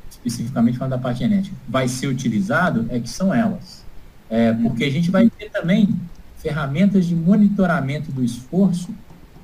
especificamente 0.09 0.77
falando 0.77 0.91
da 0.91 0.97
parte 0.97 1.19
genética, 1.19 1.55
vai 1.67 1.87
ser 1.87 2.07
utilizado, 2.07 2.87
é 2.89 2.99
que 2.99 3.09
são 3.09 3.33
elas. 3.33 3.85
É, 4.29 4.53
porque 4.53 4.83
a 4.83 4.91
gente 4.91 5.11
vai 5.11 5.29
ter 5.29 5.49
também 5.49 5.89
ferramentas 6.37 7.05
de 7.05 7.15
monitoramento 7.15 8.11
do 8.11 8.23
esforço 8.23 8.93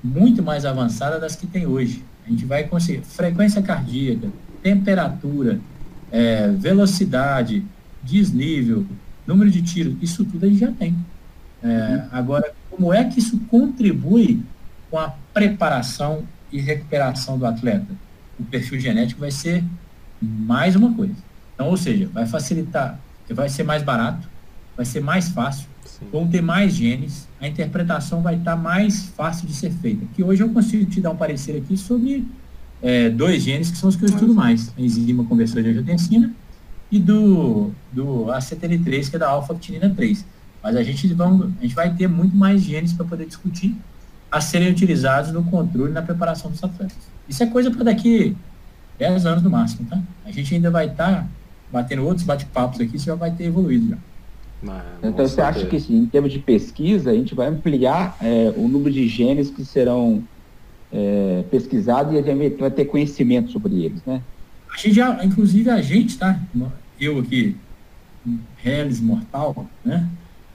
muito 0.03 0.41
mais 0.41 0.65
avançadas 0.65 1.19
das 1.19 1.35
que 1.35 1.47
tem 1.47 1.65
hoje. 1.65 2.03
A 2.25 2.29
gente 2.29 2.45
vai 2.45 2.63
conseguir 2.63 3.01
frequência 3.01 3.61
cardíaca, 3.61 4.29
temperatura, 4.63 5.59
é, 6.11 6.47
velocidade, 6.49 7.63
desnível, 8.01 8.85
número 9.27 9.49
de 9.49 9.61
tiros, 9.61 9.95
isso 10.01 10.23
tudo 10.23 10.45
a 10.45 10.49
gente 10.49 10.59
já 10.59 10.71
tem. 10.71 10.95
É, 11.65 12.03
agora, 12.11 12.53
como 12.69 12.93
é 12.93 13.03
que 13.03 13.17
isso 13.17 13.39
contribui 13.49 14.43
com 14.91 14.99
a 14.99 15.09
preparação 15.33 16.23
e 16.51 16.59
recuperação 16.59 17.39
do 17.39 17.45
atleta? 17.45 17.87
O 18.39 18.43
perfil 18.43 18.79
genético 18.79 19.19
vai 19.19 19.31
ser 19.31 19.63
mais 20.21 20.75
uma 20.75 20.93
coisa. 20.93 21.15
Então, 21.55 21.67
ou 21.67 21.77
seja, 21.77 22.07
vai 22.13 22.27
facilitar, 22.27 22.99
vai 23.29 23.49
ser 23.49 23.63
mais 23.63 23.81
barato, 23.81 24.29
vai 24.77 24.85
ser 24.85 24.99
mais 24.99 25.29
fácil, 25.29 25.67
Sim. 25.85 26.05
vão 26.11 26.27
ter 26.27 26.41
mais 26.41 26.73
genes, 26.73 27.27
a 27.41 27.47
interpretação 27.47 28.21
vai 28.21 28.35
estar 28.35 28.55
mais 28.55 29.07
fácil 29.15 29.47
de 29.47 29.53
ser 29.53 29.71
feita. 29.71 30.05
Que 30.13 30.23
hoje 30.23 30.43
eu 30.43 30.49
consigo 30.49 30.85
te 30.85 31.01
dar 31.01 31.11
um 31.11 31.17
parecer 31.17 31.57
aqui 31.57 31.75
sobre 31.75 32.27
é, 32.81 33.09
dois 33.09 33.41
genes 33.41 33.71
que 33.71 33.77
são 33.77 33.89
os 33.89 33.95
que 33.95 34.03
eu 34.03 34.09
estudo 34.09 34.35
mais, 34.35 34.71
a 34.77 34.81
enzima 34.81 35.23
conversora 35.23 35.63
de 35.63 35.69
angiotensina 35.69 36.31
e 36.91 36.99
do, 36.99 37.71
do 37.91 38.25
ACTL3, 38.25 39.09
que 39.09 39.15
é 39.15 39.19
da 39.19 39.29
alfa-actinina 39.29 39.89
3. 39.89 40.25
Mas 40.65 40.75
a 40.75 40.81
gente, 40.81 41.13
vão, 41.13 41.53
a 41.59 41.61
gente 41.61 41.75
vai 41.75 41.93
ter 41.93 42.07
muito 42.07 42.35
mais 42.35 42.63
genes 42.63 42.91
para 42.91 43.05
poder 43.05 43.27
discutir 43.27 43.75
a 44.31 44.41
serem 44.41 44.71
utilizados 44.71 45.31
no 45.31 45.43
controle 45.43 45.91
e 45.91 45.93
na 45.93 46.01
preparação 46.01 46.49
dos 46.49 46.63
atletas. 46.63 46.97
Isso 47.29 47.43
é 47.43 47.45
coisa 47.45 47.69
para 47.69 47.83
daqui 47.83 48.35
10 48.97 49.27
anos 49.27 49.43
no 49.43 49.49
máximo, 49.51 49.87
tá? 49.87 50.01
A 50.25 50.31
gente 50.31 50.55
ainda 50.55 50.71
vai 50.71 50.87
estar 50.87 51.21
tá 51.21 51.27
batendo 51.71 52.03
outros 52.03 52.25
bate-papos 52.25 52.81
aqui, 52.81 52.95
isso 52.95 53.05
já 53.05 53.13
vai 53.13 53.29
ter 53.29 53.43
evoluído 53.43 53.89
já. 53.89 53.97
Então 55.03 55.27
você 55.27 55.39
acha 55.39 55.67
que 55.67 55.77
em 55.93 56.07
termos 56.07 56.31
de 56.31 56.39
pesquisa, 56.39 57.11
a 57.11 57.13
gente 57.13 57.35
vai 57.35 57.45
ampliar 57.45 58.17
é, 58.19 58.51
o 58.57 58.67
número 58.67 58.91
de 58.91 59.07
genes 59.07 59.51
que 59.51 59.63
serão 59.63 60.23
é, 60.91 61.43
pesquisados 61.51 62.11
e 62.11 62.17
a 62.17 62.23
gente 62.23 62.57
vai 62.57 62.71
ter 62.71 62.85
conhecimento 62.85 63.51
sobre 63.51 63.85
eles, 63.85 64.03
né? 64.03 64.19
A 64.73 64.77
gente 64.77 64.95
já, 64.95 65.23
inclusive 65.23 65.69
a 65.69 65.79
gente, 65.79 66.17
tá? 66.17 66.39
Eu 66.99 67.19
aqui, 67.19 67.55
Hellis 68.65 68.99
Mortal, 68.99 69.67
né? 69.85 70.09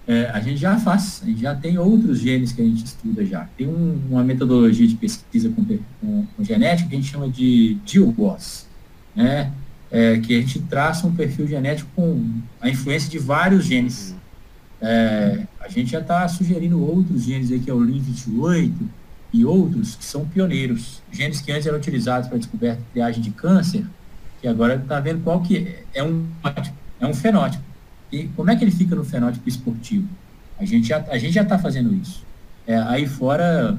É, 0.06 0.31
a 0.31 0.40
gente 0.40 0.56
já 0.56 0.78
faz, 0.78 1.20
a 1.22 1.27
gente 1.27 1.40
já 1.40 1.55
tem 1.55 1.78
outros 1.78 2.18
genes 2.18 2.52
que 2.52 2.60
a 2.60 2.64
gente 2.64 2.85
estuda 2.85 3.24
já. 3.24 3.48
Tem 3.56 3.68
um, 3.68 4.01
uma 4.10 4.24
metodologia 4.24 4.86
de 4.86 4.97
pesquisa 4.97 5.48
com, 5.51 5.64
com, 5.64 6.27
com, 6.36 6.44
genética 6.44 6.89
que 6.89 6.97
a 6.97 6.98
gente 6.98 7.10
chama 7.10 7.28
de 7.28 7.74
DILGOS, 7.85 8.66
né? 9.14 9.52
é, 9.90 10.18
que 10.18 10.36
a 10.36 10.40
gente 10.40 10.60
traça 10.60 11.06
um 11.06 11.14
perfil 11.14 11.47
genético 11.47 11.90
com 11.97 12.24
a 12.60 12.68
influência 12.68 13.10
de 13.10 13.18
vários 13.18 13.64
genes. 13.64 14.14
É, 14.81 15.47
a 15.59 15.68
gente 15.68 15.90
já 15.90 16.01
está 16.01 16.27
sugerindo 16.28 16.81
outros 16.81 17.24
genes 17.24 17.51
aí, 17.51 17.59
que 17.59 17.70
é 17.70 17.74
o 17.74 17.81
LIN28 17.81 18.72
e 19.32 19.44
outros 19.44 19.97
que 19.97 20.05
são 20.05 20.24
pioneiros. 20.27 21.02
Genes 21.10 21.40
que 21.40 21.51
antes 21.51 21.66
eram 21.66 21.78
utilizados 21.78 22.28
para 22.28 22.39
descoberta 22.39 22.81
de 22.81 22.89
triagem 22.93 23.22
de 23.22 23.31
câncer, 23.31 23.85
que 24.40 24.48
agora 24.48 24.77
está 24.77 25.01
vendo 25.01 25.22
qual 25.22 25.43
que 25.43 25.59
é, 25.59 25.85
é 25.94 26.05
um, 26.05 26.27
é 27.01 27.06
um 27.06 27.14
fenótipo. 27.14 27.64
E 28.12 28.28
como 28.28 28.51
é 28.51 28.57
que 28.57 28.65
ele 28.65 28.70
fica 28.70 28.95
no 28.95 29.05
fenótipo 29.05 29.49
esportivo? 29.49 30.09
A 30.59 30.65
gente 30.65 30.89
já 30.89 31.05
a 31.09 31.19
gente 31.19 31.32
já 31.32 31.43
está 31.43 31.59
fazendo 31.59 31.95
isso. 31.95 32.24
É, 32.66 32.77
aí 32.77 33.07
fora, 33.07 33.78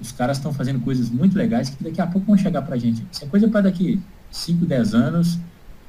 os 0.00 0.12
caras 0.12 0.36
estão 0.36 0.52
fazendo 0.52 0.80
coisas 0.80 1.10
muito 1.10 1.36
legais 1.36 1.70
que 1.70 1.82
daqui 1.82 2.00
a 2.00 2.06
pouco 2.06 2.26
vão 2.26 2.36
chegar 2.36 2.62
para 2.62 2.74
a 2.76 2.78
gente. 2.78 3.04
Isso 3.10 3.24
é 3.24 3.28
coisa 3.28 3.48
para 3.48 3.62
daqui 3.62 4.00
5, 4.30 4.64
10 4.64 4.94
anos 4.94 5.38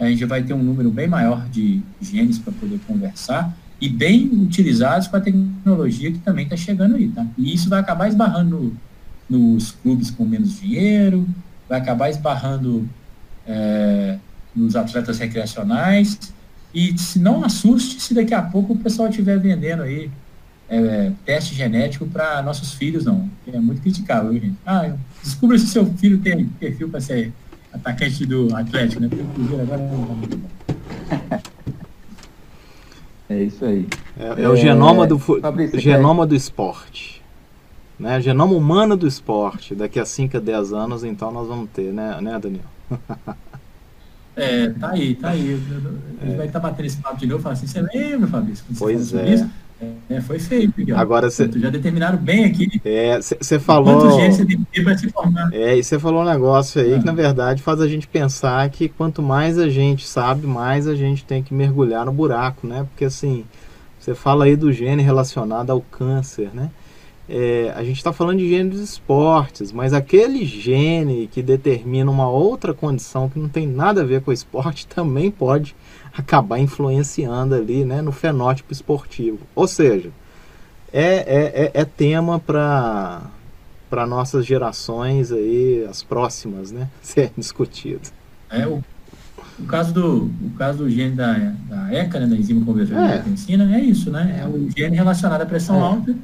a 0.02 0.10
gente 0.10 0.26
vai 0.26 0.42
ter 0.42 0.54
um 0.54 0.64
número 0.64 0.90
bem 0.90 1.08
maior 1.08 1.48
de 1.50 1.80
genes 2.02 2.40
para 2.40 2.52
poder 2.54 2.80
conversar 2.88 3.56
e 3.80 3.88
bem 3.88 4.28
utilizados 4.34 5.08
com 5.08 5.16
a 5.16 5.22
tecnologia 5.22 6.12
que 6.12 6.18
também 6.18 6.46
está 6.46 6.58
chegando 6.58 6.96
aí, 6.96 7.08
tá? 7.08 7.26
E 7.38 7.54
isso 7.54 7.70
vai 7.70 7.80
acabar 7.80 8.08
esbarrando 8.08 8.76
no, 9.30 9.40
nos 9.54 9.72
clubes 9.72 10.10
com 10.10 10.26
menos 10.26 10.60
dinheiro, 10.60 11.28
vai 11.70 11.80
acabar 11.80 12.10
esbarrando 12.10 12.90
é, 13.46 14.18
nos 14.56 14.76
atletas 14.76 15.20
recreacionais 15.20 16.34
e 16.74 16.98
se 16.98 17.20
não 17.20 17.44
assuste 17.44 18.02
se 18.02 18.14
daqui 18.14 18.34
a 18.34 18.42
pouco 18.42 18.74
o 18.74 18.78
pessoal 18.78 19.10
estiver 19.10 19.40
vendendo 19.40 19.84
aí 19.84 20.10
é, 20.70 21.12
teste 21.26 21.54
genético 21.54 22.06
para 22.06 22.42
nossos 22.42 22.74
filhos, 22.74 23.04
não. 23.04 23.30
É 23.52 23.60
muito 23.60 23.82
criticável, 23.82 24.32
gente. 24.34 24.56
Ah, 24.66 24.94
descubra 25.22 25.58
se 25.60 25.68
seu 25.68 25.86
filho 25.86 26.20
tem 26.20 26.46
perfil 26.46 26.88
para 26.88 27.02
ser 27.02 27.34
atacante 27.74 28.26
do 28.26 28.56
Atlético, 28.56 29.02
né? 29.02 29.10
Porque 29.10 29.24
o 29.24 29.28
Cruzeiro 29.28 29.64
agora 29.64 29.82
É 33.30 33.44
isso 33.44 33.66
aí. 33.66 33.88
É, 34.18 34.44
é 34.44 34.50
o 34.50 34.56
genoma 34.56 35.06
do 35.06 35.20
Fabrício, 35.20 35.80
genoma 35.80 36.26
do 36.26 36.36
esporte. 36.36 37.22
Né? 38.00 38.20
Genoma 38.22 38.54
humano 38.54 38.96
do 38.96 39.08
esporte. 39.08 39.76
Daqui 39.76 40.00
a 40.00 40.06
5 40.06 40.38
a 40.38 40.40
10 40.40 40.74
anos, 40.74 41.04
então, 41.04 41.32
nós 41.32 41.48
vamos 41.48 41.70
ter, 41.70 41.94
né, 41.94 42.20
né 42.22 42.40
Daniel? 42.40 42.66
É, 44.36 44.70
tá 44.70 44.92
aí, 44.92 45.16
tá 45.16 45.30
aí. 45.30 45.50
Ele 46.22 46.34
é. 46.34 46.36
vai 46.36 46.48
estar 46.48 46.60
tá 46.60 46.70
batendo 46.70 46.86
esse 46.86 46.98
papo 46.98 47.18
de 47.18 47.28
novo 47.28 47.42
e 47.42 47.44
falar 47.44 47.54
assim, 47.54 47.68
você 47.68 47.82
lembra, 47.82 48.28
Fabrício? 48.28 48.66
Pois 48.78 49.14
é. 49.14 49.34
Isso? 49.34 49.50
É, 50.10 50.22
foi 50.22 50.38
feito. 50.38 50.80
Aqui, 50.80 50.92
Agora 50.92 51.30
você 51.30 51.50
já 51.56 51.70
determinaram 51.70 52.18
bem 52.18 52.46
aqui. 52.46 52.70
É, 52.86 53.20
você 53.20 53.60
falou. 53.60 54.00
Quantos 54.00 54.16
genes 54.16 54.36
você 54.36 54.46
tem 54.46 54.68
que 54.72 54.84
para 54.84 54.98
se 54.98 55.10
formar? 55.10 55.50
É, 55.52 55.76
e 55.76 55.84
você 55.84 55.98
falou 55.98 56.22
um 56.22 56.26
negócio 56.26 56.80
aí 56.80 56.94
ah. 56.94 57.00
que 57.00 57.06
na 57.06 57.14
verdade 57.14 57.64
faz 57.64 57.82
a 57.82 57.88
gente 57.88 58.08
pensar 58.08 58.70
que 58.70 58.88
quanto 58.88 59.24
mais 59.24 59.58
a 59.58 59.70
gente 59.70 60.08
sabe, 60.08 60.46
mais 60.46 60.88
a 60.88 60.94
gente 60.94 61.26
tem 61.26 61.42
que 61.42 61.54
mergulhar 61.54 62.06
no 62.06 62.12
buraco, 62.12 62.68
né? 62.68 62.86
Porque 62.92 63.06
assim, 63.06 63.44
você 64.00 64.14
fala 64.14 64.46
aí 64.46 64.56
do 64.56 64.72
gene 64.72 65.02
relacionado 65.02 65.72
ao 65.72 65.82
câncer, 65.82 66.52
né? 66.54 66.70
É, 67.34 67.72
a 67.78 67.82
gente 67.82 67.96
está 67.96 68.12
falando 68.12 68.40
de 68.40 68.50
gene 68.50 68.72
dos 68.72 68.82
esportes, 68.82 69.72
mas 69.72 69.94
aquele 69.94 70.44
gene 70.44 71.30
que 71.32 71.42
determina 71.42 72.12
uma 72.12 72.30
outra 72.30 72.74
condição 72.74 73.30
que 73.30 73.40
não 73.40 73.48
tem 73.48 73.66
nada 73.66 74.02
a 74.02 74.04
ver 74.04 74.22
com 74.22 74.32
o 74.32 74.34
esporte 74.34 74.86
também 74.94 75.32
pode 75.32 75.74
acabar 76.14 76.60
influenciando 76.60 77.56
ali 77.56 77.86
né, 77.86 78.02
no 78.02 78.12
fenótipo 78.12 78.74
esportivo. 78.74 79.40
Ou 79.56 79.66
seja, 79.66 80.10
é, 80.92 81.04
é, 81.04 81.64
é, 81.64 81.72
é 81.74 81.86
tema 81.86 82.38
para 82.38 83.22
para 83.90 84.06
nossas 84.06 84.46
gerações 84.46 85.34
aí, 85.34 85.86
as 85.90 86.02
próximas, 86.02 86.72
né, 86.72 86.90
ser 87.02 87.32
discutido. 87.38 88.10
É 88.50 88.68
o, 88.68 88.84
o 89.58 89.66
caso 89.68 89.94
do 89.94 90.26
o 90.26 90.52
caso 90.58 90.80
do 90.80 90.90
gene 90.90 91.16
da, 91.16 91.34
da 91.70 91.94
ECA, 91.94 92.20
né, 92.20 92.28
da 92.28 92.36
enzima 92.36 92.66
conversora 92.66 93.00
é. 93.00 93.18
de 93.20 93.30
ensina, 93.30 93.74
é 93.74 93.80
isso, 93.80 94.12
né? 94.12 94.42
É 94.44 94.46
o 94.46 94.70
gene 94.70 94.98
relacionado 94.98 95.42
à 95.42 95.46
pressão 95.46 95.78
é. 95.78 95.82
alta, 95.82 96.16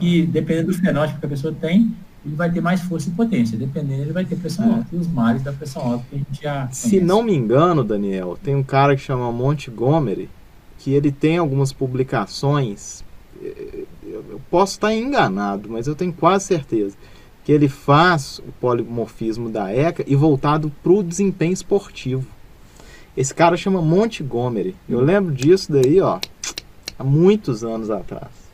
que 0.00 0.26
dependendo 0.26 0.72
do 0.72 0.78
fenótipo 0.78 1.20
que 1.20 1.26
a 1.26 1.28
pessoa 1.28 1.54
tem, 1.54 1.94
ele 2.24 2.34
vai 2.34 2.50
ter 2.50 2.60
mais 2.60 2.80
força 2.80 3.08
e 3.08 3.12
potência. 3.12 3.56
Dependendo, 3.56 4.02
ele 4.02 4.12
vai 4.12 4.24
ter 4.24 4.36
pressão 4.36 4.64
é. 4.64 4.74
alta. 4.74 4.86
E 4.92 4.96
os 4.96 5.06
males 5.06 5.42
da 5.42 5.52
pressão 5.52 5.82
alta 5.82 6.04
que 6.08 6.16
a 6.16 6.18
gente 6.18 6.42
já. 6.42 6.68
Se 6.70 6.90
conhece. 6.90 7.06
não 7.06 7.22
me 7.22 7.34
engano, 7.34 7.84
Daniel, 7.84 8.38
tem 8.42 8.56
um 8.56 8.62
cara 8.62 8.96
que 8.96 9.02
chama 9.02 9.30
Montgomery, 9.30 10.28
que 10.78 10.92
ele 10.92 11.12
tem 11.12 11.38
algumas 11.38 11.72
publicações. 11.72 13.04
Eh, 13.40 13.84
eu 14.04 14.40
posso 14.50 14.72
estar 14.72 14.94
enganado, 14.94 15.68
mas 15.70 15.86
eu 15.86 15.94
tenho 15.94 16.12
quase 16.12 16.46
certeza 16.46 16.96
que 17.44 17.52
ele 17.52 17.68
faz 17.68 18.38
o 18.40 18.52
polimorfismo 18.60 19.48
da 19.48 19.72
ECA 19.72 20.04
e 20.06 20.14
voltado 20.14 20.70
para 20.82 20.92
o 20.92 21.02
desempenho 21.02 21.52
esportivo. 21.52 22.26
Esse 23.16 23.34
cara 23.34 23.56
chama 23.56 23.80
Montgomery. 23.80 24.74
Eu 24.88 25.00
lembro 25.00 25.34
disso 25.34 25.72
daí, 25.72 26.00
ó, 26.00 26.18
há 26.98 27.04
muitos 27.04 27.64
anos 27.64 27.90
atrás. 27.90 28.49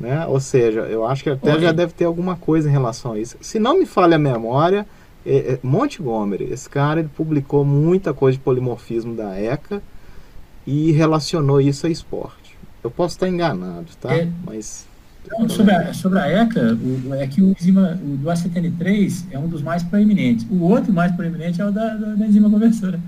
Né? 0.00 0.26
Ou 0.26 0.38
seja, 0.38 0.80
eu 0.80 1.04
acho 1.04 1.24
que 1.24 1.30
até 1.30 1.54
Oi. 1.54 1.60
já 1.60 1.72
deve 1.72 1.92
ter 1.92 2.04
alguma 2.04 2.36
coisa 2.36 2.68
em 2.68 2.72
relação 2.72 3.12
a 3.12 3.18
isso. 3.18 3.36
Se 3.40 3.58
não 3.58 3.78
me 3.78 3.86
falha 3.86 4.16
a 4.16 4.18
memória, 4.18 4.86
é, 5.26 5.36
é, 5.36 5.58
Montgomery, 5.62 6.44
esse 6.44 6.68
cara 6.70 7.00
ele 7.00 7.08
publicou 7.08 7.64
muita 7.64 8.14
coisa 8.14 8.38
de 8.38 8.44
polimorfismo 8.44 9.14
da 9.14 9.38
ECA 9.38 9.82
e 10.66 10.92
relacionou 10.92 11.60
isso 11.60 11.86
a 11.86 11.90
esporte. 11.90 12.56
Eu 12.82 12.90
posso 12.90 13.16
estar 13.16 13.28
enganado, 13.28 13.86
tá? 14.00 14.14
É. 14.14 14.28
Mas 14.46 14.86
Não, 15.28 15.48
sobre, 15.48 15.74
a, 15.74 15.92
sobre 15.92 16.18
a 16.20 16.28
ECA, 16.28 16.78
o, 16.80 17.14
é 17.14 17.26
que 17.26 17.42
o 17.42 17.50
enzima 17.50 17.98
o 18.02 18.16
do 18.16 18.28
ACTN3 18.28 19.24
é 19.32 19.38
um 19.38 19.48
dos 19.48 19.62
mais 19.62 19.82
proeminentes. 19.82 20.46
O 20.48 20.62
outro 20.62 20.92
mais 20.92 21.10
proeminente 21.12 21.60
é 21.60 21.66
o 21.66 21.72
da, 21.72 21.94
da, 21.94 22.14
da 22.14 22.26
enzima 22.26 22.48
conversora. 22.48 23.00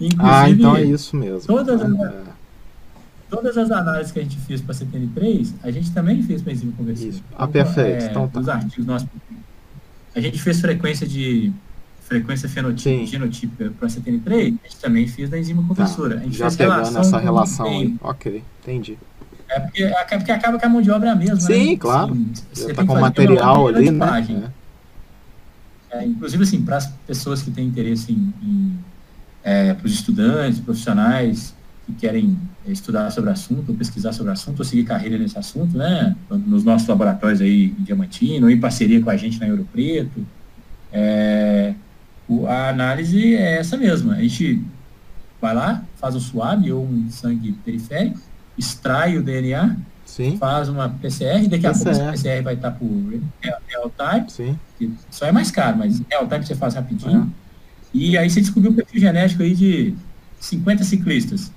Inclusive, 0.00 0.30
ah, 0.30 0.48
então 0.48 0.76
é 0.76 0.84
isso 0.84 1.16
mesmo. 1.16 1.40
Todas, 1.46 1.80
as, 1.80 1.90
É, 1.90 2.22
todas 3.28 3.56
as 3.56 3.70
análises 3.70 4.12
que 4.12 4.18
a 4.18 4.22
gente 4.22 4.36
fez 4.38 4.60
para 4.60 4.72
a 4.72 4.78
CTN3, 4.78 5.52
a 5.62 5.70
gente 5.70 5.92
também 5.92 6.22
fez 6.22 6.42
para 6.42 6.52
enzima 6.52 6.72
conversora. 6.72 7.08
Isso. 7.08 7.24
Ah, 7.36 7.46
perfeito. 7.46 8.04
Então 8.04 8.28
tá. 8.28 8.40
Os 8.40 8.48
artigos 8.48 8.86
nossos. 8.86 9.08
A 10.14 10.20
gente 10.20 10.40
fez 10.40 10.60
frequência 10.60 11.06
de 11.06 11.52
frequência 12.00 12.48
fenotípica, 12.48 13.04
Sim. 13.04 13.06
genotípica 13.06 13.72
para 13.76 13.88
a 13.88 13.90
CTN3, 13.90 14.30
a 14.64 14.68
gente 14.68 14.76
também 14.80 15.08
fez 15.08 15.28
da 15.28 15.38
enzima 15.38 15.62
conversora. 15.64 16.14
a 16.14 16.18
tá. 16.18 16.24
gente 16.24 16.38
Já 16.38 16.44
fez 16.46 16.56
pegando 16.56 16.76
relação 16.76 17.00
essa 17.00 17.18
relação 17.18 17.66
aí. 17.66 17.96
Ok, 18.00 18.44
entendi. 18.62 18.98
É 19.48 19.60
porque, 19.60 19.82
é 19.82 20.16
porque 20.16 20.32
acaba 20.32 20.58
que 20.58 20.64
a 20.64 20.68
mão 20.68 20.80
de 20.80 20.90
obra 20.90 21.08
é 21.08 21.12
a 21.12 21.16
mesma, 21.16 21.40
Sim, 21.40 21.72
né? 21.72 21.76
claro. 21.76 22.12
Assim, 22.12 22.32
você 22.52 22.74
tá 22.74 22.84
com 22.84 22.98
material 22.98 23.68
ali, 23.68 23.90
né? 23.90 24.52
É. 25.90 25.98
É, 25.98 26.04
inclusive, 26.04 26.42
assim, 26.42 26.62
para 26.62 26.76
as 26.76 26.86
pessoas 27.06 27.42
que 27.42 27.50
têm 27.50 27.66
interesse 27.66 28.12
em, 28.12 28.34
em 28.42 28.78
é, 29.42 29.74
para 29.74 29.86
os 29.86 29.92
estudantes, 29.92 30.58
profissionais 30.60 31.55
que 31.86 31.92
querem 31.92 32.36
é, 32.66 32.72
estudar 32.72 33.10
sobre 33.10 33.30
o 33.30 33.32
assunto, 33.32 33.68
ou 33.70 33.74
pesquisar 33.76 34.12
sobre 34.12 34.30
o 34.30 34.32
assunto, 34.32 34.58
ou 34.58 34.64
seguir 34.64 34.84
carreira 34.84 35.16
nesse 35.18 35.38
assunto, 35.38 35.76
né? 35.78 36.16
Nos 36.30 36.64
nossos 36.64 36.86
laboratórios 36.88 37.40
aí 37.40 37.74
em 37.78 37.82
Diamantino, 37.84 38.50
em 38.50 38.58
parceria 38.58 39.00
com 39.00 39.08
a 39.10 39.16
gente 39.16 39.38
na 39.40 39.46
Ouro 39.46 39.66
Preto, 39.72 40.26
é, 40.92 41.74
o- 42.28 42.46
a 42.46 42.68
análise 42.70 43.34
é 43.34 43.58
essa 43.58 43.76
mesma. 43.76 44.14
A 44.14 44.20
gente 44.20 44.62
vai 45.40 45.54
lá, 45.54 45.84
faz 45.96 46.14
um 46.16 46.20
swab 46.20 46.70
ou 46.72 46.84
um 46.84 47.08
sangue 47.10 47.52
periférico, 47.64 48.18
extrai 48.58 49.16
o 49.16 49.22
DNA, 49.22 49.76
Sim, 50.04 50.36
faz 50.38 50.68
uma 50.68 50.88
PCR, 50.88 51.46
daqui 51.48 51.66
a 51.66 51.72
pouco 51.72 51.88
essa 51.88 52.10
PCR 52.12 52.42
vai 52.42 52.54
estar 52.54 52.70
por 52.72 52.88
real 53.68 53.92
time, 53.96 54.30
sim. 54.30 54.58
que 54.78 54.92
só 55.10 55.26
é 55.26 55.32
mais 55.32 55.50
caro, 55.50 55.78
mas 55.78 56.00
real 56.08 56.26
time 56.26 56.44
você 56.46 56.54
faz 56.54 56.74
É. 56.74 56.78
rapidinho. 56.78 57.32
E 57.92 58.16
aí 58.16 58.28
você 58.30 58.40
descobriu 58.40 58.70
um 58.72 58.74
perfil 58.74 59.00
genético 59.00 59.42
aí 59.42 59.54
de 59.54 59.94
50 60.40 60.84
ciclistas. 60.84 61.50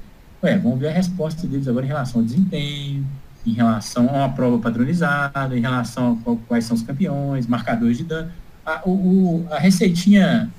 Ué, 0.43 0.57
vamos 0.57 0.79
ver 0.79 0.87
a 0.87 0.91
resposta 0.93 1.45
deles 1.45 1.67
agora 1.67 1.85
em 1.85 1.89
relação 1.89 2.21
ao 2.21 2.25
desempenho, 2.25 3.05
em 3.45 3.51
relação 3.53 4.07
a 4.09 4.13
uma 4.13 4.29
prova 4.29 4.57
padronizada, 4.59 5.57
em 5.57 5.61
relação 5.61 6.13
a 6.13 6.23
qual- 6.23 6.37
quais 6.47 6.63
são 6.65 6.75
os 6.75 6.81
campeões, 6.83 7.45
marcadores 7.47 7.97
de 7.97 8.03
dano. 8.05 8.31
A, 8.65 8.81
o, 8.87 9.45
a 9.51 9.57
receitinha 9.59 10.49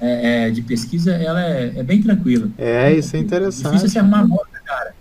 é, 0.00 0.46
é, 0.46 0.50
de 0.50 0.62
pesquisa, 0.62 1.12
ela 1.12 1.42
é, 1.42 1.72
é 1.76 1.82
bem 1.82 2.02
tranquila. 2.02 2.48
É, 2.58 2.92
isso 2.92 3.16
é 3.16 3.20
Difícil 3.20 3.20
interessante. 3.22 3.80
você 3.90 3.98
arrumar 3.98 4.18
uma 4.18 4.24
amostra 4.34 4.60
cara. 4.64 4.94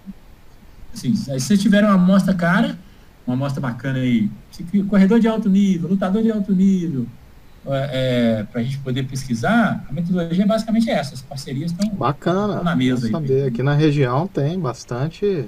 Assim, 0.93 1.15
se 1.15 1.31
vocês 1.39 1.61
tiverem 1.61 1.87
uma 1.89 1.95
amostra 1.95 2.33
cara, 2.33 2.77
uma 3.27 3.35
amostra 3.35 3.59
bacana 3.61 3.99
aí, 3.99 4.29
corredor 4.89 5.19
de 5.19 5.27
alto 5.27 5.49
nível, 5.49 5.89
lutador 5.89 6.23
de 6.23 6.31
alto 6.31 6.53
nível, 6.53 7.05
é, 7.73 8.43
para 8.51 8.61
a 8.61 8.63
gente 8.63 8.77
poder 8.79 9.03
pesquisar, 9.03 9.85
a 9.89 9.93
metodologia 9.93 10.43
é 10.43 10.47
basicamente 10.47 10.89
essa. 10.89 11.13
As 11.15 11.21
parcerias 11.21 11.71
estão 11.71 11.89
Bacana. 11.95 12.61
Na 12.61 12.75
mesa 12.75 13.05
aí. 13.07 13.11
saber. 13.11 13.47
Aqui 13.47 13.63
na 13.63 13.73
região 13.73 14.27
tem 14.27 14.59
bastante 14.59 15.47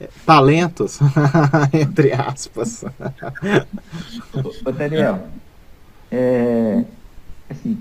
é, 0.00 0.08
talentos, 0.24 0.98
entre 1.72 2.12
aspas. 2.12 2.84
Ô, 4.64 4.72
Daniel, 4.72 5.26
é, 6.10 6.84
assim, 7.50 7.78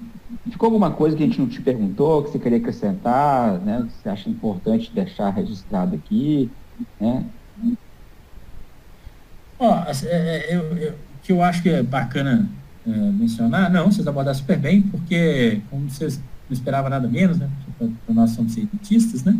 ficou 0.49 0.67
alguma 0.67 0.91
coisa 0.91 1.15
que 1.15 1.23
a 1.23 1.25
gente 1.25 1.39
não 1.39 1.47
te 1.47 1.61
perguntou, 1.61 2.23
que 2.23 2.31
você 2.31 2.39
queria 2.39 2.57
acrescentar, 2.57 3.59
né? 3.59 3.87
que 3.87 4.01
Você 4.01 4.09
acha 4.09 4.29
importante 4.29 4.91
deixar 4.93 5.29
registrado 5.29 5.95
aqui, 5.95 6.51
né? 6.99 7.25
Ó, 9.59 9.73
assim, 9.87 10.07
é, 10.07 10.51
é, 10.51 10.55
eu- 10.55 10.77
eu- 10.77 10.91
o 10.93 11.25
que 11.25 11.31
eu 11.31 11.41
acho 11.41 11.63
que 11.63 11.69
é 11.69 11.81
bacana 11.81 12.49
é, 12.85 12.89
mencionar, 13.11 13.71
não, 13.71 13.91
vocês 13.91 14.05
abordaram 14.07 14.37
super 14.37 14.59
bem, 14.59 14.81
porque 14.83 15.61
como 15.69 15.89
vocês 15.89 16.17
não 16.19 16.53
esperavam 16.53 16.89
nada 16.89 17.07
menos, 17.07 17.37
né? 17.39 17.49
porque 17.77 17.93
Nós 18.09 18.31
somos 18.31 18.53
cientistas, 18.53 19.23
né? 19.23 19.37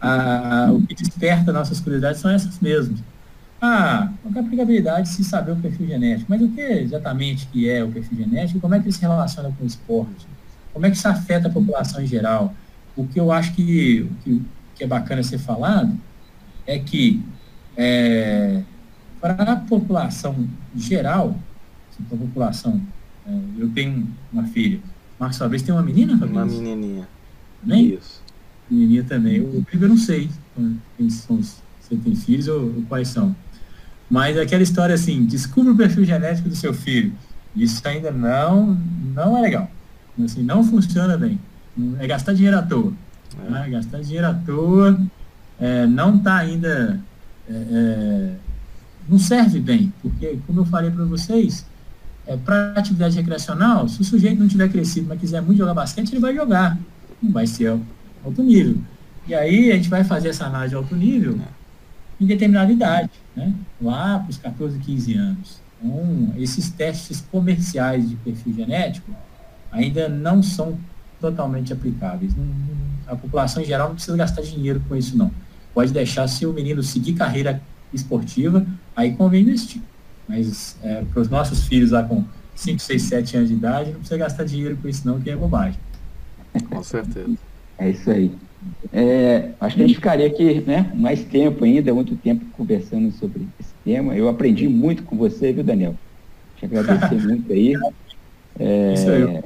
A- 0.00 0.66
a- 0.68 0.72
o 0.72 0.86
que 0.86 0.94
desperta 0.94 1.52
nossas 1.52 1.80
curiosidades 1.80 2.20
são 2.20 2.30
essas 2.30 2.58
mesmas. 2.60 3.02
Ah, 3.60 4.14
qual 4.22 4.34
é 4.34 4.38
a 4.38 4.42
aplicabilidade 4.42 5.08
de 5.10 5.14
se 5.14 5.24
saber 5.24 5.52
o 5.52 5.60
perfil 5.60 5.86
genético? 5.86 6.30
Mas 6.30 6.40
o 6.42 6.50
que 6.52 6.60
exatamente 6.60 7.46
que 7.48 7.68
é 7.68 7.84
o 7.84 7.92
perfil 7.92 8.18
genético 8.18 8.60
como 8.60 8.74
é 8.74 8.80
que 8.80 8.86
ele 8.86 8.92
se 8.92 9.00
relaciona 9.02 9.52
com 9.52 9.64
o 9.64 9.66
esporte? 9.66 10.26
Como 10.72 10.86
é 10.86 10.90
que 10.90 10.96
isso 10.96 11.08
afeta 11.08 11.48
a 11.48 11.52
população 11.52 12.02
em 12.02 12.06
geral? 12.06 12.54
O 12.96 13.06
que 13.06 13.20
eu 13.20 13.30
acho 13.32 13.54
que, 13.54 14.10
que, 14.24 14.50
que 14.74 14.84
é 14.84 14.86
bacana 14.86 15.22
ser 15.22 15.38
falado 15.38 15.98
é 16.66 16.78
que 16.78 17.34
é, 17.76 18.64
para 19.20 19.52
a 19.52 19.56
população 19.56 20.48
geral, 20.74 21.44
assim, 22.00 22.08
para 22.08 22.16
a 22.16 22.20
população, 22.20 22.80
é, 23.26 23.38
eu 23.58 23.68
tenho 23.70 24.08
uma 24.32 24.44
filha, 24.44 24.80
Marcos 25.18 25.38
Fabrício 25.38 25.66
tem 25.66 25.74
uma 25.74 25.82
menina, 25.82 26.14
Uma 26.14 26.26
Fabrício? 26.26 26.62
menininha. 26.62 27.08
Também? 27.60 27.94
Isso. 27.94 28.22
Menininha 28.70 29.04
também. 29.04 29.40
O 29.40 29.64
Pedro 29.70 29.86
eu 29.86 29.88
não 29.90 29.98
sei 29.98 30.30
quem 30.96 31.10
são 31.10 31.42
se 31.42 31.96
tem 31.96 32.14
filhos 32.14 32.48
ou, 32.48 32.62
ou 32.76 32.82
quais 32.88 33.08
são. 33.08 33.34
Mas 34.08 34.38
aquela 34.38 34.62
história 34.62 34.94
assim, 34.94 35.24
descubra 35.24 35.72
o 35.72 35.76
perfil 35.76 36.04
genético 36.04 36.48
do 36.48 36.56
seu 36.56 36.72
filho. 36.72 37.12
Isso 37.54 37.86
ainda 37.86 38.10
não, 38.10 38.78
não 39.14 39.36
é 39.36 39.42
legal. 39.42 39.70
Assim, 40.24 40.42
não 40.42 40.64
funciona 40.64 41.18
bem. 41.18 41.38
É 41.98 42.06
gastar 42.06 42.32
dinheiro 42.32 42.58
à 42.58 42.62
toa. 42.62 42.92
É. 43.46 43.50
né? 43.50 43.68
Gastar 43.70 44.00
dinheiro 44.00 44.26
à 44.26 44.34
toa 44.34 44.98
é, 45.58 45.86
não 45.86 46.16
está 46.16 46.36
ainda. 46.36 47.00
é, 47.48 47.52
é, 47.52 48.34
não 49.08 49.18
serve 49.18 49.58
bem, 49.60 49.92
porque, 50.00 50.38
como 50.46 50.60
eu 50.60 50.64
falei 50.64 50.90
para 50.90 51.04
vocês, 51.04 51.66
é, 52.30 52.36
para 52.36 52.74
atividade 52.76 53.16
recreacional, 53.16 53.88
se 53.88 54.00
o 54.00 54.04
sujeito 54.04 54.38
não 54.38 54.46
tiver 54.46 54.68
crescido, 54.68 55.08
mas 55.08 55.18
quiser 55.18 55.42
muito 55.42 55.58
jogar 55.58 55.74
basquete, 55.74 56.12
ele 56.12 56.20
vai 56.20 56.32
jogar. 56.32 56.78
Não 57.20 57.32
vai 57.32 57.44
ser 57.44 57.76
alto 58.24 58.40
nível. 58.40 58.76
E 59.26 59.34
aí 59.34 59.72
a 59.72 59.74
gente 59.74 59.88
vai 59.88 60.04
fazer 60.04 60.28
essa 60.28 60.46
análise 60.46 60.70
de 60.70 60.76
alto 60.76 60.94
nível 60.94 61.40
em 62.20 62.26
determinada 62.26 62.70
idade, 62.70 63.10
né? 63.34 63.52
lá 63.82 64.20
para 64.20 64.30
os 64.30 64.36
14, 64.36 64.78
15 64.78 65.14
anos. 65.14 65.60
Então, 65.82 66.32
esses 66.36 66.70
testes 66.70 67.20
comerciais 67.20 68.08
de 68.08 68.14
perfil 68.14 68.54
genético 68.54 69.10
ainda 69.72 70.08
não 70.08 70.40
são 70.40 70.78
totalmente 71.20 71.72
aplicáveis. 71.72 72.32
A 73.08 73.16
população 73.16 73.60
em 73.60 73.66
geral 73.66 73.88
não 73.88 73.96
precisa 73.96 74.16
gastar 74.16 74.42
dinheiro 74.42 74.80
com 74.88 74.94
isso, 74.94 75.18
não. 75.18 75.32
Pode 75.74 75.92
deixar 75.92 76.28
se 76.28 76.46
o 76.46 76.52
menino 76.52 76.80
seguir 76.80 77.14
carreira 77.14 77.60
esportiva, 77.92 78.64
aí 78.94 79.14
convém 79.16 79.42
investir. 79.42 79.82
Mas 80.30 80.76
é, 80.82 81.02
para 81.02 81.20
os 81.20 81.28
nossos 81.28 81.64
filhos 81.66 81.90
lá 81.90 82.04
com 82.04 82.24
5, 82.54 82.78
6, 82.80 83.02
7 83.02 83.36
anos 83.36 83.48
de 83.48 83.56
idade, 83.56 83.90
não 83.90 83.98
precisa 83.98 84.16
gastar 84.16 84.44
dinheiro 84.44 84.76
com 84.80 84.88
isso, 84.88 85.04
não, 85.06 85.20
que 85.20 85.28
é 85.28 85.34
bobagem. 85.36 85.78
Com 86.68 86.82
certeza. 86.84 87.36
É 87.78 87.90
isso 87.90 88.10
aí. 88.10 88.30
É, 88.92 89.50
acho 89.60 89.74
que 89.76 89.82
a 89.82 89.86
gente 89.86 89.96
ficaria 89.96 90.26
aqui 90.26 90.60
né, 90.60 90.92
mais 90.94 91.24
tempo 91.24 91.64
ainda, 91.64 91.92
muito 91.94 92.14
tempo 92.16 92.44
conversando 92.52 93.10
sobre 93.12 93.48
esse 93.58 93.72
tema. 93.84 94.14
Eu 94.14 94.28
aprendi 94.28 94.68
muito 94.68 95.02
com 95.02 95.16
você, 95.16 95.52
viu, 95.52 95.64
Daniel? 95.64 95.96
Te 96.56 96.66
agradecer 96.66 97.14
muito 97.26 97.50
aí. 97.52 97.74
É, 98.58 98.92
Isso 98.92 99.10
aí. 99.10 99.42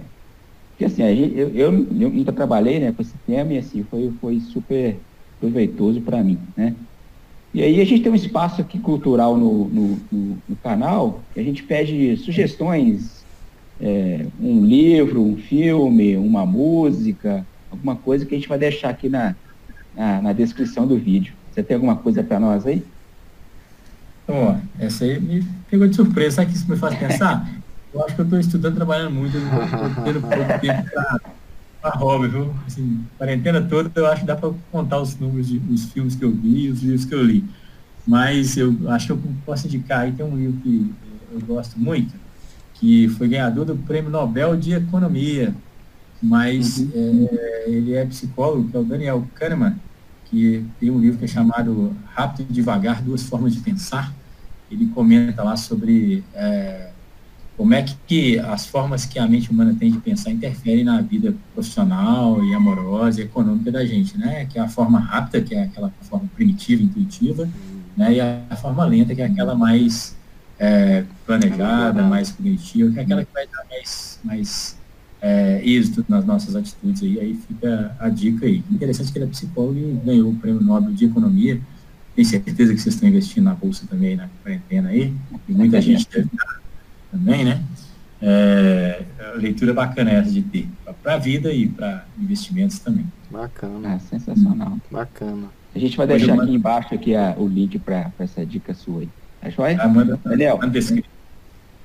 Porque 0.71 0.85
assim, 0.85 1.03
gente- 1.15 1.39
eu, 1.39 1.49
eu, 1.51 1.73
eu 2.01 2.11
nunca 2.11 2.33
trabalhei 2.33 2.81
né, 2.81 2.93
com 2.93 3.01
esse 3.01 3.15
tema 3.27 3.53
e 3.53 3.59
assim, 3.59 3.85
foi, 3.85 4.13
foi 4.21 4.41
super 4.41 4.97
proveitoso 5.41 6.01
para 6.01 6.23
mim, 6.23 6.39
né? 6.57 6.75
E 7.55 7.63
aí 7.63 7.81
a 7.81 7.85
gente 7.87 8.03
tem 8.03 8.11
um 8.11 8.17
espaço 8.17 8.61
aqui 8.61 8.79
cultural 8.81 9.37
no, 9.37 9.69
no, 9.69 9.99
no- 10.11 10.39
no 10.49 10.57
canal, 10.57 11.21
que 11.33 11.39
a 11.39 11.43
gente 11.45 11.63
pede 11.63 12.17
sugestões, 12.17 13.25
é, 13.81 14.27
um 14.41 14.65
livro, 14.65 15.23
um 15.23 15.37
filme, 15.37 16.17
uma 16.17 16.45
música, 16.45 17.47
alguma 17.71 17.95
coisa 17.95 18.27
que 18.27 18.35
a 18.35 18.39
gente 18.39 18.49
vai 18.49 18.59
deixar 18.59 18.89
aqui 18.91 19.09
na, 19.09 19.37
na, 19.97 20.21
na 20.21 20.33
descrição 20.33 20.85
do 20.87 20.99
vídeo. 20.99 21.33
Você 21.53 21.63
tem 21.63 21.77
alguma 21.77 21.95
coisa 21.97 22.25
para 22.25 22.41
nós 22.41 22.67
aí? 22.67 22.83
Então, 24.25 24.37
ó, 24.49 24.57
essa 24.85 25.05
aí 25.05 25.21
me 25.21 25.45
pegou 25.71 25.87
de 25.87 25.95
surpresa. 25.95 26.37
Sabe 26.37 26.51
que 26.51 26.57
isso 26.57 26.69
me 26.69 26.77
faz 26.77 26.95
pensar? 26.97 27.49
Eu 27.95 28.05
acho 28.05 28.17
que 28.17 28.21
eu 28.23 28.25
estou 28.25 28.41
estudando, 28.41 28.75
trabalhando 28.75 29.15
muito, 29.15 29.37
eu 29.37 29.43
estou 29.45 30.03
tendo 30.05 30.21
pouco 30.21 30.61
tempo 30.61 30.91
para 30.91 31.21
hobby, 31.91 32.29
viu? 32.29 32.55
Assim, 32.67 33.05
quarentena 33.19 33.63
toda, 33.63 33.91
eu 33.95 34.07
acho 34.07 34.23
que 34.23 34.27
dá 34.27 34.37
para 34.37 34.53
contar 34.71 35.01
os 35.01 35.17
números 35.19 35.49
de, 35.49 35.59
dos 35.59 35.87
filmes 35.87 36.15
que 36.15 36.25
eu 36.25 36.31
vi, 36.31 36.69
os 36.71 36.83
livros 36.83 37.05
que 37.05 37.15
eu 37.15 37.23
li. 37.23 37.45
Mas 38.07 38.57
eu 38.57 38.77
acho 38.91 39.07
que 39.07 39.13
eu 39.13 39.21
posso 39.47 39.67
indicar 39.67 40.01
aí, 40.01 40.13
tem 40.13 40.25
um 40.25 40.37
livro 40.37 40.61
que 40.61 40.95
eu 41.33 41.41
gosto 41.41 41.79
muito, 41.79 42.15
que 42.75 43.09
foi 43.09 43.29
ganhador 43.29 43.65
do 43.65 43.77
Prêmio 43.77 44.11
Nobel 44.11 44.57
de 44.57 44.73
Economia, 44.73 45.55
mas 46.23 46.81
é, 46.95 47.65
ele 47.67 47.95
é 47.95 48.05
psicólogo, 48.07 48.69
que 48.71 48.77
é 48.77 48.81
o 48.81 48.85
Daniel 48.85 49.27
Kahneman, 49.35 49.77
que 50.27 50.65
tem 50.81 50.91
um 50.91 50.99
livro 50.99 51.19
que 51.19 51.25
é 51.25 51.29
chamado 51.29 51.95
Rápido 52.07 52.47
e 52.51 52.53
Devagar, 52.53 53.03
Duas 53.03 53.23
Formas 53.23 53.55
de 53.55 53.61
Pensar. 53.61 54.13
Ele 54.71 54.87
comenta 54.87 55.43
lá 55.43 55.57
sobre 55.57 56.25
é, 56.35 56.91
como 57.57 57.73
é 57.73 57.85
que, 58.07 58.39
as 58.41 58.67
formas 58.67 59.05
que 59.05 59.19
a 59.19 59.29
mente 59.29 59.51
humana 59.51 59.75
tem 59.79 59.91
de 59.91 59.99
pensar 59.99 60.31
interferem 60.31 60.83
na 60.83 61.01
vida 61.01 61.35
profissional 61.53 62.43
e 62.45 62.53
amorosa 62.53 63.21
e 63.21 63.25
econômica 63.25 63.71
da 63.71 63.85
gente, 63.85 64.19
né? 64.19 64.45
Que 64.47 64.59
é 64.59 64.63
a 64.63 64.69
forma 64.69 64.99
rápida, 64.99 65.41
que 65.41 65.55
é 65.55 65.63
aquela 65.63 65.93
forma 66.03 66.29
primitiva, 66.35 66.83
intuitiva, 66.83 67.49
né? 67.97 68.15
E 68.15 68.21
a, 68.21 68.43
a 68.51 68.57
forma 68.57 68.85
lenta, 68.85 69.15
que 69.15 69.23
é 69.23 69.27
aquela 69.27 69.55
mais 69.55 70.17
é, 70.59 71.05
planejada, 71.25 72.03
mais 72.03 72.33
cognitiva, 72.33 72.93
que 72.93 72.99
é 72.99 73.03
aquela 73.03 73.25
que 73.25 73.33
vai 73.33 73.47
dar 73.47 73.65
mais, 73.71 74.21
mais 74.25 74.77
é, 75.23 75.63
êxito 75.65 76.05
nas 76.09 76.25
nossas 76.25 76.57
atitudes 76.57 77.05
aí. 77.05 77.21
Aí 77.21 77.35
fica 77.47 77.95
a 78.01 78.09
dica 78.09 78.47
aí. 78.47 78.65
Interessante 78.69 79.13
que 79.13 79.19
ele 79.19 79.27
é 79.27 79.29
psicólogo 79.29 79.79
e 79.79 79.93
ganhou 80.05 80.31
o 80.31 80.35
prêmio 80.35 80.61
Nobel 80.61 80.93
de 80.93 81.05
Economia. 81.05 81.61
Tenho 82.17 82.27
certeza 82.27 82.75
que 82.75 82.81
vocês 82.81 82.97
estão 82.97 83.09
investindo 83.09 83.45
na 83.45 83.55
bolsa 83.55 83.87
também 83.89 84.17
na 84.17 84.29
quarentena 84.43 84.89
aí. 84.89 85.15
E 85.49 85.53
muita 85.53 85.81
gente 85.81 86.09
deve 86.11 86.27
estar 86.27 86.64
também, 87.15 87.45
né? 87.45 87.63
É, 88.21 89.03
leitura 89.37 89.73
bacana 89.73 90.11
essa 90.11 90.31
de 90.31 90.43
ter 90.43 90.69
para 91.03 91.15
a 91.15 91.19
vida 91.19 91.53
e 91.53 91.69
para 91.69 92.05
investimentos 92.19 92.79
também. 92.79 93.07
Bacana. 93.31 93.95
É 93.95 93.99
sensacional. 93.99 94.79
Bacana. 94.91 95.49
A 95.75 95.79
gente 95.79 95.97
vai 95.97 96.07
deixar 96.07 96.35
aqui 96.35 96.55
embaixo 96.55 96.95
aqui 96.95 97.15
a, 97.15 97.35
o 97.37 97.47
link 97.47 97.79
para 97.79 98.11
essa 98.19 98.45
dica 98.45 98.73
sua 98.75 99.03
aí. 99.03 99.09
É 99.43 99.51
joia? 99.51 99.77
Ah, 99.81 99.89
manda, 99.89 100.19
Daniel, 100.25 100.59
manda 100.59 100.79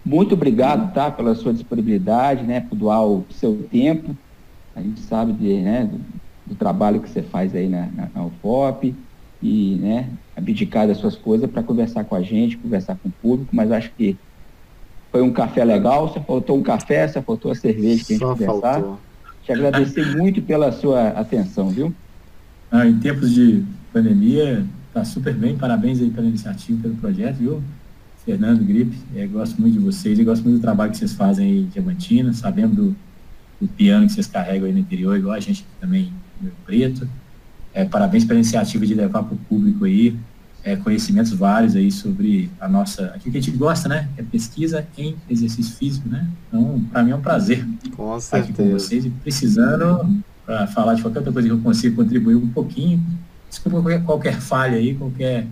muito 0.05 0.33
obrigado, 0.33 0.93
tá, 0.93 1.11
pela 1.11 1.35
sua 1.35 1.53
disponibilidade, 1.53 2.43
né, 2.43 2.61
por 2.61 2.75
doar 2.75 3.05
o 3.05 3.25
seu 3.31 3.67
tempo. 3.69 4.15
A 4.75 4.81
gente 4.81 5.01
sabe 5.01 5.33
de, 5.33 5.57
né, 5.57 5.89
do, 5.91 5.99
do 6.47 6.55
trabalho 6.55 7.01
que 7.01 7.09
você 7.09 7.21
faz 7.21 7.53
aí 7.53 7.67
na, 7.67 7.87
na, 7.87 8.09
na 8.15 8.25
UFOP 8.25 8.95
e, 9.41 9.75
né, 9.75 10.09
abdicar 10.35 10.87
das 10.87 10.97
suas 10.97 11.15
coisas 11.15 11.49
para 11.49 11.61
conversar 11.61 12.05
com 12.05 12.15
a 12.15 12.21
gente, 12.21 12.57
conversar 12.57 12.95
com 12.95 13.09
o 13.09 13.11
público, 13.11 13.53
mas 13.53 13.71
acho 13.71 13.91
que 13.91 14.17
foi 15.11 15.21
um 15.21 15.31
café 15.31 15.63
legal, 15.63 16.13
só 16.13 16.21
faltou 16.21 16.57
um 16.57 16.63
café, 16.63 17.07
só 17.07 17.21
faltou 17.21 17.51
a 17.51 17.55
cerveja 17.55 18.05
que 18.05 18.13
a 18.13 18.17
gente 18.17 18.19
Só 18.19 18.33
conversar. 18.33 18.73
Faltou. 18.73 18.99
Te 19.43 19.51
agradecer 19.51 20.15
muito 20.15 20.41
pela 20.41 20.71
sua 20.71 21.09
atenção, 21.09 21.69
viu? 21.69 21.93
Ah, 22.71 22.85
em 22.85 22.99
tempos 22.99 23.31
de 23.31 23.63
pandemia, 23.91 24.63
tá 24.93 25.03
super 25.03 25.33
bem, 25.33 25.57
parabéns 25.57 25.99
aí 25.99 26.09
pela 26.11 26.27
iniciativa, 26.27 26.81
pelo 26.83 26.95
projeto, 26.95 27.37
viu? 27.37 27.63
Fernando 28.23 28.63
Gripe, 28.63 28.95
é, 29.15 29.25
gosto 29.25 29.59
muito 29.59 29.73
de 29.73 29.79
vocês 29.79 30.19
e 30.19 30.23
gosto 30.23 30.43
muito 30.43 30.57
do 30.57 30.61
trabalho 30.61 30.91
que 30.91 30.97
vocês 30.97 31.13
fazem 31.13 31.47
aí 31.47 31.57
em 31.61 31.65
Diamantina, 31.65 32.31
sabendo 32.31 32.75
do, 32.75 32.95
do, 33.59 33.67
piano 33.67 34.05
que 34.05 34.13
vocês 34.13 34.27
carregam 34.27 34.67
aí 34.67 34.73
no 34.73 34.79
interior, 34.79 35.17
igual 35.17 35.33
a 35.33 35.39
gente 35.39 35.65
também 35.79 36.13
no 36.39 36.51
Preto. 36.63 37.09
É, 37.73 37.85
parabéns 37.85 38.25
pela 38.25 38.39
iniciativa 38.39 38.85
de 38.85 38.93
levar 38.93 39.23
para 39.23 39.33
o 39.33 39.37
público 39.37 39.85
aí 39.85 40.15
é, 40.69 40.75
conhecimentos 40.75 41.33
vários 41.33 41.75
aí 41.75 41.91
sobre 41.91 42.49
a 42.59 42.67
nossa, 42.67 43.05
aquilo 43.07 43.31
que 43.31 43.37
a 43.37 43.41
gente 43.41 43.57
gosta, 43.57 43.89
né? 43.89 44.07
É 44.17 44.21
pesquisa 44.23 44.85
em 44.97 45.15
exercício 45.27 45.75
físico, 45.75 46.07
né? 46.07 46.27
Então, 46.47 46.79
para 46.91 47.01
mim 47.01 47.11
é 47.11 47.15
um 47.15 47.21
prazer 47.21 47.67
com 47.95 48.15
estar 48.17 48.37
aqui 48.37 48.53
com 48.53 48.69
vocês 48.69 49.03
e 49.03 49.09
precisando 49.09 50.21
para 50.45 50.67
falar 50.67 50.93
de 50.93 51.01
qualquer 51.01 51.19
outra 51.19 51.33
coisa 51.33 51.47
que 51.47 51.53
eu 51.53 51.59
consiga 51.59 51.95
contribuir 51.95 52.35
um 52.35 52.49
pouquinho. 52.49 53.03
Desculpa 53.49 53.81
qualquer, 53.81 54.03
qualquer 54.03 54.39
falha 54.39 54.77
aí, 54.77 54.93
qualquer 54.93 55.47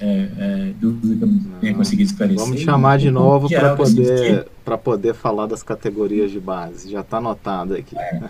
é, 0.00 0.28
é, 0.38 0.72
dúvida 0.80 1.16
que 1.16 1.22
eu 1.22 1.28
não 1.28 1.60
tenha 1.60 1.74
conseguido 1.74 2.10
esclarecer. 2.10 2.42
Vamos 2.42 2.60
chamar 2.62 2.96
de 2.96 3.10
novo 3.10 3.50
para 3.50 3.76
poder, 3.76 4.46
para 4.64 4.78
poder 4.78 5.14
falar 5.14 5.46
das 5.46 5.62
categorias 5.62 6.30
de 6.30 6.40
base. 6.40 6.90
Já 6.90 7.00
está 7.00 7.18
anotado 7.18 7.74
aqui. 7.74 7.96
É. 7.98 8.22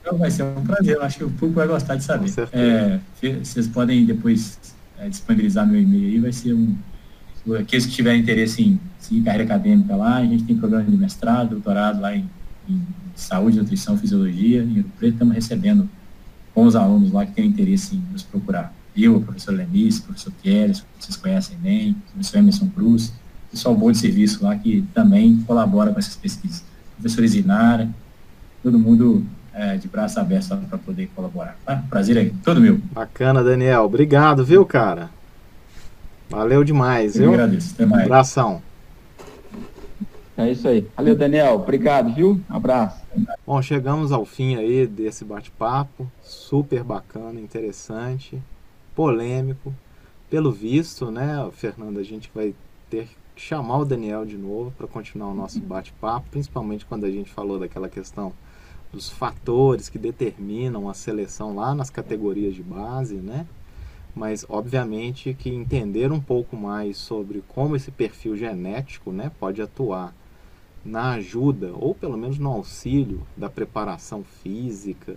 Então, 0.00 0.18
vai 0.18 0.30
ser 0.30 0.42
um 0.42 0.64
prazer, 0.64 0.96
eu 0.96 1.02
acho 1.02 1.18
que 1.18 1.24
o 1.24 1.30
público 1.30 1.60
vai 1.60 1.68
gostar 1.68 1.94
de 1.94 2.02
saber. 2.02 2.32
É, 2.52 2.98
vocês 3.42 3.68
podem 3.68 4.04
depois 4.04 4.58
é, 4.98 5.08
disponibilizar 5.08 5.66
meu 5.66 5.80
e-mail 5.80 6.06
aí, 6.06 6.18
vai 6.18 6.32
ser 6.32 6.54
um. 6.54 6.76
Aqueles 7.58 7.86
que 7.86 7.92
tiverem 7.92 8.20
interesse 8.20 8.62
em 8.62 8.80
seguir 8.98 9.22
carreira 9.22 9.44
acadêmica 9.44 9.96
lá, 9.96 10.16
a 10.16 10.26
gente 10.26 10.44
tem 10.44 10.56
programa 10.56 10.84
de 10.84 10.96
mestrado, 10.96 11.50
doutorado 11.50 12.00
lá 12.00 12.14
em, 12.14 12.28
em 12.68 12.82
saúde, 13.14 13.58
nutrição, 13.58 13.96
fisiologia, 13.96 14.62
em 14.62 14.74
Rio 14.74 14.84
Preto, 14.98 15.14
estamos 15.14 15.34
recebendo 15.34 15.88
bons 16.54 16.74
alunos 16.74 17.10
lá 17.10 17.24
que 17.24 17.32
têm 17.32 17.46
interesse 17.46 17.96
em 17.96 18.02
nos 18.12 18.22
procurar. 18.22 18.74
Eu, 18.94 19.16
o 19.16 19.22
professor 19.22 19.54
Lemis, 19.54 19.98
o 19.98 20.02
professor 20.02 20.32
Pieres, 20.42 20.84
vocês 20.98 21.16
conhecem 21.16 21.56
bem, 21.58 21.92
o 21.92 22.12
professor 22.12 22.38
Emerson 22.38 22.68
Cruz, 22.68 23.12
pessoal 23.50 23.74
bom 23.74 23.90
de 23.90 23.98
serviço 23.98 24.44
lá 24.44 24.56
que 24.56 24.84
também 24.92 25.36
colabora 25.46 25.92
com 25.92 25.98
essas 25.98 26.16
pesquisas. 26.16 26.64
Professor 26.96 27.24
Isinara, 27.24 27.88
todo 28.62 28.78
mundo 28.78 29.24
é, 29.58 29.76
de 29.76 29.88
braço 29.88 30.20
aberto 30.20 30.56
para 30.68 30.78
poder 30.78 31.10
colaborar. 31.16 31.56
Tá? 31.66 31.82
Prazer 31.90 32.16
aí, 32.16 32.30
todo 32.44 32.60
meu. 32.60 32.78
Bacana, 32.92 33.42
Daniel. 33.42 33.82
Obrigado, 33.82 34.44
viu, 34.44 34.64
cara? 34.64 35.10
Valeu 36.30 36.62
demais, 36.62 37.16
Eu 37.16 37.22
viu? 37.22 37.32
agradeço. 37.32 37.74
Até 37.74 37.84
mais. 37.84 38.02
Um 38.02 38.06
abração. 38.06 38.62
É 40.36 40.52
isso 40.52 40.68
aí. 40.68 40.86
Valeu, 40.96 41.16
Daniel. 41.16 41.56
Obrigado, 41.56 42.14
viu? 42.14 42.40
Um 42.48 42.56
abraço. 42.56 43.02
Bom, 43.44 43.60
chegamos 43.60 44.12
ao 44.12 44.24
fim 44.24 44.54
aí 44.54 44.86
desse 44.86 45.24
bate-papo. 45.24 46.06
Super 46.22 46.84
bacana, 46.84 47.40
interessante, 47.40 48.40
polêmico. 48.94 49.74
Pelo 50.30 50.52
visto, 50.52 51.10
né, 51.10 51.48
Fernando, 51.52 51.98
a 51.98 52.04
gente 52.04 52.30
vai 52.32 52.54
ter 52.88 53.08
que 53.34 53.42
chamar 53.42 53.78
o 53.78 53.84
Daniel 53.84 54.24
de 54.24 54.36
novo 54.36 54.72
para 54.78 54.86
continuar 54.86 55.30
o 55.30 55.34
nosso 55.34 55.58
bate-papo, 55.58 56.28
principalmente 56.30 56.86
quando 56.86 57.04
a 57.04 57.10
gente 57.10 57.30
falou 57.30 57.58
daquela 57.58 57.88
questão 57.88 58.32
dos 58.92 59.10
fatores 59.10 59.88
que 59.88 59.98
determinam 59.98 60.88
a 60.88 60.94
seleção 60.94 61.54
lá 61.54 61.74
nas 61.74 61.90
categorias 61.90 62.54
de 62.54 62.62
base, 62.62 63.16
né? 63.16 63.46
Mas 64.14 64.44
obviamente 64.48 65.34
que 65.34 65.50
entender 65.50 66.10
um 66.10 66.20
pouco 66.20 66.56
mais 66.56 66.96
sobre 66.96 67.42
como 67.46 67.76
esse 67.76 67.90
perfil 67.90 68.36
genético, 68.36 69.12
né, 69.12 69.30
pode 69.38 69.62
atuar 69.62 70.14
na 70.84 71.12
ajuda 71.12 71.72
ou 71.74 71.94
pelo 71.94 72.16
menos 72.16 72.38
no 72.38 72.50
auxílio 72.50 73.22
da 73.36 73.50
preparação 73.50 74.24
física, 74.24 75.16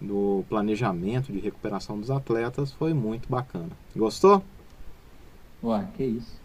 no 0.00 0.44
planejamento 0.48 1.32
de 1.32 1.38
recuperação 1.38 1.98
dos 1.98 2.10
atletas 2.10 2.72
foi 2.72 2.94
muito 2.94 3.28
bacana. 3.28 3.70
Gostou? 3.94 4.42
Ué, 5.62 5.86
que 5.94 6.04
isso 6.04 6.40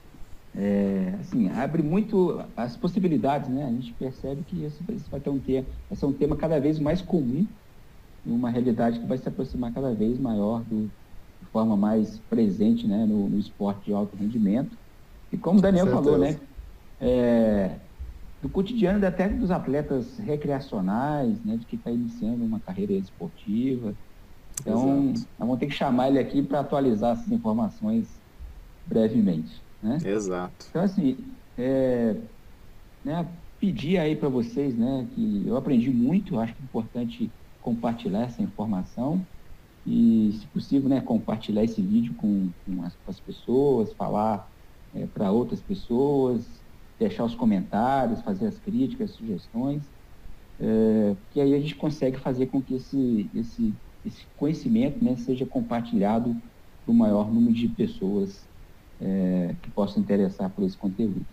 é, 0.58 1.14
assim, 1.20 1.50
abre 1.50 1.84
muito 1.84 2.42
as 2.56 2.78
possibilidades, 2.78 3.50
né? 3.50 3.66
A 3.66 3.72
gente 3.72 3.94
percebe 3.94 4.42
que 4.44 4.64
isso, 4.64 4.82
isso 4.90 5.10
vai 5.12 5.20
ter 5.20 5.30
um 5.30 5.40
tema, 5.40 5.66
vai 5.90 5.98
ser 5.98 6.06
um 6.06 6.14
tema 6.14 6.36
cada 6.38 6.60
vez 6.60 6.80
mais 6.80 7.02
comum, 7.02 7.46
uma 8.26 8.50
realidade 8.50 9.00
que 9.00 9.06
vai 9.06 9.18
se 9.18 9.28
aproximar 9.28 9.74
cada 9.74 9.94
vez 9.94 10.18
maior 10.18 10.62
do, 10.64 10.90
de 11.42 11.48
forma 11.52 11.76
mais 11.76 12.20
presente, 12.30 12.88
né, 12.88 13.06
no, 13.06 13.30
no 13.30 13.38
esporte 13.38 13.86
de 13.86 13.94
alto 13.94 14.16
rendimento. 14.16 14.78
E 15.32 15.38
como 15.38 15.60
o 15.60 15.62
Daniel 15.62 15.88
falou, 15.88 16.18
né, 16.18 16.40
é, 17.02 17.76
do 18.42 18.48
cotidiano 18.48 19.06
até 19.06 19.28
dos 19.28 19.52
atletas 19.52 20.18
recreacionais, 20.20 21.38
né, 21.44 21.58
de 21.58 21.66
que 21.66 21.76
está 21.76 21.92
iniciando 21.92 22.46
uma 22.46 22.62
carreira 22.62 22.94
esportiva. 22.94 23.94
Então, 24.62 25.10
Exato. 25.10 25.28
nós 25.38 25.48
vamos 25.48 25.60
ter 25.60 25.68
que 25.68 25.74
chamar 25.74 26.08
ele 26.08 26.20
aqui 26.20 26.42
para 26.42 26.62
atualizar 26.62 27.18
essas 27.18 27.30
informações 27.30 28.08
brevemente. 28.88 29.65
Né? 29.86 30.00
Exato. 30.04 30.66
Então, 30.70 30.82
assim, 30.82 31.16
é, 31.56 32.16
né, 33.04 33.28
pedir 33.60 34.00
aí 34.00 34.16
para 34.16 34.30
vocês, 34.30 34.76
né, 34.76 35.08
que 35.14 35.44
eu 35.46 35.56
aprendi 35.56 35.92
muito, 35.92 36.40
acho 36.40 36.56
que 36.56 36.62
é 36.62 36.66
importante 36.66 37.32
compartilhar 37.62 38.24
essa 38.24 38.42
informação 38.42 39.24
e, 39.86 40.36
se 40.40 40.48
possível, 40.48 40.90
né, 40.90 41.02
compartilhar 41.02 41.64
esse 41.64 41.80
vídeo 41.84 42.16
com, 42.16 42.50
com, 42.66 42.84
as, 42.84 42.96
com 42.96 43.12
as, 43.12 43.20
pessoas, 43.20 43.94
falar 43.94 44.52
é, 44.96 45.06
para 45.06 45.32
outras 45.32 45.62
pessoas, 45.62 46.48
deixar 46.98 47.24
os 47.24 47.36
comentários, 47.36 48.22
fazer 48.22 48.48
as 48.48 48.58
críticas, 48.58 49.12
sugestões, 49.12 49.84
é, 50.60 51.14
porque 51.14 51.42
aí 51.42 51.54
a 51.54 51.60
gente 51.60 51.76
consegue 51.76 52.18
fazer 52.18 52.48
com 52.48 52.60
que 52.60 52.74
esse, 52.74 53.30
esse, 53.36 53.74
esse 54.04 54.26
conhecimento 54.36 55.04
né, 55.04 55.16
seja 55.16 55.46
compartilhado 55.46 56.36
para 56.84 56.92
o 56.92 56.96
maior 56.96 57.32
número 57.32 57.54
de 57.54 57.68
pessoas 57.68 58.48
é, 59.02 59.56
que 59.62 59.70
possam 59.72 60.02
interessar 60.02 60.50
por 60.50 60.64
esse 60.64 60.78
conteúdo. 60.78 61.26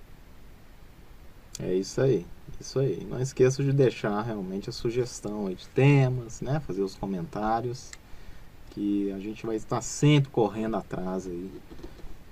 É 1.61 1.75
isso 1.75 2.01
aí, 2.01 2.27
isso 2.61 2.79
aí. 2.79 3.07
Não 3.09 3.21
esqueça 3.21 3.63
de 3.63 3.73
deixar 3.73 4.21
realmente 4.23 4.69
a 4.71 4.73
sugestão 4.73 5.49
de 5.51 5.69
temas, 5.69 6.41
né? 6.41 6.61
Fazer 6.61 6.83
os 6.83 6.95
comentários, 6.95 7.91
que 8.71 9.13
a 9.13 9.19
gente 9.19 9.45
vai 9.45 9.57
estar 9.57 9.81
sempre 9.83 10.31
correndo 10.31 10.77
atrás 10.77 11.27
aí 11.27 11.51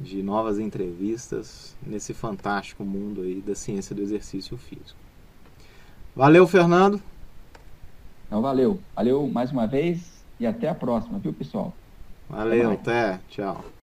de 0.01 0.23
novas 0.23 0.59
entrevistas 0.59 1.77
nesse 1.87 2.15
fantástico 2.15 2.83
mundo 2.83 3.21
aí 3.21 3.41
da 3.41 3.55
ciência 3.55 3.95
do 3.95 4.01
exercício 4.01 4.57
físico. 4.57 4.99
Valeu, 6.17 6.47
Fernando. 6.47 7.01
Então, 8.27 8.41
valeu. 8.41 8.81
Valeu 8.97 9.27
mais 9.29 9.53
uma 9.53 9.67
vez 9.67 10.25
e 10.39 10.47
até 10.47 10.69
a 10.69 10.75
próxima, 10.75 11.19
viu, 11.19 11.33
pessoal? 11.33 11.75
Valeu, 12.29 12.73
até. 12.73 13.11
até. 13.11 13.21
Tchau. 13.29 13.80